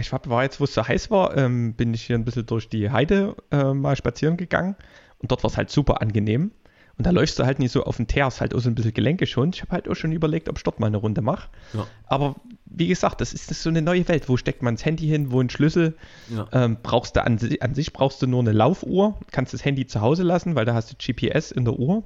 Ich 0.00 0.12
war 0.12 0.42
jetzt, 0.44 0.60
wo 0.60 0.64
es 0.64 0.74
so 0.74 0.86
heiß 0.86 1.10
war, 1.10 1.36
ähm, 1.36 1.74
bin 1.74 1.92
ich 1.94 2.02
hier 2.02 2.16
ein 2.16 2.24
bisschen 2.24 2.46
durch 2.46 2.68
die 2.68 2.90
Heide 2.90 3.34
äh, 3.50 3.74
mal 3.74 3.96
spazieren 3.96 4.36
gegangen 4.36 4.76
und 5.18 5.32
dort 5.32 5.42
war 5.42 5.50
es 5.50 5.56
halt 5.56 5.70
super 5.70 6.00
angenehm. 6.00 6.52
Und 7.00 7.06
da 7.06 7.12
läufst 7.12 7.38
du 7.38 7.46
halt 7.46 7.58
nicht 7.58 7.72
so 7.72 7.84
auf 7.84 7.96
den 7.96 8.08
Teers, 8.08 8.42
halt 8.42 8.54
auch 8.54 8.58
so 8.58 8.68
ein 8.68 8.74
bisschen 8.74 8.92
Gelenke 8.92 9.26
schon. 9.26 9.52
Ich 9.54 9.62
habe 9.62 9.72
halt 9.72 9.88
auch 9.88 9.94
schon 9.94 10.12
überlegt, 10.12 10.50
ob 10.50 10.58
ich 10.58 10.64
dort 10.64 10.80
mal 10.80 10.88
eine 10.88 10.98
Runde 10.98 11.22
mache. 11.22 11.48
Ja. 11.72 11.86
Aber 12.04 12.36
wie 12.66 12.88
gesagt, 12.88 13.22
das 13.22 13.32
ist, 13.32 13.50
das 13.50 13.56
ist 13.56 13.62
so 13.62 13.70
eine 13.70 13.80
neue 13.80 14.06
Welt. 14.06 14.28
Wo 14.28 14.36
steckt 14.36 14.62
man 14.62 14.74
das 14.74 14.84
Handy 14.84 15.06
hin, 15.06 15.32
wo 15.32 15.40
ein 15.40 15.48
Schlüssel? 15.48 15.96
Ja. 16.28 16.46
Ähm, 16.52 16.76
brauchst 16.82 17.16
du 17.16 17.24
an, 17.24 17.38
an, 17.60 17.74
sich 17.74 17.94
brauchst 17.94 18.20
du 18.20 18.26
nur 18.26 18.40
eine 18.40 18.52
Laufuhr, 18.52 19.18
kannst 19.30 19.54
das 19.54 19.64
Handy 19.64 19.86
zu 19.86 20.02
Hause 20.02 20.24
lassen, 20.24 20.56
weil 20.56 20.66
da 20.66 20.74
hast 20.74 20.92
du 20.92 20.96
GPS 20.96 21.52
in 21.52 21.64
der 21.64 21.78
Uhr. 21.78 22.04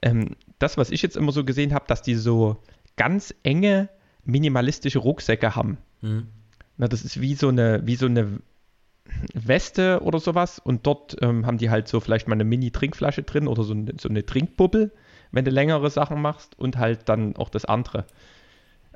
Ähm, 0.00 0.36
das, 0.58 0.78
was 0.78 0.88
ich 0.88 1.02
jetzt 1.02 1.18
immer 1.18 1.32
so 1.32 1.44
gesehen 1.44 1.74
habe, 1.74 1.84
dass 1.86 2.00
die 2.00 2.14
so 2.14 2.62
ganz 2.96 3.34
enge, 3.42 3.90
minimalistische 4.24 4.98
Rucksäcke 4.98 5.54
haben. 5.54 5.78
Mhm. 6.00 6.28
Na, 6.76 6.88
das 6.88 7.04
ist 7.04 7.20
wie 7.20 7.34
so 7.34 7.48
eine, 7.48 7.82
wie 7.86 7.96
so 7.96 8.06
eine 8.06 8.40
Weste 9.32 10.00
oder 10.02 10.18
sowas 10.18 10.58
und 10.58 10.86
dort 10.86 11.16
ähm, 11.20 11.46
haben 11.46 11.58
die 11.58 11.70
halt 11.70 11.88
so 11.88 12.00
vielleicht 12.00 12.26
mal 12.26 12.34
eine 12.34 12.44
Mini-Trinkflasche 12.44 13.22
drin 13.22 13.46
oder 13.46 13.62
so, 13.62 13.74
eine, 13.74 13.94
so 14.00 14.08
eine 14.08 14.24
Trinkbubbel, 14.24 14.92
wenn 15.30 15.44
du 15.44 15.50
längere 15.50 15.90
Sachen 15.90 16.20
machst 16.20 16.58
und 16.58 16.78
halt 16.78 17.08
dann 17.08 17.36
auch 17.36 17.48
das 17.48 17.64
andere. 17.64 18.06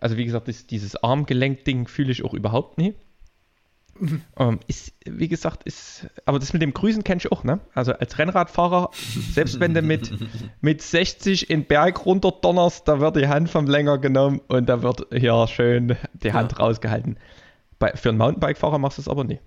Also 0.01 0.17
wie 0.17 0.25
gesagt, 0.25 0.49
das, 0.49 0.67
dieses 0.67 0.97
Armgelenk-Ding 1.03 1.89
fühle 1.89 2.13
ich 2.13 2.25
auch 2.25 2.35
überhaupt 2.35 2.79
nie. 2.79 2.95
Mhm. 4.01 4.23
Ist, 4.67 4.93
wie 5.05 5.29
gesagt, 5.29 5.65
ist, 5.65 6.07
aber 6.25 6.39
das 6.39 6.53
mit 6.53 6.63
dem 6.63 6.73
Grüßen 6.73 7.05
kenne 7.05 7.19
ich 7.19 7.33
auch, 7.33 7.45
ne? 7.45 7.61
Also 7.75 7.93
als 7.93 8.19
Rennradfahrer, 8.19 8.91
selbst 9.33 9.61
wenn 9.61 9.75
du 9.75 9.83
mit, 9.83 10.13
mit 10.61 10.83
60 10.83 11.51
in 11.51 11.65
Berg 11.65 12.05
runter 12.05 12.33
donnerst, 12.33 12.87
da 12.87 13.01
wird 13.01 13.17
die 13.17 13.29
Hand 13.29 13.51
vom 13.51 13.67
Länger 13.67 13.99
genommen 13.99 14.41
und 14.49 14.69
da 14.69 14.83
wird 14.83 15.07
hier 15.13 15.47
schön 15.47 15.97
die 16.15 16.33
Hand 16.33 16.53
ja. 16.53 16.59
rausgehalten. 16.59 17.19
Bei, 17.79 17.93
für 17.95 18.11
einen 18.11 18.19
Mountainbike-Fahrer 18.19 18.79
machst 18.79 18.99
du 18.99 19.03
es 19.03 19.09
aber 19.09 19.25
nicht. 19.25 19.43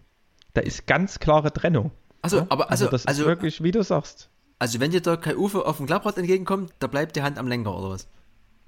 Da 0.54 0.62
ist 0.62 0.88
ganz 0.88 1.20
klare 1.20 1.54
Trennung. 1.54 1.92
Also, 2.22 2.40
ja? 2.40 2.46
aber 2.50 2.72
also, 2.72 2.86
also 2.86 2.92
das 2.92 3.06
also, 3.06 3.22
ist 3.24 3.28
wirklich, 3.28 3.64
wie 3.64 3.72
du 3.72 3.84
sagst. 3.84 4.30
Also 4.60 4.80
wenn 4.80 4.92
dir 4.92 5.02
da 5.02 5.16
kein 5.16 5.38
Ufer 5.38 5.66
auf 5.66 5.78
dem 5.78 5.88
Klapprad 5.88 6.18
entgegenkommt, 6.18 6.72
da 6.80 6.88
bleibt 6.88 7.16
die 7.16 7.24
Hand 7.24 7.40
am 7.40 7.48
Lenker 7.48 7.76
oder 7.76 7.90
was? 7.90 8.08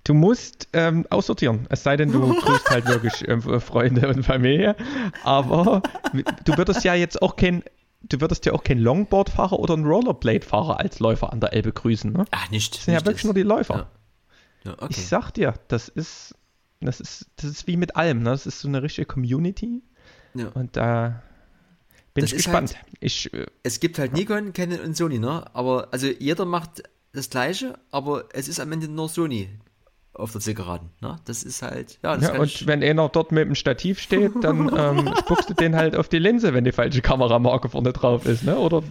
Du 0.04 0.14
musst 0.14 0.68
ähm, 0.74 1.06
aussortieren, 1.10 1.66
es 1.70 1.84
sei 1.84 1.96
denn, 1.96 2.12
du 2.12 2.34
grüßt 2.42 2.70
halt 2.70 2.88
wirklich 2.88 3.28
ähm, 3.28 3.42
Freunde 3.62 4.08
und 4.10 4.24
Familie. 4.24 4.76
Aber 5.24 5.82
du 6.44 6.58
würdest 6.58 6.84
ja 6.84 6.94
jetzt 6.94 7.22
auch 7.22 7.36
kein, 7.36 7.64
du 8.02 8.20
würdest 8.20 8.46
ja 8.46 8.54
auch 8.54 8.64
kein 8.64 8.80
Longboard-Fahrer 8.80 9.58
oder 9.60 9.76
ein 9.76 9.86
Rollerblade-Fahrer 9.86 10.80
als 10.80 11.00
Läufer 11.00 11.32
an 11.32 11.40
der 11.40 11.54
Elbe 11.54 11.72
grüßen, 11.72 12.12
ne? 12.12 12.26
Ach, 12.32 12.50
nicht. 12.50 12.76
Das 12.76 12.86
sind 12.86 12.94
nicht 12.94 13.02
ja 13.02 13.06
wirklich 13.06 13.22
das. 13.22 13.26
nur 13.26 13.34
die 13.34 13.44
Läufer. 13.44 13.76
Ja. 13.76 13.88
Ja, 14.66 14.74
okay. 14.74 14.88
Ich 14.90 15.08
sag 15.08 15.32
dir, 15.32 15.54
das 15.68 15.90
ist 15.90 16.36
das 16.86 17.00
ist, 17.00 17.28
das 17.38 17.50
ist 17.50 17.68
wie 17.68 17.78
mit 17.78 17.96
allem, 17.96 18.24
ne? 18.24 18.32
Das 18.32 18.46
ist 18.46 18.60
so 18.60 18.68
eine 18.68 18.82
richtige 18.84 19.06
Community. 19.06 19.82
Ja. 20.34 20.48
Und 20.50 20.76
da 20.76 21.22
bin 22.14 22.24
das 22.24 22.32
ich 22.32 22.38
gespannt. 22.38 22.76
Halt, 22.76 22.86
ich, 23.00 23.34
äh, 23.34 23.46
es 23.64 23.80
gibt 23.80 24.00
halt 24.00 24.14
Nikon, 24.14 24.54
Canon 24.54 24.80
und 24.80 24.98
Sony, 24.98 25.20
ne? 25.20 25.46
Aber 25.54 25.90
also 25.92 26.08
jeder 26.08 26.46
macht 26.46 26.84
das 27.14 27.30
gleiche, 27.30 27.78
aber 27.92 28.26
es 28.34 28.48
ist 28.48 28.60
am 28.60 28.72
Ende 28.72 28.88
nur 28.88 29.10
Sony 29.10 29.50
auf 30.14 30.32
der 30.32 30.42
Zielgeraden. 30.42 30.90
Ne? 31.02 31.18
Das 31.26 31.44
ist 31.44 31.62
halt, 31.62 31.98
ja. 32.04 32.16
ja 32.18 32.40
und 32.40 32.68
wenn 32.68 32.84
einer 32.84 33.10
dort 33.10 33.32
mit 33.32 33.48
dem 33.48 33.56
Stativ 33.56 34.00
steht, 34.00 34.32
dann 34.42 34.72
ähm, 34.78 35.14
spuckst 35.18 35.50
du 35.50 35.54
den 35.54 35.76
halt 35.76 35.96
auf 35.96 36.08
die 36.08 36.20
Linse, 36.20 36.54
wenn 36.54 36.64
die 36.64 36.72
falsche 36.72 37.02
Kameramarke 37.02 37.70
vorne 37.70 37.94
drauf 37.94 38.26
ist. 38.26 38.44
Ne? 38.44 38.58
Oder 38.58 38.84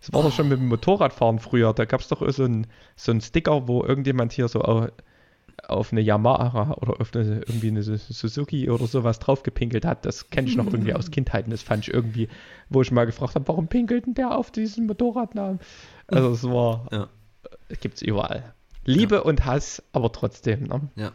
es 0.00 0.12
war 0.12 0.22
doch 0.22 0.32
schon 0.32 0.48
mit 0.48 0.58
dem 0.58 0.68
Motorradfahren 0.68 1.38
früher. 1.38 1.72
Da 1.72 1.86
gab 1.86 2.00
es 2.00 2.08
doch 2.08 2.28
so 2.30 2.44
einen 2.44 2.66
so 2.96 3.18
Sticker, 3.18 3.66
wo 3.66 3.82
irgendjemand 3.82 4.32
hier 4.32 4.48
so 4.48 4.62
auf 5.66 5.92
eine 5.92 6.02
Yamaha 6.02 6.74
oder 6.80 7.00
auf 7.00 7.14
eine, 7.14 7.40
irgendwie 7.40 7.68
eine 7.68 7.82
Suzuki 7.82 8.70
oder 8.70 8.86
sowas 8.86 9.18
draufgepinkelt 9.18 9.86
hat. 9.86 10.04
Das 10.04 10.28
kenne 10.28 10.48
ich 10.48 10.56
noch 10.56 10.66
irgendwie 10.66 10.94
aus 10.94 11.10
Kindheiten. 11.10 11.50
Das 11.50 11.62
fand 11.62 11.88
ich 11.88 11.94
irgendwie, 11.94 12.28
wo 12.68 12.82
ich 12.82 12.90
mal 12.90 13.06
gefragt 13.06 13.34
habe, 13.34 13.48
warum 13.48 13.68
pinkelt 13.68 14.06
denn 14.06 14.14
der 14.14 14.36
auf 14.36 14.50
diesen 14.50 14.86
Motorradnamen? 14.86 15.60
Also 16.08 16.30
es 16.30 16.44
war, 16.44 16.86
ja. 16.92 17.08
gibt 17.80 17.96
es 17.96 18.02
überall. 18.02 18.54
Liebe 18.88 19.16
ja. 19.16 19.20
und 19.22 19.44
Hass, 19.44 19.82
aber 19.92 20.12
trotzdem. 20.12 20.64
Ne? 20.64 20.88
Ja. 20.96 21.12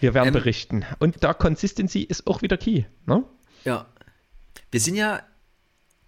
Wir 0.00 0.14
werden 0.14 0.28
ähm, 0.28 0.34
berichten. 0.34 0.84
Und 0.98 1.22
da 1.22 1.34
Consistency 1.34 2.00
ist 2.00 2.26
auch 2.26 2.42
wieder 2.42 2.56
key. 2.56 2.84
Ne? 3.06 3.24
Ja. 3.64 3.86
Wir 4.70 4.80
sind 4.80 4.96
ja 4.96 5.22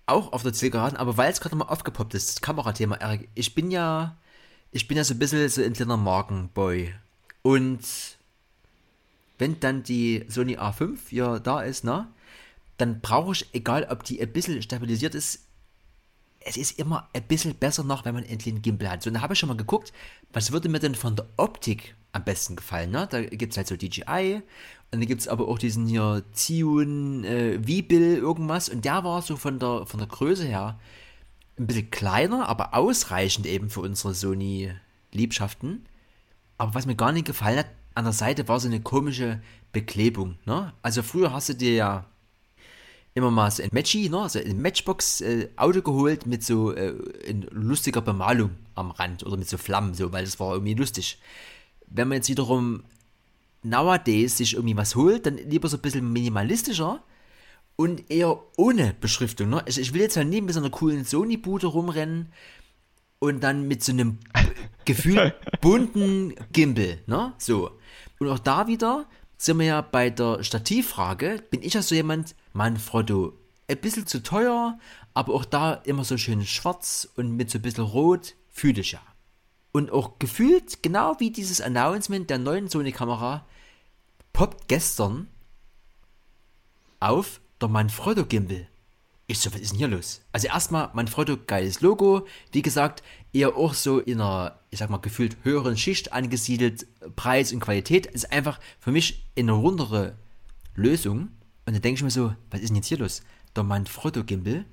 auch 0.06 0.32
auf 0.32 0.42
der 0.42 0.52
Zielgeraden, 0.52 0.96
aber 0.96 1.16
weil 1.16 1.30
es 1.30 1.40
gerade 1.40 1.56
mal 1.56 1.66
aufgepoppt 1.66 2.14
ist, 2.14 2.28
das 2.28 2.40
Kamerathema, 2.40 2.96
Eric, 2.96 3.28
ich 3.34 3.54
bin 3.54 3.70
ja, 3.70 4.16
ich 4.70 4.88
bin 4.88 4.96
ja 4.96 5.04
so 5.04 5.14
ein 5.14 5.18
bisschen 5.18 5.48
so 5.48 5.62
ein 5.62 5.72
kleiner 5.74 5.96
Markenboy 5.96 6.94
Und 7.42 7.82
wenn 9.38 9.60
dann 9.60 9.82
die 9.82 10.24
Sony 10.28 10.56
A5 10.56 10.98
hier 11.08 11.40
da 11.40 11.60
ist, 11.62 11.84
ne, 11.84 12.08
dann 12.78 13.00
brauche 13.00 13.32
ich, 13.32 13.54
egal 13.54 13.86
ob 13.90 14.04
die 14.04 14.20
ein 14.20 14.32
bisschen 14.32 14.60
stabilisiert 14.62 15.14
ist, 15.14 15.46
es 16.44 16.56
ist 16.56 16.78
immer 16.78 17.08
ein 17.12 17.22
bisschen 17.22 17.54
besser 17.54 17.84
noch, 17.84 18.04
wenn 18.04 18.14
man 18.14 18.24
endlich 18.24 18.54
einen 18.54 18.62
Gimbal 18.62 18.90
hat. 18.90 19.02
So, 19.02 19.10
dann 19.10 19.22
habe 19.22 19.32
ich 19.32 19.38
schon 19.38 19.48
mal 19.48 19.56
geguckt, 19.56 19.92
was 20.32 20.52
würde 20.52 20.68
mir 20.68 20.78
denn 20.78 20.94
von 20.94 21.16
der 21.16 21.26
Optik 21.36 21.94
am 22.12 22.24
besten 22.24 22.56
gefallen. 22.56 22.90
Ne? 22.90 23.08
Da 23.10 23.22
gibt 23.22 23.52
es 23.52 23.56
halt 23.56 23.66
so 23.66 23.76
DJI 23.76 24.42
und 24.92 25.00
dann 25.00 25.06
gibt 25.06 25.22
es 25.22 25.28
aber 25.28 25.48
auch 25.48 25.58
diesen 25.58 25.86
hier 25.86 26.22
Zion 26.32 27.24
äh, 27.24 27.58
V-Bill 27.58 28.16
irgendwas 28.18 28.68
und 28.68 28.84
der 28.84 29.02
war 29.04 29.22
so 29.22 29.36
von 29.36 29.58
der, 29.58 29.86
von 29.86 29.98
der 29.98 30.06
Größe 30.06 30.44
her 30.44 30.78
ein 31.58 31.66
bisschen 31.66 31.90
kleiner, 31.90 32.48
aber 32.48 32.74
ausreichend 32.74 33.46
eben 33.46 33.70
für 33.70 33.80
unsere 33.80 34.14
Sony-Liebschaften. 34.14 35.86
Aber 36.58 36.74
was 36.74 36.86
mir 36.86 36.96
gar 36.96 37.12
nicht 37.12 37.26
gefallen 37.26 37.58
hat, 37.58 37.66
an 37.94 38.04
der 38.04 38.12
Seite 38.12 38.48
war 38.48 38.60
so 38.60 38.68
eine 38.68 38.80
komische 38.80 39.40
Beklebung. 39.72 40.36
Ne? 40.46 40.72
Also 40.82 41.02
früher 41.02 41.32
hast 41.32 41.48
du 41.48 41.54
dir 41.54 41.74
ja 41.74 42.06
immer 43.14 43.30
mal 43.30 43.50
so 43.50 43.62
ein 43.62 43.70
Matchy, 43.72 44.08
ne, 44.08 44.28
so 44.28 44.38
ein 44.38 44.60
Matchbox-Auto 44.60 45.78
äh, 45.78 45.82
geholt 45.82 46.26
mit 46.26 46.42
so 46.42 46.72
äh, 46.72 46.94
in 47.24 47.42
lustiger 47.50 48.00
Bemalung 48.00 48.50
am 48.74 48.90
Rand 48.90 49.24
oder 49.24 49.36
mit 49.36 49.48
so 49.48 49.56
Flammen, 49.56 49.94
so, 49.94 50.12
weil 50.12 50.24
das 50.24 50.40
war 50.40 50.52
irgendwie 50.52 50.74
lustig. 50.74 51.18
Wenn 51.86 52.08
man 52.08 52.16
jetzt 52.16 52.28
wiederum 52.28 52.82
nowadays 53.62 54.38
sich 54.38 54.54
irgendwie 54.54 54.76
was 54.76 54.96
holt, 54.96 55.26
dann 55.26 55.36
lieber 55.36 55.68
so 55.68 55.76
ein 55.76 55.82
bisschen 55.82 56.12
minimalistischer 56.12 57.02
und 57.76 58.10
eher 58.10 58.38
ohne 58.56 58.94
Beschriftung. 59.00 59.50
Ne? 59.50 59.64
Also 59.64 59.80
ich 59.80 59.94
will 59.94 60.02
jetzt 60.02 60.16
halt 60.16 60.28
nie 60.28 60.40
mit 60.40 60.54
so 60.54 60.60
einer 60.60 60.70
coolen 60.70 61.04
Sony-Bude 61.04 61.68
rumrennen 61.68 62.32
und 63.20 63.42
dann 63.42 63.68
mit 63.68 63.82
so 63.82 63.92
einem 63.92 64.18
gefühlt 64.84 65.34
bunten 65.60 66.34
Gimbal, 66.52 66.98
ne? 67.06 67.32
So. 67.38 67.70
Und 68.18 68.28
auch 68.28 68.38
da 68.38 68.66
wieder 68.66 69.06
sind 69.38 69.58
wir 69.58 69.66
ja 69.66 69.80
bei 69.80 70.10
der 70.10 70.42
Stativfrage, 70.42 71.42
bin 71.50 71.62
ich 71.62 71.74
ja 71.74 71.82
so 71.82 71.94
jemand, 71.94 72.34
Manfrotto, 72.54 73.34
ein 73.68 73.78
bisschen 73.78 74.06
zu 74.06 74.22
teuer, 74.22 74.78
aber 75.12 75.34
auch 75.34 75.44
da 75.44 75.74
immer 75.74 76.04
so 76.04 76.16
schön 76.16 76.46
schwarz 76.46 77.08
und 77.16 77.36
mit 77.36 77.50
so 77.50 77.58
ein 77.58 77.62
bisschen 77.62 77.84
rot, 77.84 78.34
fühle 78.48 78.80
ich 78.80 78.92
ja. 78.92 79.02
Und 79.72 79.90
auch 79.90 80.18
gefühlt, 80.18 80.82
genau 80.82 81.16
wie 81.18 81.30
dieses 81.30 81.60
Announcement 81.60 82.30
der 82.30 82.38
neuen 82.38 82.68
Sony-Kamera, 82.68 83.44
poppt 84.32 84.68
gestern 84.68 85.28
auf 87.00 87.40
der 87.60 87.68
Manfrotto 87.68 88.24
Gimbal. 88.24 88.68
Ich 89.26 89.40
so, 89.40 89.52
was 89.52 89.60
ist 89.60 89.72
denn 89.72 89.78
hier 89.78 89.88
los? 89.88 90.20
Also 90.32 90.48
erstmal, 90.48 90.90
Manfrotto, 90.92 91.38
geiles 91.46 91.80
Logo. 91.80 92.26
Wie 92.52 92.62
gesagt, 92.62 93.02
eher 93.32 93.56
auch 93.56 93.74
so 93.74 93.98
in 93.98 94.20
einer, 94.20 94.60
ich 94.70 94.78
sag 94.78 94.90
mal, 94.90 94.98
gefühlt 94.98 95.38
höheren 95.42 95.76
Schicht 95.76 96.12
angesiedelt. 96.12 96.86
Preis 97.16 97.52
und 97.52 97.60
Qualität 97.60 98.06
ist 98.06 98.30
einfach 98.30 98.60
für 98.78 98.92
mich 98.92 99.24
eine 99.36 99.52
rundere 99.52 100.16
Lösung. 100.74 101.30
Und 101.66 101.74
dann 101.74 101.82
denke 101.82 101.98
ich 101.98 102.02
mir 102.02 102.10
so, 102.10 102.34
was 102.50 102.60
ist 102.60 102.68
denn 102.68 102.76
jetzt 102.76 102.88
hier 102.88 102.98
los? 102.98 103.22
Der 103.56 103.62
Manfrotto 103.62 104.24
Gimbal 104.24 104.64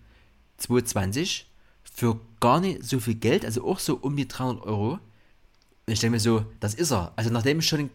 220 0.57 1.49
für 1.83 2.19
gar 2.39 2.59
nicht 2.59 2.83
so 2.83 2.99
viel 2.99 3.15
Geld, 3.15 3.45
also 3.45 3.65
auch 3.65 3.79
so 3.79 3.95
um 3.97 4.15
die 4.15 4.27
300 4.27 4.65
Euro. 4.65 4.93
Und 4.93 5.93
ich 5.93 5.99
denke 5.99 6.13
mir 6.13 6.19
so, 6.19 6.45
das 6.59 6.73
ist 6.73 6.91
er. 6.91 7.13
Also 7.15 7.29
nachdem 7.29 7.59
ich 7.59 7.67
schon 7.67 7.89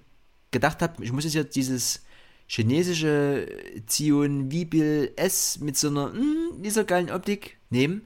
gedacht 0.50 0.82
habe, 0.82 1.04
ich 1.04 1.12
muss 1.12 1.32
jetzt 1.32 1.56
dieses 1.56 2.02
chinesische 2.46 3.48
Zion 3.86 4.50
Vibil 4.50 5.12
S 5.16 5.58
mit 5.60 5.76
so 5.76 5.88
einer 5.88 6.08
mh, 6.08 6.62
dieser 6.62 6.84
geilen 6.84 7.10
Optik 7.10 7.58
nehmen. 7.70 8.02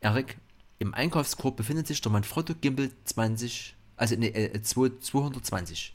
Erik, 0.00 0.38
im 0.78 0.94
Einkaufskorb 0.94 1.56
befindet 1.56 1.86
sich 1.86 2.00
der 2.00 2.12
Manfrotto 2.12 2.54
Gimbal 2.60 2.90
20, 3.04 3.76
also 3.96 4.16
ne, 4.16 4.34
äh, 4.34 4.60
220. 4.60 5.94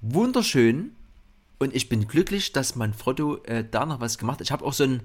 Wunderschön. 0.00 0.96
Und 1.60 1.76
ich 1.76 1.90
bin 1.90 2.08
glücklich, 2.08 2.52
dass 2.52 2.74
Manfrotto 2.74 3.36
äh, 3.44 3.62
da 3.70 3.84
noch 3.84 4.00
was 4.00 4.16
gemacht 4.16 4.40
hat. 4.40 4.46
Ich 4.46 4.50
habe 4.50 4.64
auch 4.64 4.72
so 4.72 4.84
ein, 4.84 5.02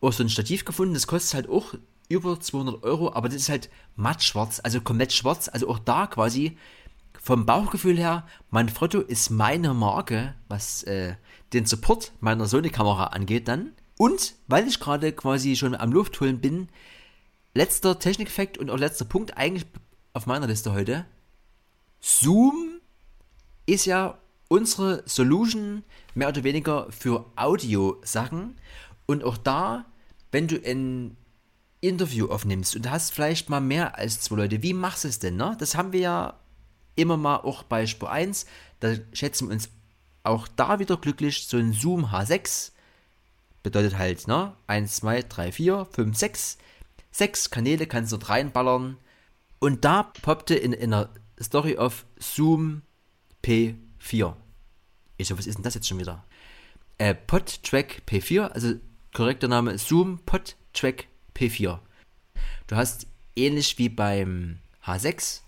auch 0.00 0.12
so 0.12 0.24
ein 0.24 0.30
Stativ 0.30 0.64
gefunden, 0.64 0.94
das 0.94 1.06
kostet 1.06 1.34
halt 1.34 1.48
auch 1.50 1.74
über 2.08 2.40
200 2.40 2.82
Euro, 2.82 3.12
aber 3.12 3.28
das 3.28 3.36
ist 3.36 3.50
halt 3.50 3.68
matt 3.94 4.22
schwarz, 4.22 4.58
also 4.64 4.80
komplett 4.80 5.12
schwarz. 5.12 5.50
Also 5.52 5.68
auch 5.68 5.78
da 5.78 6.06
quasi 6.06 6.56
vom 7.20 7.44
Bauchgefühl 7.44 7.98
her, 7.98 8.26
Manfrotto 8.50 9.00
ist 9.00 9.28
meine 9.28 9.74
Marke, 9.74 10.34
was 10.48 10.82
äh, 10.84 11.14
den 11.52 11.66
Support 11.66 12.12
meiner 12.20 12.46
Sony-Kamera 12.46 13.08
angeht 13.08 13.46
dann. 13.46 13.72
Und 13.98 14.34
weil 14.46 14.66
ich 14.66 14.80
gerade 14.80 15.12
quasi 15.12 15.56
schon 15.56 15.74
am 15.74 15.92
Luftholen 15.92 16.40
bin, 16.40 16.70
letzter 17.52 17.98
Technikeffekt 17.98 18.56
und 18.56 18.70
auch 18.70 18.78
letzter 18.78 19.04
Punkt 19.04 19.36
eigentlich 19.36 19.66
auf 20.14 20.24
meiner 20.24 20.46
Liste 20.46 20.72
heute. 20.72 21.04
Zoom 22.00 22.80
ist 23.66 23.84
ja 23.84 24.18
unsere 24.48 25.02
Solution 25.06 25.84
mehr 26.14 26.28
oder 26.28 26.44
weniger 26.44 26.90
für 26.90 27.26
Audio-Sachen. 27.36 28.56
Und 29.06 29.24
auch 29.24 29.36
da, 29.36 29.84
wenn 30.32 30.48
du 30.48 30.56
ein 30.64 31.16
Interview 31.80 32.28
aufnimmst 32.28 32.74
und 32.76 32.90
hast 32.90 33.12
vielleicht 33.12 33.48
mal 33.50 33.60
mehr 33.60 33.96
als 33.96 34.20
zwei 34.20 34.36
Leute, 34.36 34.62
wie 34.62 34.74
machst 34.74 35.04
du 35.04 35.08
es 35.08 35.18
denn? 35.18 35.36
Ne? 35.36 35.56
Das 35.58 35.76
haben 35.76 35.92
wir 35.92 36.00
ja 36.00 36.34
immer 36.96 37.16
mal 37.16 37.36
auch 37.36 37.62
bei 37.62 37.86
Spur 37.86 38.10
1. 38.10 38.46
Da 38.80 38.94
schätzen 39.12 39.48
wir 39.48 39.54
uns 39.54 39.68
auch 40.24 40.48
da 40.48 40.78
wieder 40.78 40.96
glücklich, 40.96 41.46
so 41.46 41.56
ein 41.56 41.72
Zoom 41.72 42.06
H6 42.06 42.72
bedeutet 43.62 43.98
halt, 43.98 44.28
ne? 44.28 44.54
1, 44.66 44.96
2, 44.96 45.22
3, 45.22 45.52
4, 45.52 45.86
5, 45.92 46.16
6. 46.16 46.58
Sechs 47.10 47.50
Kanäle 47.50 47.86
kannst 47.86 48.12
du 48.12 48.16
dort 48.16 48.30
reinballern. 48.30 48.96
Und 49.58 49.84
da 49.84 50.04
poppte 50.22 50.54
in, 50.54 50.72
in 50.72 50.92
einer 50.92 51.10
Story 51.40 51.76
auf 51.76 52.06
Zoom 52.18 52.82
P4. 54.08 54.34
Ich 55.16 55.28
so, 55.28 55.38
was 55.38 55.46
ist 55.46 55.56
denn 55.56 55.64
das 55.64 55.74
jetzt 55.74 55.88
schon 55.88 55.98
wieder? 55.98 56.24
Äh, 56.98 57.14
PodTrack 57.14 58.02
P4, 58.06 58.48
also 58.48 58.74
korrekter 59.12 59.48
Name 59.48 59.78
Zoom 59.78 60.20
PodTrack 60.24 61.06
P4. 61.34 61.78
Du 62.66 62.76
hast 62.76 63.06
ähnlich 63.36 63.78
wie 63.78 63.88
beim 63.88 64.58
H6 64.84 65.40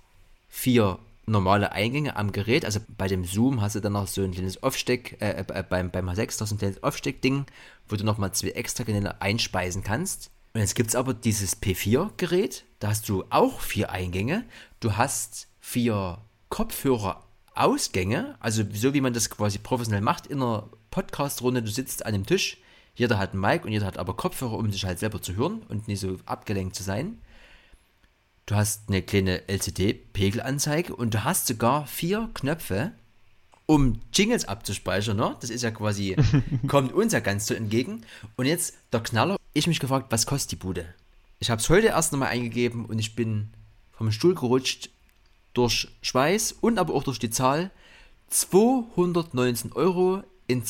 vier 0.48 0.98
normale 1.26 1.72
Eingänge 1.72 2.16
am 2.16 2.32
Gerät. 2.32 2.64
Also 2.64 2.80
bei 2.96 3.06
dem 3.06 3.24
Zoom 3.24 3.60
hast 3.60 3.76
du 3.76 3.80
dann 3.80 3.92
noch 3.92 4.08
so 4.08 4.22
ein 4.22 4.32
kleines 4.32 4.62
Aufsteck, 4.62 5.16
äh, 5.20 5.44
äh 5.46 5.64
beim, 5.68 5.90
beim 5.90 6.08
H6 6.08 6.40
noch 6.40 6.46
so 6.48 6.54
ein 6.54 6.58
kleines 6.58 6.82
Aufsteckding, 6.82 7.46
wo 7.88 7.96
du 7.96 8.04
nochmal 8.04 8.32
zwei 8.32 8.50
extra 8.50 8.84
Kanäle 8.84 9.20
einspeisen 9.22 9.82
kannst. 9.82 10.30
Und 10.52 10.60
jetzt 10.60 10.74
gibt 10.74 10.88
es 10.88 10.96
aber 10.96 11.14
dieses 11.14 11.62
P4-Gerät, 11.62 12.64
da 12.80 12.88
hast 12.88 13.08
du 13.08 13.24
auch 13.30 13.60
vier 13.60 13.90
Eingänge. 13.90 14.44
Du 14.80 14.96
hast 14.96 15.48
vier 15.60 16.18
Kopfhörer-Ausgänge, 17.60 18.36
also 18.40 18.64
so 18.72 18.94
wie 18.94 19.00
man 19.00 19.12
das 19.12 19.28
quasi 19.28 19.58
professionell 19.58 20.00
macht 20.00 20.26
in 20.26 20.40
einer 20.40 20.68
Podcast-Runde. 20.90 21.62
Du 21.62 21.70
sitzt 21.70 22.06
an 22.06 22.14
dem 22.14 22.26
Tisch, 22.26 22.56
jeder 22.94 23.18
hat 23.18 23.34
ein 23.34 23.40
Mic 23.40 23.64
und 23.64 23.72
jeder 23.72 23.86
hat 23.86 23.98
aber 23.98 24.16
Kopfhörer, 24.16 24.56
um 24.56 24.72
sich 24.72 24.84
halt 24.84 24.98
selber 24.98 25.20
zu 25.20 25.36
hören 25.36 25.62
und 25.68 25.86
nicht 25.86 26.00
so 26.00 26.16
abgelenkt 26.26 26.74
zu 26.74 26.82
sein. 26.82 27.18
Du 28.46 28.54
hast 28.56 28.88
eine 28.88 29.02
kleine 29.02 29.46
LCD-Pegelanzeige 29.48 30.96
und 30.96 31.14
du 31.14 31.24
hast 31.24 31.46
sogar 31.46 31.86
vier 31.86 32.30
Knöpfe, 32.34 32.92
um 33.66 34.00
Jingles 34.12 34.46
abzuspeichern. 34.46 35.16
Ne? 35.16 35.36
Das 35.40 35.50
ist 35.50 35.62
ja 35.62 35.70
quasi, 35.70 36.16
kommt 36.66 36.92
uns 36.92 37.12
ja 37.12 37.20
ganz 37.20 37.46
so 37.46 37.54
entgegen. 37.54 38.04
Und 38.36 38.46
jetzt 38.46 38.74
der 38.92 39.00
Knaller. 39.00 39.36
Ich 39.52 39.66
mich 39.66 39.80
gefragt, 39.80 40.06
was 40.10 40.26
kostet 40.26 40.52
die 40.52 40.56
Bude? 40.56 40.86
Ich 41.38 41.50
habe 41.50 41.60
es 41.60 41.68
heute 41.68 41.88
erst 41.88 42.12
nochmal 42.12 42.30
eingegeben 42.30 42.86
und 42.86 42.98
ich 42.98 43.14
bin 43.14 43.50
vom 43.92 44.10
Stuhl 44.10 44.34
gerutscht 44.34 44.90
durch 45.54 45.88
Schweiß 46.02 46.52
und 46.60 46.78
aber 46.78 46.94
auch 46.94 47.02
durch 47.02 47.18
die 47.18 47.30
Zahl. 47.30 47.70
219 48.28 49.72
Euro 49.72 50.22
in 50.46 50.62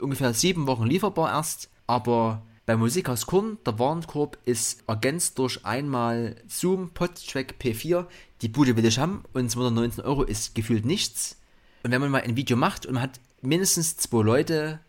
ungefähr 0.00 0.32
sieben 0.34 0.66
Wochen 0.66 0.86
lieferbar 0.86 1.32
erst, 1.32 1.70
aber 1.86 2.42
bei 2.66 2.76
Musik 2.76 3.10
aus 3.10 3.26
Korn, 3.26 3.58
der 3.66 3.78
Warenkorb 3.78 4.38
ist 4.46 4.84
ergänzt 4.86 5.38
durch 5.38 5.64
einmal 5.66 6.36
Zoom 6.48 6.90
Podtrack 6.90 7.56
P4. 7.60 8.06
Die 8.40 8.48
Bude 8.48 8.76
will 8.76 8.86
ich 8.86 8.98
haben 8.98 9.24
und 9.34 9.50
219 9.50 10.02
Euro 10.02 10.22
ist 10.22 10.54
gefühlt 10.54 10.86
nichts. 10.86 11.36
Und 11.82 11.90
wenn 11.90 12.00
man 12.00 12.10
mal 12.10 12.22
ein 12.22 12.36
Video 12.36 12.56
macht 12.56 12.86
und 12.86 12.94
man 12.94 13.02
hat 13.02 13.20
mindestens 13.42 13.98
zwei 13.98 14.22
Leute, 14.22 14.80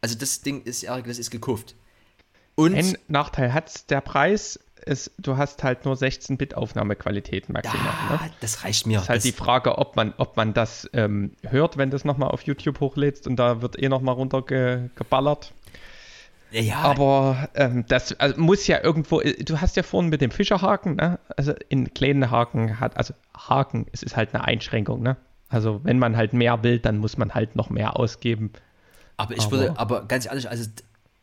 also 0.00 0.18
das 0.18 0.40
Ding 0.40 0.62
ist, 0.62 0.84
das 0.84 1.18
ist 1.18 1.30
gekauft. 1.30 1.76
Und 2.56 2.74
ein 2.74 2.98
Nachteil 3.06 3.54
hat 3.54 3.88
der 3.90 4.00
Preis, 4.00 4.58
ist, 4.82 5.12
du 5.18 5.36
hast 5.36 5.62
halt 5.62 5.84
nur 5.84 5.94
16-Bit-Aufnahmequalität 5.94 7.48
maximal. 7.48 7.86
Ja, 8.10 8.26
ne? 8.26 8.30
Das 8.40 8.64
reicht 8.64 8.86
mir. 8.86 8.94
Das 8.94 9.04
ist 9.04 9.08
halt 9.08 9.16
das 9.18 9.24
die 9.24 9.32
Frage, 9.32 9.78
ob 9.78 9.96
man, 9.96 10.14
ob 10.18 10.36
man 10.36 10.54
das 10.54 10.88
ähm, 10.92 11.32
hört, 11.48 11.76
wenn 11.76 11.90
du 11.90 11.96
es 11.96 12.04
nochmal 12.04 12.30
auf 12.30 12.42
YouTube 12.42 12.80
hochlädst 12.80 13.26
und 13.26 13.36
da 13.36 13.62
wird 13.62 13.80
eh 13.82 13.88
nochmal 13.88 14.14
runtergeballert. 14.14 15.52
Ja. 16.52 16.76
Aber 16.82 17.48
ähm, 17.54 17.84
das 17.88 18.18
also 18.20 18.38
muss 18.38 18.66
ja 18.66 18.82
irgendwo, 18.82 19.20
du 19.20 19.60
hast 19.60 19.76
ja 19.76 19.82
vorhin 19.82 20.10
mit 20.10 20.20
dem 20.20 20.30
Fischerhaken, 20.30 20.96
ne? 20.96 21.18
also 21.36 21.54
in 21.70 21.94
kleinen 21.94 22.30
Haken 22.30 22.78
hat, 22.78 22.96
also 22.96 23.14
Haken, 23.34 23.86
es 23.92 24.02
ist 24.02 24.16
halt 24.16 24.34
eine 24.34 24.44
Einschränkung, 24.44 25.02
ne? 25.02 25.16
Also 25.48 25.80
wenn 25.84 25.98
man 25.98 26.16
halt 26.16 26.32
mehr 26.32 26.62
will, 26.62 26.78
dann 26.78 26.98
muss 26.98 27.18
man 27.18 27.34
halt 27.34 27.56
noch 27.56 27.68
mehr 27.68 27.98
ausgeben. 27.98 28.52
Aber 29.18 29.34
ich 29.34 29.44
aber, 29.44 29.52
würde, 29.52 29.78
aber 29.78 30.04
ganz 30.06 30.26
ehrlich, 30.26 30.48
also 30.48 30.68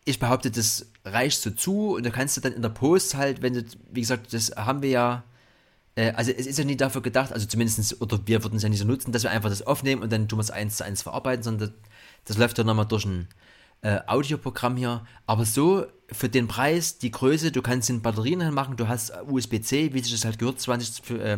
ich 0.10 0.20
behaupte, 0.20 0.52
das 0.52 0.88
reicht 1.06 1.42
so 1.42 1.52
zu 1.52 1.96
und 1.96 2.06
da 2.06 2.10
kannst 2.10 2.38
du 2.38 2.42
dann 2.42 2.54
in 2.54 2.62
der 2.62 2.70
Post 2.70 3.16
halt, 3.16 3.42
wenn 3.42 3.54
du, 3.54 3.64
wie 3.92 4.02
gesagt, 4.02 4.34
das 4.34 4.52
haben 4.56 4.82
wir 4.82 4.90
ja 4.90 5.24
Äh, 6.00 6.14
also 6.16 6.32
es 6.32 6.48
ist 6.48 6.58
ja 6.58 6.66
nie 6.66 6.78
dafür 6.78 7.02
gedacht, 7.02 7.34
also 7.34 7.46
zumindest, 7.46 8.02
oder 8.02 8.20
wir 8.26 8.44
würden 8.44 8.56
es 8.56 8.64
ja 8.64 8.70
nicht 8.70 8.80
so 8.80 8.86
nutzen, 8.86 9.12
dass 9.12 9.24
wir 9.24 9.32
einfach 9.32 9.50
das 9.50 9.62
aufnehmen 9.62 10.02
und 10.02 10.12
dann 10.12 10.28
tun 10.28 10.40
wir 10.40 10.44
es 10.44 10.52
eins 10.52 10.78
zu 10.78 10.86
eins 10.86 11.02
verarbeiten, 11.02 11.44
sondern 11.44 11.70
das, 11.70 11.92
das 12.26 12.38
läuft 12.38 12.58
ja 12.58 12.64
nochmal 12.64 12.86
durch 12.86 13.06
ein 13.06 13.28
äh, 13.82 14.00
Audioprogramm 14.08 14.78
hier. 14.78 15.06
Aber 15.26 15.46
so 15.46 15.86
für 16.12 16.30
den 16.30 16.48
Preis, 16.48 17.00
die 17.00 17.12
Größe, 17.12 17.52
du 17.52 17.62
kannst 17.62 17.90
den 17.90 18.02
Batterien 18.02 18.54
machen, 18.54 18.78
du 18.78 18.88
hast 18.88 19.12
USB-C, 19.28 19.94
wie 19.94 20.00
sich 20.00 20.14
das 20.14 20.26
halt 20.26 20.40
gehört, 20.40 20.60
20, 20.60 21.04
für, 21.04 21.22
äh, 21.22 21.38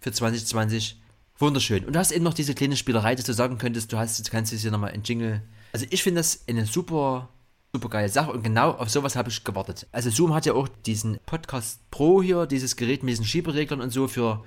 für 0.00 0.12
2020. 0.12 1.00
Wunderschön. 1.38 1.84
Und 1.84 1.94
du 1.94 1.98
hast 1.98 2.12
eben 2.12 2.24
noch 2.24 2.34
diese 2.34 2.54
kleine 2.54 2.76
Spielerei, 2.76 3.16
dass 3.16 3.24
du 3.24 3.34
sagen 3.34 3.58
könntest, 3.58 3.92
du 3.92 3.98
hast, 3.98 4.18
jetzt 4.18 4.30
kannst 4.30 4.52
du 4.52 4.56
hier 4.56 4.70
nochmal 4.70 4.92
ein 4.92 5.02
Jingle. 5.02 5.42
Also 5.72 5.84
ich 5.90 6.02
finde 6.02 6.20
das 6.20 6.44
eine 6.48 6.64
super, 6.64 7.28
super 7.74 7.88
geile 7.88 8.08
Sache 8.08 8.30
und 8.30 8.44
genau 8.44 8.70
auf 8.70 8.88
sowas 8.88 9.16
habe 9.16 9.30
ich 9.30 9.42
gewartet. 9.42 9.88
Also 9.90 10.08
Zoom 10.08 10.32
hat 10.32 10.46
ja 10.46 10.52
auch 10.52 10.68
diesen 10.86 11.18
Podcast 11.26 11.80
Pro 11.90 12.22
hier, 12.22 12.46
dieses 12.46 12.76
Gerät 12.76 13.02
mit 13.02 13.10
diesen 13.10 13.24
Schiebereglern 13.24 13.80
und 13.80 13.90
so 13.90 14.06
für 14.06 14.44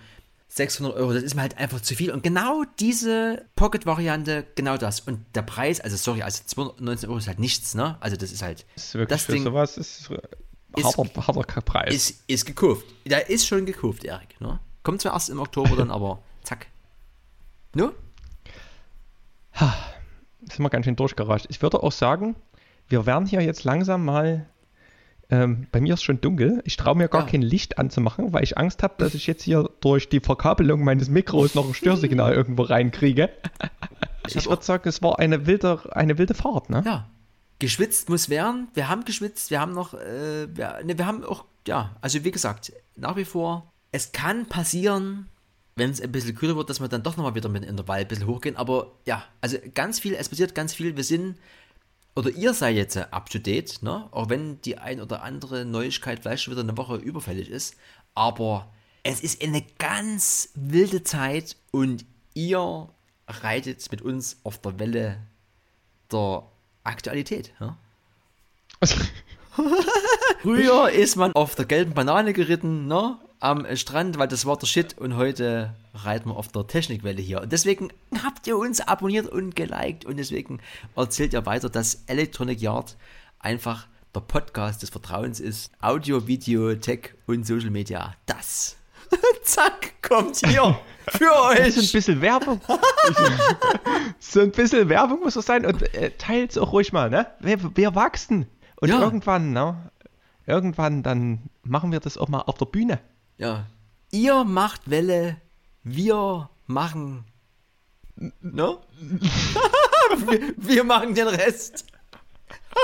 600 0.48 0.96
Euro. 0.96 1.12
Das 1.14 1.24
ist 1.24 1.36
mir 1.36 1.42
halt 1.42 1.58
einfach 1.58 1.82
zu 1.82 1.94
viel. 1.94 2.12
Und 2.12 2.24
genau 2.24 2.64
diese 2.80 3.46
Pocket-Variante, 3.58 4.46
genau 4.56 4.78
das. 4.78 5.02
Und 5.02 5.26
der 5.36 5.42
Preis, 5.42 5.82
also 5.82 5.98
sorry, 5.98 6.22
also 6.22 6.42
219 6.46 7.10
Euro 7.10 7.18
ist 7.18 7.28
halt 7.28 7.40
nichts, 7.40 7.76
ne? 7.76 7.98
Also 8.00 8.16
das 8.16 8.32
ist 8.32 8.42
halt. 8.42 8.66
Das 8.76 8.86
ist 8.86 8.94
wirklich 8.94 9.10
das 9.10 9.24
für 9.24 9.34
Ding 9.34 9.44
sowas 9.44 9.78
ist, 9.78 10.10
ist- 10.78 10.86
harter, 10.86 11.28
harter 11.28 11.62
Preis. 11.62 11.94
ist, 11.94 12.24
ist 12.28 12.46
gekauft. 12.46 12.86
Der 13.06 13.30
ist 13.30 13.46
schon 13.46 13.66
gekauft, 13.66 14.06
Erik. 14.06 14.40
Ne? 14.40 14.58
Kommt 14.84 15.02
zwar 15.02 15.12
erst 15.12 15.30
im 15.30 15.40
Oktober 15.42 15.76
dann, 15.76 15.92
aber 15.92 16.20
zack. 16.44 16.68
No? 17.76 17.92
sind 20.50 20.60
wir 20.64 20.70
ganz 20.70 20.86
schön 20.86 20.96
durchgerascht. 20.96 21.48
Ich 21.50 21.62
würde 21.62 21.84
auch 21.84 21.92
sagen, 21.92 22.36
wir 22.90 23.06
werden 23.06 23.26
hier 23.28 23.42
jetzt 23.42 23.64
langsam 23.64 24.06
mal. 24.06 24.46
Ähm, 25.30 25.68
bei 25.74 25.82
mir 25.82 25.96
ist 25.96 26.04
schon 26.04 26.22
dunkel. 26.22 26.62
Ich 26.64 26.78
traue 26.78 26.96
mir 26.96 27.10
gar 27.10 27.24
Ja. 27.24 27.28
kein 27.28 27.42
Licht 27.42 27.78
anzumachen, 27.78 28.32
weil 28.32 28.44
ich 28.44 28.58
Angst 28.58 28.82
habe, 28.82 28.94
dass 28.98 29.14
ich 29.14 29.28
jetzt 29.28 29.44
hier 29.44 29.70
durch 29.82 30.08
die 30.08 30.22
Verkabelung 30.22 30.86
meines 30.86 31.10
Mikros 31.10 31.54
noch 31.54 31.68
ein 31.68 31.74
Störsignal 31.74 32.34
irgendwo 32.36 32.64
reinkriege. 32.64 33.30
Ich, 34.26 34.38
hab 34.38 34.46
würde 34.46 34.64
sagen, 34.64 34.88
es 34.88 35.02
war 35.02 35.20
eine 35.20 35.46
wilde, 35.46 35.82
eine 35.94 36.18
wilde 36.18 36.34
Fahrt, 36.34 36.70
ne? 36.70 36.82
Ja. 36.86 37.10
Geschwitzt 37.60 38.08
muss 38.08 38.30
werden. 38.30 38.70
Wir 38.74 38.88
haben 38.88 39.04
geschwitzt. 39.04 39.52
Wir 39.52 39.60
haben 39.60 39.74
noch, 39.74 39.94
äh, 39.96 40.48
wir, 40.56 40.80
ne, 40.86 40.98
wir 40.98 41.06
haben 41.06 41.24
auch, 41.26 41.44
ja, 41.68 41.96
also 42.00 42.24
wie 42.24 42.32
gesagt, 42.32 42.72
nach 42.96 43.18
wie 43.18 43.26
vor, 43.26 43.74
es 43.92 44.14
kann 44.14 44.46
passieren, 44.46 45.28
wenn 45.76 45.90
es 45.90 46.00
ein 46.00 46.12
bisschen 46.12 46.36
kühler 46.36 46.56
wird, 46.56 46.70
dass 46.70 46.80
wir 46.80 46.88
dann 46.88 47.04
doch 47.04 47.18
nochmal 47.18 47.36
wieder 47.36 47.50
mit 47.50 47.64
dem 47.64 47.70
Intervall 47.70 48.00
ein 48.00 48.08
bisschen 48.08 48.28
hochgehen. 48.28 48.56
Aber 48.56 48.94
ja, 49.06 49.24
also 49.42 49.58
ganz 49.74 50.00
viel, 50.00 50.14
es 50.14 50.30
passiert 50.30 50.56
ganz 50.56 50.74
viel. 50.74 50.96
Wir 50.96 51.04
sind, 51.04 51.38
oder 52.18 52.32
ihr 52.32 52.56
seid 52.56 52.76
jetzt 52.76 52.98
up 52.98 53.30
to 53.30 53.38
date, 53.38 53.84
ne? 53.84 54.08
Auch 54.10 54.30
wenn 54.30 54.60
die 54.62 54.80
ein 54.80 55.00
oder 55.00 55.22
andere 55.22 55.66
Neuigkeit 55.66 56.20
vielleicht 56.20 56.44
schon 56.44 56.54
wieder 56.54 56.64
eine 56.64 56.76
Woche 56.76 56.96
überfällig 56.96 57.48
ist. 57.48 57.76
Aber 58.16 58.74
es 59.04 59.22
ist 59.22 59.44
eine 59.44 59.64
ganz 59.78 60.50
wilde 60.56 61.04
Zeit 61.04 61.58
und 61.70 62.06
ihr 62.34 62.90
reitet 63.28 63.92
mit 63.92 64.02
uns 64.02 64.38
auf 64.44 64.60
der 64.60 64.80
Welle 64.80 65.20
der 66.12 66.44
Aktualität. 66.84 67.54
Ja? 67.60 67.78
Früher 70.42 70.90
ist 70.90 71.18
man 71.18 71.34
auf 71.34 71.54
der 71.54 71.66
gelben 71.66 71.94
Banane 71.94 72.34
geritten, 72.34 72.88
ne? 72.88 73.20
Am 73.40 73.66
Strand, 73.76 74.18
weil 74.18 74.28
das 74.28 74.46
war 74.48 74.58
der 74.58 74.66
Shit 74.66 74.98
und 74.98 75.16
heute 75.16 75.76
reiten 75.94 76.30
wir 76.30 76.36
auf 76.36 76.48
der 76.48 76.66
Technikwelle 76.66 77.22
hier. 77.22 77.42
Und 77.42 77.52
deswegen 77.52 77.90
habt 78.24 78.48
ihr 78.48 78.58
uns 78.58 78.82
abonniert 78.82 79.28
und 79.28 79.56
geliked 79.56 80.06
und 80.06 80.18
deswegen 80.18 80.60
erzählt 80.96 81.34
ihr 81.34 81.46
weiter, 81.46 81.70
dass 81.70 82.04
Electronic 82.08 82.60
Yard 82.62 82.98
einfach 83.40 83.88
der 84.16 84.22
Podcast 84.22 84.82
des 84.82 84.90
Vertrauens 84.90 85.40
ist. 85.40 85.72
Audio, 85.82 86.26
Video, 86.28 86.74
Tech 86.76 87.14
und 87.28 87.46
Social 87.46 87.70
Media. 87.70 88.16
Das. 88.26 88.76
Zack, 89.44 89.94
kommt 90.02 90.38
hier 90.38 90.78
für 91.08 91.26
So 91.36 91.44
ein 91.44 91.62
euch. 91.62 91.92
bisschen 91.92 92.20
Werbung. 92.22 92.60
so 94.20 94.40
ein 94.42 94.52
bisschen 94.52 94.90
Werbung 94.90 95.20
muss 95.22 95.36
es 95.36 95.46
sein 95.46 95.64
und 95.66 95.82
äh, 95.94 96.12
teilt's 96.18 96.58
auch 96.58 96.72
ruhig 96.74 96.92
mal, 96.92 97.10
ne? 97.12 97.28
Wir, 97.40 97.58
wir 97.78 97.94
wachsen. 97.94 98.48
Und 98.82 98.90
Ja. 98.90 99.00
irgendwann, 99.00 99.54
ne? 99.54 99.92
Irgendwann, 100.48 101.04
dann 101.04 101.50
machen 101.64 101.92
wir 101.92 102.00
das 102.00 102.18
auch 102.18 102.30
mal 102.30 102.42
auf 102.42 102.58
der 102.58 102.66
Bühne. 102.66 103.00
Ja. 103.38 103.68
Ihr 104.12 104.44
macht 104.44 104.90
Welle, 104.90 105.38
wir 105.84 106.50
machen. 106.66 107.26
Ne? 108.42 108.78
wir, 110.26 110.54
wir 110.58 110.84
machen 110.84 111.14
den 111.16 111.28
Rest. 111.28 111.86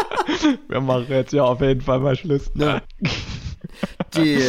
Wir 0.68 0.82
machen 0.82 1.06
jetzt 1.10 1.34
ja 1.34 1.44
auf 1.44 1.62
jeden 1.62 1.82
Fall 1.82 2.00
mal 2.00 2.16
Schluss. 2.16 2.50
Ja. 2.56 2.82
Die, 4.16 4.40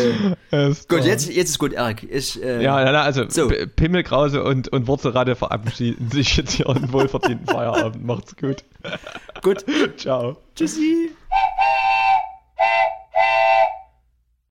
gut, 0.88 1.04
jetzt, 1.04 1.28
jetzt 1.28 1.50
ist 1.50 1.58
gut, 1.58 1.74
Erik. 1.74 2.02
Ich, 2.10 2.42
äh, 2.42 2.62
Ja, 2.62 2.82
na, 2.82 2.92
na, 2.92 3.02
also 3.02 3.28
So. 3.28 3.50
Pimmelkrause 3.76 4.42
und, 4.42 4.68
und 4.68 4.86
Wurzelratte 4.86 5.36
verabschieden 5.36 6.10
sich 6.10 6.36
jetzt 6.36 6.52
hier 6.52 6.68
einen 6.68 6.92
wohlverdienten 6.92 7.46
Feierabend. 7.46 8.04
Macht's 8.04 8.34
gut. 8.36 8.64
Gut. 9.42 9.64
Ciao. 9.98 10.38
Tschüssi. 10.54 11.10